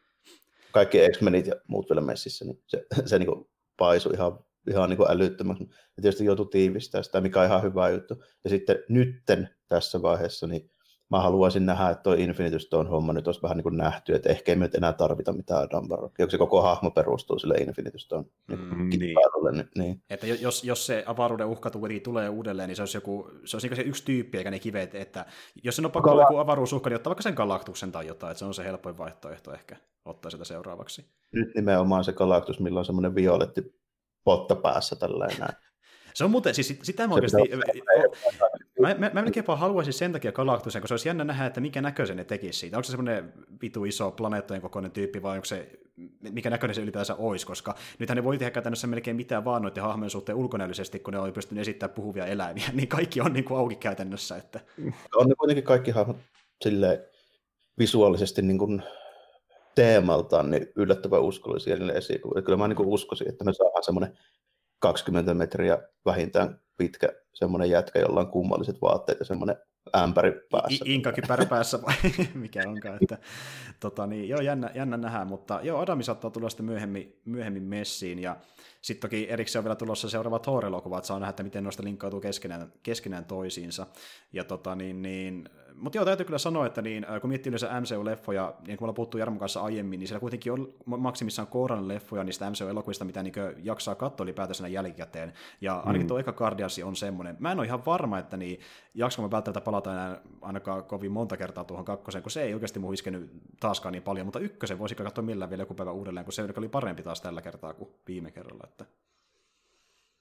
kaikki 0.77 0.99
X-Menit 1.12 1.47
ja 1.47 1.55
muut 1.68 1.91
vielä 1.91 2.01
messissä, 2.01 2.45
niin 2.45 2.62
se, 2.66 2.87
se 3.09 3.18
niin 3.18 3.27
kuin 3.27 3.49
paisui 3.77 4.12
ihan, 4.14 4.39
ihan 4.70 4.89
niin 4.91 4.97
kuin 4.97 5.11
älyttömäksi. 5.11 5.64
Ja 5.97 6.03
tietysti 6.03 6.24
joutui 6.24 6.49
tiivistämään 6.51 7.05
sitä, 7.05 7.20
mikä 7.20 7.41
on 7.41 7.47
ihan 7.47 7.62
hyvä 7.62 7.89
juttu. 7.89 8.22
Ja 8.45 8.51
sitten 8.51 8.79
nytten 8.89 9.49
tässä 9.68 10.03
vaiheessa, 10.03 10.47
niin 10.47 10.70
mä 11.11 11.21
haluaisin 11.21 11.67
nähdä, 11.67 11.91
että 11.91 12.03
tuo 12.03 12.15
Infinity 12.15 12.59
Stone 12.59 12.91
homma 12.91 13.13
nyt 13.13 13.27
olisi 13.27 13.43
vähän 13.43 13.57
niin 13.57 13.63
kuin 13.63 13.77
nähty, 13.77 14.15
että 14.15 14.29
ehkä 14.29 14.53
ei 14.53 14.57
me 14.57 14.65
nyt 14.65 14.75
enää 14.75 14.93
tarvita 14.93 15.33
mitään 15.33 15.69
Dunbar. 15.71 15.99
Joku 16.19 16.31
se 16.31 16.39
koko 16.39 16.63
hahmo 16.63 16.91
perustuu 16.91 17.39
sille 17.39 17.55
Infinity 17.55 17.99
Stone 17.99 18.27
mm, 18.49 18.89
niin. 18.89 19.01
niin. 19.53 19.69
niin. 19.79 20.03
Että 20.11 20.27
jos, 20.27 20.65
jos 20.65 20.87
se 20.87 21.05
avaruuden 21.07 21.47
uhka 21.47 21.71
tulee 22.05 22.29
uudelleen, 22.29 22.69
niin 22.69 22.77
se 22.77 22.83
olisi, 22.83 22.97
joku, 22.97 23.31
se 23.45 23.57
olisi 23.57 23.69
niin 23.69 23.77
se 23.77 23.83
yksi 23.83 24.05
tyyppi, 24.05 24.39
eikä 24.39 24.51
ne 24.51 24.59
kivet, 24.59 24.95
että 24.95 25.27
jos 25.65 25.77
se 25.77 25.83
on 25.83 25.93
pakko 25.93 26.11
Kala... 26.11 26.23
joku 26.23 26.37
avaruusuhka, 26.37 26.91
niin 26.91 26.97
ottaa 26.97 27.11
vaikka 27.11 27.23
sen 27.23 27.35
galaktuksen 27.35 27.93
tai 27.93 28.07
jotain, 28.07 28.31
että 28.31 28.39
se 28.39 28.45
on 28.45 28.55
se 28.55 28.65
helpoin 28.65 28.99
vaihtoehto 28.99 29.53
ehkä 29.53 29.77
ottaa 30.05 30.31
sitä 30.31 30.45
seuraavaksi. 30.45 31.11
Nyt 31.33 31.55
nimenomaan 31.55 32.05
se 32.05 32.13
galaktus, 32.13 32.61
millä 32.61 32.79
on 32.79 32.85
semmoinen 32.85 33.15
violetti 33.15 33.63
potta 34.25 34.55
päässä 34.55 34.97
tällainen. 34.97 35.49
Se 36.17 36.25
on 36.25 36.31
muuten, 36.31 36.55
siis 36.55 36.79
sitä 36.83 37.07
mä 37.07 37.14
oikeasti, 37.14 37.37
mä, 38.81 38.95
mä, 38.95 39.11
mä 39.12 39.23
melkein 39.23 39.47
haluaisin 39.47 39.93
sen 39.93 40.12
takia 40.12 40.33
Galactusen, 40.33 40.83
kun 40.83 40.89
se 40.89 40.95
olisi 40.95 41.09
jännä 41.09 41.25
nähdä, 41.25 41.47
että 41.47 41.61
mikä 41.61 41.83
näköisen 41.83 42.17
ne 42.17 42.25
tekisi 42.25 42.59
siitä. 42.59 42.77
Onko 42.77 42.85
se 42.85 42.91
semmoinen 42.91 43.33
vitu 43.62 43.85
iso 43.85 44.11
planeettojen 44.11 44.62
kokoinen 44.62 44.91
tyyppi, 44.91 45.23
vai 45.23 45.37
onko 45.37 45.45
se, 45.45 45.71
mikä 46.21 46.51
näköinen 46.51 46.75
se 46.75 46.81
ylipäänsä 46.81 47.14
olisi, 47.14 47.47
koska 47.47 47.75
nythän 47.99 48.17
ne 48.17 48.25
voi 48.25 48.39
tehdä 48.39 48.51
käytännössä 48.51 48.87
melkein 48.87 49.17
mitään 49.17 49.45
vaan 49.45 49.62
noiden 49.62 49.83
hahmojen 49.83 50.11
suhteen 50.11 50.39
ulkonäöllisesti, 50.39 50.99
kun 50.99 51.12
ne 51.12 51.19
on 51.19 51.33
pystynyt 51.33 51.62
esittämään 51.62 51.95
puhuvia 51.95 52.27
eläimiä, 52.27 52.69
niin 52.73 52.89
kaikki 52.89 53.21
on 53.21 53.33
niin 53.33 53.45
kuin 53.45 53.59
auki 53.59 53.77
käytännössä. 53.77 54.37
Että... 54.37 54.61
On 55.14 55.29
ne 55.29 55.35
kuitenkin 55.35 55.64
kaikki 55.64 55.91
hahmot 55.91 56.17
silleen 56.64 56.99
visuaalisesti 57.79 58.43
niin 58.43 58.59
kuin 58.59 58.83
teemaltaan 59.75 60.51
niin 60.51 60.67
yllättävän 60.77 61.23
uskollisia 61.23 61.77
niille 61.77 61.93
esikuville. 61.93 62.43
Kyllä 62.43 62.59
mä 62.59 62.69
niin 62.69 62.87
uskoisin, 62.87 63.29
että 63.29 63.45
me 63.45 63.53
saadaan 63.53 63.85
semmoinen 63.85 64.19
20 64.87 65.34
metriä 65.34 65.78
vähintään 66.05 66.61
pitkä 66.76 67.09
semmoinen 67.34 67.70
jätkä, 67.70 67.99
jolla 67.99 68.20
on 68.20 68.30
kummalliset 68.30 68.82
vaatteet 68.82 69.18
ja 69.18 69.24
semmoinen 69.24 69.57
ämpäri 69.97 70.32
päässä. 70.51 70.84
I- 70.84 70.95
Inkakypärä 70.95 71.47
päässä 71.47 71.82
vai 71.82 71.95
mikä 72.34 72.62
onkaan. 72.68 72.99
Että, 73.03 73.18
tota, 73.80 74.07
niin, 74.07 74.28
joo, 74.28 74.41
jännä, 74.41 74.70
jännä 74.74 74.97
nähdä, 74.97 75.24
mutta 75.24 75.61
joo, 75.62 75.80
Adami 75.80 76.03
saattaa 76.03 76.30
tulla 76.30 76.49
sitten 76.49 76.66
myöhemmin, 76.66 77.20
myöhemmin 77.24 77.62
messiin 77.62 78.18
ja 78.18 78.37
sitten 78.82 79.11
toki 79.11 79.30
erikseen 79.30 79.61
on 79.61 79.64
vielä 79.64 79.76
tulossa 79.76 80.09
seuraava 80.09 80.39
Thor-elokuva, 80.39 80.99
että 80.99 81.07
saa 81.07 81.18
nähdä, 81.18 81.30
että 81.30 81.43
miten 81.43 81.64
noista 81.64 81.84
linkkautuu 81.84 82.20
keskenään, 82.20 82.72
keskenään 82.82 83.24
toisiinsa. 83.24 83.87
Ja 84.32 84.45
tota, 84.45 84.74
niin, 84.74 85.03
niin, 85.03 85.49
mutta 85.77 85.99
joo, 85.99 86.05
täytyy 86.05 86.27
kyllä 86.27 86.39
sanoa, 86.39 86.66
että 86.66 86.83
niin, 86.83 87.07
kun 87.20 87.31
miettii 87.31 87.51
yleensä 87.51 87.81
MCU-leffoja, 87.81 88.55
niin 88.66 88.66
kuin 88.66 88.83
me 88.83 88.85
ollaan 88.85 88.95
puhuttu 88.95 89.18
Jarmon 89.18 89.39
kanssa 89.39 89.61
aiemmin, 89.61 90.01
niin 90.01 90.09
siellä 90.09 90.20
kuitenkin 90.20 90.53
on 90.53 90.72
maksimissaan 90.87 91.49
kooran 91.49 91.89
leffoja 91.89 92.24
niistä 92.24 92.51
MCU-elokuvista, 92.51 93.05
mitä 93.05 93.22
niin 93.22 93.35
jaksaa 93.62 93.95
katsoa 93.95 94.24
ylipäätänsä 94.24 94.68
jälkikäteen. 94.68 95.33
Ja 95.61 95.77
ainakin 95.77 96.03
mm. 96.03 96.09
tuo 96.09 96.18
eka 96.18 96.35
on 96.85 96.97
semmoinen. 96.97 97.37
Mä 97.39 97.53
en 97.53 97.59
ole 97.59 97.66
ihan 97.66 97.85
varma, 97.87 98.18
että 98.18 98.37
niin, 98.37 98.61
jaksanko 98.95 99.29
mä 99.29 99.37
välttämättä 99.37 99.61
palata 99.61 99.93
enää 99.93 100.20
ainakaan 100.41 100.85
kovin 100.85 101.12
monta 101.12 101.37
kertaa 101.37 101.64
tuohon 101.64 101.85
kakkoseen, 101.85 102.22
kun 102.22 102.31
se 102.31 102.43
ei 102.43 102.55
oikeasti 102.55 102.79
mun 102.79 102.95
iskenyt 102.95 103.31
taaskaan 103.61 103.93
niin 103.93 104.03
paljon, 104.03 104.27
mutta 104.27 104.39
ykkösen 104.39 104.79
voisi 104.79 104.95
katsoa 104.95 105.24
millään 105.24 105.51
vielä 105.51 105.62
joku 105.62 105.74
päivä 105.74 105.93
uudelleen, 105.93 106.24
kun 106.24 106.33
se 106.33 106.49
oli 106.57 106.68
parempi 106.68 107.03
taas 107.03 107.20
tällä 107.20 107.43
kertaa 107.43 107.74
kuin 107.74 107.91
viime 108.09 108.31
kerralla. 108.31 108.64
Että... 108.64 108.85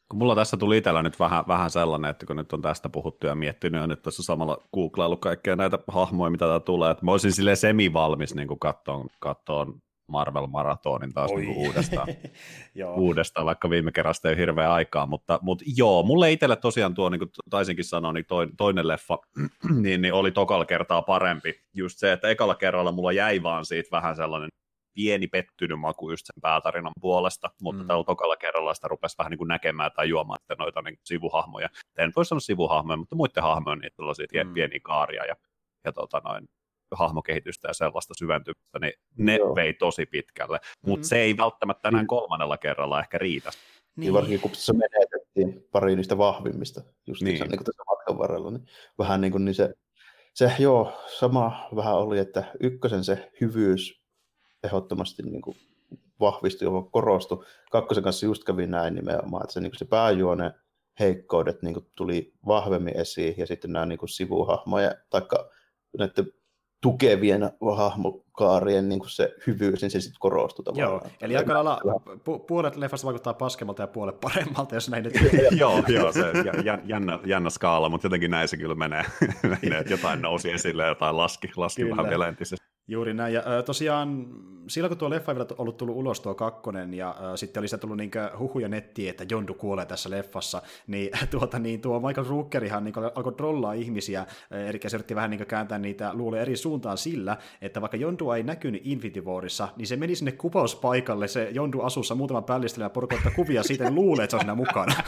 Kun 0.09 0.19
mulla 0.19 0.35
tässä 0.35 0.57
tuli 0.57 0.77
itsellä 0.77 1.03
nyt 1.03 1.19
vähän, 1.19 1.43
vähän 1.47 1.69
sellainen, 1.69 2.11
että 2.11 2.25
kun 2.25 2.35
nyt 2.35 2.53
on 2.53 2.61
tästä 2.61 2.89
puhuttu 2.89 3.27
ja 3.27 3.35
miettinyt 3.35 3.81
ja 3.81 3.87
nyt 3.87 4.01
tässä 4.01 4.23
samalla 4.23 4.57
googlailu 4.73 5.17
kaikkea 5.17 5.55
näitä 5.55 5.79
hahmoja, 5.87 6.29
mitä 6.29 6.45
tää 6.45 6.59
tulee, 6.59 6.91
että 6.91 7.05
mä 7.05 7.11
olisin 7.11 7.31
sille 7.31 7.55
semi-valmis 7.55 8.35
niin 8.35 8.59
kattoon, 8.59 9.07
kattoon 9.19 9.81
Marvel-maratonin 10.07 11.13
taas 11.13 11.31
niin 11.31 11.57
uudestaan, 11.57 12.07
uudestaan, 12.97 13.45
vaikka 13.45 13.69
viime 13.69 13.91
kerrasta 13.91 14.29
ei 14.29 14.37
hirveä 14.37 14.73
aikaa, 14.73 15.05
mutta, 15.05 15.39
mutta 15.41 15.65
joo, 15.77 16.03
mulle 16.03 16.31
itselle 16.31 16.55
tosiaan 16.55 16.93
tuo, 16.93 17.09
niin 17.09 17.19
kuin 17.19 17.29
taisinkin 17.49 17.85
sanoa, 17.85 18.13
niin 18.13 18.25
toinen 18.57 18.87
leffa 18.87 19.17
niin, 19.81 20.01
niin 20.01 20.13
oli 20.13 20.31
tokalla 20.31 20.65
kertaa 20.65 21.01
parempi. 21.01 21.53
Just 21.73 21.99
se, 21.99 22.11
että 22.11 22.29
ekalla 22.29 22.55
kerralla 22.55 22.91
mulla 22.91 23.11
jäi 23.11 23.43
vaan 23.43 23.65
siitä 23.65 23.89
vähän 23.91 24.15
sellainen 24.15 24.49
pieni 24.95 25.27
pettynyt 25.27 25.79
maku 25.79 26.09
just 26.09 26.25
sen 26.25 26.41
päätarinan 26.41 26.91
puolesta, 27.01 27.51
mutta 27.61 27.81
mm. 27.81 27.87
tällä 27.87 28.03
tokalla 28.03 28.37
kerralla 28.37 28.73
sitä 28.73 28.87
rupesi 28.87 29.15
vähän 29.17 29.31
niin 29.31 29.37
kuin 29.37 29.47
näkemään 29.47 29.91
tai 29.95 30.09
juomaan 30.09 30.39
että 30.41 30.63
noita 30.63 30.81
niin 30.81 30.99
sivuhahmoja. 31.03 31.69
En 31.97 32.11
voi 32.15 32.25
sanoa 32.25 32.39
sivuhahmoja, 32.39 32.97
mutta 32.97 33.15
muiden 33.15 33.43
hahmoja 33.43 33.75
niitä 33.75 33.95
tällaisia 33.95 34.43
mm. 34.43 34.53
pieniä 34.53 34.79
kaaria 34.83 35.25
ja, 35.25 35.35
ja 35.85 35.91
tota 35.91 36.21
noin, 36.23 36.47
hahmokehitystä 36.91 37.67
ja 37.67 37.73
sellaista 37.73 38.13
syventymistä, 38.17 38.79
niin 38.79 38.93
ne 39.17 39.35
Joo. 39.35 39.55
vei 39.55 39.73
tosi 39.73 40.05
pitkälle. 40.05 40.59
Mutta 40.85 41.05
mm. 41.05 41.07
se 41.07 41.17
ei 41.17 41.37
välttämättä 41.37 41.87
enää 41.87 42.01
niin. 42.01 42.07
kolmannella 42.07 42.57
kerralla 42.57 42.99
ehkä 42.99 43.17
riitä. 43.17 43.49
Niin. 43.49 44.01
niin 44.01 44.13
varsinkin 44.13 44.39
kun 44.39 44.51
se 44.53 44.73
menetettiin 44.73 45.67
pari 45.71 45.95
niistä 45.95 46.17
vahvimmista 46.17 46.81
just 47.07 47.21
niin. 47.21 47.39
niin 47.39 47.49
kuin 47.49 47.63
tässä 47.65 47.83
matkan 47.87 48.17
varrella, 48.17 48.51
niin 48.51 48.65
vähän 48.99 49.21
niin 49.21 49.31
kuin 49.31 49.45
niin 49.45 49.55
se, 49.55 49.73
se, 50.33 50.51
joo, 50.59 51.01
sama 51.19 51.67
vähän 51.75 51.95
oli, 51.95 52.19
että 52.19 52.43
ykkösen 52.59 53.03
se 53.03 53.31
hyvyys 53.41 54.04
ehdottomasti 54.65 55.23
niin 55.23 55.41
kuin 55.41 55.57
vahvistui 56.19 56.67
ja 56.67 56.89
korostui. 56.91 57.45
Kakkosen 57.71 58.03
kanssa 58.03 58.25
just 58.25 58.43
kävi 58.43 58.67
näin 58.67 58.95
nimenomaan, 58.95 59.43
että 59.43 59.53
se, 59.53 59.61
niin 59.61 59.71
kuin 59.71 59.79
se 59.79 59.85
pääjuone 59.85 60.51
heikkoudet 60.99 61.61
niin 61.61 61.73
kuin 61.73 61.85
tuli 61.95 62.33
vahvemmin 62.47 62.97
esiin 62.97 63.35
ja 63.37 63.47
sitten 63.47 63.73
nämä 63.73 63.85
niin 63.85 63.99
kuin 63.99 64.09
sivuhahmoja, 64.09 64.91
taikka 65.09 65.49
näiden 65.97 66.27
tukevien 66.81 67.51
hahmokaarien 67.75 68.89
niin 68.89 68.99
se 69.07 69.35
hyvyys, 69.47 69.81
niin 69.81 69.91
se 69.91 70.01
sitten 70.01 70.19
korostuu 70.19 70.63
tavallaan. 70.63 70.91
Joo, 70.91 71.11
eli 71.21 71.37
aika 71.37 71.53
lailla 71.53 71.81
pu- 72.07 72.45
puolet 72.47 72.75
leffasta 72.75 73.05
vaikuttaa 73.05 73.33
paskemmalta 73.33 73.83
ja 73.83 73.87
puolet 73.87 74.19
paremmalta, 74.19 74.75
jos 74.75 74.89
näin 74.89 75.03
nyt... 75.03 75.13
joo, 75.61 75.83
joo, 75.87 76.11
se 76.11 76.21
jännä, 76.85 77.19
jännä 77.25 77.49
skaala, 77.49 77.89
mutta 77.89 78.05
jotenkin 78.05 78.31
näin 78.31 78.47
se 78.47 78.57
kyllä 78.57 78.75
menee, 78.75 79.03
menee 79.61 79.79
että 79.79 79.93
jotain 79.93 80.21
nousi 80.21 80.51
esille, 80.51 80.87
jotain 80.87 81.17
laski, 81.17 81.51
laski 81.55 81.81
kyllä. 81.81 81.97
vähän 81.97 82.09
vielä 82.09 82.27
entisesti. 82.27 82.64
Juuri 82.87 83.13
näin. 83.13 83.33
Ja 83.33 83.39
äh, 83.39 83.63
tosiaan 83.63 84.27
silloin, 84.67 84.89
kun 84.89 84.97
tuo 84.97 85.09
leffa 85.09 85.31
ei 85.31 85.35
vielä 85.35 85.49
ollut 85.57 85.77
tullut 85.77 85.95
ulos 85.95 86.19
tuo 86.19 86.35
kakkonen, 86.35 86.93
ja 86.93 87.09
äh, 87.09 87.15
sitten 87.35 87.61
oli 87.61 87.67
sitä 87.67 87.77
tullut 87.77 87.97
niin 87.97 88.11
huhuja 88.39 88.67
nettiin, 88.67 89.09
että 89.09 89.25
Jondu 89.29 89.53
kuolee 89.53 89.85
tässä 89.85 90.09
leffassa, 90.09 90.61
niin, 90.87 91.09
tuota, 91.31 91.59
niin 91.59 91.81
tuo 91.81 91.99
Michael 91.99 92.27
Rookerihan 92.27 92.83
niin 92.83 92.93
alkoi 93.15 93.33
trollaa 93.33 93.73
ihmisiä, 93.73 94.19
äh, 94.19 94.27
eli 94.69 94.79
se 94.87 94.97
yritti 94.97 95.15
vähän 95.15 95.29
niin 95.29 95.45
kääntää 95.45 95.77
niitä 95.77 96.13
luulee 96.13 96.41
eri 96.41 96.57
suuntaan 96.57 96.97
sillä, 96.97 97.37
että 97.61 97.81
vaikka 97.81 97.97
Jondu 97.97 98.31
ei 98.31 98.43
näkynyt 98.43 98.81
Infinity 98.85 99.21
Warissa, 99.21 99.67
niin 99.75 99.87
se 99.87 99.95
meni 99.95 100.15
sinne 100.15 100.31
kuvauspaikalle, 100.31 101.27
se 101.27 101.49
Jondu 101.51 101.81
asussa 101.81 102.15
muutaman 102.15 102.43
pällistelijän 102.43 102.91
porukka 102.91 103.31
kuvia 103.35 103.63
siitä, 103.63 103.83
niin 103.83 103.95
luulee, 103.95 104.23
että 104.23 104.31
se 104.31 104.35
on 104.35 104.41
siinä 104.41 104.55
mukana. 104.55 104.93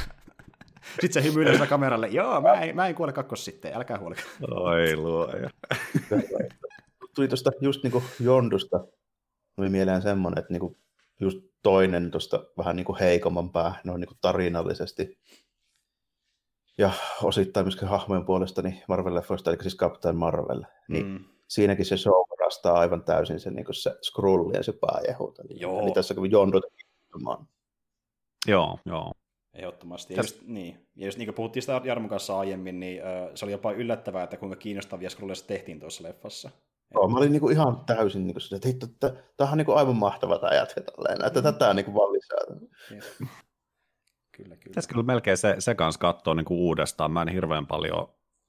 Sitten 1.02 1.24
se 1.24 1.30
hymyilee 1.30 1.54
sitä 1.54 1.68
kameralle, 1.68 2.08
joo, 2.08 2.42
mä 2.42 2.54
en, 2.54 2.76
mä 2.76 2.88
en 2.88 2.96
kuole 2.96 3.14
kakkos 3.14 3.46
sitten, 3.46 3.74
älkää 3.74 4.00
huolika. 4.00 4.22
Oi 4.52 4.96
luoja 4.96 5.50
tuli 7.18 7.28
tuosta 7.28 7.52
just 7.62 7.84
niin 7.84 7.92
kuin 7.92 8.04
Jondusta, 8.20 8.80
tuli 9.56 9.70
mieleen 9.70 10.02
semmoinen, 10.02 10.40
että 10.40 10.54
niin 10.54 10.60
kuin 10.60 10.78
just 11.20 11.38
toinen 11.64 12.12
tuosta 12.12 12.46
vähän 12.58 12.76
niin 12.76 12.86
kuin 12.86 13.00
heikomman 13.00 13.52
pää, 13.52 13.82
noin 13.84 14.00
niin 14.00 14.08
kuin 14.08 14.18
tarinallisesti. 14.22 15.20
Ja 16.78 16.92
osittain 17.24 17.66
myöskin 17.66 17.88
hahmojen 17.88 18.26
puolesta 18.26 18.62
niin 18.62 18.84
Marvel-leffoista, 18.88 19.50
eli 19.50 19.62
siis 19.62 19.78
Captain 19.78 20.16
Marvel. 20.16 20.64
Niin 20.88 21.06
mm. 21.06 21.26
siinäkin 21.48 21.86
se 21.86 21.98
show 21.98 22.30
varastaa 22.40 22.80
aivan 22.80 23.04
täysin 23.04 23.40
se, 23.40 23.52
niin 23.52 23.66
kuin 23.66 23.76
se 23.76 23.96
Skrull 24.02 24.52
ja 24.54 24.64
se 24.64 24.74
pääjehu. 24.74 25.34
Joo. 25.50 25.82
Eli 25.82 25.92
tässä 25.92 26.14
kun 26.14 26.32
Jondu 26.32 26.62
Joo, 28.48 28.80
joo. 28.86 29.12
Ehdottomasti. 29.54 30.14
Ja 30.14 30.20
just, 30.20 30.42
niin. 30.42 30.88
ja 30.96 31.06
just 31.06 31.18
niin 31.18 31.28
kuin 31.28 31.36
puhuttiin 31.36 31.64
sitä 31.64 31.82
Jarmon 31.84 32.10
kanssa 32.10 32.40
aiemmin, 32.40 32.80
niin 32.80 33.02
uh, 33.02 33.32
se 33.36 33.46
oli 33.46 33.52
jopa 33.52 33.72
yllättävää, 33.72 34.24
että 34.24 34.38
kuinka 34.38 34.56
kiinnostavia 34.56 35.10
Skrulleista 35.10 35.48
tehtiin 35.48 35.80
tuossa 35.80 36.04
leffassa. 36.04 36.52
Joo, 36.94 37.08
mä 37.08 37.18
olin 37.18 37.32
niinku 37.32 37.50
ihan 37.50 37.86
täysin, 37.86 38.28
niinku, 38.28 38.40
että 38.56 38.68
hitto, 38.68 38.88
tämä 39.38 39.52
on 39.52 39.58
niinku 39.58 39.72
aivan 39.72 39.96
mahtava 39.96 40.40
tämä 40.40 40.56
jätkä 40.56 40.82
tälleen, 40.82 41.26
että 41.26 41.40
mm. 41.40 41.44
tätä 41.44 41.74
niinku 41.74 41.94
vaan 41.94 42.14
lisää. 42.14 42.40
Kyllä, 44.38 44.56
kyllä. 44.56 44.74
Tässä 44.74 44.90
kyllä 44.90 45.04
melkein 45.04 45.38
se, 45.38 45.56
se 45.60 45.76
kanssa 45.76 46.00
katsoa 46.00 46.34
niinku 46.34 46.68
uudestaan. 46.68 47.12
Mä 47.12 47.22
en 47.22 47.28
hirveän 47.28 47.68
paljon, 47.68 48.08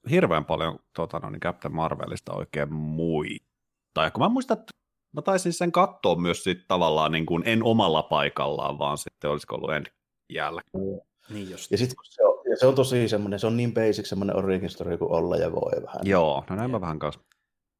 hirveän 0.09 0.45
paljon 0.45 0.79
tota, 0.95 1.19
no, 1.19 1.29
niin 1.29 1.39
Captain 1.39 1.75
Marvelista 1.75 2.33
oikein 2.33 2.73
muita. 2.73 4.03
Ja 4.03 4.11
kun 4.11 4.23
mä 4.23 4.29
muistan, 4.29 4.57
että 4.59 4.71
mä 5.15 5.21
taisin 5.21 5.53
sen 5.53 5.71
katsoa 5.71 6.15
myös 6.15 6.43
sit 6.43 6.67
tavallaan 6.67 7.11
niin 7.11 7.25
kuin 7.25 7.43
en 7.45 7.63
omalla 7.63 8.03
paikallaan, 8.03 8.79
vaan 8.79 8.97
sitten 8.97 9.29
olisiko 9.29 9.55
ollut 9.55 9.73
en 9.73 9.83
jälkeen. 10.29 10.83
Mm. 10.83 10.99
Niin 11.33 11.51
just. 11.51 11.71
Ja 11.71 11.77
sitten 11.77 11.95
se 12.03 12.23
on, 12.23 12.41
ja 12.49 12.57
se 12.57 12.67
on 12.67 12.75
tosi 12.75 13.07
semmoinen, 13.07 13.39
se 13.39 13.47
on 13.47 13.57
niin 13.57 13.73
basic 13.73 14.05
semmoinen 14.05 14.35
origin 14.35 14.69
story 14.69 14.97
kuin 14.97 15.11
olla 15.11 15.35
ja 15.35 15.51
voi 15.51 15.83
vähän. 15.85 16.01
Joo, 16.03 16.43
no 16.49 16.55
näin 16.55 16.71
mä 16.71 16.81
vähän 16.81 16.99
kanssa 16.99 17.21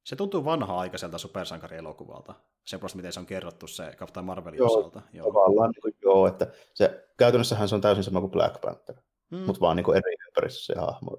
se 0.04 0.16
tuntuu 0.16 0.46
vanha-aikaiselta 0.46 1.18
supersankarielokuvalta. 1.18 2.34
Se 2.66 2.78
puolesta, 2.78 2.98
miten 2.98 3.14
se 3.14 3.20
on 3.20 3.26
kerrottu 3.26 3.68
se 3.68 3.92
Captain 3.98 4.26
Marvelin 4.26 4.58
joo, 4.58 4.68
osalta. 4.68 5.02
Joo, 5.14 5.28
tavallaan 5.28 5.70
niin 5.70 5.82
kuin, 5.82 5.94
joo, 6.02 6.28
että 6.28 6.48
se, 6.74 7.08
käytännössähän 7.18 7.70
se 7.70 7.76
on 7.76 7.82
täysin 7.82 8.04
sama 8.04 8.20
kuin 8.22 8.32
Black 8.32 8.62
Panther, 8.62 8.96
mm. 9.30 9.38
mutta 9.38 9.62
vaan 9.62 9.76
niin 9.76 9.84
kuin 9.84 9.98
eri 9.98 10.16
ympäristössä 10.40 10.74
se 10.74 10.80
hahmo. 10.80 11.18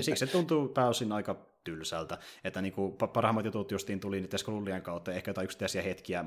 Siksi 0.00 0.16
se 0.26 0.32
tuntuu 0.32 0.68
pääosin 0.68 1.12
aika 1.12 1.36
tylsältä, 1.64 2.18
että 2.44 2.62
niin 2.62 2.72
kuin 2.72 2.96
parhaimmat 2.96 3.44
jutut 3.44 3.72
justiin 3.72 4.00
tuli 4.00 4.20
niiden 4.20 4.38
Skrullien 4.38 4.82
kautta, 4.82 5.12
ehkä 5.12 5.30
jotain 5.30 5.44
yksittäisiä 5.44 5.82
hetkiä 5.82 6.24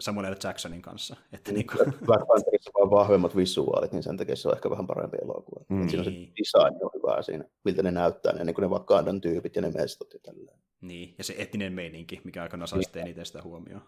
Samuel 0.00 0.32
L. 0.32 0.36
Jacksonin 0.44 0.82
kanssa. 0.82 1.16
Että 1.32 1.52
niin 1.52 1.66
kuin... 1.66 1.94
Black 2.06 2.26
Pantherissa 2.26 2.70
on 2.74 2.90
vahvemmat 2.90 3.36
visuaalit, 3.36 3.92
niin 3.92 4.02
sen 4.02 4.16
takia 4.16 4.36
se 4.36 4.48
on 4.48 4.54
ehkä 4.54 4.70
vähän 4.70 4.86
parempi 4.86 5.16
elokuva. 5.22 5.64
Mm. 5.68 5.88
Siinä 5.88 6.00
on 6.00 6.04
se 6.04 6.10
niin. 6.10 6.32
design 6.38 6.84
on 6.84 6.90
hyvä 6.94 7.22
siinä, 7.22 7.44
miltä 7.64 7.82
ne 7.82 7.90
näyttää, 7.90 8.32
ne, 8.32 8.44
niin 8.44 8.54
kuin 8.54 8.62
ne 8.62 8.68
Wakandan 8.68 9.20
tyypit 9.20 9.56
ja 9.56 9.62
ne 9.62 9.70
mestot 9.70 10.12
ja 10.12 10.18
tälleen. 10.22 10.58
Niin, 10.80 11.14
ja 11.18 11.24
se 11.24 11.34
etninen 11.38 11.72
meininki, 11.72 12.20
mikä 12.24 12.42
aikana 12.42 12.66
sai 12.66 12.82
sitten 12.82 13.02
eniten 13.02 13.26
sitä 13.26 13.42
huomioon. 13.42 13.82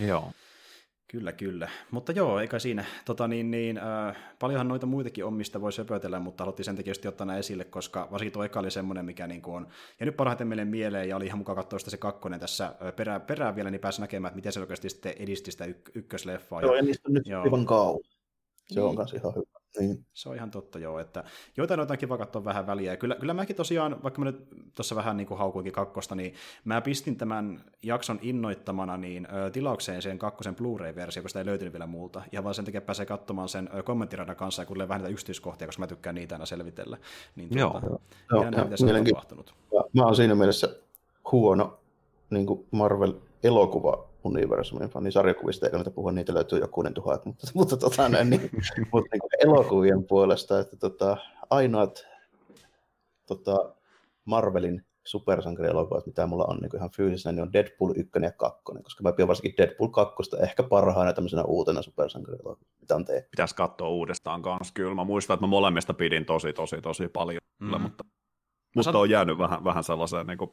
Joo. 0.00 0.32
Kyllä, 1.08 1.32
kyllä. 1.32 1.68
Mutta 1.90 2.12
joo, 2.12 2.40
eikä 2.40 2.58
siinä. 2.58 2.84
Tota, 3.04 3.28
niin, 3.28 3.50
niin, 3.50 3.78
äh, 3.78 4.16
paljonhan 4.38 4.68
noita 4.68 4.86
muitakin 4.86 5.24
on, 5.24 5.34
mistä 5.34 5.60
voi 5.60 5.72
söpötellä, 5.72 6.18
mutta 6.18 6.44
haluttiin 6.44 6.64
sen 6.64 6.76
takia 6.76 6.94
ottaa 7.08 7.26
nämä 7.26 7.38
esille, 7.38 7.64
koska 7.64 8.08
varsinkin 8.10 8.32
tuo 8.32 8.44
eka 8.44 8.60
oli 8.60 8.70
semmoinen, 8.70 9.04
mikä 9.04 9.26
niin 9.26 9.42
kuin 9.42 9.56
on. 9.56 9.66
Ja 10.00 10.06
nyt 10.06 10.16
parhaiten 10.16 10.48
meille 10.48 10.64
mieleen, 10.64 11.08
ja 11.08 11.16
oli 11.16 11.26
ihan 11.26 11.38
mukaan 11.38 11.56
katsoa 11.56 11.78
sitä 11.78 11.90
se 11.90 11.96
kakkonen 11.96 12.40
tässä 12.40 12.74
perään, 12.96 13.20
perään 13.20 13.56
vielä, 13.56 13.70
niin 13.70 13.80
pääsi 13.80 14.00
näkemään, 14.00 14.28
että 14.30 14.36
miten 14.36 14.52
se 14.52 14.60
oikeasti 14.60 14.90
sitten 14.90 15.14
edisti 15.18 15.52
sitä 15.52 15.64
yk- 15.64 15.90
ykkösleffaa. 15.94 16.62
Joo, 16.62 16.72
ja, 16.72 16.76
ja 16.76 16.82
niistä 16.82 17.08
on 17.08 17.14
nyt 17.14 17.26
joo. 17.26 17.42
aivan 17.42 17.66
kauan. 17.66 18.00
Se 18.66 18.80
niin. 18.80 18.84
on 18.84 18.96
myös 18.96 19.12
ihan 19.12 19.34
hyvä. 19.34 19.55
Niin. 19.78 20.04
Se 20.12 20.28
on 20.28 20.34
ihan 20.34 20.50
totta, 20.50 20.78
joo. 20.78 20.98
Että 20.98 21.24
joitain 21.56 21.78
noita 21.78 21.94
on 21.94 21.98
kiva 21.98 22.18
katsoa 22.18 22.44
vähän 22.44 22.66
väliä. 22.66 22.92
Ja 22.92 22.96
kyllä, 22.96 23.14
kyllä 23.14 23.34
mäkin 23.34 23.56
tosiaan, 23.56 24.02
vaikka 24.02 24.20
mä 24.20 24.24
nyt 24.24 24.48
tuossa 24.74 24.96
vähän 24.96 25.16
niin 25.16 25.26
kuin 25.26 25.38
haukuinkin 25.38 25.72
kakkosta, 25.72 26.14
niin 26.14 26.34
mä 26.64 26.80
pistin 26.80 27.16
tämän 27.16 27.64
jakson 27.82 28.18
innoittamana 28.22 28.96
niin 28.96 29.28
ö, 29.34 29.50
tilaukseen 29.50 30.02
sen 30.02 30.18
kakkosen 30.18 30.54
Blu-ray-versio, 30.54 31.22
koska 31.22 31.28
sitä 31.28 31.40
ei 31.40 31.46
löytynyt 31.46 31.72
vielä 31.72 31.86
muulta. 31.86 32.22
Ja 32.32 32.44
vaan 32.44 32.54
sen 32.54 32.64
takia 32.64 32.80
pääsee 32.80 33.06
katsomaan 33.06 33.48
sen 33.48 33.68
ö, 33.74 33.82
kommenttiradan 33.82 34.36
kanssa 34.36 34.62
ja 34.62 34.66
kuulee 34.66 34.88
vähän 34.88 35.00
niitä 35.00 35.12
yksityiskohtia, 35.12 35.68
koska 35.68 35.80
mä 35.80 35.86
tykkään 35.86 36.14
niitä 36.14 36.34
aina 36.34 36.46
selvitellä. 36.46 36.98
Niin 37.36 37.48
tuota, 37.48 37.86
joo, 37.86 38.00
joo, 38.30 38.42
joo, 38.42 38.64
mitä 38.64 38.76
se 38.76 38.84
on 38.84 39.04
tapahtunut. 39.04 39.54
Mä 39.92 40.04
oon 40.04 40.16
siinä 40.16 40.34
mielessä 40.34 40.76
huono 41.32 41.78
niin 42.30 42.46
kuin 42.46 42.66
Marvel-elokuva 44.26 44.38
universumin 44.38 44.88
fani 44.88 45.12
sarjakuvista, 45.12 45.66
eikä 45.66 45.78
nyt 45.78 45.94
puhua, 45.94 46.12
niitä 46.12 46.34
löytyy 46.34 46.58
jokunen 46.58 46.94
tuhat, 46.94 47.24
mutta, 47.26 47.46
mutta, 47.54 47.76
tota, 47.76 48.08
näin, 48.08 48.30
niin, 48.30 48.50
mutta 48.92 49.08
niin 49.12 49.50
elokuvien 49.50 50.04
puolesta, 50.04 50.60
että 50.60 50.76
tota, 50.76 51.16
ainoat 51.50 52.06
tota, 53.26 53.74
Marvelin 54.24 54.86
supersankarielokuvat, 55.04 56.06
mitä 56.06 56.26
mulla 56.26 56.44
on 56.44 56.58
niin 56.58 56.76
ihan 56.76 56.90
fyysisenä, 56.90 57.32
niin 57.32 57.42
on 57.42 57.52
Deadpool 57.52 57.92
1 57.96 58.10
ja 58.22 58.32
2, 58.32 58.62
koska 58.82 59.02
mä 59.02 59.12
pidän 59.12 59.28
varsinkin 59.28 59.54
Deadpool 59.58 59.88
2 59.88 60.14
ehkä 60.42 60.62
parhaana 60.62 61.12
tämmöisenä 61.12 61.44
uutena 61.44 61.82
supersankarielokuvana, 61.82 62.60
mitä 62.80 62.96
on 62.96 63.04
tehty. 63.04 63.28
Pitäisi 63.30 63.54
katsoa 63.54 63.88
uudestaan 63.88 64.42
kanssa, 64.42 64.74
kyllä. 64.74 64.94
Mä 64.94 65.04
muistan, 65.04 65.34
että 65.34 65.46
mä 65.46 65.50
molemmista 65.50 65.94
pidin 65.94 66.24
tosi, 66.24 66.52
tosi, 66.52 66.80
tosi 66.82 67.08
paljon, 67.08 67.40
mm. 67.58 67.80
mutta, 67.82 68.04
mutta 68.76 68.92
san... 68.92 68.96
on 68.96 69.10
jäänyt 69.10 69.38
vähän, 69.38 69.64
vähän 69.64 69.84
sellaiseen 69.84 70.26
niin 70.26 70.38
kuin 70.38 70.50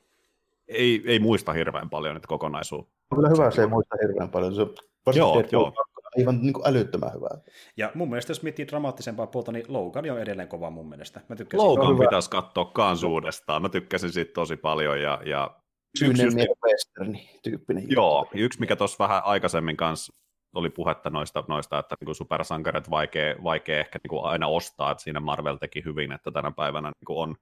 ei, 0.67 1.03
ei 1.05 1.19
muista 1.19 1.53
hirveän 1.53 1.89
paljon 1.89 2.15
nyt 2.15 2.25
kokonaisuutta. 2.25 2.93
On 3.11 3.17
kyllä 3.17 3.29
hyvä, 3.29 3.51
se 3.51 3.61
ei 3.61 3.67
muista 3.67 3.95
hirveän 4.01 4.29
paljon. 4.29 4.55
Se 4.55 4.61
on 4.61 4.73
joo, 5.15 5.43
joo. 5.51 5.73
aivan 6.19 6.41
niin 6.41 6.53
kuin 6.53 6.67
älyttömän 6.67 7.13
hyvää. 7.13 7.37
Ja 7.77 7.91
mun 7.95 8.09
mielestä, 8.09 8.31
jos 8.31 8.43
miettii 8.43 8.67
dramaattisempaa 8.67 9.27
puolta, 9.27 9.51
niin 9.51 9.65
Logan 9.67 10.11
on 10.11 10.19
edelleen 10.19 10.47
kova 10.47 10.69
mun 10.69 10.89
mielestä. 10.89 11.21
Mä 11.29 11.35
Logan 11.53 11.99
pitäisi 11.99 12.29
katsoa 12.29 12.65
kans 12.65 13.03
uudestaan. 13.03 13.61
Mä 13.61 13.69
tykkäsin 13.69 14.11
siitä 14.11 14.33
tosi 14.33 14.57
paljon. 14.57 15.01
Ja, 15.01 15.21
ja 15.25 15.57
yksi 16.01 16.23
just... 16.23 16.37
westerni 16.65 17.29
tyyppinen. 17.43 17.83
Joo, 17.89 18.27
yksi 18.33 18.59
mikä 18.59 18.75
tuossa 18.75 19.03
vähän 19.03 19.21
aikaisemmin 19.25 19.77
kanssa 19.77 20.13
oli 20.53 20.69
puhetta 20.69 21.09
noista, 21.09 21.43
noista 21.47 21.79
että 21.79 21.95
niin 22.05 22.15
supersankarit 22.15 22.89
vaikea, 22.89 23.35
vaikea 23.43 23.79
ehkä 23.79 23.99
niin 24.03 24.09
kuin 24.09 24.25
aina 24.25 24.47
ostaa, 24.47 24.91
että 24.91 25.03
siinä 25.03 25.19
Marvel 25.19 25.55
teki 25.55 25.83
hyvin, 25.85 26.11
että 26.11 26.31
tänä 26.31 26.51
päivänä 26.51 26.87
niin 26.87 27.17
on 27.17 27.35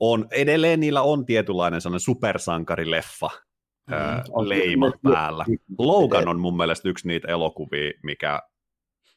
on, 0.00 0.26
edelleen 0.30 0.80
niillä 0.80 1.02
on 1.02 1.26
tietynlainen 1.26 1.80
sellainen 1.80 2.00
supersankarileffa 2.00 3.30
mm, 3.90 4.48
leima 4.48 4.92
päällä. 5.02 5.44
Logan 5.78 6.28
on 6.28 6.40
mun 6.40 6.56
mielestä 6.56 6.88
yksi 6.88 7.08
niitä 7.08 7.28
elokuvia, 7.28 7.92
mikä 8.02 8.42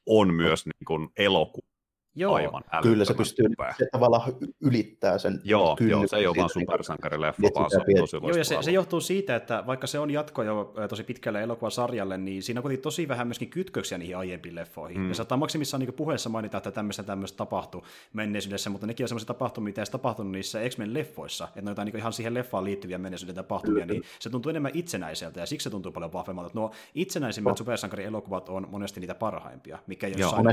on 0.05 0.33
myös 0.33 0.65
niin 0.65 0.85
kuin 0.87 1.09
elokuva 1.17 1.68
Joo, 2.15 2.33
aivan 2.33 2.63
Kyllä 2.81 3.05
se 3.05 3.13
pystyy, 3.13 3.45
se 3.77 3.87
tavallaan 3.91 4.33
ylittää 4.61 5.17
sen 5.17 5.41
Joo, 5.43 5.77
joo 5.79 6.07
se 6.07 6.17
ei 6.17 6.27
ole 6.27 6.35
vaan 6.37 6.49
supersankarileffa, 6.49 7.47
vaan 7.55 7.69
se 7.69 7.77
on 7.77 7.83
tosi 7.99 8.15
Joo, 8.15 8.37
ja 8.37 8.43
se, 8.43 8.57
se, 8.61 8.71
johtuu 8.71 9.01
siitä, 9.01 9.35
että 9.35 9.63
vaikka 9.67 9.87
se 9.87 9.99
on 9.99 10.11
jatko 10.11 10.43
jo 10.43 10.73
tosi 10.89 11.03
pitkälle 11.03 11.41
elokuvasarjalle, 11.41 12.17
niin 12.17 12.43
siinä 12.43 12.59
on 12.59 12.61
kuitenkin 12.61 12.83
tosi 12.83 13.07
vähän 13.07 13.27
myöskin 13.27 13.49
kytköksiä 13.49 13.97
niihin 13.97 14.17
aiempiin 14.17 14.55
leffoihin. 14.55 15.01
Mm. 15.01 15.07
Ja 15.07 15.15
saattaa 15.15 15.37
maksimissaan 15.37 15.79
niin 15.79 15.93
puheessa 15.93 16.29
mainita, 16.29 16.57
että 16.57 16.71
tämmöistä 16.71 17.03
tämmöistä 17.03 17.37
tapahtui 17.37 17.81
menneisyydessä, 18.13 18.69
mutta 18.69 18.87
nekin 18.87 19.03
on 19.03 19.07
semmoisia 19.07 19.27
tapahtumia, 19.27 19.65
mitä 19.65 19.81
ei 19.81 19.85
tapahtunut 19.91 20.31
niissä 20.31 20.59
X-Men-leffoissa, 20.69 21.47
että 21.47 21.61
ne 21.61 21.69
on 21.69 21.71
jotain 21.71 21.85
niin 21.85 21.97
ihan 21.97 22.13
siihen 22.13 22.33
leffaan 22.33 22.63
liittyviä 22.63 22.97
menneisyyden 22.97 23.35
tapahtumia, 23.35 23.85
mm. 23.85 23.91
niin 23.91 24.03
se 24.19 24.29
tuntuu 24.29 24.49
enemmän 24.49 24.71
itsenäiseltä, 24.73 25.39
ja 25.39 25.45
siksi 25.45 25.63
se 25.63 25.69
tuntuu 25.69 25.91
paljon 25.91 26.13
vahvemmalta. 26.13 26.51
Nuo 26.53 26.71
itsenäisimmät 26.95 27.51
oh. 27.51 27.57
supersankarielokuvat 27.57 28.49
on 28.49 28.67
monesti 28.71 28.99
niitä 28.99 29.15
parhaimpia, 29.15 29.79
mikä 29.87 30.07
jossain 30.07 30.47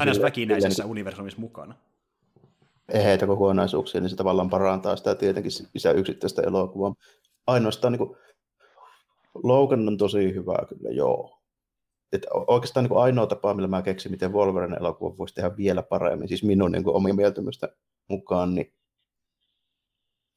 aina 0.00 0.12
väkinäisessä 0.22 0.84
universumissa 0.94 1.40
mukana. 1.40 1.74
Eheitä 2.88 3.26
kokonaisuuksia, 3.26 4.00
niin 4.00 4.10
se 4.10 4.16
tavallaan 4.16 4.50
parantaa 4.50 4.96
sitä 4.96 5.14
tietenkin 5.14 5.52
isä 5.74 5.90
yksittäistä 5.90 6.42
elokuvaa. 6.42 6.94
Ainoastaan 7.46 7.92
niin 7.92 8.16
Logan 9.42 9.88
on 9.88 9.96
tosi 9.96 10.34
hyvä 10.34 10.56
kyllä, 10.68 10.90
joo. 10.90 11.38
Et 12.12 12.26
oikeastaan 12.46 12.84
niin 12.84 12.98
ainoa 12.98 13.26
tapa, 13.26 13.54
millä 13.54 13.68
mä 13.68 13.82
keksin, 13.82 14.10
miten 14.10 14.32
Wolverine 14.32 14.76
elokuva 14.76 15.18
voisi 15.18 15.34
tehdä 15.34 15.56
vielä 15.56 15.82
paremmin, 15.82 16.28
siis 16.28 16.42
minun 16.42 16.72
niin 16.72 16.84
kuin, 16.84 16.96
omia 16.96 17.14
mieltymystä 17.14 17.68
mukaan, 18.08 18.54
niin 18.54 18.72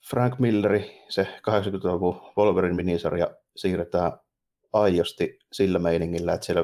Frank 0.10 0.40
Milleri, 0.40 1.04
se 1.10 1.28
80-luvun 1.50 2.22
Wolverine-minisarja, 2.38 3.28
siirretään 3.56 4.12
aiosti 4.74 5.40
sillä 5.52 5.80
meiningillä, 5.80 6.34
että 6.34 6.46
siellä 6.46 6.64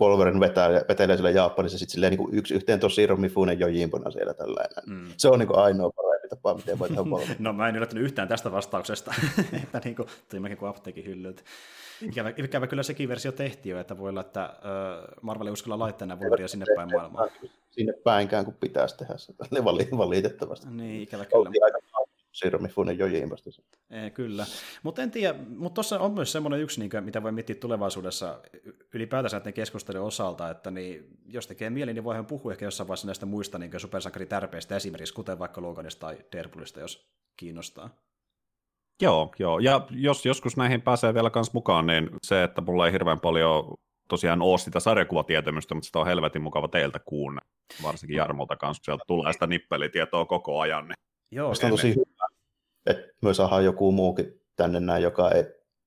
Wolverine 0.00 0.40
vetää, 0.40 0.70
vetelee 0.88 1.16
siellä 1.16 1.30
Japanissa 1.30 1.78
sitten 1.78 1.92
silleen 1.92 2.12
niin 2.12 2.28
yksi 2.34 2.54
yhteen 2.54 2.80
tosi 2.80 3.06
Romifunen 3.06 3.60
Jojimpona 3.60 4.10
siellä 4.10 4.34
tällainen. 4.34 4.84
Mm. 4.86 5.12
Se 5.16 5.28
on 5.28 5.38
niin 5.38 5.46
kuin 5.46 5.58
ainoa 5.58 5.90
parempi 5.90 6.28
tapa, 6.28 6.54
miten 6.54 6.78
voi 6.78 6.88
tehdä 6.88 7.02
No 7.38 7.52
mä 7.52 7.68
en 7.68 7.76
yllättynyt 7.76 8.04
yhtään 8.04 8.28
tästä 8.28 8.52
vastauksesta, 8.52 9.14
että 9.62 9.80
niin 9.84 9.96
kuin, 9.96 10.08
tuli 10.30 10.40
mäkin 10.40 10.58
kuin 10.58 10.68
apteekin 10.68 11.04
hyllyltä. 11.04 11.42
Ikävä, 12.02 12.32
ikävä, 12.36 12.66
kyllä 12.66 12.82
sekin 12.82 13.08
versio 13.08 13.32
tehtiin 13.32 13.70
jo, 13.70 13.80
että 13.80 13.98
voi 13.98 14.08
olla, 14.08 14.20
että 14.20 14.54
uh, 14.58 15.22
Marvel 15.22 15.46
ei 15.46 15.52
uskalla 15.52 15.78
laittaa 15.78 16.06
nämä 16.06 16.20
Wolverine 16.20 16.48
sinne 16.48 16.66
päin 16.76 16.92
maailmaa. 16.92 17.28
Sinne 17.70 17.92
päinkään, 17.92 18.44
kun 18.44 18.54
pitäisi 18.54 18.96
tehdä 18.96 19.16
sitä, 19.16 19.44
valitettavasti. 19.98 20.66
Niin, 20.70 21.02
ikävä 21.02 21.24
kyllä. 21.24 21.38
Oltiin 21.38 21.64
aika 21.64 21.78
Sirmifunen 22.36 22.98
jojiimasta. 22.98 23.50
E, 23.90 24.10
kyllä, 24.10 24.46
mutta 24.82 25.02
en 25.02 25.10
tiedä, 25.10 25.38
mutta 25.48 25.74
tuossa 25.74 26.00
on 26.00 26.12
myös 26.12 26.32
semmoinen 26.32 26.60
yksi, 26.60 26.80
niin 26.80 26.90
kuin, 26.90 27.04
mitä 27.04 27.22
voi 27.22 27.32
miettiä 27.32 27.56
tulevaisuudessa 27.56 28.40
ylipäätänsä 28.94 29.36
näiden 29.36 29.52
keskustelun 29.52 30.06
osalta, 30.06 30.50
että 30.50 30.70
niin, 30.70 31.06
jos 31.26 31.46
tekee 31.46 31.70
mieli, 31.70 31.94
niin 31.94 32.04
voihan 32.04 32.26
puhua 32.26 32.52
ehkä 32.52 32.64
jossain 32.64 32.88
vaiheessa 32.88 33.06
näistä 33.06 33.26
muista 33.26 33.58
niin 33.58 33.80
supersankaritärpeistä 33.80 34.76
esimerkiksi, 34.76 35.14
kuten 35.14 35.38
vaikka 35.38 35.62
Loganista 35.62 36.00
tai 36.00 36.18
Deadpoolista, 36.32 36.80
jos 36.80 37.08
kiinnostaa. 37.36 37.90
Joo, 39.02 39.34
joo, 39.38 39.58
ja 39.58 39.86
jos 39.90 40.26
joskus 40.26 40.56
näihin 40.56 40.82
pääsee 40.82 41.14
vielä 41.14 41.30
kans 41.30 41.52
mukaan, 41.52 41.86
niin 41.86 42.10
se, 42.22 42.42
että 42.42 42.60
mulla 42.60 42.86
ei 42.86 42.92
hirveän 42.92 43.20
paljon 43.20 43.74
tosiaan 44.08 44.42
ole 44.42 44.58
sitä 44.58 44.80
sarjakuvatietämystä, 44.80 45.74
mutta 45.74 45.86
sitä 45.86 45.98
on 45.98 46.06
helvetin 46.06 46.42
mukava 46.42 46.68
teiltä 46.68 46.98
kuunnella, 46.98 47.50
varsinkin 47.82 48.16
Jarmolta 48.16 48.56
kanssa, 48.56 48.80
kun 48.80 48.84
sieltä 48.84 49.04
tulee 49.06 49.32
sitä 49.32 49.46
nippelitietoa 49.46 50.24
koko 50.24 50.60
ajan. 50.60 50.88
Niin 50.88 50.96
Joo, 51.30 51.48
on 51.48 51.70
tosi 51.70 51.94
että 52.86 53.12
myös 53.22 53.36
saadaan 53.36 53.64
joku 53.64 53.92
muukin 53.92 54.40
tänne 54.56 54.80
näin, 54.80 55.02
joka 55.02 55.30
ei 55.30 55.44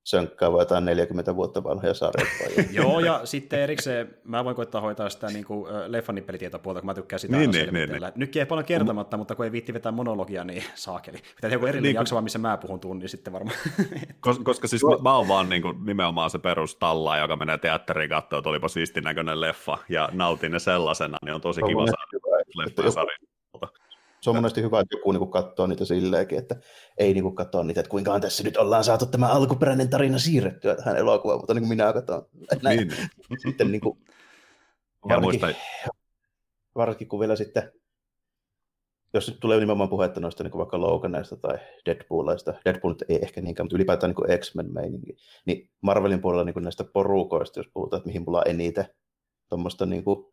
sönkkää 0.10 0.52
vai 0.52 0.62
jotain 0.62 0.86
40 0.86 1.36
vuotta 1.36 1.64
vanhoja 1.64 1.94
sarjoja. 1.94 2.32
Joo, 2.72 3.00
ja 3.00 3.22
sitten 3.24 3.60
erikseen 3.60 4.18
mä 4.24 4.46
voin 4.46 4.56
koittaa 4.56 4.82
hoitaa 4.82 5.10
sitä 5.10 5.28
niin 5.28 5.46
kuin, 5.46 5.72
leffan 5.88 6.16
nippelitietopuolta, 6.16 6.82
kun 6.82 6.86
mä 6.86 6.94
tykkään 6.94 7.20
sitä 7.20 7.38
niin, 7.38 7.52
niin, 7.52 7.74
niin, 7.74 7.90
niin. 7.90 8.02
Nyt 8.16 8.36
ei 8.36 8.46
paljon 8.46 8.66
kertomatta, 8.66 9.18
mutta 9.18 9.36
kun 9.36 9.46
ei 9.46 9.52
viitti 9.52 9.74
vetää 9.74 9.92
monologia, 9.92 10.44
niin 10.44 10.64
saakeli. 10.76 11.18
Pitää 11.36 11.50
joku 11.50 11.66
erillinen 11.66 11.90
niin, 11.90 11.96
jakso, 11.96 12.16
vaan 12.16 12.24
missä 12.24 12.40
mä 12.40 12.58
puhun 12.58 12.80
tunnin 12.80 13.10
sitten 13.10 13.34
varmaan. 13.34 13.58
Koska, 14.20 14.44
koska 14.44 14.68
siis 14.68 14.84
mä, 14.84 14.98
mä 15.04 15.16
oon 15.16 15.28
vaan 15.28 15.50
niin 15.50 15.62
kuin, 15.62 15.86
nimenomaan 15.86 16.30
se 16.30 16.40
perustalla, 16.40 17.18
joka 17.18 17.36
menee 17.36 17.58
teatteriin 17.58 18.10
katsoa, 18.10 18.40
että 18.40 18.50
olipa 18.50 18.68
siistin 18.68 19.04
näköinen 19.04 19.42
leffa, 19.42 19.78
ja 19.90 20.10
nautin 20.12 20.52
ne 20.52 20.60
sellaisena, 20.60 21.18
niin 21.26 21.34
on 21.34 21.42
tosi 21.42 21.62
kiva 21.62 21.86
saada 21.86 22.46
leffa 22.56 23.06
se 24.22 24.30
on 24.30 24.36
monesti 24.36 24.62
hyvä, 24.62 24.80
että 24.80 24.96
joku 24.98 25.12
niin 25.12 25.32
katsoo 25.32 25.68
niitä 25.68 25.86
silleenkin, 25.86 26.38
että 26.38 26.56
ei 26.98 27.14
niin 27.14 27.36
katsoa 27.36 27.64
niitä, 27.64 27.80
että 27.80 27.90
kuinka 27.90 28.20
tässä 28.20 28.44
nyt 28.44 28.58
ollaan 28.58 28.84
saatu 28.84 29.06
tämä 29.06 29.28
alkuperäinen 29.28 29.90
tarina 29.90 30.20
siirrettyä 30.20 30.76
tähän 30.76 30.98
elokuvaan, 30.98 31.40
mutta 31.40 31.54
niin 31.54 31.62
kuin 31.62 31.70
minä 31.70 31.94
katson. 31.94 32.26
Näin. 32.64 32.88
Niin. 32.88 32.92
Sitten 33.38 33.72
niin 33.72 33.82
kuin, 33.82 34.00
varsinkin, 35.10 35.56
varsinkin 36.76 37.08
kun 37.08 37.20
vielä 37.20 37.36
sitten, 37.36 37.72
jos 39.14 39.28
nyt 39.28 39.40
tulee 39.40 39.60
nimenomaan 39.60 39.90
puhetta 39.90 40.20
noista 40.20 40.44
niin 40.44 40.52
kuin 40.52 40.60
vaikka 40.60 40.82
Loganista 40.82 41.38
tai 41.38 41.58
Deadpoolista, 41.86 42.54
Deadpool 42.66 42.94
ei 43.10 43.20
ehkä 43.22 43.42
niinkään, 43.42 43.66
mutta 43.66 43.76
ylipäätään 43.76 44.14
niin 44.28 44.40
X-Men-meininki, 44.40 45.16
niin 45.46 45.70
Marvelin 45.82 46.22
puolella 46.22 46.44
niin 46.44 46.54
kuin 46.54 46.64
näistä 46.64 46.84
porukoista, 46.84 47.60
jos 47.60 47.70
puhutaan, 47.74 47.98
että 47.98 48.08
mihin 48.08 48.24
mulla 48.26 48.38
on 48.38 48.48
eniten 48.48 48.86
tuommoista 49.50 49.86
niin 49.86 50.04
kuin 50.04 50.29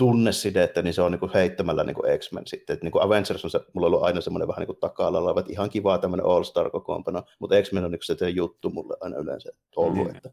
tunnesidettä, 0.00 0.82
niin 0.82 0.94
se 0.94 1.02
on 1.02 1.12
niin 1.12 1.20
kuin 1.20 1.32
heittämällä 1.34 1.84
niin 1.84 1.94
kuin 1.94 2.18
X-Men 2.18 2.46
sitten. 2.46 2.74
Et 2.74 2.82
niin 2.82 2.92
kuin 2.92 3.02
Avengers 3.02 3.44
on 3.44 3.50
se, 3.50 3.60
mulla 3.72 3.86
on 3.86 3.92
ollut 3.92 4.06
aina 4.06 4.20
semmoinen 4.20 4.48
vähän 4.48 4.60
niin 4.60 4.66
kuin 4.66 4.80
taka-alalla, 4.80 5.40
että 5.40 5.52
ihan 5.52 5.70
kivaa 5.70 5.98
tämmöinen 5.98 6.26
All-Star 6.26 6.70
kokoonpano, 6.70 7.22
mutta 7.38 7.62
X-Men 7.62 7.84
on 7.84 7.90
niin 7.90 8.16
se 8.16 8.30
juttu 8.30 8.70
mulle 8.70 8.96
aina 9.00 9.16
yleensä 9.16 9.50
ollut. 9.76 10.08
Mm. 10.08 10.16
Että 10.16 10.30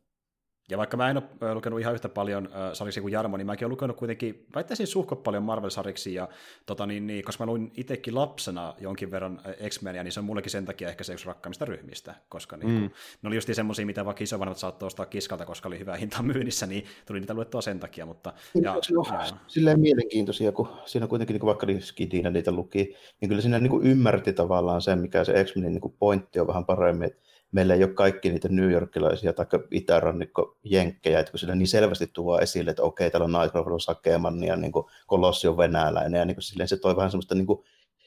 ja 0.70 0.78
vaikka 0.78 0.98
mä 0.98 1.10
en 1.10 1.18
ole 1.18 1.54
lukenut 1.54 1.80
ihan 1.80 1.94
yhtä 1.94 2.10
paljon 2.10 2.46
äh, 2.46 2.74
sariksi 2.74 3.02
kuin 3.02 3.12
Jarmo, 3.12 3.38
niin 3.38 3.46
mäkin 3.46 3.66
olen 3.66 3.72
lukenut 3.72 3.98
kuitenkin, 3.98 4.46
väittäisin 4.56 4.88
suhko 4.88 5.16
paljon 5.16 5.44
Marvel-sariksi, 5.44 6.14
ja, 6.14 6.30
tota, 6.66 6.86
niin, 6.86 7.08
niin, 7.08 7.24
koska 7.24 7.46
mä 7.46 7.52
luin 7.52 7.72
itsekin 7.78 8.16
lapsena 8.16 8.74
jonkin 8.80 9.12
verran 9.12 9.42
X-Menia, 9.70 10.04
niin 10.04 10.12
se 10.12 10.20
on 10.20 10.26
mullekin 10.26 10.52
sen 10.52 10.66
takia 10.66 10.90
ehkä 10.90 11.04
se 11.04 11.14
yksi 11.14 11.26
rakkaimmista 11.26 11.66
ryhmistä, 11.66 12.16
koska 12.30 12.58
niin, 12.58 12.82
mm. 12.82 12.90
ne 13.22 13.28
oli 13.28 13.36
just 13.36 13.50
semmoisia, 13.54 13.86
mitä 13.86 14.06
vaikka 14.06 14.24
isovanhemmat 14.24 14.58
saattoi 14.58 14.88
ostaa 14.88 15.06
kiskalta, 15.06 15.46
koska 15.46 15.70
oli 15.70 15.80
hyvä 15.80 15.96
hinta 15.96 16.24
myynnissä, 16.24 16.68
niin 16.68 16.86
tuli 17.06 17.20
niitä 17.20 17.34
luettua 17.34 17.62
sen 17.62 17.80
takia. 17.80 18.06
Mutta, 18.06 18.34
ja, 18.62 18.76
ja, 19.12 19.38
silleen 19.48 19.80
mielenkiintoisia, 19.80 20.52
kun 20.52 20.70
siinä 20.86 21.08
kuitenkin 21.08 21.34
niin 21.34 21.40
kuin 21.40 21.48
vaikka 21.48 21.68
Skidinä 21.80 22.30
niitä 22.30 22.52
luki, 22.52 22.96
niin 23.22 23.30
kyllä 23.30 23.42
siinä 23.42 23.60
niin 23.60 23.72
kuin 23.72 23.88
ymmärti 23.88 24.34
tavallaan 24.34 24.82
sen, 24.82 25.00
mikä 25.00 25.24
se 25.24 25.44
X-Menin 25.44 25.72
niin 25.72 25.82
kuin 25.82 25.96
pointti 26.00 26.40
on 26.40 26.48
vähän 26.48 26.66
paremmin, 26.66 27.08
että 27.08 27.27
meillä 27.52 27.74
ei 27.74 27.84
ole 27.84 27.94
kaikki 27.94 28.30
niitä 28.30 28.48
New 28.52 28.72
Yorkilaisia 28.72 29.34
tai 29.34 29.46
itärannikko 29.72 30.58
jenkkejä, 30.64 31.20
että 31.20 31.32
kun 31.32 31.40
sillä 31.40 31.56
niin 31.56 31.68
selvästi 31.68 32.08
tuo 32.14 32.40
esille, 32.40 32.72
että 32.72 32.84
okei, 32.84 33.12
täällä 33.12 33.26
on 33.26 33.42
Nightcrawler 33.42 33.80
Sakeman 33.80 34.44
ja 34.44 34.56
niin 34.56 34.72
Kolossi 35.08 35.48
on 35.48 35.58
venäläinen, 35.58 36.20
ja 36.20 36.26
niin 36.26 36.36
kuin 36.36 36.44
silleen 36.44 36.68
se 36.68 36.78
toi 36.78 36.96
vähän 36.96 37.12
semmoista 37.12 37.36
niin 37.36 37.48
kuin 37.48 37.64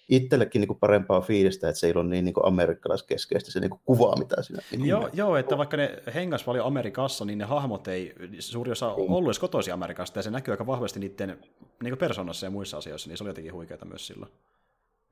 itsellekin 0.08 0.60
niin 0.60 0.78
parempaa 0.80 1.20
fiilistä, 1.20 1.68
että 1.68 1.80
se 1.80 1.86
ei 1.86 1.92
ole 1.96 2.04
niin, 2.04 2.24
niin 2.24 2.34
amerikkalaiskeskeistä 2.42 3.50
se 3.50 3.60
niin 3.60 3.70
kuin 3.70 3.80
kuva, 3.84 4.16
mitä 4.18 4.42
siinä 4.42 4.62
niin 4.70 4.86
joo, 4.86 5.08
joo, 5.12 5.36
että 5.36 5.58
vaikka 5.58 5.76
ne 5.76 6.02
hengas 6.14 6.44
paljon 6.44 6.66
Amerikassa, 6.66 7.24
niin 7.24 7.38
ne 7.38 7.44
hahmot 7.44 7.88
ei 7.88 8.14
suuri 8.38 8.72
osa 8.72 8.88
mm. 8.88 9.12
ollut 9.12 9.28
edes 9.28 9.38
kotoisin 9.38 9.74
Amerikasta, 9.74 10.18
ja 10.18 10.22
se 10.22 10.30
näkyy 10.30 10.52
aika 10.52 10.66
vahvasti 10.66 11.00
niiden 11.00 11.38
niin 11.82 11.98
persoonassa 11.98 12.46
ja 12.46 12.50
muissa 12.50 12.76
asioissa, 12.76 13.08
niin 13.08 13.18
se 13.18 13.24
oli 13.24 13.30
jotenkin 13.30 13.52
huikeaa 13.52 13.84
myös 13.84 14.06
silloin. 14.06 14.32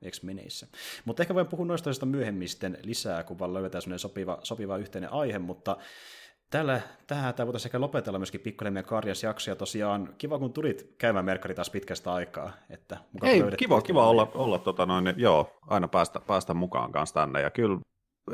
X-meneissä. 0.09 0.67
Mutta 1.05 1.23
ehkä 1.23 1.35
voin 1.35 1.47
puhua 1.47 1.65
noista 1.65 2.05
myöhemmin 2.05 2.49
sitten 2.49 2.77
lisää, 2.83 3.23
kun 3.23 3.39
vaan 3.39 3.53
löydetään 3.53 3.81
sellainen 3.81 3.99
sopiva, 3.99 4.39
sopiva 4.43 4.77
yhteinen 4.77 5.13
aihe, 5.13 5.39
mutta 5.39 5.77
Tällä, 6.49 6.81
tähän 7.07 7.33
tämä 7.33 7.47
voitaisiin 7.47 7.67
ehkä 7.67 7.81
lopetella 7.81 8.19
myöskin 8.19 8.41
pikkuinen 8.41 8.73
meidän 8.73 8.89
karjas 8.89 9.23
jakso, 9.23 9.51
ja 9.51 9.55
tosiaan 9.55 10.15
kiva, 10.17 10.39
kun 10.39 10.53
tulit 10.53 10.95
käymään 10.97 11.25
Merkari 11.25 11.55
taas 11.55 11.69
pitkästä 11.69 12.13
aikaa. 12.13 12.53
Että 12.69 12.97
Ei, 13.23 13.43
kiva, 13.57 13.81
kiva 13.81 14.09
olla, 14.09 14.31
olla 14.33 14.59
tota 14.59 14.85
noin, 14.85 15.13
joo, 15.17 15.59
aina 15.67 15.87
päästä, 15.87 16.19
päästä 16.19 16.53
mukaan 16.53 16.91
kanssa 16.91 17.13
tänne, 17.13 17.41
ja 17.41 17.49
kyllä 17.49 17.79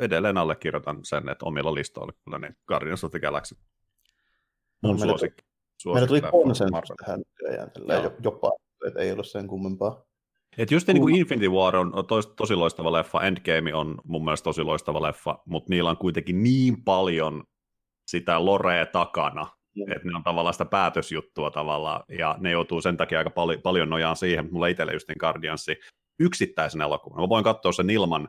edelleen 0.00 0.38
allekirjoitan 0.38 1.00
sen, 1.02 1.28
että 1.28 1.46
omilla 1.46 1.74
listoilla 1.74 2.12
kyllä 2.24 2.38
niin 2.38 2.56
Guardians 2.68 3.04
of 3.04 3.10
the 3.10 3.20
Galaxy 3.20 3.56
mun 4.82 4.96
no, 4.96 5.06
suosikki. 5.06 5.44
Meillä 5.86 6.06
tuli 6.06 6.20
konsensus 6.20 6.92
tähän 7.04 7.22
jopa, 8.22 8.52
että 8.86 9.00
ei 9.00 9.12
ole 9.12 9.24
sen 9.24 9.46
kummempaa. 9.46 10.04
Et 10.58 10.70
just 10.70 10.88
niin 10.88 11.00
kuin 11.00 11.16
Infinity 11.16 11.48
War 11.48 11.76
on, 11.76 11.92
tos, 12.08 12.26
tosi 12.26 12.54
loistava 12.54 12.92
leffa, 12.92 13.22
Endgame 13.22 13.74
on 13.74 13.98
mun 14.04 14.24
mielestä 14.24 14.44
tosi 14.44 14.62
loistava 14.62 15.02
leffa, 15.02 15.38
mutta 15.46 15.70
niillä 15.70 15.90
on 15.90 15.96
kuitenkin 15.96 16.42
niin 16.42 16.84
paljon 16.84 17.44
sitä 18.06 18.44
lorea 18.44 18.86
takana, 18.86 19.46
mm. 19.76 19.92
että 19.92 20.08
ne 20.08 20.16
on 20.16 20.22
tavallaan 20.22 20.54
sitä 20.54 20.64
päätösjuttua 20.64 21.50
tavallaan, 21.50 22.04
ja 22.08 22.36
ne 22.38 22.50
joutuu 22.50 22.80
sen 22.80 22.96
takia 22.96 23.18
aika 23.18 23.30
pal- 23.30 23.58
paljon 23.62 23.90
nojaan 23.90 24.16
siihen, 24.16 24.44
mutta 24.44 24.52
mulla 24.52 24.66
itselle 24.66 24.92
just 24.92 25.08
niin 25.08 25.16
Guardiansi 25.20 25.76
yksittäisen 26.18 26.80
elokuvan. 26.80 27.20
Mä 27.20 27.28
voin 27.28 27.44
katsoa 27.44 27.72
sen 27.72 27.90
ilman 27.90 28.28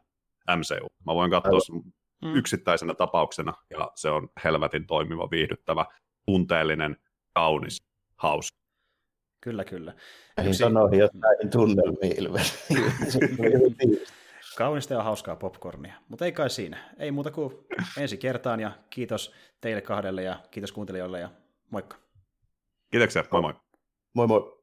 MCU. 0.55 0.87
Mä 1.05 1.15
voin 1.15 1.31
katsoa 1.31 1.59
sen 1.59 1.75
mm. 1.75 2.35
yksittäisenä 2.35 2.93
tapauksena, 2.93 3.53
ja 3.69 3.91
se 3.95 4.09
on 4.09 4.29
helvetin 4.43 4.87
toimiva, 4.87 5.31
viihdyttävä, 5.31 5.85
tunteellinen, 6.25 6.97
kaunis, 7.33 7.77
hauska. 8.17 8.56
Kyllä, 9.41 9.63
kyllä. 9.63 9.93
Näihin 10.37 10.49
Yksi... 10.49 10.59
sanoihin, 10.63 10.99
jos 10.99 11.13
näihin 11.13 11.49
tunnelmiin 11.49 12.19
ilmeisesti. 12.19 12.73
Kaunista 14.57 14.93
ja 14.93 15.03
hauskaa 15.03 15.35
popcornia. 15.35 15.93
Mutta 16.09 16.25
ei 16.25 16.31
kai 16.31 16.49
siinä. 16.49 16.77
Ei 16.99 17.11
muuta 17.11 17.31
kuin 17.31 17.53
ensi 17.97 18.17
kertaan 18.17 18.59
ja 18.59 18.71
kiitos 18.89 19.33
teille 19.61 19.81
kahdelle 19.81 20.23
ja 20.23 20.39
kiitos 20.51 20.71
kuuntelijoille 20.71 21.19
ja 21.19 21.29
moikka. 21.69 21.97
Kiitoksia, 22.91 23.23
moi 23.31 23.41
moi. 23.41 23.53
Moi 24.13 24.27
moi. 24.27 24.56